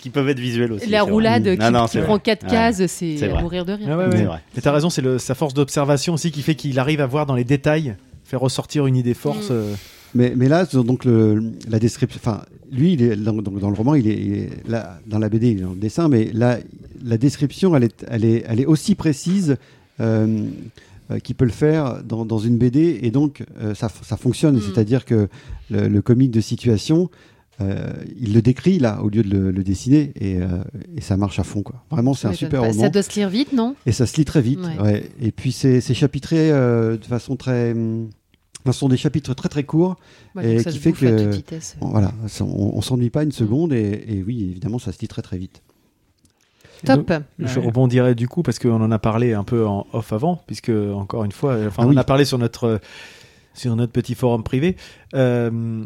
Qui 0.00 0.10
peuvent 0.10 0.28
être 0.28 0.38
visuels 0.38 0.72
aussi. 0.72 0.88
La 0.88 1.02
roulade 1.02 1.44
qui, 1.54 1.58
Non, 1.58 1.70
non, 1.70 1.84
qui 1.86 1.92
c'est 1.92 2.02
prend 2.02 2.14
vrai. 2.14 2.22
4 2.22 2.44
Ouais. 2.44 2.50
cases, 2.50 2.86
c'est 2.86 3.22
à 3.30 3.40
mourir 3.40 3.64
de 3.64 3.72
rire. 3.72 3.88
Ouais, 3.88 4.06
ouais. 4.06 4.26
Mais 4.54 4.62
t'as 4.62 4.72
raison, 4.72 4.90
c'est 4.90 5.18
sa 5.18 5.34
force 5.34 5.54
d'observation 5.54 6.14
aussi 6.14 6.30
qui 6.30 6.42
fait 6.42 6.54
qu'il 6.54 6.78
arrive 6.78 7.00
à 7.00 7.06
voir 7.06 7.26
dans 7.26 7.34
les 7.34 7.44
détails, 7.44 7.96
faire 8.24 8.40
ressortir 8.40 8.86
une 8.86 8.96
idée 8.96 9.14
force. 9.14 9.50
Mm. 9.50 9.52
euh, 9.52 9.74
Mais, 10.14 10.32
mais 10.36 10.48
là, 10.48 10.64
donc 10.66 11.04
le, 11.04 11.52
la 11.68 11.78
description, 11.78 12.20
enfin, 12.22 12.42
lui, 12.70 12.94
il 12.94 13.02
est, 13.02 13.16
dans, 13.16 13.32
le 13.34 13.74
roman, 13.74 13.94
il 13.94 14.08
est, 14.08 14.16
il 14.18 14.32
est 14.34 14.50
là, 14.68 14.98
dans 15.06 15.18
la 15.18 15.28
BD, 15.28 15.50
il 15.50 15.58
est 15.58 15.62
dans 15.62 15.70
le 15.70 15.76
dessin, 15.76 16.08
mais 16.08 16.30
là, 16.32 16.58
la 17.04 17.18
description, 17.18 17.74
elle 17.76 17.84
est, 17.84 18.06
elle 18.08 18.24
est, 18.24 18.44
elle 18.48 18.60
est 18.60 18.66
aussi 18.66 18.94
précise 18.94 19.56
euh, 20.00 20.44
euh, 21.10 21.18
qui 21.18 21.34
peut 21.34 21.44
le 21.44 21.50
faire 21.50 22.02
dans, 22.04 22.24
dans 22.24 22.38
une 22.38 22.58
BD 22.58 23.00
et 23.02 23.10
donc 23.10 23.42
euh, 23.60 23.74
ça 23.74 23.88
fonctionne. 23.88 24.56
Mm. 24.56 24.62
C'est-à-dire 24.62 25.04
que 25.04 25.28
le, 25.70 25.88
le 25.88 26.02
comique 26.02 26.30
de 26.30 26.40
situation, 26.40 27.10
euh, 27.60 27.92
il 28.20 28.34
le 28.34 28.42
décrit 28.42 28.78
là 28.78 29.02
au 29.02 29.08
lieu 29.08 29.22
de 29.22 29.30
le, 29.30 29.50
le 29.50 29.64
dessiner 29.64 30.12
et, 30.16 30.36
euh, 30.40 30.46
et 30.96 31.00
ça 31.00 31.16
marche 31.16 31.38
à 31.38 31.44
fond. 31.44 31.62
Quoi. 31.62 31.82
Vraiment, 31.90 32.14
c'est 32.14 32.28
un 32.28 32.32
super 32.32 32.62
bah, 32.62 32.68
roman. 32.68 32.82
Ça 32.82 32.88
doit 32.88 33.02
se 33.02 33.12
lire 33.18 33.28
vite, 33.28 33.52
non? 33.52 33.74
Et 33.86 33.92
ça 33.92 34.06
se 34.06 34.16
lit 34.16 34.24
très 34.24 34.40
vite. 34.42 34.60
Ouais. 34.60 34.80
ouais. 34.82 35.10
Et 35.20 35.32
puis 35.32 35.50
c'est 35.52 35.80
c'est 35.80 35.94
chapitré 35.94 36.50
euh, 36.52 36.96
de 36.96 37.04
façon 37.04 37.36
très. 37.36 37.72
hum, 37.72 38.10
Ce 38.66 38.72
sont 38.72 38.88
des 38.88 38.96
chapitres 38.96 39.34
très 39.34 39.48
très 39.48 39.64
courts 39.64 39.96
Ouais, 40.36 40.56
et 40.56 40.64
qui 40.64 40.78
fait 40.78 40.92
que. 40.92 41.06
Mm. 41.38 41.42
voilà, 41.80 42.12
ça- 42.28 42.44
on, 42.44 42.76
on 42.76 42.80
s'ennuie 42.80 43.10
pas 43.10 43.22
une 43.24 43.32
seconde 43.32 43.72
et, 43.72 44.04
et 44.08 44.22
oui 44.22 44.44
évidemment 44.50 44.78
ça 44.78 44.92
se 44.92 45.00
lit 45.00 45.08
très 45.08 45.22
très 45.22 45.38
vite. 45.38 45.62
Top. 46.84 47.08
Donc, 47.10 47.22
Je 47.40 47.58
rebondirais 47.58 48.14
du 48.14 48.28
coup 48.28 48.42
parce 48.44 48.60
qu'on 48.60 48.80
en 48.80 48.90
a 48.92 48.98
parlé 49.00 49.32
un 49.34 49.42
peu 49.42 49.66
en 49.66 49.84
off 49.92 50.12
avant, 50.12 50.40
puisque 50.46 50.70
encore 50.70 51.24
une 51.24 51.32
fois, 51.32 51.54
enfin, 51.66 51.82
Ah 51.82 51.86
on 51.86 51.88
oui. 51.88 51.94
en 51.96 51.98
a 52.00 52.04
parlé 52.04 52.24
sur 52.24 52.38
notre 52.38 52.80
sur 53.54 53.74
notre 53.74 53.90
petit 53.92 54.14
forum 54.14 54.44
privé. 54.44 54.76
Euh, 55.14 55.84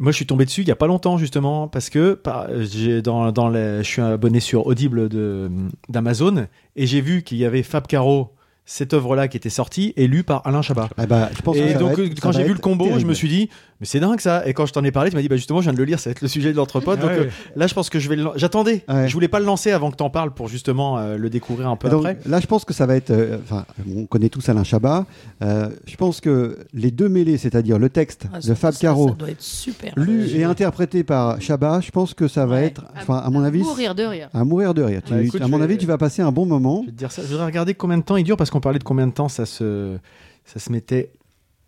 moi, 0.00 0.10
je 0.12 0.16
suis 0.16 0.26
tombé 0.26 0.46
dessus 0.46 0.62
il 0.62 0.68
y 0.68 0.72
a 0.72 0.76
pas 0.76 0.86
longtemps 0.86 1.18
justement 1.18 1.68
parce 1.68 1.90
que 1.90 2.14
par- 2.14 2.48
j'ai 2.60 3.02
dans 3.02 3.30
dans 3.32 3.48
les, 3.50 3.78
je 3.84 3.88
suis 3.88 4.02
abonné 4.02 4.40
sur 4.40 4.66
Audible 4.66 5.08
de 5.10 5.50
d'Amazon 5.90 6.46
et 6.74 6.86
j'ai 6.86 7.00
vu 7.02 7.22
qu'il 7.22 7.36
y 7.38 7.44
avait 7.44 7.62
Fab 7.62 7.86
Caro 7.86 8.32
cette 8.64 8.94
œuvre-là 8.94 9.28
qui 9.28 9.36
était 9.36 9.50
sortie 9.50 9.92
et 9.96 10.06
lue 10.06 10.22
par 10.22 10.46
Alain 10.46 10.62
Chabat. 10.62 10.88
Ah 10.96 11.06
bah, 11.06 11.28
je 11.36 11.42
pense 11.42 11.56
que 11.56 11.62
et 11.62 11.74
donc 11.74 11.98
quand 12.20 12.32
j'ai 12.32 12.44
vu 12.44 12.52
le 12.52 12.58
combo, 12.60 12.98
je 12.98 13.04
me 13.04 13.14
suis 13.14 13.28
dit 13.28 13.50
mais 13.80 13.86
c'est 13.86 14.00
dingue 14.00 14.20
ça. 14.20 14.46
Et 14.46 14.52
quand 14.54 14.66
je 14.66 14.72
t'en 14.72 14.84
ai 14.84 14.90
parlé, 14.92 15.10
tu 15.10 15.16
m'as 15.16 15.22
dit 15.22 15.28
bah 15.28 15.36
justement 15.36 15.60
je 15.60 15.64
viens 15.64 15.72
de 15.72 15.78
le 15.78 15.84
lire, 15.84 15.98
ça 15.98 16.10
va 16.10 16.12
être 16.12 16.20
le 16.22 16.28
sujet 16.28 16.52
de 16.52 16.56
l'entrepôt. 16.56 16.92
Ah 16.92 16.96
donc 16.96 17.10
ouais. 17.10 17.18
euh, 17.20 17.30
là, 17.56 17.66
je 17.66 17.74
pense 17.74 17.90
que 17.90 17.98
je 17.98 18.08
vais 18.08 18.16
le 18.16 18.26
j'attendais. 18.36 18.84
Je 18.88 19.12
voulais 19.12 19.28
pas 19.28 19.40
le 19.40 19.46
lancer 19.46 19.70
avant 19.72 19.90
que 19.90 19.96
t'en 19.96 20.10
parles 20.10 20.32
pour 20.32 20.48
justement 20.48 20.98
euh, 20.98 21.16
le 21.16 21.30
découvrir 21.30 21.68
un 21.68 21.76
peu 21.76 21.88
donc, 21.88 22.04
après. 22.06 22.18
Là, 22.28 22.40
je 22.40 22.46
pense 22.46 22.64
que 22.64 22.72
ça 22.74 22.86
va 22.86 22.96
être. 22.96 23.10
euh, 23.10 23.38
Enfin, 23.42 23.64
on 23.96 24.06
connaît 24.06 24.28
tous 24.28 24.48
Alain 24.48 24.64
Chabat. 24.64 25.06
Euh, 25.42 25.68
je 25.86 25.96
pense 25.96 26.20
que 26.20 26.58
les 26.72 26.90
deux 26.90 27.08
mêlés, 27.08 27.38
c'est-à-dire 27.38 27.78
le 27.78 27.88
texte 27.88 28.26
Ah, 28.32 28.40
de 28.40 28.54
Fab 28.54 28.74
Caro, 28.74 29.08
ça 29.08 29.14
doit 29.14 29.30
être 29.30 29.42
super. 29.42 29.92
lu 29.96 30.20
Ouais. 30.24 30.30
et 30.40 30.44
interprété 30.44 31.02
par 31.04 31.40
Chabat, 31.40 31.80
je 31.80 31.90
pense 31.90 32.14
que 32.14 32.28
ça 32.28 32.46
va 32.46 32.60
être, 32.62 32.84
enfin, 32.96 33.16
à 33.16 33.30
mon 33.30 33.42
avis, 33.42 33.60
mourir 33.62 33.94
de 33.94 34.02
rire. 34.04 34.28
à 34.34 34.44
mourir 34.44 34.74
de 34.74 34.82
rire. 34.82 35.00
Tu- 35.04 35.18
écoute, 35.26 35.40
à 35.40 35.48
mon 35.48 35.58
vais- 35.58 35.64
avis, 35.64 35.78
tu 35.78 35.86
vas 35.86 35.96
passer 35.98 36.20
un 36.22 36.32
bon 36.32 36.44
moment. 36.46 36.80
Je 36.82 36.86
vais 36.86 36.92
te 36.92 36.98
dire 36.98 37.12
ça. 37.12 37.22
Je 37.22 37.28
voudrais 37.28 37.46
regarder 37.46 37.74
combien 37.74 37.96
de 37.98 38.02
temps 38.02 38.16
il 38.16 38.24
dure 38.24 38.36
parce 38.36 38.50
qu'on 38.50 38.60
parlait 38.60 38.78
de 38.78 38.84
combien 38.84 39.06
de 39.06 39.12
temps 39.12 39.28
ça 39.28 39.46
se, 39.46 39.96
ça 40.44 40.58
se 40.60 40.70
mettait. 40.70 41.10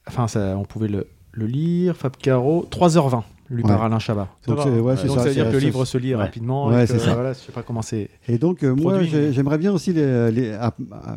Enfin, 0.07 0.29
ça, 0.29 0.57
on 0.59 0.65
pouvait 0.65 0.89
le, 0.89 1.07
le 1.33 1.47
lire. 1.47 1.97
Fab 1.97 2.17
Caro, 2.17 2.67
3h20, 2.71 3.23
lu 3.51 3.63
Ouais. 3.63 3.69
par 3.69 3.83
Alain 3.83 3.99
Chabat. 3.99 4.29
Donc, 4.47 4.61
c'est- 4.63 4.69
ouais, 4.69 4.97
c'est 4.97 5.07
Donc 5.09 5.17
ça, 5.17 5.23
ça 5.23 5.29
veut 5.29 5.35
dire 5.35 5.47
que 5.49 5.53
le 5.53 5.59
livre 5.59 5.85
se 5.85 5.99
lit 5.99 6.15
Ouais. 6.15 6.21
rapidement. 6.23 6.69
Ouais, 6.69 6.85
et 6.85 6.87
que, 6.87 6.93
c'est 6.93 6.99
ça. 6.99 7.15
Voilà, 7.15 7.33
je 7.33 7.39
sais 7.39 7.53
pas 7.53 7.63
comment 7.63 7.83
c'est. 7.83 8.09
Et 8.29 8.39
donc, 8.39 8.63
euh, 8.63 8.75
moi, 8.75 9.03
j'ai- 9.03 9.33
j'aimerais 9.33 9.59
bien 9.59 9.73
aussi, 9.73 9.93
les, 9.93 10.31
les- 10.31 10.53
ah, 10.53 10.75
ah, 10.93 11.17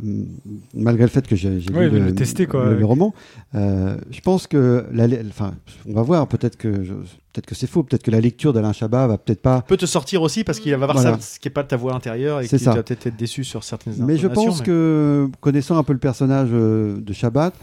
malgré 0.73 1.03
le 1.03 1.09
fait 1.09 1.27
que 1.27 1.35
j'ai 1.35 1.59
j'ai 1.59 1.71
Ouais, 1.73 1.89
lu 1.89 1.99
le 1.99 2.05
le, 2.07 2.15
tester, 2.15 2.45
quoi, 2.47 2.65
le- 2.65 2.71
ouais. 2.71 2.79
le 2.79 2.85
roman, 2.85 3.13
euh, 3.55 3.97
je 4.11 4.21
pense 4.21 4.47
que, 4.47 4.85
la, 4.91 5.05
enfin, 5.29 5.53
on 5.87 5.93
va 5.93 6.01
voir, 6.01 6.27
peut-être 6.27 6.57
que, 6.57 6.83
je- 6.83 6.93
peut-être 6.93 7.45
que 7.45 7.55
c'est 7.55 7.67
faux, 7.67 7.83
peut-être 7.83 8.03
que 8.03 8.11
la 8.11 8.21
lecture 8.21 8.53
d'Alain 8.53 8.73
Chabat 8.73 9.07
va 9.07 9.17
peut-être 9.17 9.41
pas 9.41 9.61
peut 9.61 9.77
te 9.77 9.85
sortir 9.85 10.21
aussi 10.21 10.43
parce 10.43 10.59
qu'il 10.59 10.73
va 10.75 10.85
Voilà. 10.85 11.01
ça, 11.01 11.17
ce 11.19 11.39
qui 11.39 11.47
est 11.47 11.51
pas 11.51 11.63
de 11.63 11.67
ta 11.67 11.77
voix 11.77 11.93
intérieure 11.93 12.39
et 12.41 12.47
que 12.47 12.55
tu 12.55 12.63
vas 12.63 12.75
peut-être 12.83 13.07
être 13.07 13.17
déçu 13.17 13.43
sur 13.43 13.63
certaines 13.63 13.95
Mais 13.99 14.17
je 14.17 14.27
pense 14.27 14.59
mais- 14.59 14.65
que, 14.65 15.29
connaissant 15.41 15.77
un 15.77 15.83
peu 15.83 15.93
le 15.93 15.99
personnage 15.99 16.49
euh, 16.53 16.97
de 17.01 17.13
Shabbat, 17.13 17.53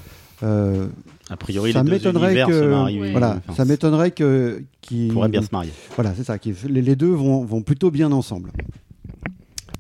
euh, 0.43 0.87
A 1.33 1.37
priori, 1.37 1.73
ça 1.73 1.83
les 1.83 1.89
deux 1.89 1.97
m'étonnerait 1.97 2.45
que, 2.47 2.53
se 2.53 3.11
voilà, 3.13 3.41
Enfin, 3.47 3.55
ça 3.55 3.65
m'étonnerait 3.65 4.11
que, 4.11 4.63
qu'ils 4.83 5.13
pourraient 5.13 5.31
bien 5.31 5.41
se 5.43 5.49
marier. 5.51 5.73
Voilà, 5.95 6.13
c'est 6.15 6.25
ça. 6.25 6.37
les, 6.69 6.97
deux 6.97 7.11
vont, 7.11 7.43
vont 7.45 7.63
plutôt 7.63 7.91
bien 7.91 8.13
ensemble. 8.13 8.51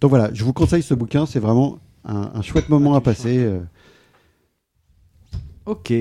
Donc 0.00 0.08
voilà, 0.08 0.30
je 0.32 0.44
vous 0.44 0.52
conseille 0.54 0.82
ce 0.82 0.94
bouquin. 0.94 1.26
C'est 1.26 1.40
vraiment 1.40 1.78
un, 2.04 2.30
un 2.34 2.42
chouette 2.42 2.68
moment 2.70 2.94
à 2.94 3.00
passer. 3.02 3.38
euh. 3.38 3.60
Ok. 5.66 5.92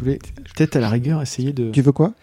Je 0.00 0.04
voulais 0.06 0.18
peut-être 0.56 0.76
à 0.76 0.80
la 0.80 0.88
rigueur 0.88 1.20
essayer 1.20 1.52
de. 1.52 1.70
Tu 1.72 1.82
veux 1.82 1.92
quoi? 1.92 2.14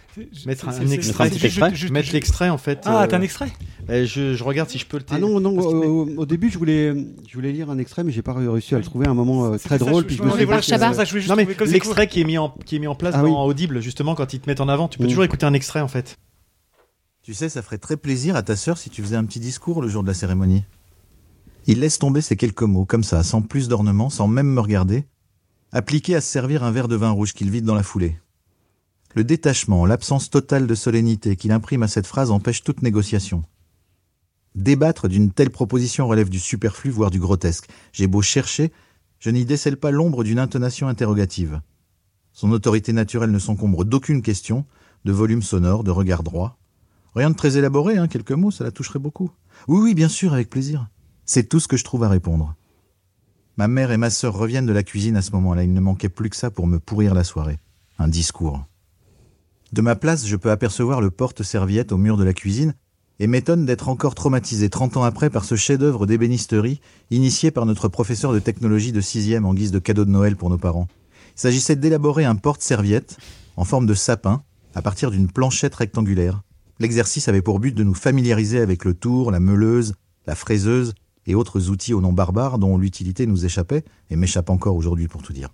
Mettre 0.48 0.68
un 0.68 0.88
extrait. 0.88 1.30
c'est- 1.30 1.38
juste- 1.48 1.76
juste- 1.76 1.94
Mettre 1.94 2.12
l'extrait 2.12 2.49
en 2.49 2.58
fait. 2.58 2.80
Ah, 2.86 3.04
euh, 3.04 3.08
t'as 3.08 3.18
un 3.18 3.22
extrait? 3.22 3.52
euh, 3.91 4.04
je, 4.08 4.34
je 4.34 4.44
regarde 4.44 4.68
si 4.68 4.80
je 4.80 4.88
peux 4.88 4.98
le. 4.98 5.04
Ah 5.12 5.20
non, 5.20 5.40
non. 5.40 5.56
Au, 5.60 6.08
au 6.18 6.26
début, 6.26 6.49
je 6.49 6.58
voulais, 6.58 6.95
je 7.28 7.34
voulais 7.36 7.52
lire 7.52 7.70
un 7.70 7.78
extrait, 7.78 8.04
mais 8.04 8.12
j'ai 8.12 8.24
pas 8.24 8.34
réussi 8.34 8.74
à 8.74 8.80
le 8.80 8.84
trouver 8.84 9.06
à 9.06 9.12
un 9.12 9.14
moment 9.14 9.45
euh, 9.45 9.58
très 9.60 9.78
ça, 9.78 9.86
drôle. 9.86 10.02
je- 10.02 10.08
puis 10.08 10.16
je 10.16 10.24
je 10.24 10.28
me 10.28 10.32
suis 10.32 11.28
Non 11.30 11.36
mais 11.36 11.48
l'extrait 11.68 12.08
qui 12.08 12.22
est 12.22 12.24
mis 12.24 12.40
en 12.40 12.49
qui 12.49 12.78
est 12.78 12.80
mis 12.80 12.88
en 12.88 12.95
place 12.95 13.14
Ah 13.16 13.22
dans 13.22 13.28
oui. 13.45 13.52
Audible 13.52 13.80
justement 13.80 14.16
quand 14.16 14.34
ils 14.34 14.40
te 14.40 14.49
mettent 14.49 14.62
en 14.62 14.70
avant, 14.70 14.88
tu 14.88 14.98
peux 14.98 15.04
Mm. 15.06 15.10
toujours 15.10 15.24
écouter 15.26 15.45
un 15.45 15.54
extrait 15.54 15.82
en 15.82 15.88
fait. 15.88 16.18
Tu 17.22 17.36
sais, 17.36 17.48
ça 17.49 17.62
ferait 17.62 17.78
très 17.78 17.98
plaisir 17.98 18.36
à 18.36 18.41
ta 18.41 18.56
sœur 18.56 18.80
si 18.80 18.90
tu 18.90 19.04
faisais 19.04 19.18
un 19.18 19.26
petit 19.26 19.40
discours 19.40 19.84
le 19.84 19.88
jour 19.88 20.02
de 20.02 20.08
la 20.08 20.14
cérémonie. 20.16 20.64
Il 21.68 21.82
laisse 21.82 21.99
tomber 21.99 22.22
ces 22.22 22.38
quelques 22.38 22.64
mots, 22.64 22.86
comme 22.86 23.04
ça, 23.04 23.22
sans 23.22 23.41
plus 23.41 23.68
d'ornement, 23.68 24.10
sans 24.10 24.28
même 24.30 24.48
me 24.48 24.62
regarder, 24.62 25.04
appliqué 25.72 26.15
à 26.15 26.22
se 26.22 26.30
servir 26.30 26.64
un 26.64 26.72
verre 26.72 26.88
de 26.88 26.95
vin 26.95 27.11
rouge 27.11 27.34
qu'il 27.34 27.52
vide 27.52 27.65
dans 27.65 27.76
la 27.76 27.84
foulée. 27.84 28.18
Le 29.15 29.23
détachement, 29.23 29.85
l'absence 29.85 30.30
totale 30.30 30.68
de 30.68 30.76
solennité 30.76 31.35
qu'il 31.35 31.52
imprime 31.52 31.84
à 31.84 31.88
cette 31.88 32.07
phrase 32.07 32.31
empêche 32.31 32.64
toute 32.64 32.81
négociation. 32.81 33.44
Débattre 34.56 35.07
d'une 35.07 35.31
telle 35.31 35.49
proposition 35.49 36.07
relève 36.07 36.30
du 36.30 36.39
superflu, 36.39 36.89
voire 36.89 37.11
du 37.11 37.19
grotesque. 37.19 37.69
J'ai 37.94 38.07
beau 38.07 38.22
chercher, 38.22 38.72
je 39.19 39.30
n'y 39.30 39.45
décèle 39.45 39.77
pas 39.77 39.91
l'ombre 39.91 40.23
d'une 40.23 40.39
intonation 40.39 40.88
interrogative. 40.88 41.61
Son 42.34 42.52
autorité 42.52 42.94
naturelle 42.94 43.31
ne 43.31 43.39
s'encombre 43.39 43.85
d'aucune 43.85 44.22
question, 44.22 44.65
de 45.06 45.11
volume 45.11 45.41
sonore, 45.41 45.84
de 45.84 45.91
regard 45.91 46.23
droit. 46.23 46.60
Rien 47.15 47.31
de 47.31 47.35
très 47.35 47.57
élaboré, 47.57 47.98
hein, 47.98 48.07
quelques 48.07 48.31
mots, 48.31 48.52
ça 48.52 48.64
la 48.64 48.72
toucherait 48.72 48.99
beaucoup. 48.99 49.31
Oui, 49.68 49.80
oui, 49.81 49.94
bien 49.95 50.10
sûr, 50.10 50.34
avec 50.34 50.49
plaisir. 50.49 50.88
C'est 51.26 51.49
tout 51.49 51.60
ce 51.60 51.68
que 51.68 51.77
je 51.77 51.84
trouve 51.84 52.03
à 52.03 52.10
répondre. 52.10 52.56
Ma 53.57 53.67
mère 53.67 53.91
et 53.91 53.97
ma 53.97 54.11
sœur 54.11 54.35
reviennent 54.35 54.67
de 54.67 54.73
la 54.73 54.84
cuisine 54.84 55.17
à 55.17 55.23
ce 55.23 55.31
moment-là. 55.31 55.63
Il 55.63 55.73
ne 55.73 55.79
manquait 55.79 56.09
plus 56.09 56.29
que 56.29 56.35
ça 56.35 56.51
pour 56.51 56.67
me 56.67 56.77
pourrir 56.77 57.15
la 57.15 57.23
soirée. 57.23 57.57
Un 57.97 58.07
discours. 58.07 58.63
De 59.73 59.81
ma 59.81 59.95
place, 59.95 60.27
je 60.27 60.35
peux 60.35 60.51
apercevoir 60.51 61.01
le 61.01 61.09
porte-serviette 61.09 61.91
au 61.91 61.97
mur 61.97 62.17
de 62.17 62.23
la 62.23 62.34
cuisine 62.34 62.75
et 63.19 63.25
m'étonne 63.25 63.65
d'être 63.65 63.89
encore 63.89 64.13
traumatisé 64.13 64.69
30 64.69 64.97
ans 64.97 65.03
après 65.03 65.31
par 65.31 65.43
ce 65.43 65.55
chef-d'œuvre 65.55 66.05
d'ébénisterie 66.05 66.81
initié 67.09 67.49
par 67.49 67.65
notre 67.65 67.88
professeur 67.88 68.31
de 68.31 68.38
technologie 68.38 68.91
de 68.91 69.01
6e 69.01 69.43
en 69.43 69.55
guise 69.55 69.71
de 69.71 69.79
cadeau 69.79 70.05
de 70.05 70.11
Noël 70.11 70.35
pour 70.35 70.51
nos 70.51 70.59
parents. 70.59 70.88
Il 71.35 71.41
s'agissait 71.41 71.75
d'élaborer 71.75 72.25
un 72.25 72.35
porte-serviette 72.35 73.17
en 73.55 73.65
forme 73.65 73.88
de 73.88 73.95
sapin 73.95 74.43
à 74.75 74.84
partir 74.84 75.09
d'une 75.09 75.31
planchette 75.31 75.73
rectangulaire. 75.73 76.43
L'exercice 76.77 77.27
avait 77.27 77.41
pour 77.41 77.59
but 77.59 77.73
de 77.73 77.84
nous 77.84 77.95
familiariser 77.95 78.59
avec 78.59 78.85
le 78.85 78.93
tour, 78.93 79.31
la 79.31 79.39
meuleuse, 79.39 79.95
la 80.27 80.35
fraiseuse 80.35 80.93
et 81.28 81.36
autres 81.36 81.70
outils 81.70 81.94
au 81.94 82.02
nom 82.02 82.14
barbare 82.14 82.58
dont 82.58 82.78
l'utilité 82.78 83.28
nous 83.28 83.45
échappait 83.45 83.84
et 84.10 84.16
m'échappe 84.16 84.49
encore 84.49 84.76
aujourd'hui 84.76 85.08
pour 85.08 85.22
tout 85.22 85.34
dire. 85.34 85.49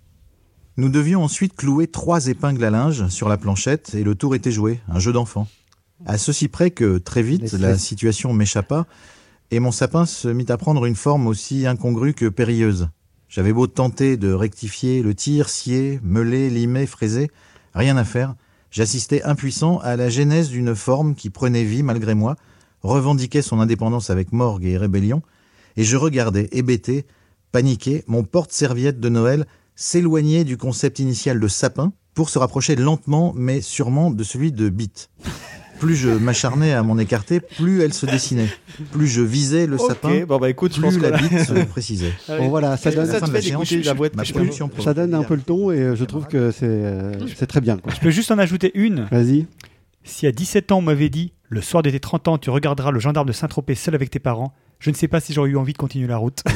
Nous 0.76 0.88
devions 0.88 1.22
ensuite 1.22 1.54
clouer 1.54 1.86
trois 1.86 2.26
épingles 2.26 2.64
à 2.64 2.70
linge 2.70 3.08
sur 3.08 3.28
la 3.28 3.36
planchette 3.36 3.94
et 3.94 4.02
le 4.02 4.14
tour 4.14 4.34
était 4.34 4.50
joué, 4.50 4.80
un 4.88 4.98
jeu 4.98 5.12
d'enfant. 5.12 5.46
À 6.06 6.18
ceci 6.18 6.48
près 6.48 6.70
que, 6.70 6.98
très 6.98 7.22
vite, 7.22 7.52
la 7.52 7.78
situation 7.78 8.32
m'échappa 8.32 8.86
et 9.50 9.60
mon 9.60 9.70
sapin 9.70 10.06
se 10.06 10.26
mit 10.28 10.46
à 10.48 10.56
prendre 10.56 10.84
une 10.86 10.96
forme 10.96 11.26
aussi 11.26 11.66
incongrue 11.66 12.14
que 12.14 12.28
périlleuse. 12.28 12.88
J'avais 13.28 13.52
beau 13.52 13.66
tenter 13.66 14.16
de 14.16 14.32
rectifier 14.32 15.02
le 15.02 15.14
tir, 15.14 15.48
scier, 15.48 16.00
meuler, 16.02 16.50
limer, 16.50 16.86
fraiser, 16.86 17.30
rien 17.74 17.96
à 17.96 18.04
faire. 18.04 18.34
J'assistais 18.70 19.22
impuissant 19.22 19.78
à 19.78 19.96
la 19.96 20.08
genèse 20.08 20.50
d'une 20.50 20.74
forme 20.74 21.14
qui 21.14 21.30
prenait 21.30 21.64
vie 21.64 21.84
malgré 21.84 22.14
moi, 22.14 22.36
revendiquait 22.82 23.42
son 23.42 23.60
indépendance 23.60 24.10
avec 24.10 24.32
morgue 24.32 24.64
et 24.64 24.76
rébellion, 24.76 25.22
et 25.76 25.84
je 25.84 25.96
regardais, 25.96 26.48
hébété, 26.52 27.04
paniqué, 27.52 28.04
mon 28.06 28.22
porte-serviette 28.24 29.00
de 29.00 29.08
Noël 29.08 29.46
s'éloigner 29.76 30.44
du 30.44 30.56
concept 30.56 30.98
initial 30.98 31.40
de 31.40 31.48
sapin 31.48 31.92
pour 32.14 32.30
se 32.30 32.38
rapprocher 32.38 32.76
lentement 32.76 33.32
mais 33.36 33.60
sûrement 33.60 34.10
de 34.10 34.22
celui 34.24 34.52
de 34.52 34.68
bite. 34.68 35.10
Plus 35.80 35.96
je 35.96 36.08
m'acharnais 36.08 36.72
à 36.72 36.82
m'en 36.84 36.96
écarter, 36.98 37.40
plus 37.40 37.82
elle 37.82 37.92
se 37.92 38.06
dessinait. 38.06 38.48
Plus 38.92 39.08
je 39.08 39.20
visais 39.22 39.66
le 39.66 39.76
sapin, 39.76 40.24
bon 40.24 40.38
bah 40.38 40.48
écoute, 40.48 40.72
je 40.74 40.80
pense 40.80 40.94
plus 40.94 41.02
la 41.02 41.16
a- 41.16 41.20
bite 41.20 41.38
se 41.44 41.64
précisait. 41.64 42.12
Bon 42.28 42.48
voilà, 42.48 42.76
ça 42.76 42.92
donne, 42.92 43.06
la 43.10 43.18
ça 43.20 44.94
donne 44.94 45.14
un 45.14 45.24
peu 45.24 45.34
le 45.34 45.42
ton 45.42 45.72
et 45.72 45.78
euh, 45.80 45.96
je 45.96 46.04
trouve 46.04 46.26
que 46.28 46.52
c'est 46.52 46.62
euh, 46.62 47.12
très 47.48 47.60
bien. 47.60 47.76
quoi. 47.76 47.92
Je 47.92 48.00
peux 48.00 48.10
juste 48.10 48.30
en 48.30 48.38
ajouter 48.38 48.70
une. 48.74 49.08
Vas-y. 49.10 49.46
Si 50.04 50.26
à 50.26 50.32
17 50.32 50.72
ans 50.72 50.78
on 50.78 50.82
m'avait 50.82 51.08
dit, 51.08 51.32
le 51.48 51.60
soir 51.60 51.82
de 51.82 51.90
tes 51.90 52.00
30 52.00 52.28
ans, 52.28 52.38
tu 52.38 52.50
regarderas 52.50 52.90
le 52.90 53.00
gendarme 53.00 53.26
de 53.26 53.32
Saint-Tropez 53.32 53.74
seul 53.74 53.94
avec 53.94 54.10
tes 54.10 54.18
parents, 54.18 54.52
je 54.78 54.90
ne 54.90 54.94
sais 54.94 55.08
pas 55.08 55.20
si 55.20 55.32
j'aurais 55.32 55.48
eu 55.50 55.56
envie 55.56 55.72
de 55.72 55.78
continuer 55.78 56.06
la 56.06 56.18
route. 56.18 56.42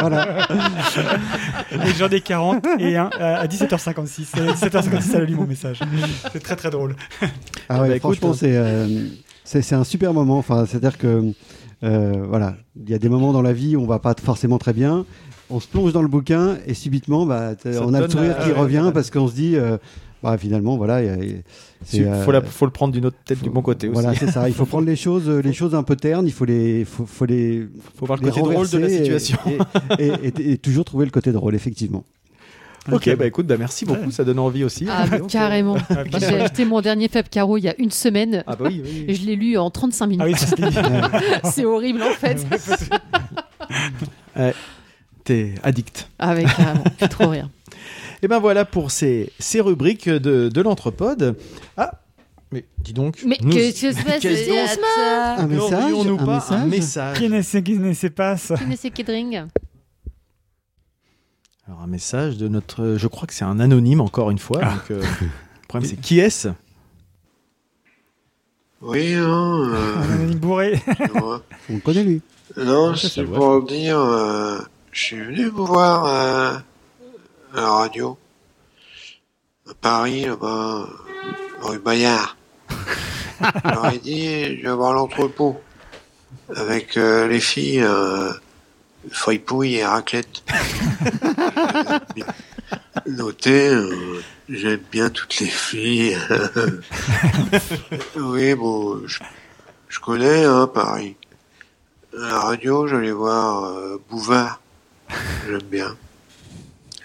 Voilà. 0.00 0.48
et 1.72 1.92
j'en 1.98 2.08
ai 2.08 2.20
40 2.22 2.66
et 2.78 2.96
un 2.96 3.10
à 3.18 3.46
17h56. 3.46 4.40
À 4.40 4.52
17h56, 4.54 5.10
elle 5.14 5.22
a 5.22 5.24
lu 5.24 5.34
mon 5.34 5.46
message. 5.46 5.80
C'est 6.32 6.42
très 6.42 6.56
très 6.56 6.70
drôle. 6.70 6.96
Ah 7.68 7.82
ouais, 7.82 7.88
Bah, 7.88 7.96
écoute, 7.96 8.16
franchement, 8.16 8.32
c'est 8.32 8.56
euh, 8.56 9.10
un 9.72 9.84
super 9.84 10.14
moment. 10.14 10.38
Enfin, 10.38 10.64
c'est-à-dire 10.66 10.96
que 10.96 11.32
euh, 11.84 12.24
voilà, 12.28 12.56
il 12.76 12.90
y 12.90 12.94
a 12.94 12.98
des 12.98 13.08
moments 13.08 13.32
dans 13.32 13.42
la 13.42 13.52
vie 13.52 13.76
où 13.76 13.82
on 13.82 13.86
va 13.86 13.98
pas 13.98 14.14
forcément 14.20 14.58
très 14.58 14.72
bien. 14.72 15.04
On 15.50 15.60
se 15.60 15.68
plonge 15.68 15.92
dans 15.92 16.02
le 16.02 16.08
bouquin 16.08 16.58
et 16.66 16.74
subitement, 16.74 17.24
bah, 17.24 17.52
Ça 17.62 17.82
on 17.82 17.94
a 17.94 18.00
le 18.00 18.08
sourire 18.10 18.36
euh, 18.38 18.44
qui 18.44 18.50
ouais, 18.50 18.58
revient 18.58 18.80
ouais. 18.86 18.92
parce 18.92 19.10
qu'on 19.10 19.28
se 19.28 19.34
dit, 19.34 19.56
euh, 19.56 19.78
Bah, 20.22 20.36
finalement, 20.36 20.76
voilà. 20.76 21.00
il 21.02 21.42
euh, 22.00 22.22
faut, 22.42 22.64
le 22.66 22.70
prendre 22.72 22.92
d'une 22.92 23.06
autre 23.06 23.16
tête 23.24 23.40
du 23.40 23.50
bon 23.50 23.62
côté 23.62 23.86
Voilà, 23.88 24.10
aussi. 24.10 24.18
c'est 24.20 24.30
ça. 24.32 24.48
Il 24.48 24.54
faut 24.54 24.66
prendre 24.66 24.86
les 24.86 24.96
choses, 24.96 25.28
les 25.28 25.52
choses 25.52 25.74
un 25.76 25.84
peu 25.84 25.94
ternes. 25.94 26.26
Il 26.26 26.32
faut 26.32 26.44
les, 26.44 26.84
faut, 26.84 27.06
faut 27.06 27.24
les, 27.24 27.68
Faut 27.96 28.04
voir 28.06 28.18
le 28.20 28.28
côté 28.28 28.40
drôle 28.40 28.68
de 28.68 28.78
la 28.78 28.88
situation. 28.88 29.38
Et, 29.98 30.06
et- 30.08 30.12
et- 30.26 30.52
et 30.52 30.58
toujours 30.58 30.84
trouver 30.84 31.04
le 31.04 31.12
côté 31.12 31.30
drôle, 31.30 31.54
effectivement. 31.54 32.04
Ok, 32.90 33.14
bah 33.16 33.26
écoute, 33.26 33.46
bah 33.46 33.56
merci 33.58 33.84
beaucoup, 33.84 34.10
ça 34.10 34.24
donne 34.24 34.38
envie 34.38 34.64
aussi. 34.64 34.86
Ah, 34.90 35.04
carrément. 35.28 35.76
euh, 35.90 36.04
J'ai 36.18 36.40
acheté 36.40 36.64
mon 36.64 36.80
dernier 36.80 37.08
Fab 37.08 37.28
Caro 37.28 37.58
il 37.58 37.64
y 37.64 37.68
a 37.68 37.74
une 37.78 37.90
semaine. 37.90 38.42
Ah 38.46 38.56
bah 38.56 38.64
oui, 38.68 38.80
oui, 38.82 38.90
oui. 39.00 39.04
Et 39.08 39.14
je 39.14 39.26
l'ai 39.26 39.36
lu 39.36 39.58
en 39.58 39.70
35 39.70 40.06
minutes. 40.06 40.26
Ah 40.26 40.54
oui, 40.56 41.50
c'est 41.52 41.64
horrible 41.66 42.02
en 42.02 42.12
fait. 42.12 42.44
Ouais, 44.36 44.54
T'es 45.24 45.54
addict. 45.62 46.08
Ah 46.18 46.32
ouais, 46.34 46.44
carrément. 46.44 46.84
Trop 47.10 47.28
rire. 47.28 47.50
Et 48.22 48.28
ben 48.28 48.38
voilà 48.38 48.64
pour 48.64 48.90
ces, 48.90 49.32
ces 49.38 49.60
rubriques 49.60 50.08
de, 50.08 50.48
de 50.48 50.60
l'anthropode. 50.60 51.36
Ah, 51.76 52.00
mais 52.50 52.64
dis 52.78 52.92
donc. 52.92 53.20
Mais 53.24 53.36
nous- 53.42 53.52
qu'est-ce 53.52 53.82
que 53.82 53.92
se 53.92 54.02
passe 54.04 54.24
Un 55.38 55.46
message, 55.46 55.92
un 55.94 56.16
pas 56.16 56.54
un 56.54 56.66
message 56.66 56.68
message 56.68 57.18
Qui 57.18 57.28
ne 57.28 57.42
sait, 57.42 57.62
qui 57.62 57.78
ne 57.78 57.92
sait 57.92 58.10
pas 58.10 58.36
ça 58.36 58.56
Qui 58.56 58.66
ne 58.66 58.74
sait 58.76 58.90
Kedring 58.90 59.44
Alors 61.66 61.80
un 61.82 61.86
message 61.86 62.38
de 62.38 62.48
notre, 62.48 62.96
je 62.96 63.06
crois 63.06 63.26
que 63.26 63.34
c'est 63.34 63.44
un 63.44 63.60
anonyme 63.60 64.00
encore 64.00 64.30
une 64.30 64.38
fois. 64.38 64.60
Donc, 64.64 64.90
euh, 64.90 65.00
le 65.20 65.66
problème 65.68 65.88
c'est 65.88 66.00
qui 66.00 66.18
est-ce? 66.18 66.48
Oui, 68.80 69.14
non. 69.14 69.64
euh, 69.68 69.96
Un 69.96 70.12
anonyme 70.12 70.38
bourré. 70.38 70.80
On 71.68 71.74
le 71.74 71.80
connaît, 71.80 72.04
lui. 72.04 72.22
Non, 72.56 72.94
c'est 72.96 73.24
pour 73.24 73.62
dire, 73.64 73.98
euh, 73.98 74.58
je 74.92 75.00
suis 75.02 75.20
venu 75.20 75.46
vous 75.46 75.66
voir 75.66 76.06
euh, 76.06 76.58
la 77.54 77.70
radio, 77.70 78.18
à 79.68 79.74
Paris, 79.74 80.24
là-bas, 80.24 80.88
euh, 80.88 81.66
rue 81.66 81.78
Bayard. 81.78 82.36
Ai 83.92 83.98
dit, 83.98 84.58
je 84.58 84.62
vais 84.68 84.74
voir 84.74 84.92
l'entrepôt, 84.92 85.60
avec 86.54 86.96
euh, 86.96 87.28
les 87.28 87.40
filles, 87.40 87.82
euh, 87.82 88.32
fripouille 89.10 89.76
et 89.76 89.86
raclette. 89.86 90.42
Notez, 93.06 93.68
euh, 93.68 94.22
j'aime 94.48 94.82
bien 94.90 95.08
toutes 95.10 95.38
les 95.40 95.46
filles. 95.46 96.18
oui, 98.16 98.54
bon, 98.54 99.06
je, 99.06 99.20
je 99.88 100.00
connais, 100.00 100.44
hein, 100.44 100.66
Paris. 100.66 101.16
La 102.12 102.40
radio, 102.40 102.86
j'allais 102.88 103.12
voir 103.12 103.64
euh, 103.64 104.02
Bouvard. 104.10 104.60
J'aime 105.46 105.62
bien. 105.62 105.96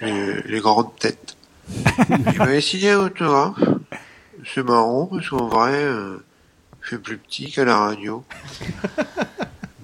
Les, 0.03 0.41
les 0.43 0.59
grandes 0.59 0.95
têtes. 0.97 1.37
Il 2.09 2.37
m'avait 2.37 2.61
signé 2.61 2.91
un 2.91 2.99
autographe. 2.99 3.59
C'est 4.53 4.63
marrant, 4.63 5.05
parce 5.05 5.29
qu'en 5.29 5.47
vrai, 5.47 5.73
euh, 5.73 6.17
je 6.81 6.89
suis 6.89 6.97
plus 6.97 7.17
petit 7.17 7.51
qu'à 7.51 7.63
la 7.63 7.77
radio. 7.77 8.23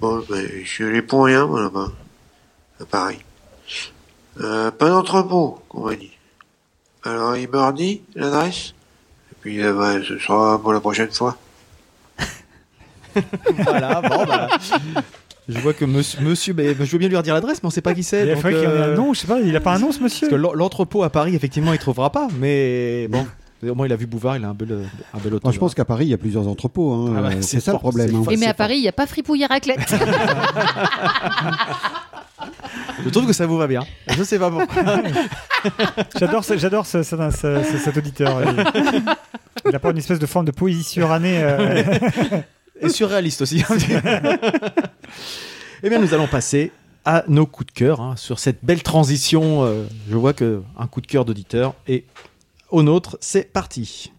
Bon, 0.00 0.24
ben, 0.30 0.48
je 0.64 0.84
allé 0.84 1.02
pour 1.02 1.24
rien, 1.24 1.46
moi, 1.46 1.60
là-bas. 1.60 1.92
À 2.80 2.84
Paris. 2.86 3.20
Euh, 4.40 4.70
pas 4.70 4.88
d'entrepôt, 4.88 5.62
qu'on 5.68 5.86
m'a 5.86 5.94
dit. 5.94 6.12
Alors, 7.02 7.36
il 7.36 7.48
m'a 7.50 7.66
redit 7.66 8.02
l'adresse? 8.14 8.72
Et 9.30 9.34
puis, 9.40 9.62
euh, 9.62 9.74
ben, 9.74 10.02
ce 10.02 10.18
sera 10.18 10.58
pour 10.58 10.72
la 10.72 10.80
prochaine 10.80 11.10
fois. 11.10 11.36
Voilà, 13.58 14.00
bon 14.02 14.24
bah. 14.24 14.48
Je 15.52 15.58
vois 15.58 15.72
que 15.72 15.84
monsieur, 15.84 16.20
monsieur 16.22 16.52
bah, 16.54 16.62
je 16.78 16.84
veux 16.84 16.98
bien 16.98 17.08
lui 17.08 17.16
redire 17.16 17.34
l'adresse, 17.34 17.62
mais 17.62 17.66
on 17.66 17.70
sait 17.70 17.80
pas 17.80 17.94
qui 17.94 18.02
c'est. 18.02 18.22
Il 18.24 18.30
a 18.30 18.34
donc, 18.34 18.42
fallu 18.42 18.56
qu'il 18.56 18.64
y 18.64 18.66
en 18.66 18.70
ait 18.70 18.74
euh, 18.74 18.92
un 18.92 18.96
nom, 18.96 19.12
je 19.14 19.20
sais 19.20 19.26
pas, 19.26 19.40
il 19.40 19.54
a 19.56 19.60
pas 19.60 19.74
un 19.74 19.78
nom 19.78 19.90
ce 19.92 20.00
monsieur 20.02 20.28
Parce 20.28 20.38
que 20.38 20.42
l'en- 20.42 20.52
l'entrepôt 20.54 21.02
à 21.02 21.10
Paris, 21.10 21.34
effectivement, 21.34 21.72
il 21.72 21.78
trouvera 21.78 22.10
pas, 22.12 22.28
mais 22.38 23.08
bon. 23.08 23.26
Au 23.68 23.74
moins, 23.74 23.84
il 23.86 23.92
a 23.92 23.96
vu 23.96 24.06
Bouvard, 24.06 24.38
il 24.38 24.44
a 24.46 24.48
un 24.48 24.54
bel, 24.54 24.68
un 24.72 25.18
bel 25.18 25.32
Moi, 25.32 25.36
autographe. 25.36 25.54
je 25.54 25.58
pense 25.60 25.74
qu'à 25.74 25.84
Paris, 25.84 26.06
il 26.06 26.08
y 26.08 26.14
a 26.14 26.18
plusieurs 26.18 26.48
entrepôts. 26.48 26.92
hein. 26.94 27.14
Ah 27.18 27.20
bah, 27.20 27.30
c'est 27.42 27.60
ça 27.60 27.72
le 27.72 27.78
problème. 27.78 28.08
hein. 28.14 28.22
fort. 28.24 28.32
Et 28.32 28.38
mais 28.38 28.46
à 28.46 28.54
Paris, 28.54 28.76
il 28.76 28.80
n'y 28.82 28.88
a 28.88 28.92
pas 28.92 29.06
fripouille 29.06 29.42
et 29.42 29.46
raclette. 29.46 29.80
Je 33.04 33.08
trouve 33.10 33.26
que 33.26 33.32
ça 33.32 33.46
vous 33.46 33.56
va 33.56 33.66
bien. 33.66 33.82
Je 34.16 34.22
sais 34.22 34.38
pas 34.38 34.50
pourquoi. 34.50 34.82
J'adore, 36.18 36.44
ce- 36.44 36.56
j'adore 36.56 36.86
ce- 36.86 37.02
ce- 37.02 37.16
ce- 37.30 37.62
ce- 37.70 37.78
cet 37.78 37.96
auditeur. 37.96 38.40
Il, 38.42 38.64
il 39.68 39.74
apporte 39.74 39.92
une 39.92 39.98
espèce 39.98 40.18
de 40.18 40.26
forme 40.26 40.46
de 40.46 40.50
poésie 40.50 40.82
surannée. 40.84 41.40
euh. 41.42 41.82
Et 42.80 42.88
surréaliste 42.88 43.42
aussi. 43.42 43.62
eh 45.82 45.88
bien, 45.88 45.98
nous 45.98 46.14
allons 46.14 46.26
passer 46.26 46.72
à 47.04 47.24
nos 47.28 47.46
coups 47.46 47.72
de 47.72 47.78
cœur 47.78 48.00
hein, 48.00 48.16
sur 48.16 48.38
cette 48.38 48.64
belle 48.64 48.82
transition. 48.82 49.64
euh, 49.64 49.84
je 50.08 50.16
vois 50.16 50.32
que 50.32 50.62
un 50.78 50.86
coup 50.86 51.00
de 51.00 51.06
cœur 51.06 51.24
d'auditeur 51.24 51.74
et 51.86 52.04
au 52.70 52.82
nôtre, 52.82 53.18
c'est 53.20 53.52
parti. 53.52 54.12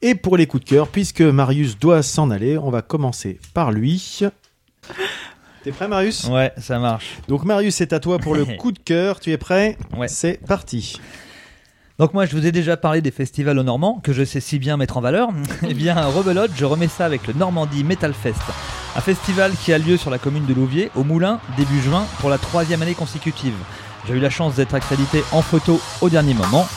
Et 0.00 0.14
pour 0.14 0.36
les 0.36 0.46
coups 0.46 0.64
de 0.64 0.68
cœur, 0.68 0.88
puisque 0.88 1.22
Marius 1.22 1.78
doit 1.78 2.02
s'en 2.02 2.30
aller, 2.30 2.56
on 2.56 2.70
va 2.70 2.82
commencer 2.82 3.40
par 3.52 3.72
lui. 3.72 4.20
T'es 5.64 5.72
prêt, 5.72 5.88
Marius? 5.88 6.24
Ouais, 6.24 6.52
ça 6.58 6.78
marche. 6.78 7.18
Donc, 7.26 7.44
Marius, 7.44 7.74
c'est 7.74 7.92
à 7.92 8.00
toi 8.00 8.18
pour 8.18 8.34
le 8.34 8.44
coup 8.44 8.72
de 8.72 8.78
cœur. 8.78 9.20
Tu 9.20 9.32
es 9.32 9.36
prêt? 9.36 9.76
Ouais. 9.96 10.08
C'est 10.08 10.40
parti. 10.46 10.98
Donc 11.98 12.14
moi 12.14 12.26
je 12.26 12.36
vous 12.36 12.46
ai 12.46 12.52
déjà 12.52 12.76
parlé 12.76 13.00
des 13.00 13.10
festivals 13.10 13.58
au 13.58 13.64
Normand 13.64 13.98
que 14.04 14.12
je 14.12 14.22
sais 14.22 14.38
si 14.38 14.60
bien 14.60 14.76
mettre 14.76 14.98
en 14.98 15.00
valeur. 15.00 15.30
Eh 15.68 15.74
bien 15.74 16.00
rebelote, 16.06 16.52
je 16.56 16.64
remets 16.64 16.86
ça 16.86 17.04
avec 17.04 17.26
le 17.26 17.32
Normandie 17.34 17.82
Metal 17.82 18.14
Fest, 18.14 18.38
un 18.94 19.00
festival 19.00 19.50
qui 19.64 19.72
a 19.72 19.78
lieu 19.78 19.96
sur 19.96 20.08
la 20.08 20.18
commune 20.18 20.46
de 20.46 20.54
Louviers 20.54 20.92
au 20.94 21.02
Moulin 21.02 21.40
début 21.56 21.80
juin 21.80 22.06
pour 22.20 22.30
la 22.30 22.38
troisième 22.38 22.82
année 22.82 22.94
consécutive. 22.94 23.54
J'ai 24.06 24.14
eu 24.14 24.20
la 24.20 24.30
chance 24.30 24.54
d'être 24.54 24.74
accrédité 24.74 25.24
en 25.32 25.42
photo 25.42 25.80
au 26.00 26.08
dernier 26.08 26.34
moment. 26.34 26.68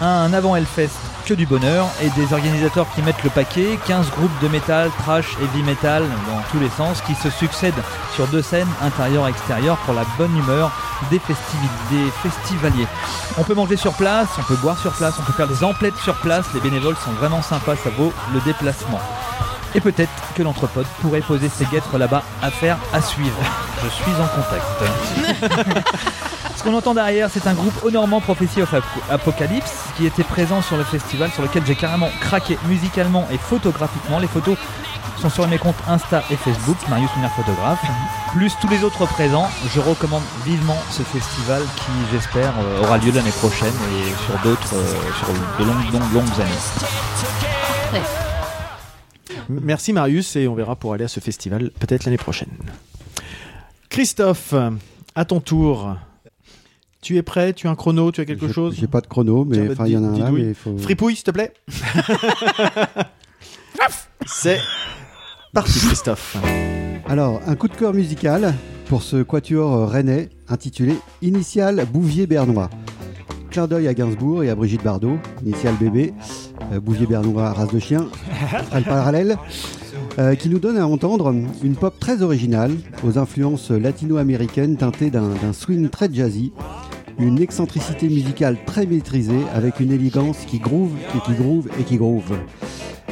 Un 0.00 0.32
avant 0.32 0.56
Hellfest 0.56 0.90
que 1.26 1.34
du 1.34 1.44
bonheur 1.44 1.86
et 2.02 2.08
des 2.18 2.32
organisateurs 2.32 2.86
qui 2.94 3.02
mettent 3.02 3.22
le 3.22 3.28
paquet, 3.28 3.78
15 3.86 4.10
groupes 4.10 4.40
de 4.42 4.48
métal, 4.48 4.90
trash, 5.02 5.36
heavy 5.42 5.62
metal 5.62 6.02
dans 6.26 6.40
tous 6.50 6.58
les 6.58 6.70
sens 6.70 7.02
qui 7.02 7.14
se 7.14 7.28
succèdent 7.28 7.82
sur 8.14 8.26
deux 8.28 8.40
scènes 8.40 8.68
intérieure-extérieure 8.80 9.76
pour 9.84 9.92
la 9.92 10.04
bonne 10.16 10.34
humeur 10.38 10.72
des, 11.10 11.20
des 11.90 12.10
festivaliers. 12.22 12.86
On 13.36 13.42
peut 13.44 13.54
manger 13.54 13.76
sur 13.76 13.92
place, 13.92 14.28
on 14.38 14.42
peut 14.42 14.56
boire 14.56 14.78
sur 14.78 14.92
place, 14.92 15.14
on 15.20 15.22
peut 15.22 15.34
faire 15.34 15.48
des 15.48 15.62
emplettes 15.62 15.98
sur 15.98 16.14
place, 16.14 16.46
les 16.54 16.60
bénévoles 16.60 16.96
sont 16.96 17.12
vraiment 17.12 17.42
sympas, 17.42 17.76
ça 17.76 17.90
vaut 17.90 18.12
le 18.32 18.40
déplacement. 18.40 19.00
Et 19.74 19.80
peut-être 19.80 20.10
que 20.34 20.42
l'entrepode 20.42 20.86
pourrait 21.02 21.20
poser 21.20 21.50
ses 21.50 21.66
guêtres 21.66 21.98
là-bas 21.98 22.22
à 22.42 22.50
faire 22.50 22.78
à 22.94 23.02
suivre. 23.02 23.38
Je 23.84 23.88
suis 23.88 24.12
en 24.12 24.28
contact. 24.28 25.84
Ce 26.60 26.64
qu'on 26.64 26.74
entend 26.74 26.92
derrière, 26.92 27.30
c'est 27.30 27.46
un 27.46 27.54
groupe 27.54 27.72
au 27.82 27.90
Normand 27.90 28.20
Prophecy 28.20 28.60
of 28.60 28.74
Ap- 28.74 28.84
Apocalypse 29.10 29.72
qui 29.96 30.04
était 30.04 30.22
présent 30.22 30.60
sur 30.60 30.76
le 30.76 30.84
festival, 30.84 31.30
sur 31.30 31.40
lequel 31.42 31.64
j'ai 31.64 31.74
carrément 31.74 32.10
craqué 32.20 32.58
musicalement 32.68 33.26
et 33.32 33.38
photographiquement. 33.38 34.18
Les 34.18 34.26
photos 34.26 34.58
sont 35.18 35.30
sur 35.30 35.48
mes 35.48 35.56
comptes 35.56 35.78
Insta 35.88 36.22
et 36.30 36.36
Facebook, 36.36 36.76
Marius 36.90 37.08
Lumière 37.14 37.32
Photographe. 37.32 37.82
Plus 38.32 38.52
tous 38.60 38.68
les 38.68 38.84
autres 38.84 39.06
présents, 39.06 39.48
je 39.74 39.80
recommande 39.80 40.22
vivement 40.44 40.76
ce 40.90 41.02
festival 41.02 41.62
qui, 41.76 41.92
j'espère, 42.12 42.52
euh, 42.58 42.82
aura 42.82 42.98
lieu 42.98 43.10
l'année 43.10 43.30
prochaine 43.30 43.72
et 43.94 44.10
sur 44.26 44.38
d'autres, 44.42 44.74
euh, 44.74 44.94
sur 45.18 45.28
de 45.28 45.64
longues, 45.64 45.92
longues, 45.94 46.12
longues 46.12 46.40
années. 46.42 48.02
Merci, 49.48 49.94
Marius, 49.94 50.36
et 50.36 50.46
on 50.46 50.54
verra 50.54 50.76
pour 50.76 50.92
aller 50.92 51.04
à 51.04 51.08
ce 51.08 51.20
festival 51.20 51.70
peut-être 51.80 52.04
l'année 52.04 52.18
prochaine. 52.18 52.50
Christophe, 53.88 54.52
à 55.14 55.24
ton 55.24 55.40
tour. 55.40 55.96
Tu 57.00 57.16
es 57.16 57.22
prêt? 57.22 57.54
Tu 57.54 57.66
as 57.66 57.70
un 57.70 57.74
chrono? 57.76 58.12
Tu 58.12 58.20
as 58.20 58.24
quelque 58.26 58.52
chose? 58.52 58.76
J'ai 58.78 58.86
pas 58.86 59.00
de 59.00 59.06
chrono, 59.06 59.44
mais 59.44 59.56
il 59.56 59.92
y 59.92 59.96
en 59.96 60.04
a 60.04 60.08
un 60.08 60.18
là, 60.18 60.30
mais 60.30 60.52
faut. 60.52 60.76
Fripouille, 60.76 61.16
s'il 61.16 61.24
te 61.24 61.30
plaît. 61.30 61.52
C'est 64.26 64.60
parti, 65.52 65.78
Christophe. 65.78 66.36
Alors, 67.08 67.40
un 67.46 67.56
coup 67.56 67.68
de 67.68 67.74
cœur 67.74 67.94
musical 67.94 68.54
pour 68.86 69.02
ce 69.02 69.22
quatuor 69.22 69.74
euh, 69.74 69.86
rennais 69.86 70.28
intitulé 70.48 70.94
Initial 71.22 71.86
Bouvier-Bernois. 71.90 72.68
Clin 73.50 73.66
d'œil 73.66 73.88
à 73.88 73.94
Gainsbourg 73.94 74.44
et 74.44 74.50
à 74.50 74.54
Brigitte 74.54 74.84
Bardot, 74.84 75.18
Initial 75.44 75.74
Bébé, 75.80 76.12
euh, 76.72 76.80
Bouvier-Bernois, 76.80 77.52
race 77.52 77.72
de 77.72 77.78
chien, 77.78 78.08
le 78.74 78.82
parallèle, 78.84 79.38
euh, 80.18 80.34
qui 80.34 80.48
nous 80.48 80.58
donne 80.58 80.76
à 80.76 80.86
entendre 80.86 81.34
une 81.62 81.74
pop 81.74 81.98
très 81.98 82.22
originale, 82.22 82.72
aux 83.04 83.18
influences 83.18 83.70
latino-américaines 83.70 84.76
teintées 84.76 85.10
d'un 85.10 85.30
d'un 85.42 85.52
swing 85.52 85.88
très 85.88 86.12
jazzy, 86.12 86.52
une 87.20 87.40
excentricité 87.40 88.08
musicale 88.08 88.56
très 88.64 88.86
maîtrisée 88.86 89.42
avec 89.54 89.78
une 89.78 89.92
élégance 89.92 90.38
qui 90.46 90.58
groove 90.58 90.92
et 91.14 91.20
qui 91.20 91.32
groove 91.32 91.68
et 91.78 91.82
qui 91.84 91.96
groove. 91.96 92.38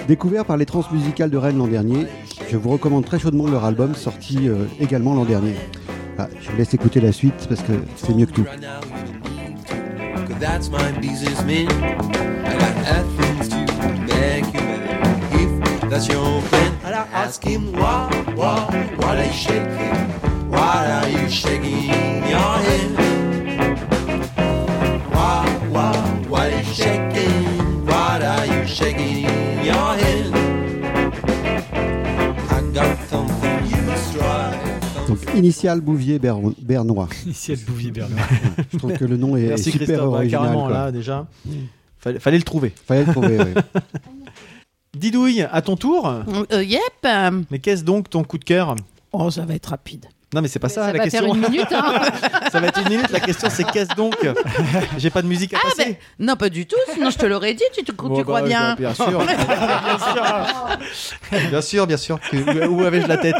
Découvert 0.07 0.47
par 0.47 0.57
les 0.57 0.65
transmusicales 0.65 1.29
de 1.29 1.37
Rennes 1.37 1.59
l'an 1.59 1.67
dernier, 1.67 2.07
je 2.51 2.57
vous 2.57 2.71
recommande 2.71 3.05
très 3.05 3.19
chaudement 3.19 3.47
leur 3.47 3.65
album 3.65 3.95
sorti 3.95 4.49
euh, 4.49 4.65
également 4.81 5.15
l'an 5.15 5.27
dernier. 5.27 5.55
Ah, 6.17 6.29
je 6.41 6.51
vous 6.51 6.57
laisse 6.57 6.73
écouter 6.73 7.01
la 7.01 7.13
suite 7.13 7.47
parce 7.49 7.61
que 7.61 7.73
c'est 7.97 8.15
mieux 8.15 8.27
que 8.27 8.33
tout. 8.33 8.47
Shaking? 26.83 27.87
Why 27.87 28.21
are 28.23 28.47
you 28.47 28.67
shaking 28.67 29.25
your 29.65 29.97
head? 29.99 30.31
I 32.51 32.61
got 32.73 32.97
something 33.09 33.67
you 33.69 33.83
try. 34.13 34.55
Donc, 35.09 35.19
Initial 35.35 35.81
Bouvier 35.81 36.19
Ber- 36.19 36.55
Bernois. 36.61 37.09
Initial 37.25 37.57
Bouvier 37.67 37.91
Bernois. 37.91 38.21
Je 38.73 38.79
trouve 38.79 38.93
que 38.93 39.05
le 39.05 39.17
nom 39.17 39.37
est 39.37 39.49
Merci 39.49 39.71
super 39.73 39.87
Christophe, 39.87 40.11
ouais, 40.11 40.17
original. 40.19 40.43
carrément 40.43 40.67
quoi. 40.67 40.73
là 40.77 40.93
déjà. 40.93 41.27
Fallait, 41.99 42.21
fallait 42.21 42.37
le 42.39 42.45
trouver. 42.45 42.73
Fallait 42.87 43.05
le 43.05 43.13
trouver, 43.13 43.39
oui. 43.39 43.81
Didouille, 44.97 45.43
à 45.51 45.63
ton 45.63 45.77
tour. 45.77 46.09
Euh, 46.53 46.63
yep. 46.63 46.81
Mais 47.51 47.59
qu'est-ce 47.59 47.85
donc 47.85 48.09
ton 48.11 48.23
coup 48.25 48.39
de 48.39 48.45
cœur? 48.45 48.77
Oh, 49.13 49.31
ça 49.31 49.45
va 49.45 49.55
être 49.55 49.67
rapide. 49.71 50.07
Non, 50.35 50.43
mais 50.43 50.49
c'est 50.49 50.59
pas 50.59 50.69
ça, 50.69 50.93
la 50.93 50.99
question. 50.99 51.21
Ça 51.21 51.27
va 51.27 51.35
une 51.35 51.51
minute. 51.51 51.73
Hein. 51.73 52.03
Ça 52.53 52.61
va 52.61 52.67
être 52.67 52.81
une 52.83 52.89
minute. 52.89 53.11
La 53.11 53.21
question, 53.21 53.49
c'est 53.51 53.65
qu'est-ce 53.65 53.95
donc? 53.95 54.15
J'ai 54.99 55.09
pas 55.09 55.23
de 55.23 55.27
musique 55.27 55.55
à 55.55 55.59
ah, 55.61 55.69
passer. 55.69 55.99
Ben, 56.19 56.27
non, 56.27 56.37
pas 56.37 56.51
du 56.51 56.67
tout. 56.67 56.77
Sinon, 56.93 57.09
je 57.11 57.17
te 57.17 57.25
l'aurais 57.27 57.55
dit. 57.55 57.65
Tu, 57.75 57.83
te, 57.83 57.93
bon, 57.93 58.23
crois 58.23 58.43
bah, 58.43 58.47
bien. 58.47 58.71
Bah, 58.71 58.77
bien 58.77 58.95
sûr. 58.95 59.25
bien 61.51 61.63
sûr, 61.63 61.87
bien 61.87 61.97
sûr. 61.97 62.19
Où 62.69 62.83
avais-je 62.83 63.07
la 63.07 63.17
tête? 63.17 63.37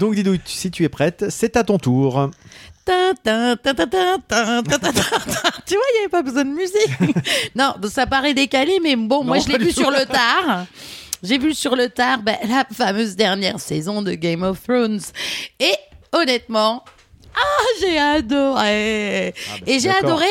Donc, 0.00 0.14
Didou, 0.14 0.36
si 0.44 0.70
tu 0.70 0.82
es 0.82 0.88
prête, 0.88 1.26
c'est 1.28 1.56
à 1.56 1.62
ton 1.62 1.78
tour. 1.78 2.30
Tu 2.84 2.90
vois, 5.74 5.86
il 5.90 5.94
n'y 5.94 6.00
avait 6.00 6.10
pas 6.10 6.22
besoin 6.22 6.44
de 6.44 6.50
musique. 6.50 6.90
non, 7.54 7.74
ça 7.88 8.06
paraît 8.06 8.34
décalé, 8.34 8.78
mais 8.82 8.96
bon, 8.96 9.24
moi 9.24 9.38
je 9.38 9.48
l'ai 9.48 9.58
vu 9.58 9.72
sur 9.72 9.90
le 9.90 10.04
tard. 10.04 10.66
J'ai 11.24 11.38
vu 11.38 11.54
sur 11.54 11.74
le 11.74 11.88
tard 11.88 12.22
ben, 12.22 12.36
la 12.46 12.66
fameuse 12.70 13.16
dernière 13.16 13.58
saison 13.58 14.02
de 14.02 14.12
Game 14.12 14.42
of 14.42 14.62
Thrones. 14.62 15.00
Et 15.58 15.74
honnêtement, 16.12 16.84
ah, 17.34 17.64
j'ai 17.80 17.98
adoré. 17.98 19.34
Et 19.66 19.78
j'ai 19.80 19.88
adoré. 19.88 20.26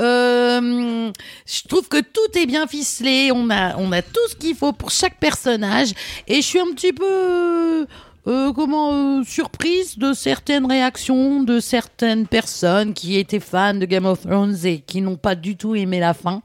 euh, 0.00 1.10
je 1.44 1.68
trouve 1.68 1.88
que 1.88 2.00
tout 2.00 2.38
est 2.38 2.46
bien 2.46 2.68
ficelé. 2.68 3.30
On 3.34 3.50
a, 3.50 3.76
on 3.78 3.90
a 3.90 4.00
tout 4.00 4.28
ce 4.30 4.36
qu'il 4.36 4.54
faut 4.54 4.72
pour 4.72 4.92
chaque 4.92 5.18
personnage. 5.18 5.88
Et 6.28 6.36
je 6.36 6.46
suis 6.46 6.60
un 6.60 6.72
petit 6.72 6.92
peu. 6.92 7.86
euh, 8.28 8.52
comment 8.52 8.92
euh, 8.92 9.24
surprise 9.24 9.98
de 9.98 10.12
certaines 10.12 10.66
réactions 10.66 11.42
de 11.42 11.58
certaines 11.60 12.26
personnes 12.28 12.94
qui 12.94 13.16
étaient 13.16 13.40
fans 13.40 13.74
de 13.74 13.86
Game 13.86 14.06
of 14.06 14.20
Thrones 14.20 14.56
et 14.64 14.80
qui 14.80 15.00
n'ont 15.00 15.16
pas 15.16 15.34
du 15.34 15.56
tout 15.56 15.74
aimé 15.74 15.98
la 15.98 16.14
fin. 16.14 16.42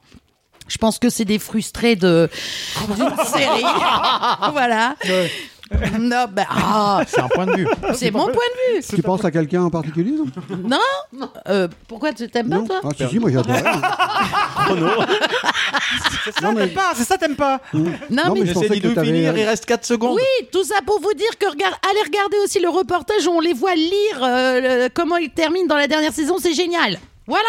Je 0.68 0.78
pense 0.78 0.98
que 0.98 1.10
c'est 1.10 1.24
des 1.24 1.38
frustrés 1.38 1.94
de 1.96 2.28
d'une 2.96 3.10
série. 3.26 3.62
voilà. 4.52 4.94
Non, 5.98 6.26
ben, 6.30 6.46
ah, 6.50 7.02
C'est 7.06 7.20
un 7.20 7.28
point 7.28 7.46
de 7.46 7.52
vue. 7.56 7.66
c'est 7.94 8.10
mon 8.10 8.26
point 8.26 8.32
de 8.34 8.76
vue. 8.76 8.82
Tu 8.88 9.02
penses 9.02 9.24
à 9.24 9.30
quelqu'un 9.30 9.62
en 9.62 9.70
particulier 9.70 10.12
non? 10.12 10.26
Non 10.62 11.28
Euh, 11.48 11.68
Pourquoi 11.88 12.12
tu 12.12 12.28
t'aimes 12.28 12.50
pas, 12.50 12.56
Non 12.56 12.66
toi? 12.66 12.80
Ah, 12.84 12.88
si, 12.96 13.08
si, 13.08 13.18
moi 13.18 13.30
j'adore. 13.32 13.56
Non, 16.42 16.52
mais 16.52 16.68
pas, 16.68 16.92
c'est 16.94 17.04
ça, 17.04 17.16
t'aimes 17.18 17.36
pas 17.36 17.60
Non, 17.72 18.34
mais 18.34 18.40
J'essaie 18.46 18.52
pensais 18.54 18.68
que 18.68 18.74
Didouille 18.74 18.94
t'avais- 18.94 19.06
finir, 19.08 19.36
il 19.36 19.44
reste 19.44 19.66
4 19.66 19.84
secondes. 19.84 20.16
Oui, 20.16 20.46
tout 20.52 20.64
ça 20.64 20.76
pour 20.86 21.00
vous 21.00 21.12
dire 21.14 21.36
que 21.38 21.46
regarde, 21.50 21.74
allez 21.90 22.02
regarder 22.04 22.36
aussi 22.44 22.60
le 22.60 22.68
reportage 22.68 23.26
où 23.26 23.30
on 23.30 23.40
les 23.40 23.52
voit 23.52 23.74
lire 23.74 24.22
euh, 24.22 24.60
le- 24.84 24.88
comment 24.92 25.16
ils 25.16 25.30
terminent 25.30 25.66
dans 25.66 25.76
la 25.76 25.86
dernière 25.86 26.12
saison, 26.12 26.36
c'est 26.38 26.54
génial. 26.54 26.98
Voilà. 27.26 27.44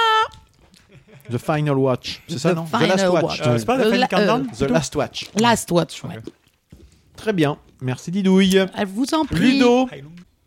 The 1.31 1.37
Final 1.37 1.77
Watch, 1.77 2.21
c'est 2.27 2.37
ça 2.39 2.53
The 2.53 2.55
non? 2.57 2.65
Final 2.65 2.87
The 2.87 2.89
Last 2.97 3.09
Watch. 3.09 3.23
Watch. 3.23 3.41
Euh, 3.47 3.57
C'est 3.57 3.65
pas 3.65 3.77
la 3.77 3.83
Euh, 3.85 3.91
fin 3.91 3.97
la- 3.97 4.07
du 4.07 4.15
countdown 4.15 4.47
euh, 4.61 4.65
The 4.67 4.69
Last 4.69 4.95
Watch. 4.95 5.25
Last 5.39 5.71
Watch. 5.71 6.03
ouais. 6.03 6.19
Très 7.15 7.33
bien. 7.33 7.57
Merci 7.81 8.11
Didouille. 8.11 8.57
Elle 8.75 8.87
vous 8.87 9.13
en 9.13 9.25
prie. 9.25 9.53
Ludo. 9.53 9.87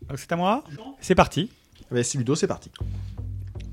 Donc, 0.09 0.19
C'est 0.19 0.33
à 0.33 0.37
moi? 0.37 0.65
C'est 1.01 1.15
parti. 1.15 1.51
C'est 2.03 2.19
Ludo, 2.19 2.35
c'est 2.35 2.47
parti. 2.47 2.71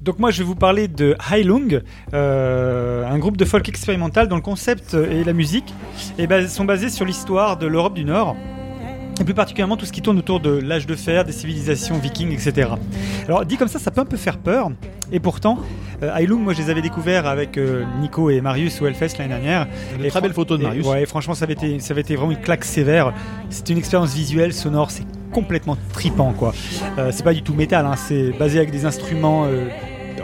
Donc 0.02 0.20
moi 0.20 0.30
je 0.30 0.38
vais 0.40 0.44
vous 0.44 0.56
parler 0.56 0.88
de 0.88 1.16
Heilung, 1.32 1.82
euh, 2.14 3.06
un 3.08 3.18
groupe 3.18 3.38
de 3.38 3.46
folk 3.46 3.68
expérimental 3.68 4.28
dont 4.28 4.36
le 4.36 4.42
concept 4.42 4.94
et 4.94 5.24
la 5.24 5.34
musique 5.34 5.74
ben, 6.18 6.48
sont 6.48 6.64
basés 6.66 6.90
sur 6.90 7.06
l'histoire 7.06 7.58
de 7.58 7.66
l'Europe 7.66 7.96
du 7.96 8.06
Nord. 8.06 8.36
Et 9.20 9.24
plus 9.24 9.34
particulièrement 9.34 9.78
tout 9.78 9.86
ce 9.86 9.94
qui 9.94 10.02
tourne 10.02 10.18
autour 10.18 10.42
de 10.42 10.50
l'âge 10.50 10.86
de 10.88 10.96
fer, 10.96 11.24
des 11.24 11.32
civilisations 11.32 11.98
vikings, 11.98 12.32
etc. 12.34 12.70
Alors 13.28 13.46
dit 13.46 13.56
comme 13.56 13.70
ça, 13.70 13.80
ça 13.80 13.90
peut 13.90 14.02
un 14.02 14.06
peu 14.06 14.18
faire 14.18 14.38
peur. 14.38 14.70
Et 15.12 15.20
pourtant, 15.22 15.58
euh, 16.04 16.28
moi 16.38 16.52
je 16.54 16.62
les 16.62 16.70
avais 16.70 16.82
découverts 16.82 17.26
avec 17.26 17.58
euh, 17.58 17.86
Nico 18.02 18.30
et 18.30 18.42
Marius 18.42 18.82
au 18.82 18.88
Hellfest 18.88 19.18
l'année 19.18 19.30
dernière. 19.30 19.68
De 19.98 20.04
Et 20.06 20.10
très 20.10 20.20
belles 20.20 20.32
fran- 20.32 20.42
photos 20.42 20.58
de 20.60 20.64
et- 20.64 20.68
Marius. 20.68 20.86
Ouais, 20.88 21.04
et 21.04 21.06
franchement, 21.06 21.34
ça 21.34 21.46
avait, 21.46 21.54
été, 21.54 21.80
ça 21.80 21.94
avait 21.94 22.02
été 22.02 22.16
vraiment 22.18 22.32
une 22.32 22.42
claque 22.42 22.66
sévère. 22.66 23.14
C'était 23.50 23.72
une 23.72 23.80
expérience 23.80 24.14
visuelle, 24.14 24.52
sonore, 24.52 24.92
c'est 24.92 25.06
complètement 25.32 25.78
tripant 25.94 26.34
quoi. 26.34 26.54
Euh, 26.98 27.12
c'est 27.14 27.24
pas 27.24 27.34
du 27.34 27.42
tout 27.42 27.54
métal, 27.54 27.86
hein, 27.86 27.96
c'est 27.96 28.32
basé 28.38 28.58
avec 28.58 28.72
des 28.72 28.86
instruments, 28.86 29.46
euh, 29.46 29.68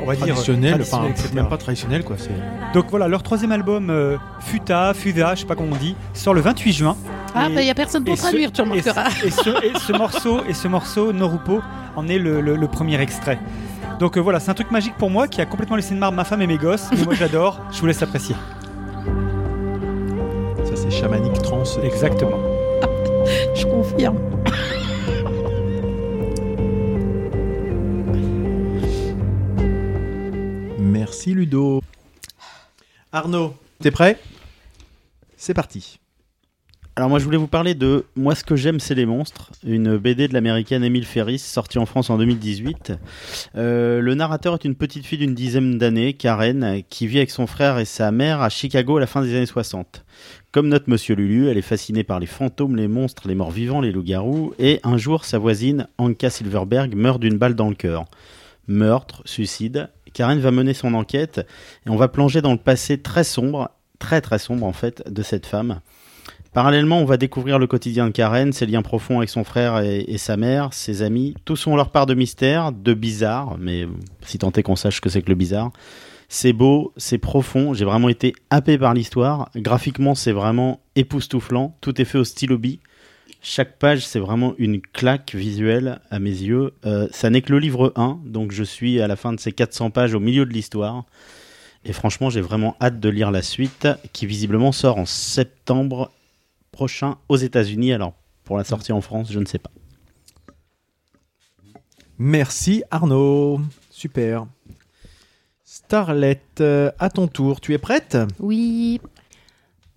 on 0.02 0.06
va 0.06 0.15
dire 0.15 0.26
Traditionnel, 0.36 0.82
enfin 0.82 1.03
même 1.34 1.48
pas 1.48 1.57
traditionnel 1.57 2.03
quoi. 2.03 2.15
C'est 2.18 2.32
Donc 2.73 2.86
voilà, 2.90 3.07
leur 3.07 3.23
troisième 3.23 3.52
album, 3.52 3.90
euh, 3.90 4.18
Futa, 4.40 4.94
Fuda, 4.94 5.36
je 5.36 5.41
sais 5.41 5.45
pas 5.45 5.56
comment 5.56 5.73
on 5.73 5.78
dit, 5.78 5.95
sort 6.14 6.34
le 6.34 6.41
28 6.41 6.73
juin. 6.73 6.95
Ah, 7.34 7.48
Et- 7.49 7.56
bah, 7.56 7.61
il 7.61 7.65
n'y 7.65 7.69
a 7.72 7.76
personne 7.76 8.03
pour 8.03 8.15
ce- 8.18 8.22
traduire, 8.23 8.52
tu 8.52 8.61
et 8.61 8.65
ce, 8.82 8.90
remarqueras. 8.90 9.10
et 9.26 9.30
ce- 9.32 9.65
et 9.65 9.80
ce 9.80 9.94
morceau, 9.94 10.41
et 10.49 10.53
ce 10.53 10.68
morceau, 10.68 11.14
Norupo, 11.14 11.61
en 11.95 12.07
est 12.07 12.18
le, 12.19 12.41
le- 12.41 12.56
le 12.56 12.68
premier 12.68 12.99
extrait. 13.02 13.40
Donc 13.99 14.18
euh, 14.18 14.19
voilà, 14.22 14.40
c'est 14.40 14.49
un 14.52 14.56
truc 14.56 14.72
magique 14.72 14.95
pour 14.98 15.10
moi 15.10 15.28
qui 15.28 15.41
a 15.41 15.45
complètement 15.45 15.76
laissé 15.76 15.94
de 15.94 15.99
marre 15.99 16.11
ma 16.11 16.23
femme 16.23 16.41
et 16.41 16.48
mes 16.48 16.57
gosses. 16.57 16.88
Mais 16.91 17.03
moi 17.03 17.14
j'adore, 17.14 17.60
je 17.72 17.80
vous 17.80 17.86
laisse 17.88 18.02
apprécier. 18.02 18.36
ça, 20.65 20.76
c'est 20.76 20.91
chamanique 20.91 21.41
trans. 21.41 21.64
Exactement. 21.84 22.38
Je 23.56 23.65
confirme. 23.65 24.18
Merci 31.22 31.35
Ludo. 31.35 31.84
Arnaud, 33.11 33.53
t'es 33.80 33.91
prêt? 33.91 34.18
C'est 35.38 35.53
parti. 35.53 35.99
Alors 36.95 37.10
moi 37.10 37.19
je 37.19 37.26
voulais 37.26 37.38
vous 37.38 37.45
parler 37.45 37.76
de 37.76 38.06
Moi 38.15 38.34
ce 38.34 38.43
que 38.43 38.56
j'aime 38.56 38.80
c'est 38.80 38.95
les 38.95 39.06
monstres, 39.06 39.52
une 39.64 39.98
BD 39.98 40.27
de 40.27 40.34
l'américaine 40.34 40.84
Emile 40.84 41.06
Ferris 41.06 41.38
sortie 41.38 41.77
en 41.77 41.85
France 41.85 42.10
en 42.10 42.18
2018. 42.18 42.93
Euh, 43.56 44.02
le 44.02 44.15
narrateur 44.15 44.56
est 44.56 44.65
une 44.65 44.73
petite 44.73 45.06
fille 45.06 45.19
d'une 45.19 45.35
dizaine 45.35 45.77
d'années, 45.77 46.14
Karen, 46.14 46.81
qui 46.89 47.06
vit 47.06 47.18
avec 47.18 47.30
son 47.30 47.45
frère 47.45 47.77
et 47.77 47.85
sa 47.85 48.11
mère 48.11 48.41
à 48.41 48.49
Chicago 48.49 48.98
à 48.98 49.02
la 49.02 49.06
fin 49.06 49.22
des 49.22 49.35
années 49.35 49.45
60. 49.45 50.03
Comme 50.52 50.69
notre 50.69 50.89
monsieur 50.89 51.14
Lulu, 51.14 51.49
elle 51.49 51.57
est 51.60 51.61
fascinée 51.61 52.03
par 52.03 52.19
les 52.19 52.26
fantômes, 52.26 52.76
les 52.76 52.88
monstres, 52.88 53.27
les 53.27 53.35
morts 53.35 53.52
vivants, 53.52 53.81
les 53.81 53.91
loups-garous, 53.91 54.56
et 54.57 54.80
un 54.84 54.98
jour 54.98 55.23
sa 55.23 55.38
voisine, 55.38 55.88
Anka 55.99 56.31
Silverberg, 56.31 56.95
meurt 56.95 57.19
d'une 57.19 57.38
balle 57.38 57.53
dans 57.53 57.69
le 57.69 57.76
cœur. 57.76 58.06
Meurtre, 58.68 59.22
suicide, 59.26 59.89
Karen 60.14 60.40
va 60.40 60.52
mener 60.52 60.74
son 60.74 60.94
enquête 60.94 61.46
et 61.86 61.90
on 61.90 61.96
va 61.96 62.08
plonger 62.08 62.42
dans 62.42 62.52
le 62.52 62.58
passé 62.58 62.98
très 62.98 63.24
sombre, 63.24 63.72
très 64.00 64.22
très 64.22 64.40
sombre 64.40 64.66
en 64.66 64.74
fait, 64.74 65.04
de 65.10 65.24
cette 65.24 65.46
femme. 65.46 65.82
Parallèlement, 66.54 67.00
on 67.00 67.06
va 67.06 67.16
découvrir 67.16 67.60
le 67.60 67.68
quotidien 67.68 68.08
de 68.08 68.12
Karen, 68.12 68.52
ses 68.52 68.66
liens 68.66 68.82
profonds 68.82 69.20
avec 69.20 69.30
son 69.30 69.46
frère 69.46 69.80
et, 69.80 70.18
sa 70.18 70.36
mère, 70.36 70.74
ses 70.74 71.02
amis. 71.02 71.34
Tous 71.46 71.66
ont 71.66 71.78
leur 71.78 71.92
part 71.92 72.06
de 72.06 72.14
mystère, 72.14 72.74
de 72.74 72.94
bizarre, 72.94 73.56
mais 73.58 73.88
si 74.26 74.38
tant 74.38 74.52
est 74.52 74.62
qu'on 74.62 74.76
sache 74.76 74.98
ce 74.98 75.02
que 75.02 75.10
c'est 75.10 75.22
que 75.22 75.30
le 75.30 75.36
bizarre. 75.36 75.72
C'est 76.28 76.52
beau, 76.52 76.94
c'est 76.98 77.18
profond, 77.18 77.74
j'ai 77.74 77.86
vraiment 77.86 78.10
été 78.10 78.34
happé 78.50 78.78
par 78.78 78.94
l'histoire. 78.94 79.50
Graphiquement, 79.56 80.14
c'est 80.14 80.34
vraiment 80.34 80.82
époustouflant. 80.96 81.78
Tout 81.80 82.02
est 82.02 82.06
fait 82.06 82.18
au 82.18 82.26
stylo 82.26 82.58
bi. 82.58 82.82
Chaque 83.44 83.80
page, 83.80 84.06
c'est 84.06 84.20
vraiment 84.20 84.54
une 84.60 84.80
claque 84.80 85.34
visuelle 85.34 86.00
à 86.12 86.20
mes 86.20 86.30
yeux. 86.30 86.74
Euh, 86.86 87.08
ça 87.12 87.32
n'est 87.32 87.42
que 87.42 87.52
le 87.52 87.58
livre 87.58 87.92
1, 87.96 88.20
donc 88.24 88.52
je 88.52 88.64
suis 88.64 89.02
à 89.02 89.08
la 89.08 89.16
fin 89.16 89.34
de 89.34 89.40
ces 89.40 89.52
400 89.52 89.90
pages 89.90 90.14
au 90.14 90.20
milieu 90.20 90.46
de 90.46 90.54
l'histoire. 90.54 91.06
Et 91.84 91.92
franchement, 91.92 92.30
j'ai 92.30 92.42
vraiment 92.42 92.76
hâte 92.80 93.00
de 93.00 93.10
lire 93.10 93.32
la 93.32 93.42
suite, 93.42 93.88
qui 94.14 94.28
visiblement 94.28 94.72
sort 94.72 95.00
en 95.00 95.08
septembre 95.08 96.12
prochain 96.72 97.18
aux 97.30 97.38
États-Unis. 97.38 97.94
Alors, 97.94 98.14
pour 98.44 98.58
la 98.58 98.64
sortie 98.64 98.92
en 98.92 99.02
France, 99.02 99.32
je 99.32 99.40
ne 99.40 99.46
sais 99.46 99.58
pas. 99.58 99.72
Merci 102.20 102.84
Arnaud. 102.92 103.60
Super. 103.90 104.46
Starlet, 105.64 106.42
euh, 106.60 106.92
à 107.00 107.10
ton 107.10 107.28
tour, 107.28 107.60
tu 107.60 107.74
es 107.74 107.80
prête? 107.80 108.18
Oui. 108.40 109.02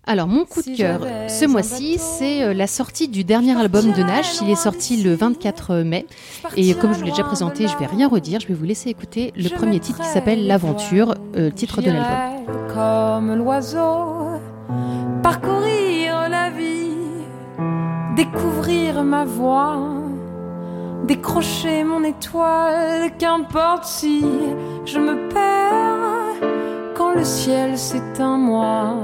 Alors, 0.07 0.27
mon 0.27 0.45
coup 0.45 0.61
de 0.61 0.77
cœur 0.77 1.01
ce 1.29 1.47
mois-ci, 1.47 1.99
c'est 1.99 2.43
euh, 2.43 2.53
la 2.53 2.67
sortie 2.67 3.09
du 3.09 3.25
dernier 3.25 3.59
album 3.59 3.93
de 3.93 4.03
Nash. 4.03 4.41
Il 4.43 4.51
est 4.51 4.55
sorti 4.55 5.03
le 5.03 5.15
24 5.15 5.77
mai. 5.77 6.07
Et 6.57 6.75
comme 6.75 6.93
je 6.93 6.99
vous 6.99 7.05
l'ai 7.05 7.11
déjà 7.11 7.25
présenté, 7.25 7.67
je 7.69 7.77
vais 7.79 7.87
rien 7.87 8.09
redire. 8.09 8.41
Je 8.41 8.49
vais 8.49 8.55
vous 8.55 8.65
laisser 8.65 8.91
écouter 8.91 9.33
le 9.35 9.49
premier 9.49 9.81
titre 9.81 10.01
qui 10.01 10.09
s'appelle 10.09 10.47
L'Aventure, 10.47 11.15
euh, 11.37 11.51
titre 11.51 11.81
de 11.81 11.91
l'album. 11.91 12.55
Comme 12.75 13.35
l'oiseau, 13.35 14.41
parcourir 15.23 16.29
la 16.29 16.51
vie, 16.51 16.91
découvrir 18.15 19.03
ma 19.05 19.25
voie, 19.25 19.89
décrocher 21.07 21.83
mon 21.83 22.05
étoile, 22.05 23.17
qu'importe 23.19 23.85
si 23.85 24.23
je 24.85 24.99
me 24.99 25.29
perds 25.31 26.49
quand 26.95 27.15
le 27.15 27.25
ciel 27.25 27.79
s'éteint 27.79 28.37
moi. 28.37 28.97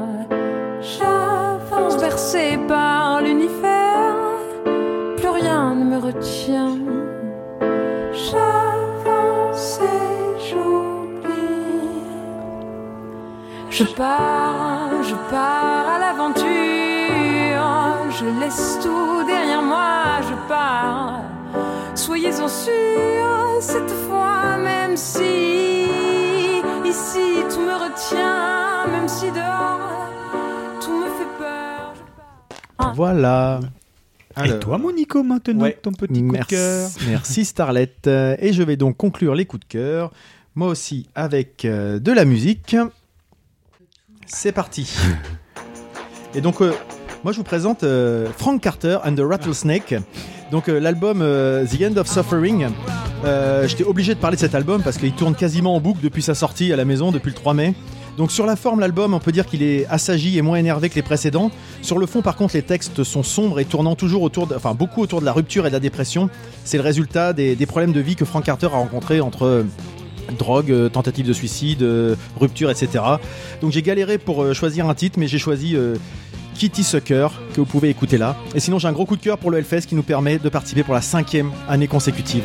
J'avance 0.82 1.98
bercé 1.98 2.58
par 2.66 3.20
l'univers, 3.20 4.16
plus 5.18 5.28
rien 5.28 5.74
ne 5.74 5.84
me 5.84 5.98
retient. 5.98 6.74
J'avance 8.12 9.78
et 9.82 10.48
j'oublie. 10.48 12.00
Je 13.68 13.84
pars, 13.84 15.02
je 15.02 15.14
pars 15.30 15.86
à 15.94 15.98
l'aventure. 15.98 16.48
Je 18.08 18.26
laisse 18.40 18.78
tout 18.82 19.24
derrière 19.26 19.62
moi, 19.62 20.20
je 20.22 20.34
pars. 20.48 21.20
Soyez-en 21.94 22.48
sûrs, 22.48 23.60
cette 23.60 23.90
fois, 24.08 24.56
même 24.56 24.96
si 24.96 25.88
ici 26.86 27.44
tout 27.50 27.60
me 27.60 27.74
retient, 27.74 28.86
même 28.90 29.08
si 29.08 29.30
dehors 29.30 30.10
tout 30.90 31.00
me 31.00 31.06
fait 31.06 31.38
peur. 31.38 31.94
Voilà. 32.94 33.60
Et 34.44 34.58
toi, 34.58 34.78
mon 34.78 34.92
Nico, 34.92 35.22
maintenant, 35.22 35.64
Ouais. 35.64 35.78
ton 35.82 35.92
petit 35.92 36.14
coup 36.22 36.28
de 36.28 36.32
Merci, 36.32 36.48
cœur 36.54 36.88
merci 37.08 37.44
Starlet. 37.44 37.92
Euh, 38.06 38.36
Et 38.38 38.52
je 38.52 38.62
vais 38.62 38.76
donc 38.76 38.96
conclure 38.96 39.34
les 39.34 39.44
coups 39.44 39.60
de 39.66 39.72
cœur, 39.72 40.12
moi 40.54 40.68
aussi 40.68 41.08
avec 41.14 41.64
euh, 41.64 41.98
de 41.98 42.12
la 42.12 42.24
musique. 42.24 42.76
C'est 44.26 44.52
parti. 44.52 44.96
Et 46.34 46.40
donc, 46.40 46.62
euh, 46.62 46.72
moi 47.24 47.32
je 47.32 47.38
vous 47.38 47.44
présente 47.44 47.82
euh, 47.84 48.28
Frank 48.38 48.60
Carter 48.62 48.98
and 49.04 49.14
the 49.16 49.20
Rattlesnake. 49.20 49.94
Donc 50.50 50.68
euh, 50.68 50.78
l'album 50.80 51.20
euh, 51.22 51.66
The 51.66 51.82
End 51.82 51.96
of 51.96 52.06
Suffering. 52.08 52.68
Euh, 53.24 53.68
J'étais 53.68 53.84
obligé 53.84 54.14
de 54.14 54.20
parler 54.20 54.36
de 54.36 54.40
cet 54.40 54.54
album 54.54 54.82
parce 54.82 54.96
qu'il 54.96 55.12
tourne 55.12 55.34
quasiment 55.34 55.74
en 55.76 55.80
boucle 55.80 56.00
depuis 56.02 56.22
sa 56.22 56.34
sortie 56.34 56.72
à 56.72 56.76
la 56.76 56.84
maison 56.86 57.12
depuis 57.12 57.28
le 57.28 57.34
3 57.34 57.52
mai. 57.52 57.74
Donc 58.20 58.32
sur 58.32 58.44
la 58.44 58.54
forme, 58.54 58.80
l'album, 58.80 59.14
on 59.14 59.18
peut 59.18 59.32
dire 59.32 59.46
qu'il 59.46 59.62
est 59.62 59.86
assagi 59.86 60.36
et 60.36 60.42
moins 60.42 60.58
énervé 60.58 60.90
que 60.90 60.94
les 60.94 61.00
précédents. 61.00 61.50
Sur 61.80 61.96
le 61.96 62.04
fond, 62.04 62.20
par 62.20 62.36
contre, 62.36 62.54
les 62.54 62.60
textes 62.60 63.02
sont 63.02 63.22
sombres 63.22 63.60
et 63.60 63.64
tournant 63.64 63.94
toujours 63.94 64.20
autour, 64.20 64.46
de- 64.46 65.24
la 65.24 65.32
rupture 65.32 65.64
et 65.64 65.70
de 65.70 65.72
la 65.72 65.80
dépression. 65.80 66.28
C'est 66.66 66.76
le 66.76 66.82
résultat 66.82 67.32
des, 67.32 67.56
problèmes 67.64 67.92
de 67.92 68.00
vie 68.00 68.16
que 68.16 68.26
Frank 68.26 68.44
Carter 68.44 68.66
a 68.66 68.76
rencontrés 68.76 69.22
entre 69.22 69.44
euh, 69.44 69.62
drogue, 70.38 70.70
euh, 70.70 70.90
tentative 70.90 71.26
de 71.26 71.32
suicide, 71.32 71.82
euh, 71.82 72.14
rupture, 72.38 72.70
etc. 72.70 73.02
Donc 73.62 73.72
j'ai 73.72 73.80
galéré 73.80 74.18
pour 74.18 74.54
choisir 74.54 74.86
un 74.86 74.94
titre, 74.94 75.18
mais 75.18 75.26
j'ai 75.26 75.38
choisi 75.38 75.74
Kitty 76.56 76.84
Sucker, 76.84 77.28
que 77.54 77.60
vous 77.60 77.64
pouvez 77.64 77.88
écouter 77.88 78.18
là. 78.18 78.36
Et 78.54 78.60
sinon, 78.60 78.78
j'ai 78.78 78.88
un 78.88 78.92
gros 78.92 79.06
coup 79.06 79.16
de 79.16 79.22
cœur 79.22 79.38
pour 79.38 79.50
le 79.50 79.56
Hellfest 79.56 79.86
qui 79.88 79.94
nous 79.94 80.02
permet 80.02 80.38
de 80.38 80.48
participer 80.50 80.82
pour 80.82 80.92
la 80.92 81.00
cinquième 81.00 81.52
année 81.70 81.88
consécutive. 81.88 82.44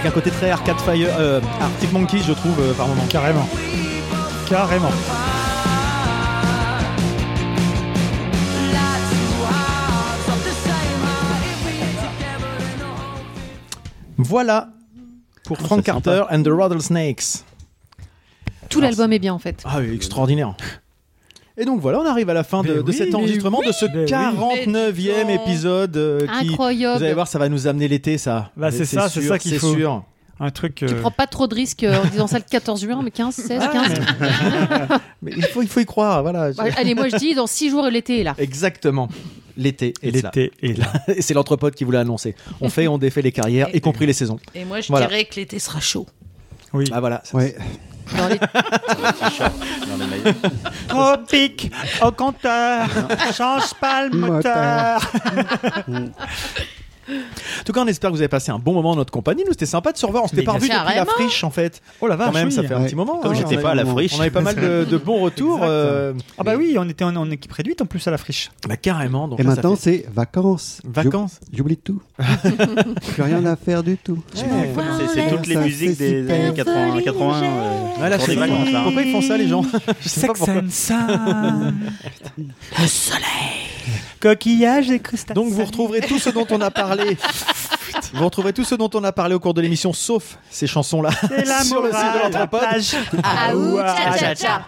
Avec 0.00 0.12
un 0.12 0.14
côté 0.14 0.30
très 0.30 0.48
Arcade 0.48 0.80
Fire, 0.80 1.14
euh, 1.18 1.42
Arctic 1.60 1.92
Monkey, 1.92 2.20
je 2.26 2.32
trouve, 2.32 2.58
euh, 2.58 2.72
par 2.72 2.88
moment. 2.88 3.04
Carrément. 3.10 3.46
Carrément. 4.48 4.88
Voilà 14.16 14.70
pour 15.44 15.58
Frank 15.58 15.80
c'est 15.80 15.92
Carter 15.92 16.22
and 16.30 16.44
the 16.44 16.48
Rattlesnakes. 16.48 17.44
Tout 18.70 18.80
l'album 18.80 19.12
est 19.12 19.18
bien 19.18 19.34
en 19.34 19.38
fait. 19.38 19.62
Ah 19.66 19.80
oui, 19.80 19.94
extraordinaire. 19.94 20.54
Et 21.60 21.66
donc 21.66 21.80
voilà, 21.80 22.00
on 22.00 22.06
arrive 22.06 22.30
à 22.30 22.34
la 22.34 22.42
fin 22.42 22.62
de, 22.62 22.68
Mais 22.68 22.74
de 22.76 22.80
oui, 22.82 22.94
cet 22.94 23.14
enregistrement, 23.14 23.58
oui, 23.60 23.66
de 23.66 23.72
ce 23.72 23.84
mais 23.84 24.04
oui. 24.04 24.66
49e 24.66 25.26
Mais 25.26 25.34
épisode 25.34 25.94
euh, 25.98 26.20
qui, 26.40 26.48
Incroyable. 26.48 26.98
vous 26.98 27.04
allez 27.04 27.12
voir, 27.12 27.28
ça 27.28 27.38
va 27.38 27.50
nous 27.50 27.66
amener 27.66 27.86
l'été, 27.86 28.16
ça. 28.16 28.50
Bah, 28.56 28.70
c'est 28.70 28.86
ça, 28.86 29.10
c'est 29.10 29.20
sûr, 29.20 29.28
ça 29.28 29.38
qu'il 29.38 29.58
faut. 29.58 29.74
sûr. 29.74 30.02
Un 30.42 30.50
truc. 30.50 30.76
Tu 30.76 30.86
euh, 30.86 31.00
prends 31.02 31.10
pas 31.10 31.26
trop 31.26 31.46
de 31.46 31.54
risques 31.54 31.84
euh, 31.84 32.00
en 32.02 32.06
disant 32.06 32.26
ça 32.26 32.38
le 32.38 32.44
14 32.50 32.80
juin, 32.80 33.02
mais 33.04 33.10
15, 33.10 33.34
16, 33.34 33.62
15. 33.70 33.94
Mais 35.20 35.32
il 35.36 35.42
faut, 35.44 35.60
il 35.60 35.68
faut 35.68 35.80
y 35.80 35.84
croire, 35.84 36.22
voilà. 36.22 36.48
Ouais, 36.52 36.72
allez, 36.78 36.94
moi 36.94 37.10
je 37.10 37.16
dis 37.16 37.34
dans 37.34 37.46
6 37.46 37.68
jours 37.68 37.86
l'été 37.90 38.20
est 38.20 38.24
là. 38.24 38.34
Exactement. 38.38 39.08
L'été 39.58 39.92
est 40.02 40.22
là. 40.22 40.30
L'été 40.34 40.52
est 40.62 40.78
là. 40.78 40.90
Et 41.14 41.20
c'est 41.20 41.34
l'entrepôt 41.34 41.70
qui 41.70 41.84
vous 41.84 41.90
l'a 41.90 42.00
annoncé. 42.00 42.34
On 42.62 42.70
fait, 42.70 42.88
on 42.88 42.96
défait 42.96 43.20
les 43.20 43.32
carrières, 43.32 43.68
y 43.74 43.82
compris 43.82 44.06
les 44.06 44.14
saisons. 44.14 44.38
Et 44.54 44.64
moi, 44.64 44.80
je 44.80 44.88
Voilà. 44.88 45.08
dirais 45.08 45.26
que 45.26 45.34
l'été 45.36 45.58
sera 45.58 45.78
chaud. 45.80 46.06
Oui. 46.72 46.86
Ah 46.90 47.00
voilà. 47.00 47.22
Ouais. 47.34 47.54
Dans 48.16 48.28
les- 48.28 48.38
Dans 48.38 49.96
les 49.98 50.06
maillots. 50.06 50.34
Au 50.94 51.16
pic, 51.26 51.72
au 52.02 52.12
compteur, 52.12 52.86
change 53.36 53.74
pas 53.80 54.06
le 54.06 54.10
moteur. 54.16 55.00
En 57.60 57.64
tout 57.64 57.72
cas, 57.72 57.80
on 57.82 57.86
espère 57.86 58.10
que 58.10 58.14
vous 58.16 58.20
avez 58.20 58.28
passé 58.28 58.50
un 58.50 58.58
bon 58.58 58.72
moment 58.72 58.90
en 58.92 58.96
notre 58.96 59.12
compagnie. 59.12 59.42
Nous, 59.46 59.52
c'était 59.52 59.66
sympa 59.66 59.92
de 59.92 59.98
se 59.98 60.06
revoir. 60.06 60.24
On 60.24 60.28
s'était 60.28 60.42
pas 60.42 60.52
revu 60.52 60.68
depuis 60.68 60.94
la 60.94 61.04
friche, 61.04 61.44
en 61.44 61.50
fait. 61.50 61.80
Oh 62.00 62.06
la 62.06 62.16
Quand 62.16 62.24
vache, 62.26 62.34
même, 62.34 62.46
oui. 62.48 62.52
ça 62.52 62.62
fait 62.62 62.74
un 62.74 62.78
Ouais. 62.80 62.86
petit 62.86 62.94
moment. 62.96 63.18
Comme 63.20 63.32
hein. 63.32 63.34
j'étais 63.36 63.58
pas 63.60 63.70
à 63.70 63.74
la 63.74 63.84
friche. 63.84 64.12
On 64.16 64.20
avait 64.20 64.30
pas 64.30 64.40
mal 64.40 64.54
de, 64.56 64.84
de 64.88 64.96
bons 64.98 65.20
retours. 65.22 65.60
Euh, 65.62 66.12
Ah 66.38 66.42
bah 66.44 66.54
oui, 66.56 66.76
on 66.78 66.88
était 66.88 67.04
en, 67.04 67.14
en 67.16 67.30
équipe 67.30 67.52
réduite 67.52 67.80
en 67.82 67.86
plus 67.86 68.06
à 68.06 68.10
la 68.10 68.18
friche. 68.18 68.50
bah, 68.68 68.76
carrément. 68.76 69.28
Donc 69.28 69.40
Et 69.40 69.42
là, 69.42 69.50
maintenant, 69.50 69.76
fait- 69.76 70.04
c'est 70.04 70.06
vacances. 70.14 70.80
Vacances. 70.84 71.40
J'oub- 71.52 71.56
J'oublie 71.58 71.76
tout. 71.76 72.00
Plus 73.14 73.22
rien 73.22 73.44
à 73.46 73.56
faire 73.56 73.82
du 73.82 73.96
tout. 73.96 74.22
C'est 74.34 75.28
toutes 75.28 75.46
les 75.46 75.56
musiques 75.56 75.98
des 75.98 76.30
années 76.30 76.52
80, 76.54 77.00
80 77.02 77.42
euh. 77.42 78.18
Pourquoi 78.84 79.02
ils 79.02 79.12
font 79.12 79.22
ça, 79.22 79.36
les 79.36 79.48
gens 79.48 79.62
Je 80.00 80.08
sais 80.08 80.26
pas 80.26 80.34
Sex 80.34 80.90
and. 80.92 81.72
Le 82.78 82.86
soleil. 82.86 83.20
Coquillage 84.20 84.90
et 84.90 84.98
crustacés. 85.00 85.34
Donc 85.34 85.48
vous 85.50 85.64
retrouverez 85.64 86.00
tout 86.02 86.18
ce 86.18 86.28
dont 86.30 86.46
on 86.50 86.60
a 86.60 86.70
parlé. 86.70 86.99
Vous 88.14 88.24
retrouverez 88.24 88.52
tout 88.52 88.64
ce 88.64 88.74
dont 88.74 88.90
on 88.94 89.04
a 89.04 89.12
parlé 89.12 89.34
au 89.34 89.40
cours 89.40 89.54
de 89.54 89.60
l'émission, 89.60 89.92
sauf 89.92 90.38
ces 90.50 90.66
chansons-là, 90.66 91.10
sur 91.64 91.82
le 91.82 91.90
site 91.92 92.12
de 92.14 92.18
l'entrepôt. 92.22 92.58
Ah, 92.60 92.76
ah. 93.24 94.64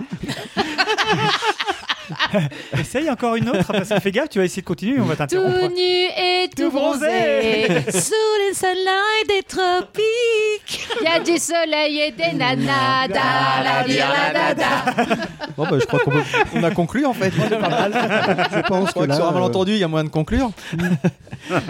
Essaye 2.79 3.11
encore 3.11 3.37
une 3.37 3.49
autre, 3.49 3.73
parce 3.73 3.89
que 3.89 4.01
fais 4.01 4.11
gaffe, 4.13 4.29
tu 4.29 4.39
vas 4.39 4.45
essayer 4.45 4.63
de 4.63 4.67
continuer, 4.67 4.99
on 5.01 5.05
va 5.05 5.15
Tout 5.15 5.19
t'interrompre. 5.19 5.75
nu 5.75 5.81
et 5.81 6.49
tout 6.57 6.63
Tout 6.65 6.71
bronzé. 6.71 7.07
bronzé. 7.07 7.91
Sous 8.01 8.15
les 8.49 8.55
sunlight 8.55 9.29
des 9.29 9.43
tropiques. 9.43 10.89
Il 11.01 11.05
y 11.05 11.07
a 11.09 11.21
du 11.21 11.37
soleil 11.39 12.01
et 12.01 12.11
des 12.13 12.33
nanas. 12.37 13.09
da, 13.09 13.63
la, 13.63 14.33
da, 14.33 14.55
da. 14.55 15.15
Bon, 15.57 15.65
bah, 15.69 15.77
je 15.79 15.85
crois 15.87 16.01
qu'on 16.01 16.11
peut- 16.13 16.23
on 16.55 16.63
a 16.65 16.71
conclu 16.71 17.05
en 17.05 17.13
fait. 17.13 17.31
Je 17.33 18.61
pense 18.69 18.81
Je 18.83 18.87
que 18.87 18.91
crois 18.93 19.05
que 19.05 19.11
là. 19.11 19.17
sur 19.17 19.27
un 19.27 19.31
euh, 19.31 19.33
malentendu, 19.35 19.73
il 19.73 19.79
y 19.79 19.85
a 19.85 19.89
moyen 19.89 20.05
de 20.05 20.09
conclure. 20.11 20.51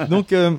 Donc, 0.09 0.32
euh, 0.32 0.52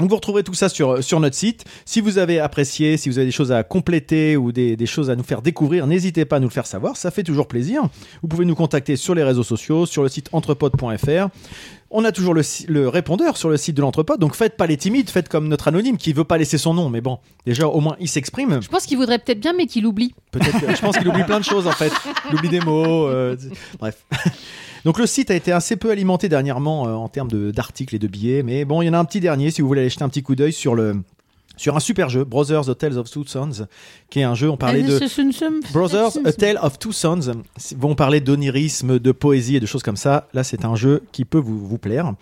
donc 0.00 0.08
vous 0.08 0.16
retrouverez 0.16 0.42
tout 0.42 0.54
ça 0.54 0.68
sur, 0.68 1.04
sur 1.04 1.20
notre 1.20 1.36
site. 1.36 1.64
Si 1.84 2.00
vous 2.00 2.18
avez 2.18 2.40
apprécié, 2.40 2.96
si 2.96 3.08
vous 3.10 3.18
avez 3.18 3.26
des 3.26 3.32
choses 3.32 3.52
à 3.52 3.62
compléter 3.62 4.36
ou 4.36 4.50
des, 4.50 4.74
des 4.76 4.86
choses 4.86 5.10
à 5.10 5.14
nous 5.16 5.22
faire 5.22 5.42
découvrir, 5.42 5.86
n'hésitez 5.86 6.24
pas 6.24 6.36
à 6.36 6.40
nous 6.40 6.48
le 6.48 6.52
faire 6.52 6.66
savoir. 6.66 6.96
Ça 6.96 7.10
fait 7.10 7.22
toujours 7.22 7.46
plaisir. 7.46 7.82
Vous 8.22 8.28
pouvez 8.28 8.46
nous 8.46 8.54
contacter 8.54 8.96
sur 8.96 9.14
les 9.14 9.22
réseaux 9.22 9.42
sociaux, 9.44 9.84
sur 9.86 10.02
le 10.02 10.08
site 10.08 10.28
entrepode.fr. 10.32 11.28
On 11.92 12.04
a 12.04 12.12
toujours 12.12 12.34
le, 12.34 12.42
le 12.68 12.88
répondeur 12.88 13.36
sur 13.36 13.50
le 13.50 13.56
site 13.56 13.76
de 13.76 13.82
l'entrepode, 13.82 14.20
donc 14.20 14.36
faites 14.36 14.56
pas 14.56 14.68
les 14.68 14.76
timides, 14.76 15.10
faites 15.10 15.28
comme 15.28 15.48
notre 15.48 15.66
anonyme 15.66 15.96
qui 15.96 16.12
veut 16.12 16.22
pas 16.24 16.38
laisser 16.38 16.56
son 16.56 16.72
nom, 16.72 16.88
mais 16.88 17.00
bon, 17.00 17.18
déjà 17.46 17.66
au 17.66 17.80
moins 17.80 17.96
il 17.98 18.06
s'exprime. 18.08 18.62
Je 18.62 18.68
pense 18.68 18.86
qu'il 18.86 18.96
voudrait 18.96 19.18
peut-être 19.18 19.40
bien, 19.40 19.52
mais 19.54 19.66
qu'il 19.66 19.84
oublie. 19.86 20.14
Peut-être, 20.30 20.56
je 20.76 20.80
pense 20.80 20.96
qu'il 20.96 21.08
oublie 21.08 21.24
plein 21.24 21.40
de 21.40 21.44
choses 21.44 21.66
en 21.66 21.72
fait. 21.72 21.92
Il 22.30 22.36
oublie 22.36 22.48
des 22.48 22.60
mots. 22.60 23.08
euh, 23.08 23.36
bref. 23.80 24.04
Donc 24.84 24.98
le 24.98 25.06
site 25.06 25.30
a 25.30 25.34
été 25.34 25.52
assez 25.52 25.76
peu 25.76 25.90
alimenté 25.90 26.28
dernièrement 26.28 26.86
euh, 26.88 26.92
en 26.92 27.08
termes 27.08 27.30
d'articles 27.52 27.94
et 27.94 27.98
de 27.98 28.06
billets, 28.06 28.42
mais 28.42 28.64
bon, 28.64 28.82
il 28.82 28.86
y 28.86 28.88
en 28.90 28.94
a 28.94 28.98
un 28.98 29.04
petit 29.04 29.20
dernier 29.20 29.50
si 29.50 29.60
vous 29.62 29.68
voulez 29.68 29.80
aller 29.82 29.90
jeter 29.90 30.04
un 30.04 30.08
petit 30.08 30.22
coup 30.22 30.34
d'œil 30.34 30.52
sur 30.52 30.74
le 30.74 30.96
sur 31.56 31.76
un 31.76 31.80
super 31.80 32.08
jeu, 32.08 32.24
Brothers 32.24 32.70
A 32.70 32.74
Tales 32.74 32.96
of 32.96 33.10
Two 33.10 33.24
Sons, 33.26 33.66
qui 34.08 34.20
est 34.20 34.22
un 34.22 34.34
jeu. 34.34 34.48
On 34.48 34.56
parlait 34.56 34.80
de 34.88 34.98
Brothers 35.74 36.12
A 36.24 36.32
Tale 36.32 36.58
of 36.62 36.78
Two 36.78 36.90
Sons. 36.92 37.32
Si- 37.58 37.74
Vont 37.74 37.94
parler 37.94 38.22
d'onirisme, 38.22 38.98
de 38.98 39.12
poésie 39.12 39.56
et 39.56 39.60
de 39.60 39.66
choses 39.66 39.82
comme 39.82 39.98
ça. 39.98 40.26
Là, 40.32 40.42
c'est 40.42 40.64
un 40.64 40.74
jeu 40.74 41.02
qui 41.12 41.26
peut 41.26 41.36
vous, 41.36 41.58
vous 41.58 41.76
plaire. 41.76 42.14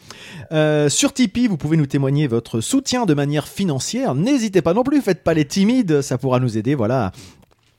Euh, 0.50 0.88
sur 0.88 1.12
Tipeee, 1.12 1.46
vous 1.46 1.56
pouvez 1.56 1.76
nous 1.76 1.86
témoigner 1.86 2.26
votre 2.26 2.60
soutien 2.60 3.06
de 3.06 3.14
manière 3.14 3.46
financière. 3.46 4.16
N'hésitez 4.16 4.60
pas 4.60 4.74
non 4.74 4.82
plus, 4.82 5.00
faites 5.02 5.22
pas 5.22 5.34
les 5.34 5.44
timides, 5.44 6.02
ça 6.02 6.18
pourra 6.18 6.40
nous 6.40 6.58
aider, 6.58 6.74
voilà, 6.74 7.12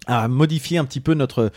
à 0.08 0.30
modifier 0.30 0.78
un 0.78 0.86
petit 0.86 1.02
peu 1.02 1.14
notre 1.14 1.52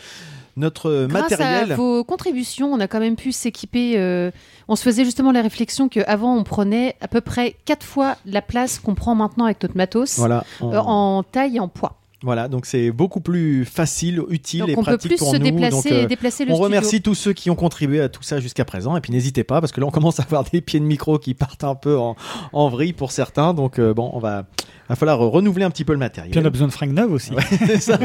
notre 0.55 1.07
Grâce 1.07 1.31
matériel. 1.31 1.71
à 1.71 1.75
vos 1.75 2.03
contributions, 2.03 2.71
on 2.71 2.79
a 2.79 2.87
quand 2.87 2.99
même 2.99 3.15
pu 3.15 3.31
s'équiper. 3.31 3.93
euh, 3.97 4.31
on 4.67 4.75
se 4.75 4.83
faisait 4.83 5.03
justement 5.05 5.31
la 5.31 5.41
réflexion 5.41 5.89
qu'avant, 5.89 6.35
on 6.37 6.43
prenait 6.43 6.95
à 7.01 7.07
peu 7.07 7.21
près 7.21 7.55
quatre 7.65 7.85
fois 7.85 8.15
la 8.25 8.41
place 8.41 8.79
qu'on 8.79 8.95
prend 8.95 9.15
maintenant 9.15 9.45
avec 9.45 9.61
notre 9.63 9.75
matos 9.77 10.17
Voilà, 10.17 10.43
on- 10.61 10.71
euh, 10.73 10.79
en 10.79 11.23
taille 11.23 11.57
et 11.57 11.59
en 11.59 11.67
poids. 11.67 11.95
Voilà, 12.23 12.47
donc 12.47 12.65
c'est 12.65 12.89
beaucoup 12.91 13.19
plus 13.19 13.65
facile, 13.65 14.21
utile 14.29 14.61
Donc 14.61 14.69
et 14.69 14.73
on 14.77 14.79
peut 14.79 14.91
pratique 14.91 15.11
plus 15.11 15.17
pour 15.19 15.31
se 15.31 15.35
nous. 15.37 15.43
déplacer 15.43 15.89
donc, 15.89 15.99
et 15.99 16.05
déplacer 16.07 16.45
le 16.45 16.51
on 16.51 16.55
studio. 16.55 16.63
remercie 16.65 17.01
tous 17.01 17.15
ceux 17.15 17.33
qui 17.33 17.49
ont 17.49 17.55
contribué 17.55 17.99
à 18.01 18.07
tout 18.09 18.23
ça 18.23 18.39
jusqu'à 18.39 18.63
présent. 18.65 18.95
Et 18.95 19.01
puis 19.01 19.11
n'hésitez 19.11 19.43
pas, 19.43 19.59
parce 19.59 19.71
que 19.73 19.81
là 19.81 19.87
on 19.87 19.91
commence 19.91 20.19
à 20.19 20.23
avoir 20.23 20.45
des 20.45 20.61
pieds 20.61 20.79
de 20.79 20.85
micro 20.85 21.19
qui 21.19 21.33
partent 21.33 21.63
un 21.65 21.75
peu 21.75 21.97
en, 21.97 22.15
en 22.53 22.69
vrille 22.69 22.93
pour 22.93 23.11
certains. 23.11 23.53
Donc 23.53 23.77
euh, 23.77 23.93
bon, 23.93 24.09
on 24.13 24.19
va, 24.19 24.45
va 24.87 24.95
falloir 24.95 25.19
renouveler 25.19 25.65
un 25.65 25.69
petit 25.69 25.83
peu 25.85 25.91
le 25.93 25.99
matériel. 25.99 26.31
Puis 26.31 26.39
on 26.39 26.45
a 26.45 26.49
besoin 26.49 26.67
de 26.67 26.71
fringues 26.73 26.93
neuves 26.93 27.11
aussi. 27.11 27.31
Ouais, 27.33 27.77
ça. 27.79 27.99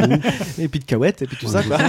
et 0.59 0.69
puis 0.69 0.81
de 0.81 0.85
cahuètes, 0.85 1.23
et 1.23 1.27
puis 1.27 1.37
tout 1.37 1.49
ça. 1.49 1.63
quoi. 1.63 1.79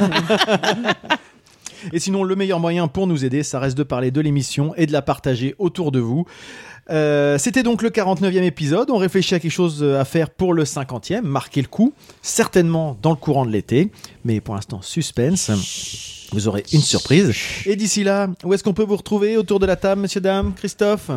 Et 1.93 1.99
sinon, 1.99 2.23
le 2.25 2.35
meilleur 2.35 2.59
moyen 2.59 2.89
pour 2.89 3.07
nous 3.07 3.23
aider, 3.23 3.41
ça 3.41 3.57
reste 3.57 3.77
de 3.77 3.83
parler 3.83 4.11
de 4.11 4.19
l'émission 4.19 4.73
et 4.75 4.85
de 4.85 4.91
la 4.91 5.01
partager 5.01 5.55
autour 5.59 5.93
de 5.93 5.99
vous. 5.99 6.25
Euh, 6.89 7.37
C'était 7.37 7.63
donc 7.63 7.81
le 7.81 7.89
49e 7.89 8.43
épisode. 8.43 8.89
On 8.89 8.97
réfléchit 8.97 9.35
à 9.35 9.39
quelque 9.39 9.51
chose 9.51 9.83
à 9.83 10.05
faire 10.05 10.29
pour 10.29 10.53
le 10.53 10.63
50e, 10.63 11.21
marquer 11.21 11.61
le 11.61 11.67
coup, 11.67 11.93
certainement 12.21 12.97
dans 13.01 13.11
le 13.11 13.15
courant 13.15 13.45
de 13.45 13.51
l'été. 13.51 13.91
Mais 14.25 14.41
pour 14.41 14.55
l'instant, 14.55 14.81
suspense. 14.81 15.51
Vous 16.31 16.47
aurez 16.47 16.63
une 16.73 16.81
surprise. 16.81 17.33
Et 17.65 17.75
d'ici 17.75 18.03
là, 18.03 18.27
où 18.43 18.53
est-ce 18.53 18.63
qu'on 18.63 18.73
peut 18.73 18.83
vous 18.83 18.97
retrouver 18.97 19.35
autour 19.37 19.59
de 19.59 19.65
la 19.65 19.75
table, 19.75 20.01
monsieur, 20.01 20.21
dame, 20.21 20.53
Christophe? 20.55 21.09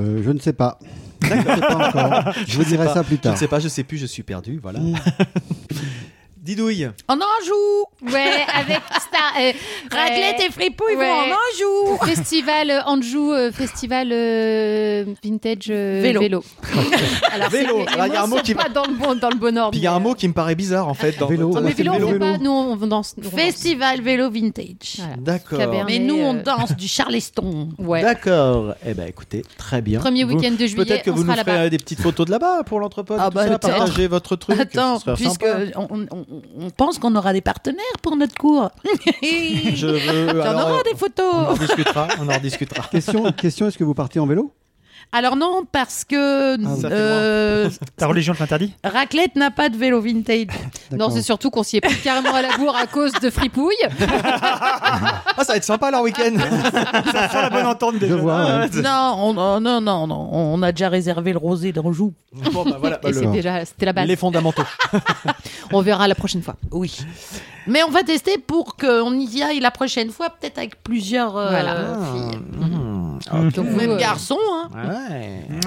Euh, 0.00 0.20
je 0.24 0.30
ne 0.30 0.38
sais 0.38 0.52
pas. 0.52 0.78
Je 1.22 1.34
ne 1.34 1.42
sais 1.42 1.60
pas 1.60 1.88
encore. 1.88 2.32
Je 2.46 2.56
vous 2.56 2.64
dirai 2.64 2.86
ça 2.94 3.02
plus 3.02 3.16
Je 3.16 3.20
tard. 3.22 3.32
ne 3.32 3.38
sais 3.38 3.48
pas, 3.48 3.58
je 3.58 3.66
sais 3.66 3.82
plus, 3.82 3.98
je 3.98 4.06
suis 4.06 4.22
perdu. 4.22 4.60
Voilà. 4.62 4.78
Didouille. 6.48 6.88
En 7.08 7.16
Anjou 7.16 8.10
Ouais, 8.10 8.46
avec 8.54 8.80
Star. 9.00 9.34
euh, 9.38 9.52
Raclette 9.94 10.40
euh, 10.40 10.46
et 10.46 10.50
fripouille 10.50 10.96
ouais. 10.96 11.04
vont 11.06 11.12
en 11.12 11.96
Anjou 11.98 12.06
Festival 12.06 12.70
euh, 12.70 12.80
Anjou, 12.86 13.32
euh, 13.32 13.52
festival 13.52 14.08
euh, 14.12 15.04
vintage 15.22 15.66
euh, 15.68 16.00
Vélo. 16.02 16.20
vélo. 16.20 16.44
Alors, 17.32 17.50
Vélo. 17.50 17.80
y 17.84 18.16
a 18.16 18.22
un 18.22 18.26
mot 18.26 18.38
qui- 18.42 18.54
pas 18.54 18.70
dans 18.70 18.86
le 18.86 18.94
bon 18.94 19.14
dans 19.14 19.28
le 19.28 19.36
bon 19.36 19.58
ordre. 19.58 19.72
Puis 19.72 19.80
il 19.80 19.82
y 19.82 19.86
a 19.86 19.92
un 19.92 19.98
mot 19.98 20.14
qui 20.14 20.26
me 20.26 20.32
paraît 20.32 20.54
bizarre 20.54 20.88
en 20.88 20.94
fait. 20.94 21.18
Dans 21.18 21.26
Vélo. 21.26 21.50
votre- 21.50 21.60
mais 21.60 21.72
vélo, 21.74 21.92
on 21.92 21.98
vélo. 21.98 22.18
pas. 22.18 22.38
Nous, 22.38 22.50
on 22.50 22.76
danse. 22.76 23.14
nous, 23.18 23.24
on 23.24 23.28
danse. 23.30 23.36
Festival 23.36 24.00
vélo 24.00 24.30
vintage. 24.30 25.02
D'accord. 25.18 25.58
Cabernet. 25.58 25.84
Mais 25.86 25.98
nous, 25.98 26.16
on 26.18 26.36
euh, 26.36 26.42
danse 26.42 26.74
du 26.74 26.88
charleston. 26.88 27.68
Ouais. 27.78 28.00
D'accord. 28.00 28.74
Eh 28.86 28.94
ben 28.94 29.06
écoutez, 29.06 29.42
très 29.58 29.82
bien. 29.82 30.00
Premier 30.00 30.24
week-end 30.24 30.52
de 30.52 30.66
juillet, 30.66 30.84
Peut-être 30.86 31.02
que 31.04 31.10
on 31.10 31.14
vous 31.14 31.24
nous 31.24 31.32
ferez 31.34 31.66
euh, 31.66 31.68
des 31.68 31.78
petites 31.78 32.00
photos 32.00 32.24
de 32.26 32.30
là-bas 32.30 32.62
pour 32.64 32.80
l'entrepôt. 32.80 33.16
Ah 33.18 33.28
bah, 33.30 33.58
partager 33.58 34.06
votre 34.08 34.34
truc. 34.36 34.58
Attends, 34.58 34.98
puisque 35.14 35.44
on, 35.76 36.06
on- 36.58 36.66
on 36.66 36.70
pense 36.70 36.98
qu'on 36.98 37.14
aura 37.16 37.32
des 37.32 37.40
partenaires 37.40 37.84
pour 38.02 38.16
notre 38.16 38.34
cours. 38.34 38.70
Je 39.22 39.86
veux. 39.86 40.26
T'en 40.32 40.40
alors, 40.50 40.68
auras 40.70 40.78
euh, 40.80 40.82
des 40.84 40.90
On 40.92 40.94
en 40.94 40.96
photos. 40.98 41.58
discutera. 41.58 42.08
On 42.20 42.28
en 42.28 42.38
discutera. 42.38 42.82
Question, 42.88 43.32
question 43.32 43.68
est-ce 43.68 43.78
que 43.78 43.84
vous 43.84 43.94
partez 43.94 44.18
en 44.20 44.26
vélo? 44.26 44.52
Alors 45.10 45.36
non, 45.36 45.62
parce 45.70 46.04
que 46.04 46.56
fait 46.58 46.86
euh, 46.90 47.70
Ta 47.96 48.06
religion 48.06 48.34
te 48.34 48.40
l'interdit 48.40 48.74
Raclette 48.84 49.36
n'a 49.36 49.50
pas 49.50 49.68
de 49.70 49.76
vélo 49.76 50.00
vintage. 50.00 50.46
Non, 50.92 51.10
c'est 51.10 51.22
surtout 51.22 51.50
qu'on 51.50 51.62
s'y 51.62 51.76
est 51.76 51.80
pris 51.82 51.96
carrément 52.02 52.34
à 52.34 52.40
la 52.42 52.56
bourre 52.56 52.74
à 52.76 52.86
cause 52.86 53.12
de 53.12 53.30
fripouille. 53.30 53.74
Ah, 55.40 55.44
ça 55.44 55.52
va 55.52 55.56
être 55.56 55.64
sympa 55.64 55.90
leur 55.90 56.02
week-end. 56.02 56.34
Ça 57.12 57.28
sent 57.28 57.42
la 57.42 57.50
bonne 57.50 57.66
entente 57.66 57.98
déjà. 57.98 58.16
vois. 58.16 58.60
ouais. 58.60 58.82
non, 58.82 59.14
on, 59.18 59.36
oh, 59.36 59.60
non, 59.60 59.80
non, 59.80 60.06
non, 60.06 60.28
on 60.32 60.62
a 60.62 60.72
déjà 60.72 60.88
réservé 60.88 61.32
le 61.32 61.38
rosé 61.38 61.70
d'Anjou. 61.72 62.12
bon, 62.52 62.64
bah 62.64 62.76
voilà. 62.80 62.98
bah, 63.02 63.10
le- 63.10 63.26
déjà, 63.32 63.64
c'était 63.64 63.86
la 63.86 63.92
base. 63.92 64.08
les 64.08 64.16
fondamentaux. 64.16 64.64
On 65.72 65.80
verra 65.80 66.08
la 66.08 66.14
prochaine 66.16 66.42
fois. 66.42 66.56
Oui. 66.72 66.98
Mais 67.66 67.82
on 67.84 67.90
va 67.90 68.02
tester 68.02 68.38
pour 68.38 68.76
qu'on 68.76 69.14
y 69.14 69.42
aille 69.42 69.60
la 69.60 69.70
prochaine 69.70 70.10
fois, 70.10 70.30
peut-être 70.30 70.58
avec 70.58 70.82
plusieurs 70.82 71.36
euh, 71.36 71.50
Voilà. 71.50 71.98
filles. 72.12 72.38
Mmh. 72.58 73.07
Mhm. 73.32 73.50
Donc, 73.50 73.66
Même 73.66 73.74
vous, 73.74 73.92
euh, 73.92 73.98
garçons, 73.98 74.38
hein. 74.52 74.68
Ouais. 74.74 75.58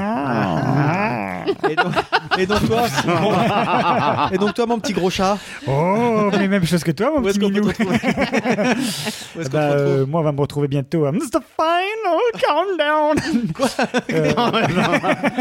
Et 1.70 1.76
donc, 1.76 1.94
et 2.38 2.46
donc 2.46 2.66
toi, 2.68 2.84
et 4.32 4.38
donc 4.38 4.54
toi, 4.54 4.66
mon 4.66 4.80
petit 4.80 4.94
gros 4.94 5.10
chat. 5.10 5.38
Oh, 5.68 6.30
mais 6.32 6.48
même 6.48 6.66
chose 6.66 6.84
que 6.84 6.92
toi, 6.92 7.12
mon 7.12 7.20
Où 7.20 7.24
petit 7.24 7.40
minou. 7.40 7.68
Bah, 9.52 9.60
euh, 9.72 10.06
moi, 10.06 10.22
on 10.22 10.24
va 10.24 10.32
me 10.32 10.42
retrouver 10.42 10.68
bientôt 10.68 11.06
à 11.06 11.12
Mr. 11.12 11.40
Fine, 11.58 12.10
oh, 12.10 12.20
calm 12.40 12.78
down. 12.78 13.18
Euh, 14.12 14.34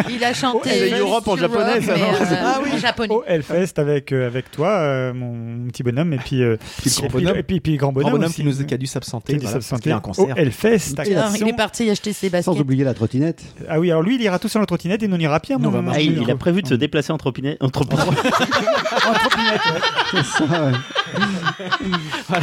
Il 0.10 0.24
a 0.24 0.32
chanté. 0.34 0.70
c'est 0.70 0.98
Europe 0.98 1.26
en 1.28 1.36
japonais, 1.36 1.80
ça, 1.80 1.92
euh, 1.92 1.96
Ah 2.42 2.60
oui. 2.64 2.70
en 2.74 2.78
japonais. 2.78 3.14
au 3.14 3.24
Hellfest 3.26 3.78
avec, 3.78 4.12
euh, 4.12 4.26
avec 4.26 4.50
toi, 4.50 4.68
euh, 4.70 5.12
mon 5.14 5.68
petit 5.68 5.82
bonhomme, 5.82 6.12
et 6.14 6.18
puis, 6.18 6.42
euh, 6.42 6.56
grand 6.56 7.04
et 7.04 7.08
puis, 7.08 7.24
bonhomme. 7.24 7.36
et 7.36 7.42
puis, 7.42 7.76
grand 7.76 7.92
bonhomme, 7.92 8.10
Grand 8.10 8.18
bonhomme 8.18 8.28
aussi. 8.30 8.42
qui 8.42 8.44
nous 8.44 8.64
qui 8.66 8.74
a 8.74 8.78
dû 8.78 8.86
s'absenter. 8.86 9.32
Qui 9.34 9.36
a 9.36 9.38
dû 9.38 9.44
voilà, 9.46 9.60
parce 9.68 9.80
qu'il 9.82 9.92
a 9.92 9.94
un 9.94 9.98
au 9.98 10.00
concert. 10.00 10.34
Hellfest. 10.38 10.94
Tiens, 11.04 11.18
attention. 11.20 11.46
il 11.46 11.50
est 11.50 11.56
parti 11.56 11.88
acheter 12.00 12.12
ses 12.12 12.30
baskets. 12.30 12.54
Sans 12.54 12.60
oublier 12.60 12.84
la 12.84 12.94
trottinette. 12.94 13.42
Ah 13.68 13.78
oui, 13.78 13.90
alors 13.90 14.02
lui, 14.02 14.14
il 14.16 14.22
ira 14.22 14.38
tout 14.38 14.48
sur 14.48 14.58
la 14.60 14.66
trottinette 14.66 15.02
et 15.02 15.08
nous 15.08 15.16
on 15.16 15.20
ira 15.20 15.38
pied. 15.40 15.56
Nous, 15.58 15.68
on 15.68 15.70
va 15.70 15.78
mon- 15.78 15.84
marcher. 15.90 16.14
Ah, 16.18 16.22
il, 16.22 16.30
a 16.30 16.36
prévu 16.36 16.62
de 16.62 16.68
se 16.68 16.74
déplacer 16.74 17.12
en 17.12 17.18
trottinette. 17.18 17.58
En 17.62 17.68
trottinette. 17.68 18.08
en 18.08 18.12
trottinette, 19.12 19.60
ouais. 19.74 19.80
C'est 20.12 20.24
ça, 20.24 20.44
ouais. 20.64 20.72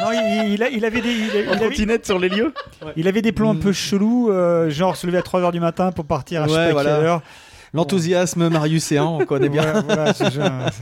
Non, 0.00 0.10
il, 0.12 0.52
il 0.54 0.62
a- 0.62 0.68
il 0.70 0.84
avait 0.84 1.00
des, 1.00 1.10
il, 1.12 1.30
a- 1.30 1.50
En 1.50 1.52
avait, 1.54 1.66
trottinette 1.66 2.06
sur 2.06 2.18
les 2.18 2.28
lieux 2.28 2.52
il 2.96 3.08
avait 3.08 3.22
des 3.22 3.32
plans 3.32 3.50
un 3.50 3.56
peu 3.56 3.72
chelous, 3.72 4.30
euh, 4.30 4.70
genre 4.70 4.96
se 4.96 5.06
lever 5.06 5.18
à 5.18 5.22
3h 5.22 5.52
du 5.52 5.60
matin 5.60 5.92
pour 5.92 6.04
partir 6.04 6.42
à 6.42 6.46
je 6.46 6.50
sais 6.52 6.56
Ouais, 6.56 6.66
pas 6.66 6.72
voilà. 6.72 6.96
quelle 6.96 7.06
heure. 7.06 7.22
L'enthousiasme 7.72 8.48
mariuséen, 8.48 9.04
on 9.04 9.24
connaît 9.24 9.48
bien. 9.48 9.82
Voilà, 9.86 10.12
ça 10.12 10.28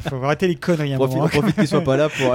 faut 0.09 0.24
arrêter 0.24 0.48
les 0.48 0.55
conneries 0.55 0.94
un 0.94 0.97
Profite, 0.97 1.16
moment. 1.16 1.28
profite 1.28 1.55
qu'il 1.56 1.69
soit 1.69 1.82
pas 1.85 1.97
là 1.98 2.09
pour. 2.09 2.32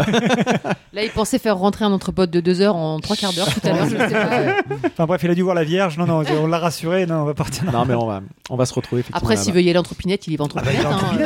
Là, 0.94 1.04
il 1.04 1.10
pensait 1.10 1.40
faire 1.40 1.58
rentrer 1.58 1.86
un 1.86 1.92
entrepôt 1.92 2.28
de 2.28 2.40
deux 2.40 2.62
heures 2.62 2.76
en 2.76 3.00
trois 3.00 3.16
quarts 3.16 3.34
d'heure 3.34 3.48
tout 3.52 3.60
à 3.68 3.72
l'heure. 3.74 4.56
Enfin 4.86 5.06
bref, 5.08 5.22
il 5.24 5.32
a 5.32 5.36
dû 5.36 5.42
voir 5.42 5.56
la 5.56 5.64
Vierge. 5.64 5.98
Non, 5.98 6.06
non, 6.06 6.24
on 6.42 6.48
l'a 6.48 6.60
rassuré. 6.60 7.06
Non, 7.08 7.22
on 7.22 7.26
va 7.26 7.34
partir. 7.34 7.64
non, 7.72 7.86
mais 7.86 7.96
on 7.96 8.06
va, 8.06 8.22
on 8.52 8.56
va 8.56 8.66
se 8.68 8.74
retrouver 8.76 9.00
effectivement. 9.00 9.18
Après, 9.28 9.38
s'il 9.44 9.54
veut 9.54 9.62
y 9.62 9.70
aller 9.70 9.80
en 9.80 9.84
trottinette, 9.84 10.28
il 10.28 10.34
y 10.34 10.38
va 10.38 10.46
en 10.46 10.48
trottinette. 10.48 10.86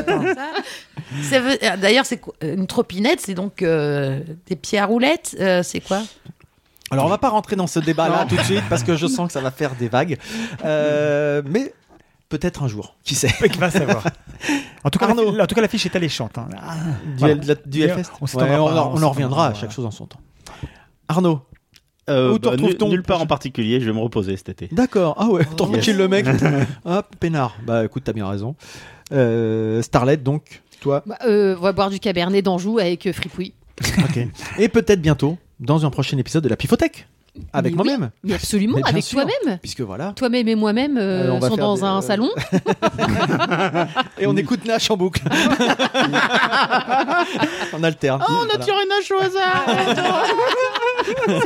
hein. 0.09 0.23
Ça 1.21 1.39
veut- 1.41 1.57
euh, 1.63 1.77
D'ailleurs, 1.77 2.05
c'est 2.05 2.17
quoi- 2.17 2.33
euh, 2.43 2.55
une 2.55 2.67
tropinette, 2.67 3.19
c'est 3.21 3.33
donc 3.33 3.61
euh, 3.61 4.19
des 4.47 4.55
pieds 4.55 4.79
à 4.79 4.85
roulettes. 4.85 5.35
euh, 5.39 5.63
c'est 5.63 5.79
quoi? 5.81 6.01
Alors, 6.91 7.05
on 7.05 7.09
va 7.09 7.17
pas 7.17 7.29
rentrer 7.29 7.57
dans 7.57 7.67
ce 7.67 7.79
débat-là 7.79 8.25
tout 8.29 8.37
de 8.37 8.41
suite 8.43 8.63
parce 8.69 8.83
que 8.83 8.95
je 8.95 9.07
sens 9.07 9.27
que 9.27 9.33
ça 9.33 9.41
va 9.41 9.51
faire 9.51 9.71
des 9.75 9.89
vagues. 9.89 10.17
Euh, 10.63 11.41
mais 11.45 11.73
peut-être 12.29 12.63
un 12.63 12.67
jour, 12.67 12.95
qui 13.03 13.15
sait. 13.15 13.27
Qui 13.51 13.57
va 13.59 13.69
savoir. 13.71 14.03
En 14.83 14.89
tout 14.89 14.99
cas, 14.99 15.07
Arnaud. 15.09 15.35
la, 15.35 15.43
en 15.43 15.47
tout 15.47 15.55
cas, 15.55 15.61
l'affiche 15.61 15.85
est 15.85 15.95
alléchante. 15.95 16.37
hein. 16.37 16.47
Ah, 16.61 16.75
Du, 17.05 17.17
voilà. 17.19 17.35
la- 17.35 17.55
du 17.55 17.83
on 17.83 17.85
Ouais, 17.85 18.01
on, 18.21 18.27
pas, 18.37 18.61
en- 18.61 19.03
on 19.03 19.09
reviendra 19.09 19.47
à 19.47 19.51
pas. 19.51 19.57
chaque 19.59 19.71
chose 19.71 19.85
en 19.85 19.91
son 19.91 20.05
temps. 20.05 20.19
Arnaud, 21.07 21.41
Euh, 22.09 22.31
Où 22.33 22.39
te 22.39 22.45
bah, 22.45 22.51
retrouve-t-on 22.51 22.85
nul- 22.87 22.95
Nulle 22.99 23.03
part 23.03 23.21
en 23.21 23.25
particulier, 23.27 23.81
je 23.81 23.85
vais 23.85 23.91
me 23.93 23.99
reposer 23.99 24.37
cet 24.37 24.47
été. 24.49 24.69
d'accord. 24.71 25.15
Ah 25.19 25.27
ouais, 25.27 25.43
tranquille 25.43 25.87
Yes. 25.87 25.97
le 25.97 26.07
mec. 26.07 26.25
Hop, 26.85 27.05
peinard. 27.19 27.57
Bah 27.65 27.83
écoute, 27.83 28.03
t'as 28.05 28.13
bien 28.13 28.27
raison. 28.29 28.55
Euh, 29.11 29.81
Starlet, 29.81 30.15
donc, 30.17 30.61
toi? 30.79 31.03
Bah, 31.05 31.17
euh, 31.25 31.55
on 31.57 31.61
va 31.61 31.71
boire 31.73 31.89
du 31.89 31.99
cabernet 31.99 32.41
d'Anjou 32.43 32.79
avec 32.79 33.07
euh, 33.07 33.13
fripouille. 33.13 33.53
Ok. 33.99 34.19
Et 34.57 34.69
peut-être 34.69 35.01
bientôt, 35.01 35.37
dans 35.59 35.85
un 35.85 35.89
prochain 35.89 36.17
épisode 36.17 36.43
de 36.43 36.49
la 36.49 36.55
Pifothèque. 36.55 37.07
Avec 37.53 37.71
oui, 37.73 37.77
moi-même. 37.77 38.11
Mais 38.23 38.33
absolument, 38.35 38.77
avec 38.85 39.05
toi-même. 39.07 39.57
Puisque 39.61 39.81
voilà. 39.81 40.13
Toi-même 40.15 40.47
et 40.47 40.55
moi-même 40.55 40.97
euh, 40.97 41.33
Euh, 41.35 41.39
sont 41.41 41.55
dans 41.55 41.75
des- 41.75 41.83
un 41.83 41.97
euh, 41.97 42.01
salon. 42.01 42.29
Et 44.19 44.27
on 44.27 44.35
écoute 44.37 44.65
Nash 44.65 44.89
en 44.91 44.97
boucle. 44.97 45.21
on 47.73 47.83
alterne. 47.83 48.21
Oh, 48.27 48.31
on 48.31 48.43
a 48.43 48.45
Voilà. 48.47 48.63
tiré 48.65 48.77
une 48.85 48.91
hache 48.91 49.11
au 49.11 49.19
hasard 49.19 49.65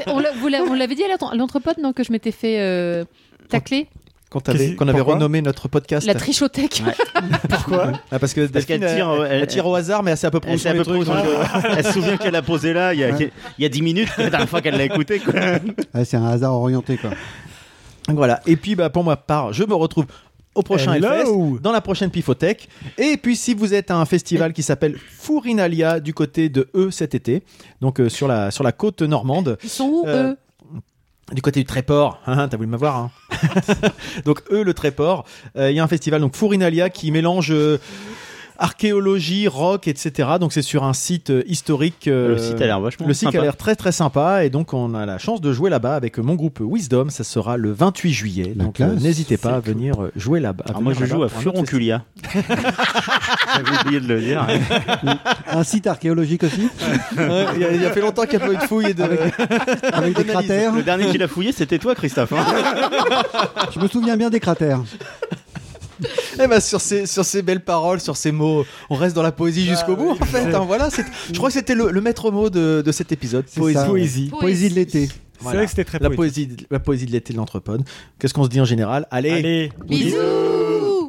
on 0.07 0.21
vous 0.39 0.47
l'a- 0.47 0.63
on 0.63 0.73
l'avait 0.73 0.95
dit 0.95 1.03
à 1.03 1.35
l'entrepôt, 1.35 1.71
non, 1.81 1.93
que 1.93 2.03
je 2.03 2.11
m'étais 2.11 2.31
fait 2.31 2.59
euh, 2.59 3.05
tacler? 3.49 3.87
Qu'on 4.31 4.39
avait 4.39 4.75
pourquoi 4.75 5.15
renommé 5.15 5.41
notre 5.41 5.67
podcast. 5.67 6.07
La 6.07 6.15
trichothèque. 6.15 6.81
Pourquoi 7.49 7.91
Ah, 8.11 8.17
parce 8.17 8.33
que 8.33 8.47
Parce 8.47 8.63
qu'elle 8.65 8.79
tire, 8.79 9.09
elle, 9.13 9.19
ouais, 9.19 9.27
elle- 9.29 9.41
elle 9.41 9.47
tire 9.47 9.67
au 9.67 9.75
hasard, 9.75 10.03
mais 10.03 10.11
elle 10.11 10.17
sait 10.17 10.27
à 10.27 10.31
peu 10.31 10.39
près 10.39 10.51
où 10.51 10.53
Elle, 10.53 10.59
sont 10.59 10.71
les 10.73 10.83
trucs. 10.83 11.07
les- 11.07 11.69
Elle 11.77 11.85
se 11.85 11.91
souvient 11.91 12.15
qu'elle 12.17 12.35
a 12.35 12.41
posé 12.41 12.71
là 12.73 12.93
il 12.93 13.01
y 13.01 13.03
a, 13.03 13.09
il 13.19 13.29
y 13.59 13.65
a 13.65 13.69
10 13.69 13.81
minutes, 13.81 14.09
la 14.17 14.29
dernière 14.29 14.47
fois 14.49 14.61
qu'elle 14.61 14.77
l'a 14.77 14.85
écouté. 14.85 15.19
Quoi. 15.19 15.33
Ouais, 15.93 16.05
c'est 16.05 16.15
un 16.17 16.25
hasard 16.27 16.53
orienté, 16.53 16.95
quoi. 16.97 17.09
Donc 18.07 18.15
Voilà. 18.17 18.39
Et 18.47 18.55
puis, 18.55 18.75
bah, 18.75 18.89
pour 18.89 19.03
ma 19.03 19.17
part, 19.17 19.51
je 19.51 19.63
me 19.65 19.73
retrouve 19.75 20.05
au 20.55 20.61
prochain 20.63 20.93
Hello. 20.93 21.09
Hellfest, 21.09 21.61
dans 21.61 21.71
la 21.73 21.81
prochaine 21.81 22.09
Pifothèque. 22.09 22.67
Et 22.97 23.17
puis, 23.17 23.35
si 23.35 23.53
vous 23.53 23.73
êtes 23.73 23.91
à 23.91 23.97
un 23.97 24.05
festival 24.05 24.53
qui 24.53 24.63
s'appelle 24.63 24.97
Fourinalia 24.97 25.99
du 25.99 26.13
côté 26.13 26.49
de 26.49 26.67
E 26.75 26.89
cet 26.91 27.15
été, 27.15 27.43
donc 27.81 27.99
euh, 27.99 28.09
sur, 28.09 28.27
la, 28.27 28.49
sur 28.51 28.63
la 28.63 28.71
côte 28.71 29.01
normande, 29.01 29.57
Ils 29.63 29.69
sont 29.69 29.85
où, 29.85 30.03
Euh, 30.07 30.31
eux? 30.31 30.37
Du 31.33 31.41
côté 31.41 31.59
du 31.59 31.65
Tréport, 31.65 32.19
Hein, 32.25 32.47
t'as 32.49 32.57
voulu 32.57 32.69
m'avoir. 32.69 32.97
Hein. 32.97 33.11
donc 34.25 34.41
eux, 34.51 34.63
le 34.63 34.73
Tréport, 34.73 35.25
euh, 35.57 35.71
il 35.71 35.77
y 35.77 35.79
a 35.79 35.83
un 35.83 35.87
festival, 35.87 36.21
donc 36.21 36.35
Fourinalia, 36.35 36.89
qui 36.89 37.11
mélange 37.11 37.51
euh, 37.51 37.79
archéologie, 38.61 39.47
rock, 39.47 39.87
etc. 39.87 40.29
Donc 40.39 40.53
c'est 40.53 40.61
sur 40.61 40.83
un 40.83 40.93
site 40.93 41.29
euh, 41.31 41.43
historique. 41.47 42.07
euh, 42.07 42.29
Le 42.29 42.37
site 42.37 42.61
a 42.61 42.65
l'air 42.65 42.79
vachement 42.79 43.07
Le 43.07 43.13
site 43.13 43.27
sympa. 43.29 43.39
a 43.39 43.41
l'air 43.41 43.57
très 43.57 43.75
très 43.75 43.91
sympa 43.91 44.45
et 44.45 44.49
donc 44.49 44.73
on 44.73 44.93
a 44.93 45.05
la 45.05 45.17
chance 45.17 45.41
de 45.41 45.51
jouer 45.51 45.69
là-bas 45.69 45.95
avec 45.95 46.17
mon 46.19 46.35
groupe 46.35 46.59
Wisdom. 46.61 47.09
Ça 47.09 47.23
sera 47.23 47.57
le 47.57 47.71
28 47.71 48.11
juillet. 48.13 48.53
La 48.55 48.63
donc 48.65 48.79
euh, 48.79 48.95
n'hésitez 48.95 49.37
pas 49.37 49.55
à 49.55 49.59
venir 49.59 49.95
jouer 50.15 50.39
là-bas. 50.39 50.63
Alors 50.69 50.81
moi, 50.81 50.93
je 50.97 51.05
joue 51.05 51.23
à 51.23 51.29
Furonculia. 51.29 52.03
J'avais 52.33 53.79
oublié 53.81 53.99
de 53.99 54.07
le 54.07 54.21
dire. 54.21 54.47
Un 55.51 55.63
site 55.63 55.87
archéologique 55.87 56.43
aussi, 56.43 56.69
Ouais, 57.17 57.45
il, 57.55 57.61
y 57.61 57.65
a, 57.65 57.71
il 57.73 57.81
y 57.81 57.85
a 57.85 57.91
fait 57.91 58.01
longtemps 58.01 58.23
qu'il 58.25 58.37
n'y 58.39 58.43
a 58.45 58.47
pas 58.47 58.53
eu 58.53 58.57
de 58.57 58.61
fouilles 58.63 58.87
et 58.91 58.93
de. 58.93 59.03
avec 59.91 60.15
des 60.17 60.23
cratères. 60.23 60.73
Le 60.73 60.83
dernier 60.83 61.07
qui 61.07 61.17
l'a 61.17 61.27
fouillé, 61.27 61.51
c'était 61.51 61.79
toi, 61.79 61.95
Christophe. 61.95 62.33
hein. 62.33 62.45
Je 63.73 63.79
me 63.79 63.87
souviens 63.87 64.15
bien 64.17 64.29
des 64.29 64.39
cratères. 64.39 64.81
Eh 66.41 66.47
ben, 66.47 66.59
sur 66.59 66.81
ces 66.81 67.05
sur 67.05 67.23
ces 67.25 67.41
belles 67.41 67.63
paroles, 67.63 67.99
sur 67.99 68.17
ces 68.17 68.31
mots, 68.31 68.65
on 68.89 68.95
reste 68.95 69.15
dans 69.15 69.23
la 69.23 69.31
poésie 69.31 69.65
jusqu'au 69.65 69.95
bout. 69.95 70.11
En 70.11 70.25
fait, 70.25 70.53
hein, 70.53 70.63
voilà. 70.65 70.89
c'est- 70.89 71.05
Je 71.31 71.37
crois 71.37 71.49
que 71.49 71.53
c'était 71.53 71.75
le, 71.75 71.91
le 71.91 72.01
maître 72.01 72.31
mot 72.31 72.49
de, 72.49 72.81
de 72.85 72.91
cet 72.91 73.11
épisode. 73.11 73.45
Ça, 73.47 73.61
ouais. 73.61 73.73
Poésie. 73.73 74.31
Poésie 74.39 74.69
de 74.69 74.75
l'été. 74.75 75.09
C'est 75.43 75.47
vrai 75.55 75.63
que 75.65 75.69
c'était 75.71 75.85
très 75.85 75.97
la 75.99 76.09
poétique. 76.11 76.49
poésie, 76.49 76.67
la 76.69 76.79
poésie 76.79 77.05
de 77.07 77.11
l'été 77.11 77.33
de 77.33 77.37
l'entrepode. 77.37 77.83
Qu'est-ce 78.19 78.33
qu'on 78.33 78.43
se 78.43 78.49
dit 78.49 78.61
en 78.61 78.65
général? 78.65 79.07
Allez, 79.09 79.31
Allez, 79.31 79.71
Bisous 79.87 81.00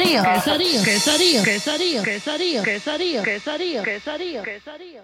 sarío, 0.00 0.82
que 0.84 0.98
sarío, 0.98 1.42
que 1.44 1.60
sarío, 1.60 2.02
que 2.62 2.80
sarío, 2.80 3.82
que 3.82 4.60
sarío. 4.60 5.02